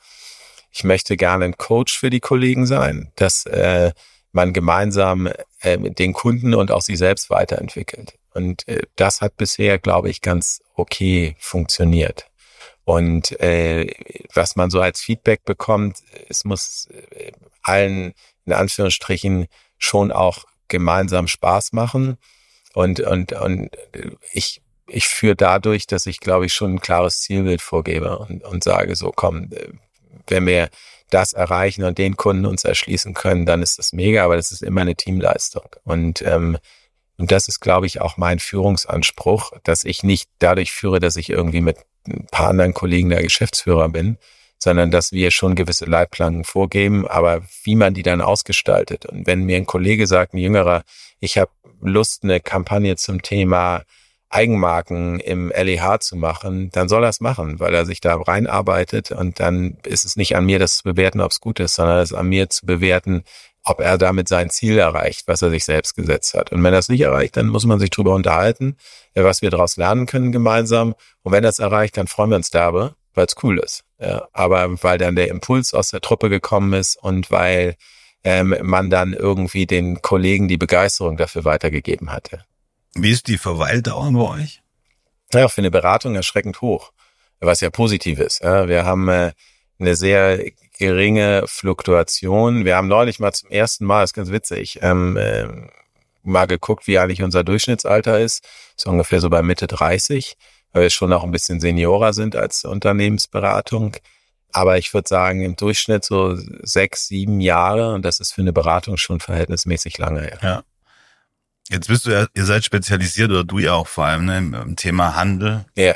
Ich 0.71 0.86
möchte 0.86 1.17
gerne 1.17 1.43
ein 1.43 1.57
Coach 1.57 1.97
für 1.99 2.09
die 2.09 2.21
Kollegen 2.21 2.65
sein, 2.65 3.11
dass 3.17 3.45
äh, 3.45 3.91
man 4.34 4.52
gemeinsam 4.52 5.30
äh, 5.62 5.78
den 5.78 6.14
Kunden 6.14 6.54
und 6.54 6.72
auch 6.72 6.82
sich 6.82 6.98
selbst 6.98 7.30
weiterentwickelt. 7.30 8.16
Und 8.34 8.68
äh, 8.68 8.82
das 8.96 9.22
hat 9.22 9.38
bisher, 9.38 9.80
glaube 9.80 10.10
ich, 10.10 10.22
ganz 10.22 10.62
okay 10.76 11.36
funktioniert. 11.40 12.28
Und 12.84 13.40
äh, 13.40 13.88
was 14.34 14.56
man 14.56 14.70
so 14.70 14.82
als 14.82 15.00
Feedback 15.00 15.46
bekommt, 15.46 16.00
es 16.28 16.44
muss 16.44 16.90
äh, 17.12 17.32
allen 17.62 18.14
in 18.46 18.54
Anführungsstrichen 18.54 19.48
schon 19.78 20.12
auch 20.12 20.46
gemeinsam 20.68 21.28
Spaß 21.28 21.72
machen. 21.72 22.18
Und, 22.74 23.00
und, 23.00 23.34
und 23.34 23.70
ich, 24.32 24.62
ich 24.88 25.08
führe 25.08 25.36
dadurch, 25.36 25.88
dass 25.88 26.08
ich, 26.08 26.20
glaube 26.20 26.48
ich, 26.48 26.54
schon 26.54 26.76
ein 26.76 26.82
klares 26.82 27.22
Zielbild 27.22 27.62
vorgebe 27.62 28.18
und, 28.18 28.44
und 28.44 28.64
sage 28.64 28.96
so, 28.96 29.12
komm, 29.16 29.52
äh, 29.52 29.70
wenn 30.28 30.46
wir 30.46 30.70
das 31.14 31.34
erreichen 31.34 31.84
und 31.84 31.97
den 31.97 32.18
Kunden 32.18 32.45
uns 32.45 32.64
erschließen 32.64 33.14
können, 33.14 33.45
dann 33.45 33.61
ist 33.61 33.80
das 33.80 33.93
mega, 33.93 34.24
aber 34.24 34.36
das 34.36 34.51
ist 34.51 34.64
immer 34.64 34.82
eine 34.82 34.95
Teamleistung. 34.95 35.76
Und, 35.84 36.22
ähm, 36.24 36.57
und 37.18 37.32
das 37.32 37.47
ist, 37.47 37.59
glaube 37.59 37.86
ich, 37.86 38.01
auch 38.01 38.18
mein 38.18 38.39
Führungsanspruch, 38.39 39.51
dass 39.64 39.84
ich 39.84 40.03
nicht 40.03 40.30
dadurch 40.39 40.72
führe, 40.72 40.99
dass 40.99 41.16
ich 41.16 41.30
irgendwie 41.30 41.61
mit 41.61 41.78
ein 42.07 42.28
paar 42.32 42.49
anderen 42.49 42.74
Kollegen 42.74 43.09
der 43.09 43.22
Geschäftsführer 43.22 43.89
bin, 43.89 44.18
sondern 44.57 44.91
dass 44.91 45.11
wir 45.11 45.30
schon 45.32 45.55
gewisse 45.55 45.86
Leitplanken 45.86 46.43
vorgeben, 46.43 47.07
aber 47.07 47.41
wie 47.64 47.76
man 47.76 47.93
die 47.93 48.03
dann 48.03 48.22
ausgestaltet. 48.22 49.05
Und 49.05 49.28
wenn 49.28 49.43
mir 49.43 49.57
ein 49.57 49.66
Kollege 49.66 50.07
sagt, 50.07 50.34
ein 50.34 50.38
Jüngerer, 50.38 50.84
ich 51.20 51.38
habe 51.38 51.51
Lust, 51.82 52.24
eine 52.24 52.39
Kampagne 52.39 52.95
zum 52.95 53.22
Thema 53.22 53.84
Eigenmarken 54.34 55.20
im 55.20 55.50
LEH 55.50 56.00
zu 56.00 56.16
machen, 56.16 56.70
dann 56.72 56.90
soll 56.90 57.04
er 57.04 57.10
es 57.10 57.22
machen, 57.22 57.60
weil 57.60 57.74
er 57.74 57.86
sich 57.86 58.02
da 58.02 58.16
reinarbeitet 58.16 59.12
und 59.12 59.40
dann 59.40 59.78
ist 59.86 60.06
es 60.06 60.16
nicht 60.16 60.36
an 60.36 60.46
mir, 60.46 60.60
das 60.60 60.78
zu 60.78 60.84
bewerten, 60.84 61.22
ob 61.22 61.32
es 61.32 61.40
gut 61.40 61.60
ist, 61.60 61.76
sondern 61.76 62.00
es 62.00 62.12
ist 62.12 62.18
an 62.18 62.30
mir 62.30 62.50
zu 62.50 62.66
bewerten, 62.66 63.24
ob 63.64 63.80
er 63.80 63.98
damit 63.98 64.28
sein 64.28 64.50
Ziel 64.50 64.78
erreicht, 64.78 65.28
was 65.28 65.42
er 65.42 65.50
sich 65.50 65.66
selbst 65.66 65.96
gesetzt 65.96 66.34
hat. 66.34 66.52
Und 66.52 66.64
wenn 66.64 66.74
er 66.74 66.80
es 66.80 66.90
nicht 66.90 67.02
erreicht, 67.02 67.38
dann 67.38 67.48
muss 67.48 67.66
man 67.66 67.80
sich 67.80 67.92
drüber 67.92 68.14
unterhalten, 68.14 68.76
was 69.14 69.42
wir 69.42 69.52
daraus 69.52 69.78
lernen 69.78 70.06
können 70.06 70.32
gemeinsam. 70.32 70.96
Und 71.22 71.32
wenn 71.32 71.44
er 71.44 71.52
es 71.52 71.60
erreicht, 71.60 71.96
dann 71.98 72.08
freuen 72.08 72.32
wir 72.32 72.38
uns 72.38 72.50
derbe, 72.50 72.96
weil 73.14 73.26
es 73.26 73.36
cool 73.44 73.60
ist. 73.60 73.84
Ja, 74.00 74.28
aber 74.34 74.84
weil 74.84 74.98
dann 74.98 75.16
der 75.16 75.30
Impuls 75.30 75.74
aus 75.74 75.92
der 75.92 76.02
Truppe 76.02 76.30
gekommen 76.30 76.74
ist 76.74 76.98
und 76.98 77.32
weil 77.32 77.76
ähm, 78.24 78.56
man 78.62 78.90
dann 78.90 79.14
irgendwie 79.14 79.66
den 79.66 80.02
Kollegen 80.02 80.48
die 80.48 80.58
Begeisterung 80.58 81.18
dafür 81.18 81.46
weitergegeben 81.46 82.12
hatte. 82.12 82.46
Wie 82.96 83.12
ist 83.12 83.28
die 83.28 83.38
Verweildauer 83.38 84.12
bei 84.12 84.41
euch? 84.41 84.62
Ja, 85.34 85.48
für 85.48 85.62
eine 85.62 85.72
Beratung 85.72 86.16
erschreckend 86.16 86.62
hoch, 86.62 86.91
was 87.39 87.62
ja 87.62 87.70
positiv 87.70 88.20
ist. 88.20 88.41
Wir 88.41 88.86
haben 88.86 89.10
äh, 89.10 89.32
eine 89.80 89.96
sehr 89.96 90.44
geringe 90.78 91.44
Fluktuation. 91.48 92.66
Wir 92.66 92.76
haben 92.76 92.88
neulich 92.88 93.20
mal 93.20 93.34
zum 93.34 93.50
ersten 93.50 93.86
Mal, 93.86 94.02
das 94.02 94.12
ist 94.12 94.16
ganz 94.16 94.32
witzig, 94.32 94.80
ähm, 94.82 95.18
äh, 95.18 95.48
mal 96.22 96.46
geguckt, 96.46 96.88
wie 96.88 97.00
eigentlich 97.00 97.24
unser 97.24 97.44
Durchschnittsalter 97.44 98.20
ist. 98.20 98.48
So 98.76 98.89
ungefähr 98.89 99.20
so 99.20 99.30
bei 99.30 99.41
Mitte 99.41 99.68
30, 99.68 100.36
weil 100.72 100.84
wir 100.84 100.89
schon 100.89 101.10
noch 101.10 101.24
ein 101.24 101.32
bisschen 101.32 101.60
seniorer 101.60 102.14
sind 102.14 102.36
als 102.36 102.64
Unternehmensberatung. 102.64 103.96
Aber 104.52 104.78
ich 104.78 104.94
würde 104.94 105.10
sagen, 105.10 105.41
im 105.41 105.56
Durchschnitt 105.56 106.06
so 106.06 106.38
sechs, 106.62 107.08
sieben 107.08 107.41
Jahre 107.41 107.94
und 107.94 108.06
das 108.06 108.20
ist 108.20 108.34
für 108.34 108.41
eine 108.41 108.54
Beratung 108.54 108.98
schon 108.98 109.20
verhältnismäßig 109.20 109.98
lange. 109.98 110.30
Ja. 110.30 110.38
Ja. 110.41 110.64
Jetzt 111.70 111.88
bist 111.88 112.05
du 112.05 112.11
ja, 112.11 112.28
ihr 112.34 112.45
seid 112.45 112.66
spezialisiert 112.66 113.32
oder 113.32 113.43
du 113.43 113.59
ja 113.59 113.74
auch 113.74 113.88
vor 113.88 114.05
allem 114.05 114.26
ne, 114.26 114.38
im 114.38 114.76
Thema 114.76 115.16
Handel. 115.16 115.66
Ja. 115.76 115.95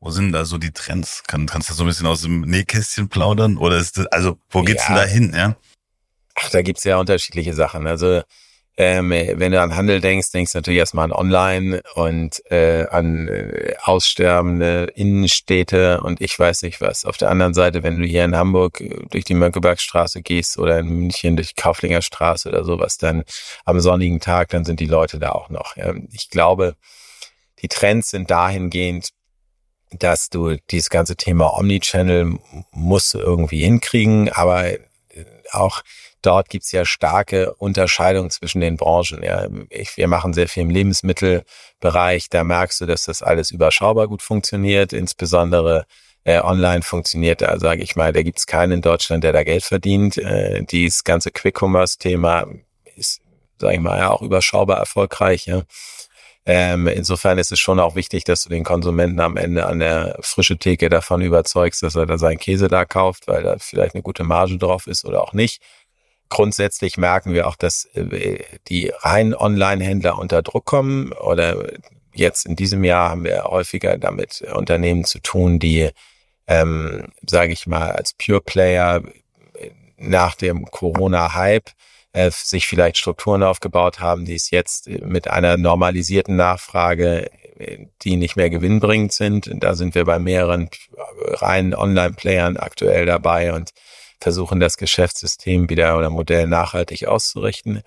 Wo 0.00 0.10
sind 0.10 0.32
da 0.32 0.44
so 0.44 0.58
die 0.58 0.70
Trends? 0.70 1.22
Kann, 1.26 1.46
kannst 1.46 1.70
du 1.70 1.74
so 1.74 1.84
ein 1.84 1.86
bisschen 1.86 2.06
aus 2.06 2.22
dem 2.22 2.42
Nähkästchen 2.42 3.08
plaudern? 3.08 3.56
Oder 3.56 3.78
ist 3.78 3.98
das, 3.98 4.06
also, 4.06 4.38
wo 4.50 4.62
geht's 4.62 4.82
Ja. 4.82 4.88
denn 4.88 4.96
da 4.96 5.04
hin, 5.04 5.32
ja? 5.34 5.56
Ach, 6.36 6.50
da 6.50 6.62
gibt's 6.62 6.84
ja 6.84 6.98
unterschiedliche 6.98 7.54
Sachen. 7.54 7.86
Also 7.86 8.22
ähm, 8.76 9.10
wenn 9.10 9.52
du 9.52 9.60
an 9.60 9.76
Handel 9.76 10.00
denkst, 10.00 10.32
denkst 10.32 10.52
du 10.52 10.58
natürlich 10.58 10.80
erstmal 10.80 11.04
an 11.04 11.12
Online 11.12 11.80
und 11.94 12.42
äh, 12.50 12.86
an 12.88 13.28
äh, 13.28 13.74
aussterbende 13.80 14.90
Innenstädte 14.96 16.00
und 16.00 16.20
ich 16.20 16.36
weiß 16.36 16.62
nicht 16.62 16.80
was. 16.80 17.04
Auf 17.04 17.16
der 17.16 17.30
anderen 17.30 17.54
Seite, 17.54 17.84
wenn 17.84 18.00
du 18.00 18.04
hier 18.04 18.24
in 18.24 18.34
Hamburg 18.34 18.80
äh, 18.80 19.06
durch 19.10 19.24
die 19.24 19.34
Mönckebergstraße 19.34 20.22
gehst 20.22 20.58
oder 20.58 20.80
in 20.80 20.88
München 20.88 21.36
durch 21.36 21.54
die 21.54 21.62
oder 22.48 22.64
sowas, 22.64 22.98
dann 22.98 23.22
am 23.64 23.78
sonnigen 23.78 24.18
Tag, 24.18 24.48
dann 24.48 24.64
sind 24.64 24.80
die 24.80 24.86
Leute 24.86 25.20
da 25.20 25.30
auch 25.30 25.50
noch. 25.50 25.76
Ja. 25.76 25.94
Ich 26.10 26.30
glaube, 26.30 26.74
die 27.62 27.68
Trends 27.68 28.10
sind 28.10 28.28
dahingehend, 28.30 29.10
dass 29.92 30.30
du 30.30 30.56
dieses 30.70 30.90
ganze 30.90 31.14
Thema 31.14 31.56
Omnichannel 31.56 32.38
musst 32.72 33.14
irgendwie 33.20 33.60
hinkriegen, 33.60 34.30
aber 34.30 34.68
äh, 34.68 34.78
auch 35.52 35.82
dort 36.26 36.48
gibt's 36.48 36.72
ja 36.72 36.84
starke 36.84 37.54
Unterscheidungen 37.54 38.30
zwischen 38.30 38.60
den 38.60 38.76
Branchen. 38.76 39.22
Ja. 39.22 39.46
Ich, 39.70 39.96
wir 39.96 40.08
machen 40.08 40.32
sehr 40.32 40.48
viel 40.48 40.62
im 40.62 40.70
Lebensmittelbereich, 40.70 42.28
da 42.28 42.44
merkst 42.44 42.80
du, 42.80 42.86
dass 42.86 43.04
das 43.04 43.22
alles 43.22 43.50
überschaubar 43.50 44.08
gut 44.08 44.22
funktioniert, 44.22 44.92
insbesondere 44.92 45.86
äh, 46.24 46.40
online 46.40 46.82
funktioniert 46.82 47.42
da, 47.42 47.58
sage 47.58 47.82
ich 47.82 47.96
mal, 47.96 48.12
da 48.12 48.22
gibt's 48.22 48.46
keinen 48.46 48.72
in 48.72 48.80
Deutschland, 48.82 49.24
der 49.24 49.32
da 49.32 49.44
Geld 49.44 49.62
verdient. 49.62 50.16
Äh, 50.16 50.62
dieses 50.62 51.04
ganze 51.04 51.30
Quick-Commerce-Thema 51.30 52.46
ist, 52.96 53.20
sage 53.58 53.74
ich 53.74 53.80
mal, 53.80 53.98
ja 53.98 54.10
auch 54.10 54.22
überschaubar 54.22 54.78
erfolgreich. 54.78 55.46
Ja. 55.46 55.62
Ähm, 56.46 56.88
insofern 56.88 57.38
ist 57.38 57.52
es 57.52 57.60
schon 57.60 57.80
auch 57.80 57.94
wichtig, 57.94 58.24
dass 58.24 58.44
du 58.44 58.50
den 58.50 58.64
Konsumenten 58.64 59.20
am 59.20 59.36
Ende 59.36 59.66
an 59.66 59.78
der 59.78 60.18
frische 60.20 60.58
Theke 60.58 60.88
davon 60.90 61.22
überzeugst, 61.22 61.82
dass 61.82 61.94
er 61.94 62.06
da 62.06 62.18
seinen 62.18 62.38
Käse 62.38 62.68
da 62.68 62.84
kauft, 62.84 63.28
weil 63.28 63.42
da 63.42 63.56
vielleicht 63.58 63.94
eine 63.94 64.02
gute 64.02 64.24
Marge 64.24 64.58
drauf 64.58 64.86
ist 64.86 65.04
oder 65.04 65.22
auch 65.22 65.32
nicht. 65.32 65.62
Grundsätzlich 66.28 66.96
merken 66.96 67.32
wir 67.32 67.46
auch, 67.46 67.56
dass 67.56 67.84
äh, 67.94 68.42
die 68.68 68.92
reinen 69.00 69.34
Online-Händler 69.34 70.18
unter 70.18 70.42
Druck 70.42 70.64
kommen 70.64 71.12
oder 71.12 71.72
jetzt 72.12 72.46
in 72.46 72.56
diesem 72.56 72.84
Jahr 72.84 73.10
haben 73.10 73.24
wir 73.24 73.44
häufiger 73.44 73.98
damit 73.98 74.42
Unternehmen 74.54 75.04
zu 75.04 75.18
tun, 75.20 75.58
die, 75.58 75.90
ähm, 76.46 77.08
sage 77.26 77.52
ich 77.52 77.66
mal, 77.66 77.92
als 77.92 78.14
Pure 78.14 78.40
Player 78.40 79.02
nach 79.96 80.34
dem 80.34 80.64
Corona-Hype 80.66 81.70
äh, 82.12 82.30
sich 82.30 82.66
vielleicht 82.66 82.98
Strukturen 82.98 83.42
aufgebaut 83.42 84.00
haben, 84.00 84.24
die 84.24 84.34
es 84.34 84.50
jetzt 84.50 84.88
mit 84.88 85.28
einer 85.28 85.56
normalisierten 85.56 86.36
Nachfrage, 86.36 87.30
äh, 87.58 87.86
die 88.02 88.16
nicht 88.16 88.36
mehr 88.36 88.50
gewinnbringend 88.50 89.12
sind. 89.12 89.50
Da 89.52 89.74
sind 89.74 89.94
wir 89.94 90.04
bei 90.04 90.18
mehreren 90.18 90.70
reinen 91.18 91.74
Online-Playern 91.74 92.56
aktuell 92.56 93.06
dabei 93.06 93.52
und 93.52 93.70
versuchen 94.20 94.60
das 94.60 94.76
Geschäftssystem 94.76 95.68
wieder 95.68 95.96
oder 95.96 96.10
Modell 96.10 96.46
nachhaltig 96.46 97.06
auszurichten. 97.06 97.82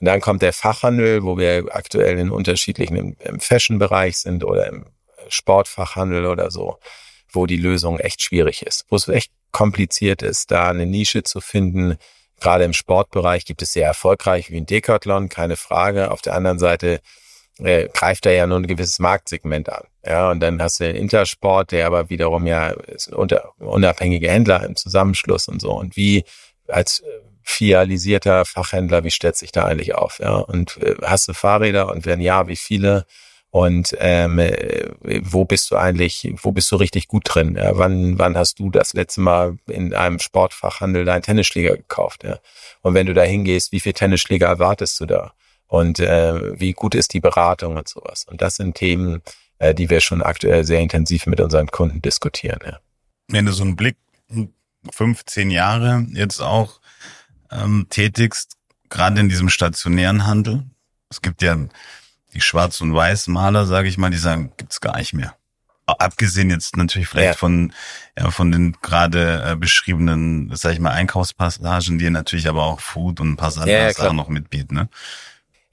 Und 0.00 0.04
dann 0.06 0.20
kommt 0.20 0.42
der 0.42 0.52
Fachhandel, 0.52 1.22
wo 1.22 1.38
wir 1.38 1.66
aktuell 1.70 2.18
in 2.18 2.30
unterschiedlichen 2.30 2.96
im, 2.96 3.16
im 3.20 3.40
Fashion-Bereich 3.40 4.16
sind 4.18 4.44
oder 4.44 4.66
im 4.66 4.86
Sportfachhandel 5.28 6.26
oder 6.26 6.50
so, 6.50 6.78
wo 7.30 7.46
die 7.46 7.56
Lösung 7.56 7.98
echt 7.98 8.22
schwierig 8.22 8.62
ist, 8.62 8.86
wo 8.88 8.96
es 8.96 9.08
echt 9.08 9.32
kompliziert 9.52 10.22
ist, 10.22 10.50
da 10.50 10.68
eine 10.68 10.86
Nische 10.86 11.22
zu 11.22 11.40
finden. 11.40 11.96
Gerade 12.40 12.64
im 12.64 12.74
Sportbereich 12.74 13.44
gibt 13.46 13.62
es 13.62 13.72
sehr 13.72 13.86
erfolgreich 13.86 14.50
wie 14.50 14.58
ein 14.58 14.66
Decathlon, 14.66 15.28
keine 15.28 15.56
Frage. 15.56 16.10
Auf 16.10 16.20
der 16.20 16.34
anderen 16.34 16.58
Seite 16.58 17.00
äh, 17.58 17.88
greift 17.88 18.26
er 18.26 18.32
ja 18.32 18.46
nur 18.46 18.58
ein 18.58 18.66
gewisses 18.66 18.98
Marktsegment 18.98 19.68
an. 19.68 19.84
Ja, 20.04 20.30
und 20.30 20.40
dann 20.40 20.62
hast 20.62 20.80
du 20.80 20.84
den 20.84 20.96
Intersport, 20.96 21.72
der 21.72 21.86
aber 21.86 22.10
wiederum 22.10 22.46
ja 22.46 22.68
ist 22.68 23.12
unter, 23.12 23.52
unabhängige 23.58 24.30
Händler 24.30 24.64
im 24.64 24.76
Zusammenschluss 24.76 25.48
und 25.48 25.60
so. 25.60 25.72
Und 25.72 25.96
wie 25.96 26.24
als 26.68 27.02
filialisierter 27.42 28.44
Fachhändler, 28.44 29.04
wie 29.04 29.10
stellt 29.10 29.36
sich 29.36 29.52
da 29.52 29.64
eigentlich 29.64 29.94
auf? 29.94 30.18
Ja, 30.18 30.36
und 30.36 30.76
äh, 30.78 30.96
hast 31.02 31.28
du 31.28 31.32
Fahrräder 31.32 31.90
und 31.90 32.04
wenn 32.06 32.20
ja, 32.20 32.48
wie 32.48 32.56
viele? 32.56 33.06
Und 33.50 33.96
ähm, 34.00 34.38
äh, 34.38 34.90
wo 35.22 35.46
bist 35.46 35.70
du 35.70 35.76
eigentlich, 35.76 36.30
wo 36.42 36.52
bist 36.52 36.70
du 36.70 36.76
richtig 36.76 37.08
gut 37.08 37.22
drin? 37.26 37.56
Ja, 37.56 37.78
wann, 37.78 38.18
wann 38.18 38.36
hast 38.36 38.58
du 38.58 38.70
das 38.70 38.92
letzte 38.92 39.22
Mal 39.22 39.56
in 39.66 39.94
einem 39.94 40.18
Sportfachhandel 40.18 41.06
deinen 41.06 41.22
Tennisschläger 41.22 41.76
gekauft? 41.76 42.24
Ja? 42.24 42.38
Und 42.82 42.92
wenn 42.94 43.06
du 43.06 43.14
da 43.14 43.22
hingehst, 43.22 43.72
wie 43.72 43.80
viel 43.80 43.94
Tennisschläger 43.94 44.48
erwartest 44.48 45.00
du 45.00 45.06
da? 45.06 45.32
Und 45.68 45.98
äh, 45.98 46.58
wie 46.60 46.72
gut 46.72 46.94
ist 46.94 47.12
die 47.12 47.20
Beratung 47.20 47.76
und 47.76 47.88
sowas? 47.88 48.24
Und 48.28 48.40
das 48.42 48.56
sind 48.56 48.74
Themen, 48.76 49.22
äh, 49.58 49.74
die 49.74 49.90
wir 49.90 50.00
schon 50.00 50.22
aktuell 50.22 50.64
sehr 50.64 50.80
intensiv 50.80 51.26
mit 51.26 51.40
unseren 51.40 51.66
Kunden 51.68 52.00
diskutieren. 52.02 52.60
Ja. 52.64 52.78
Wenn 53.28 53.46
du 53.46 53.52
so 53.52 53.64
einen 53.64 53.76
Blick 53.76 53.96
15 54.92 55.50
Jahre 55.50 56.06
jetzt 56.12 56.40
auch 56.40 56.80
ähm, 57.50 57.86
tätigst, 57.90 58.56
gerade 58.88 59.20
in 59.20 59.28
diesem 59.28 59.48
stationären 59.48 60.26
Handel, 60.26 60.64
es 61.10 61.22
gibt 61.22 61.42
ja 61.42 61.56
die 62.34 62.40
Schwarz- 62.40 62.80
und 62.80 62.94
Weiß-Maler, 62.94 63.66
sage 63.66 63.88
ich 63.88 63.98
mal, 63.98 64.10
die 64.10 64.16
sagen, 64.16 64.52
gibt's 64.56 64.80
gar 64.80 64.96
nicht 64.98 65.14
mehr. 65.14 65.34
Abgesehen 65.86 66.50
jetzt 66.50 66.76
natürlich 66.76 67.06
vielleicht 67.08 67.34
Ja. 67.34 67.38
von 67.38 67.72
ja 68.18 68.30
von 68.32 68.50
den 68.50 68.76
gerade 68.82 69.50
äh, 69.52 69.56
beschriebenen, 69.56 70.50
sag 70.54 70.72
ich 70.72 70.80
mal, 70.80 70.90
Einkaufspassagen, 70.90 71.98
die 71.98 72.10
natürlich 72.10 72.48
aber 72.48 72.64
auch 72.64 72.80
Food 72.80 73.20
und 73.20 73.30
ein 73.32 73.36
paar 73.36 73.52
andere 73.56 73.70
Ja, 73.70 73.84
ja. 73.86 73.92
Sachen 73.92 74.16
noch 74.16 74.28
mitbieten. 74.28 74.74
Ne? 74.74 74.88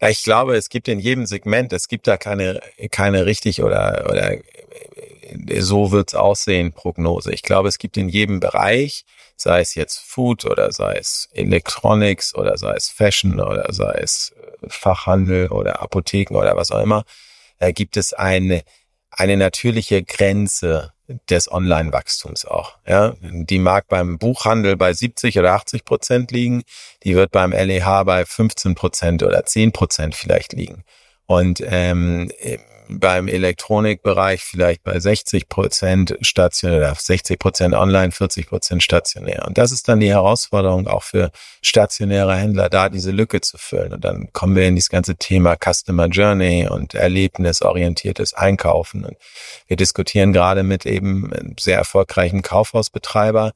Ich 0.09 0.23
glaube, 0.23 0.55
es 0.55 0.69
gibt 0.69 0.87
in 0.87 0.99
jedem 0.99 1.25
Segment, 1.25 1.73
es 1.73 1.87
gibt 1.87 2.07
da 2.07 2.17
keine, 2.17 2.61
keine 2.91 3.25
richtig 3.25 3.61
oder, 3.61 4.05
oder 4.09 4.33
äh, 4.33 5.61
so 5.61 5.91
wird's 5.91 6.15
aussehen 6.15 6.73
Prognose. 6.73 7.33
Ich 7.33 7.43
glaube, 7.43 7.69
es 7.69 7.77
gibt 7.77 7.97
in 7.97 8.09
jedem 8.09 8.39
Bereich, 8.39 9.05
sei 9.35 9.61
es 9.61 9.75
jetzt 9.75 9.99
Food 9.99 10.45
oder 10.45 10.71
sei 10.71 10.95
es 10.95 11.29
Electronics 11.33 12.35
oder 12.35 12.57
sei 12.57 12.73
es 12.75 12.89
Fashion 12.89 13.39
oder 13.39 13.71
sei 13.71 13.99
es 14.01 14.33
äh, 14.61 14.67
Fachhandel 14.69 15.47
oder 15.47 15.81
Apotheken 15.81 16.35
oder 16.35 16.55
was 16.55 16.71
auch 16.71 16.81
immer, 16.81 17.03
äh, 17.59 17.73
gibt 17.73 17.97
es 17.97 18.13
eine, 18.13 18.63
eine 19.17 19.37
natürliche 19.37 20.03
Grenze 20.03 20.93
des 21.29 21.51
Online-Wachstums 21.51 22.45
auch. 22.45 22.77
Ja, 22.87 23.13
die 23.21 23.59
mag 23.59 23.87
beim 23.87 24.17
Buchhandel 24.17 24.77
bei 24.77 24.93
70 24.93 25.37
oder 25.37 25.53
80 25.53 25.85
Prozent 25.85 26.31
liegen, 26.31 26.63
die 27.03 27.15
wird 27.15 27.31
beim 27.31 27.51
LEH 27.51 28.03
bei 28.05 28.25
15 28.25 28.75
Prozent 28.75 29.23
oder 29.23 29.45
10 29.45 29.71
Prozent 29.73 30.15
vielleicht 30.15 30.53
liegen. 30.53 30.83
Und 31.25 31.61
ähm, 31.65 32.31
beim 32.87 33.27
Elektronikbereich 33.27 34.43
vielleicht 34.43 34.83
bei 34.83 34.99
60 34.99 35.49
Prozent 35.49 36.17
stationär 36.21 36.77
oder 36.77 36.95
60 36.95 37.39
Prozent 37.39 37.75
online, 37.75 38.11
40 38.11 38.47
Prozent 38.47 38.83
stationär. 38.83 39.45
Und 39.47 39.57
das 39.57 39.71
ist 39.71 39.87
dann 39.87 39.99
die 39.99 40.09
Herausforderung 40.09 40.87
auch 40.87 41.03
für 41.03 41.31
stationäre 41.61 42.35
Händler, 42.35 42.69
da 42.69 42.89
diese 42.89 43.11
Lücke 43.11 43.41
zu 43.41 43.57
füllen. 43.57 43.93
Und 43.93 44.03
dann 44.03 44.31
kommen 44.33 44.55
wir 44.55 44.67
in 44.67 44.75
dieses 44.75 44.89
ganze 44.89 45.15
Thema 45.15 45.55
Customer 45.55 46.07
Journey 46.07 46.67
und 46.67 46.93
erlebnisorientiertes 46.93 48.33
Einkaufen. 48.33 49.05
Und 49.05 49.17
wir 49.67 49.77
diskutieren 49.77 50.33
gerade 50.33 50.63
mit 50.63 50.85
eben 50.85 51.31
sehr 51.59 51.77
erfolgreichen 51.77 52.41
Kaufhausbetreiber, 52.41 53.53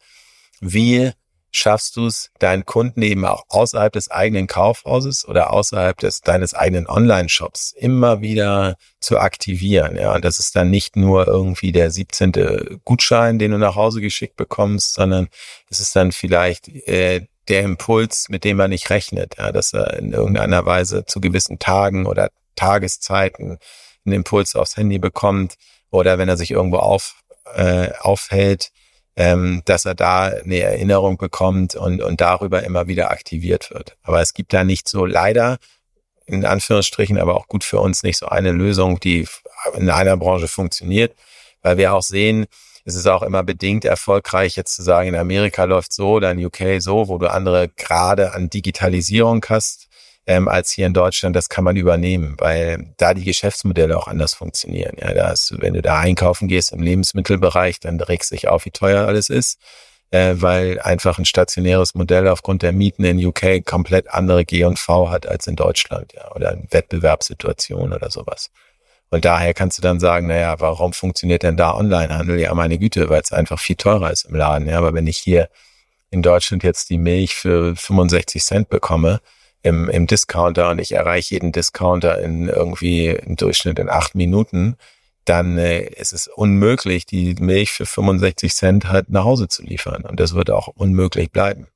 wie 0.60 1.12
schaffst 1.52 1.96
du 1.96 2.08
es, 2.08 2.30
deinen 2.40 2.66
Kunden 2.66 3.02
eben 3.02 3.26
auch 3.26 3.44
außerhalb 3.50 3.92
des 3.94 4.12
eigenen 4.12 4.48
Kaufhauses 4.48 5.28
oder 5.28 5.52
außerhalb 5.54 5.98
des 5.98 6.22
deines 6.22 6.54
eigenen 6.54 6.88
Online-Shops 6.88 7.74
immer 7.78 8.22
wieder 8.22 8.76
zu 9.00 9.20
aktivieren. 9.20 9.98
Ja, 9.98 10.14
und 10.16 10.26
das 10.26 10.40
ist 10.40 10.56
dann 10.56 10.70
nicht 10.70 10.96
nur 10.96 11.28
irgendwie 11.28 11.72
der 11.72 11.92
17. 11.92 12.80
Gutschein, 12.86 13.40
den 13.40 13.52
du 13.52 13.58
nach 13.58 13.76
Hause 13.76 14.02
geschickt 14.02 14.36
bekommst, 14.36 14.94
sondern 14.94 15.30
es 15.70 15.80
ist 15.80 15.96
dann 15.96 16.12
vielleicht 16.12 16.68
äh, 16.88 17.26
der 17.48 17.62
Impuls, 17.62 18.28
mit 18.30 18.44
dem 18.44 18.58
man 18.58 18.70
nicht 18.70 18.90
rechnet, 18.90 19.36
ja, 19.38 19.52
dass 19.52 19.74
er 19.74 19.98
in 19.98 20.14
irgendeiner 20.14 20.66
Weise 20.66 21.06
zu 21.06 21.22
gewissen 21.22 21.60
Tagen 21.60 22.06
oder 22.06 22.30
Tageszeiten 22.56 23.58
einen 24.06 24.16
Impuls 24.16 24.56
aufs 24.56 24.78
Handy 24.78 25.00
bekommt 25.00 25.56
oder 25.90 26.18
wenn 26.18 26.30
er 26.30 26.38
sich 26.38 26.52
irgendwo 26.52 26.78
auf, 26.78 27.16
äh, 27.56 27.92
aufhält, 28.00 28.72
ähm, 29.18 29.64
dass 29.66 29.86
er 29.86 29.96
da 29.96 30.26
eine 30.26 30.60
Erinnerung 30.60 31.18
bekommt 31.18 31.76
und, 31.76 32.02
und 32.02 32.22
darüber 32.22 32.64
immer 32.64 32.88
wieder 32.88 33.10
aktiviert 33.10 33.72
wird. 33.72 33.98
Aber 34.04 34.22
es 34.22 34.34
gibt 34.34 34.54
da 34.54 34.64
nicht 34.64 34.88
so 34.88 35.06
leider, 35.06 35.58
in 36.28 36.46
Anführungsstrichen, 36.46 37.18
aber 37.18 37.36
auch 37.36 37.48
gut 37.48 37.64
für 37.64 37.80
uns 37.80 38.04
nicht 38.04 38.20
so 38.20 38.28
eine 38.28 38.52
Lösung, 38.52 39.00
die 39.00 39.28
in 39.76 39.90
einer 39.90 40.16
Branche 40.18 40.48
funktioniert, 40.48 41.16
weil 41.64 41.78
wir 41.78 41.94
auch 41.94 42.04
sehen, 42.04 42.46
es 42.86 42.96
ist 42.96 43.08
auch 43.08 43.24
immer 43.24 43.44
bedingt 43.44 43.86
erfolgreich, 43.86 44.56
jetzt 44.56 44.76
zu 44.76 44.84
sagen, 44.84 45.10
in 45.10 45.16
Amerika 45.16 45.64
läuft 45.64 45.92
so 45.92 46.12
oder 46.12 46.32
in 46.32 46.46
UK 46.46 46.80
so, 46.80 47.08
wo 47.10 47.18
du 47.18 47.30
andere 47.30 47.70
Grade 47.70 48.34
an 48.34 48.50
Digitalisierung 48.50 49.44
hast, 49.50 49.87
ähm, 50.28 50.50
als 50.50 50.72
hier 50.72 50.86
in 50.86 50.94
Deutschland, 50.94 51.36
das 51.36 51.48
kann 51.48 51.64
man 51.64 51.78
übernehmen, 51.78 52.36
weil 52.38 52.94
da 52.98 53.14
die 53.14 53.24
Geschäftsmodelle 53.24 53.98
auch 53.98 54.08
anders 54.08 54.34
funktionieren. 54.34 54.98
Ja, 55.00 55.14
da 55.14 55.34
wenn 55.52 55.74
du 55.74 55.82
da 55.82 56.00
einkaufen 56.00 56.50
gehst 56.50 56.74
im 56.74 56.82
Lebensmittelbereich, 56.82 57.80
dann 57.80 58.00
regst 58.02 58.32
dich 58.32 58.50
auf, 58.50 58.66
wie 58.66 58.72
teuer 58.72 59.08
alles 59.08 59.30
ist, 59.30 59.58
äh, 60.12 60.36
weil 60.36 60.82
einfach 60.82 61.18
ein 61.18 61.24
stationäres 61.24 61.96
Modell 61.96 62.28
aufgrund 62.28 62.62
der 62.62 62.74
Mieten 62.74 63.06
in 63.06 63.26
UK 63.26 63.66
komplett 63.66 64.10
andere 64.10 64.44
G&V 64.44 65.10
hat 65.10 65.28
als 65.28 65.48
in 65.48 65.56
Deutschland, 65.56 66.14
ja, 66.14 66.30
oder 66.36 66.52
eine 66.52 66.68
Wettbewerbssituation 66.72 67.94
oder 67.94 68.12
sowas. 68.12 68.50
Und 69.10 69.24
daher 69.24 69.54
kannst 69.54 69.78
du 69.78 69.82
dann 69.82 70.02
sagen, 70.02 70.28
naja, 70.28 70.60
warum 70.60 70.92
funktioniert 70.92 71.44
denn 71.44 71.56
da 71.56 71.74
Onlinehandel? 71.74 72.38
Ja, 72.42 72.54
meine 72.54 72.78
Güte, 72.78 73.08
weil 73.08 73.22
es 73.22 73.32
einfach 73.32 73.60
viel 73.60 73.78
teurer 73.78 74.12
ist 74.12 74.26
im 74.26 74.36
Laden. 74.36 74.68
Ja, 74.68 74.78
aber 74.78 74.94
wenn 74.94 75.08
ich 75.08 75.18
hier 75.18 75.48
in 76.12 76.22
Deutschland 76.22 76.64
jetzt 76.64 76.90
die 76.90 76.98
Milch 76.98 77.34
für 77.34 77.78
65 77.78 78.44
Cent 78.44 78.70
bekomme 78.70 79.22
im, 79.68 79.90
im 79.90 80.08
Discounter 80.08 80.70
und 80.70 80.80
ich 80.80 80.94
erreiche 80.94 81.36
jeden 81.36 81.52
Discounter 81.52 82.20
in 82.22 82.48
irgendwie 82.48 83.08
im 83.08 83.36
Durchschnitt 83.36 83.80
in 83.80 83.90
acht 83.90 84.16
Minuten, 84.16 84.78
dann 85.26 85.58
äh, 85.58 85.82
ist 85.82 86.14
es 86.14 86.28
unmöglich, 86.28 87.06
die 87.06 87.36
Milch 87.36 87.72
für 87.72 87.86
65 87.86 88.54
Cent 88.54 88.86
halt 88.88 89.10
nach 89.10 89.26
Hause 89.26 89.48
zu 89.48 89.64
liefern. 89.64 90.04
Und 90.04 90.20
das 90.20 90.34
wird 90.34 90.50
auch 90.50 90.68
unmöglich 90.68 91.32
bleiben. 91.32 91.68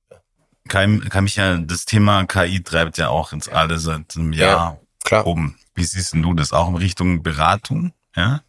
Kann, 0.70 1.10
kann 1.10 1.26
mich 1.26 1.36
ja, 1.36 1.58
das 1.58 1.86
Thema 1.86 2.26
KI 2.26 2.64
treibt 2.64 2.98
ja 2.98 3.10
auch 3.10 3.34
ins 3.34 3.50
Alle 3.50 3.78
seit 3.78 4.16
einem 4.16 4.32
Jahr 4.32 4.50
ja, 4.50 4.80
klar. 5.04 5.28
oben. 5.28 5.58
Wie 5.76 5.84
siehst 5.84 6.14
du 6.14 6.34
das 6.34 6.54
auch 6.54 6.70
in 6.70 6.76
Richtung 6.76 7.24
Beratung? 7.24 7.94
Ja? 8.16 8.42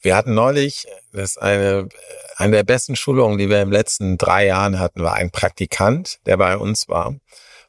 Wir 0.00 0.16
hatten 0.16 0.34
neulich, 0.34 0.86
das 1.12 1.32
ist 1.32 1.42
eine, 1.42 1.88
eine 2.36 2.52
der 2.56 2.64
besten 2.64 2.96
Schulungen, 2.96 3.38
die 3.38 3.50
wir 3.50 3.60
im 3.60 3.72
letzten 3.72 4.16
drei 4.18 4.46
Jahren 4.46 4.78
hatten, 4.78 5.02
war 5.02 5.14
ein 5.14 5.30
Praktikant, 5.30 6.20
der 6.26 6.36
bei 6.38 6.56
uns 6.56 6.88
war. 6.88 7.14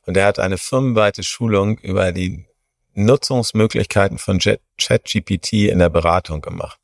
Und 0.05 0.15
der 0.15 0.25
hat 0.25 0.39
eine 0.39 0.57
firmenweite 0.57 1.23
Schulung 1.23 1.77
über 1.79 2.11
die 2.11 2.45
Nutzungsmöglichkeiten 2.93 4.17
von 4.17 4.39
ChatGPT 4.39 5.53
in 5.53 5.79
der 5.79 5.89
Beratung 5.89 6.41
gemacht. 6.41 6.79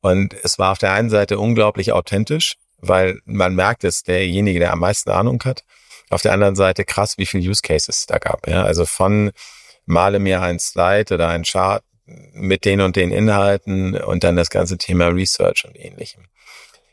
Und 0.00 0.34
es 0.44 0.58
war 0.58 0.72
auf 0.72 0.78
der 0.78 0.92
einen 0.92 1.10
Seite 1.10 1.38
unglaublich 1.38 1.92
authentisch, 1.92 2.56
weil 2.78 3.20
man 3.24 3.54
merkt, 3.54 3.84
es 3.84 4.02
derjenige, 4.02 4.60
der 4.60 4.72
am 4.72 4.80
meisten 4.80 5.10
Ahnung 5.10 5.42
hat. 5.44 5.64
Auf 6.10 6.22
der 6.22 6.32
anderen 6.32 6.56
Seite 6.56 6.84
krass, 6.84 7.18
wie 7.18 7.26
viele 7.26 7.48
Use 7.48 7.62
Cases 7.62 7.88
es 7.88 8.06
da 8.06 8.18
gab. 8.18 8.46
Ja? 8.46 8.62
Also 8.62 8.86
von 8.86 9.32
male 9.84 10.18
mir 10.20 10.40
ein 10.40 10.58
Slide 10.58 11.14
oder 11.14 11.28
ein 11.28 11.42
Chart 11.42 11.82
mit 12.06 12.64
den 12.64 12.80
und 12.80 12.96
den 12.96 13.10
Inhalten 13.10 13.96
und 14.00 14.24
dann 14.24 14.36
das 14.36 14.50
ganze 14.50 14.78
Thema 14.78 15.08
Research 15.08 15.64
und 15.66 15.76
ähnlichem. 15.76 16.26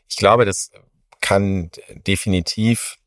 Ich 0.08 0.16
glaube, 0.16 0.44
das 0.44 0.70
kann 1.20 1.70
definitiv 2.06 2.98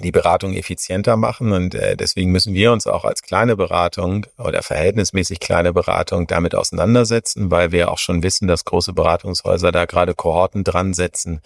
die 0.00 0.12
Beratung 0.12 0.54
effizienter 0.54 1.16
machen. 1.16 1.52
Und 1.52 1.74
äh, 1.74 1.96
deswegen 1.96 2.30
müssen 2.32 2.54
wir 2.54 2.72
uns 2.72 2.86
auch 2.86 3.04
als 3.04 3.22
kleine 3.22 3.56
Beratung 3.56 4.26
oder 4.38 4.62
verhältnismäßig 4.62 5.40
kleine 5.40 5.72
Beratung 5.72 6.26
damit 6.26 6.54
auseinandersetzen, 6.54 7.50
weil 7.50 7.72
wir 7.72 7.90
auch 7.90 7.98
schon 7.98 8.22
wissen, 8.22 8.48
dass 8.48 8.64
große 8.64 8.92
Beratungshäuser 8.92 9.72
da 9.72 9.84
gerade 9.84 10.14
Kohorten 10.14 10.64
dran 10.64 10.94
setzen, 10.94 11.40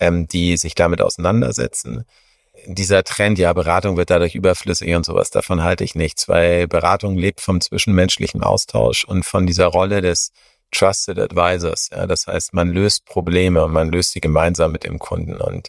ähm, 0.00 0.28
die 0.28 0.56
sich 0.56 0.74
damit 0.74 1.00
auseinandersetzen. 1.02 2.04
Dieser 2.66 3.04
Trend, 3.04 3.38
ja, 3.38 3.52
Beratung 3.52 3.96
wird 3.96 4.10
dadurch 4.10 4.34
überflüssig 4.34 4.94
und 4.94 5.04
sowas, 5.04 5.30
davon 5.30 5.62
halte 5.62 5.84
ich 5.84 5.94
nichts, 5.94 6.26
weil 6.26 6.66
Beratung 6.66 7.16
lebt 7.16 7.40
vom 7.40 7.60
zwischenmenschlichen 7.60 8.42
Austausch 8.42 9.04
und 9.04 9.24
von 9.24 9.46
dieser 9.46 9.66
Rolle 9.66 10.00
des 10.00 10.32
Trusted 10.72 11.18
Advisors. 11.18 11.90
Ja, 11.92 12.06
das 12.06 12.26
heißt, 12.26 12.54
man 12.54 12.70
löst 12.70 13.04
Probleme 13.04 13.64
und 13.64 13.72
man 13.72 13.90
löst 13.90 14.12
sie 14.12 14.20
gemeinsam 14.20 14.72
mit 14.72 14.84
dem 14.84 14.98
Kunden. 14.98 15.36
Und 15.36 15.68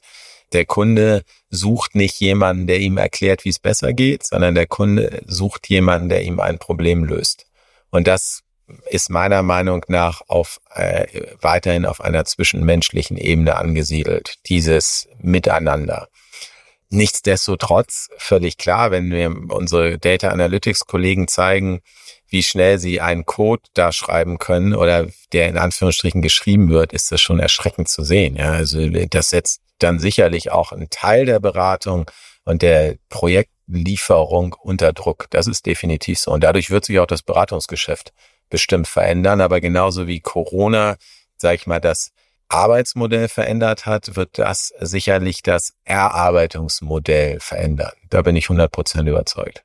der 0.54 0.66
Kunde 0.66 1.24
sucht 1.50 1.96
nicht 1.96 2.20
jemanden, 2.20 2.68
der 2.68 2.80
ihm 2.80 2.98
erklärt, 2.98 3.46
wie 3.46 3.50
es 3.50 3.60
besser 3.60 3.94
geht, 3.94 4.26
sondern 4.26 4.56
der 4.56 4.68
Kunde 4.68 5.22
sucht 5.26 5.68
jemanden, 5.70 6.10
der 6.10 6.24
ihm 6.24 6.40
ein 6.40 6.60
Problem 6.60 7.04
löst. 7.04 7.46
Und 7.90 8.08
das 8.08 8.44
ist 8.90 9.10
meiner 9.10 9.44
Meinung 9.44 9.86
nach 9.88 10.22
auf 10.28 10.60
äh, 10.74 11.08
weiterhin 11.42 11.86
auf 11.86 12.02
einer 12.02 12.26
zwischenmenschlichen 12.26 13.18
Ebene 13.18 13.56
angesiedelt, 13.56 14.36
dieses 14.48 15.08
Miteinander. 15.20 16.10
Nichtsdestotrotz 16.90 18.10
völlig 18.18 18.58
klar, 18.58 18.92
wenn 18.92 19.12
wir 19.12 19.36
unsere 19.50 19.98
Data 19.98 20.30
Analytics 20.30 20.86
Kollegen 20.86 21.28
zeigen, 21.28 21.82
wie 22.30 22.44
schnell 22.44 22.80
sie 22.80 23.02
einen 23.02 23.26
Code 23.26 23.64
da 23.74 23.92
schreiben 23.92 24.38
können 24.38 24.74
oder 24.74 25.08
der 25.34 25.50
in 25.50 25.58
Anführungsstrichen 25.58 26.22
geschrieben 26.22 26.70
wird, 26.70 26.94
ist 26.94 27.12
das 27.12 27.22
schon 27.22 27.40
erschreckend 27.40 27.90
zu 27.90 28.04
sehen. 28.04 28.36
Ja, 28.36 28.52
also 28.52 28.88
das 28.90 29.30
setzt 29.30 29.62
dann 29.80 30.00
sicherlich 30.00 30.52
auch 30.52 30.72
einen 30.72 30.90
Teil 30.90 31.26
der 31.26 31.40
Beratung 31.40 32.10
und 32.44 32.62
der 32.62 32.96
Projektlieferung 33.10 34.54
unter 34.54 34.94
Druck. 34.94 35.28
Das 35.30 35.48
ist 35.48 35.66
definitiv 35.66 36.20
so. 36.20 36.32
Und 36.32 36.44
dadurch 36.44 36.70
wird 36.70 36.86
sich 36.86 37.00
auch 37.00 37.08
das 37.08 37.22
Beratungsgeschäft 37.22 38.14
bestimmt 38.50 38.88
verändern. 38.88 39.42
Aber 39.42 39.60
genauso 39.62 40.08
wie 40.08 40.20
Corona, 40.20 40.96
sage 41.38 41.56
ich 41.56 41.68
mal, 41.68 41.80
das 41.80 42.12
Arbeitsmodell 42.50 43.28
verändert 43.28 43.86
hat, 43.86 44.16
wird 44.16 44.40
das 44.40 44.74
sicherlich 44.80 45.44
das 45.44 45.74
Erarbeitungsmodell 45.84 47.40
verändern. 47.40 47.92
Da 48.10 48.22
bin 48.22 48.36
ich 48.36 48.46
100 48.46 48.72
Prozent 48.72 49.08
überzeugt. 49.10 49.64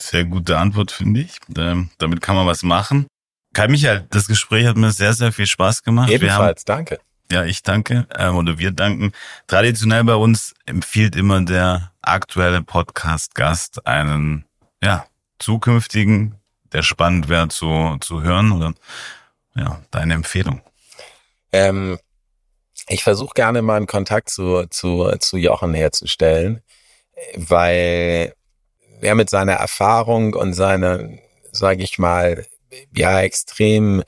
Sehr 0.00 0.24
gute 0.24 0.58
Antwort, 0.58 0.90
finde 0.90 1.20
ich. 1.20 1.38
Ähm, 1.56 1.90
damit 1.98 2.20
kann 2.20 2.36
man 2.36 2.46
was 2.46 2.62
machen. 2.62 3.06
Kai 3.52 3.68
Michael, 3.68 4.06
das 4.10 4.26
Gespräch 4.26 4.66
hat 4.66 4.76
mir 4.76 4.90
sehr, 4.90 5.12
sehr 5.12 5.30
viel 5.30 5.46
Spaß 5.46 5.82
gemacht. 5.82 6.10
Ebenfalls, 6.10 6.62
haben, 6.62 6.86
danke. 6.86 7.00
Ja, 7.30 7.44
ich 7.44 7.62
danke 7.62 8.06
ähm, 8.16 8.36
oder 8.36 8.58
wir 8.58 8.70
danken. 8.70 9.12
Traditionell 9.46 10.04
bei 10.04 10.14
uns 10.14 10.54
empfiehlt 10.66 11.16
immer 11.16 11.40
der 11.42 11.92
aktuelle 12.02 12.62
Podcast-Gast 12.62 13.86
einen 13.86 14.44
ja, 14.82 15.06
zukünftigen, 15.38 16.36
der 16.72 16.82
spannend 16.82 17.28
wäre 17.28 17.48
zu, 17.48 17.96
zu 18.00 18.22
hören 18.22 18.52
oder 18.52 18.74
ja, 19.56 19.80
deine 19.90 20.14
Empfehlung. 20.14 20.60
Ähm, 21.52 21.98
ich 22.88 23.02
versuche 23.02 23.34
gerne 23.34 23.62
mal 23.62 23.76
einen 23.76 23.86
Kontakt 23.86 24.28
zu, 24.28 24.66
zu, 24.66 25.10
zu 25.18 25.36
Jochen 25.38 25.72
herzustellen, 25.72 26.62
weil 27.36 28.34
er 29.00 29.14
mit 29.14 29.30
seiner 29.30 29.54
Erfahrung 29.54 30.34
und 30.34 30.52
seiner, 30.52 31.08
sage 31.52 31.82
ich 31.82 31.98
mal, 31.98 32.46
ja, 32.94 33.20
extrem 33.22 34.02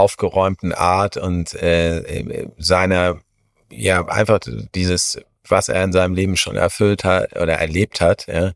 aufgeräumten 0.00 0.72
Art 0.72 1.16
und 1.16 1.54
äh, 1.54 2.48
seiner, 2.58 3.18
ja, 3.70 4.06
einfach 4.06 4.40
dieses, 4.74 5.20
was 5.46 5.68
er 5.68 5.84
in 5.84 5.92
seinem 5.92 6.14
Leben 6.14 6.36
schon 6.36 6.56
erfüllt 6.56 7.04
hat 7.04 7.36
oder 7.36 7.54
erlebt 7.54 8.00
hat, 8.00 8.26
ja, 8.26 8.52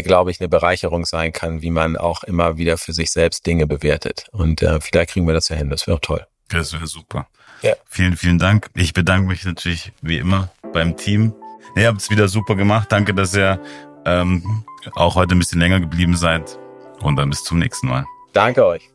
glaube 0.00 0.30
ich, 0.30 0.40
eine 0.40 0.48
Bereicherung 0.48 1.04
sein 1.04 1.32
kann, 1.32 1.62
wie 1.62 1.70
man 1.70 1.96
auch 1.96 2.24
immer 2.24 2.56
wieder 2.56 2.78
für 2.78 2.92
sich 2.92 3.10
selbst 3.10 3.46
Dinge 3.46 3.66
bewertet. 3.66 4.26
Und 4.32 4.62
äh, 4.62 4.80
vielleicht 4.80 5.10
kriegen 5.10 5.26
wir 5.26 5.34
das 5.34 5.48
ja 5.48 5.56
hin. 5.56 5.70
Das 5.70 5.86
wäre 5.86 5.96
auch 5.96 6.00
toll. 6.00 6.26
Das 6.48 6.72
wäre 6.72 6.86
super. 6.86 7.26
Ja. 7.62 7.74
Vielen, 7.86 8.16
vielen 8.16 8.38
Dank. 8.38 8.70
Ich 8.74 8.92
bedanke 8.92 9.28
mich 9.28 9.44
natürlich 9.44 9.92
wie 10.02 10.18
immer 10.18 10.50
beim 10.72 10.96
Team. 10.96 11.34
Ihr 11.76 11.88
habt 11.88 12.00
es 12.00 12.10
wieder 12.10 12.28
super 12.28 12.54
gemacht. 12.56 12.92
Danke, 12.92 13.14
dass 13.14 13.34
ihr 13.34 13.60
ähm, 14.04 14.64
auch 14.94 15.14
heute 15.14 15.34
ein 15.34 15.38
bisschen 15.38 15.60
länger 15.60 15.80
geblieben 15.80 16.16
seid. 16.16 16.58
Und 17.00 17.16
dann 17.16 17.30
bis 17.30 17.42
zum 17.42 17.58
nächsten 17.58 17.88
Mal. 17.88 18.04
Danke 18.32 18.64
euch. 18.64 18.93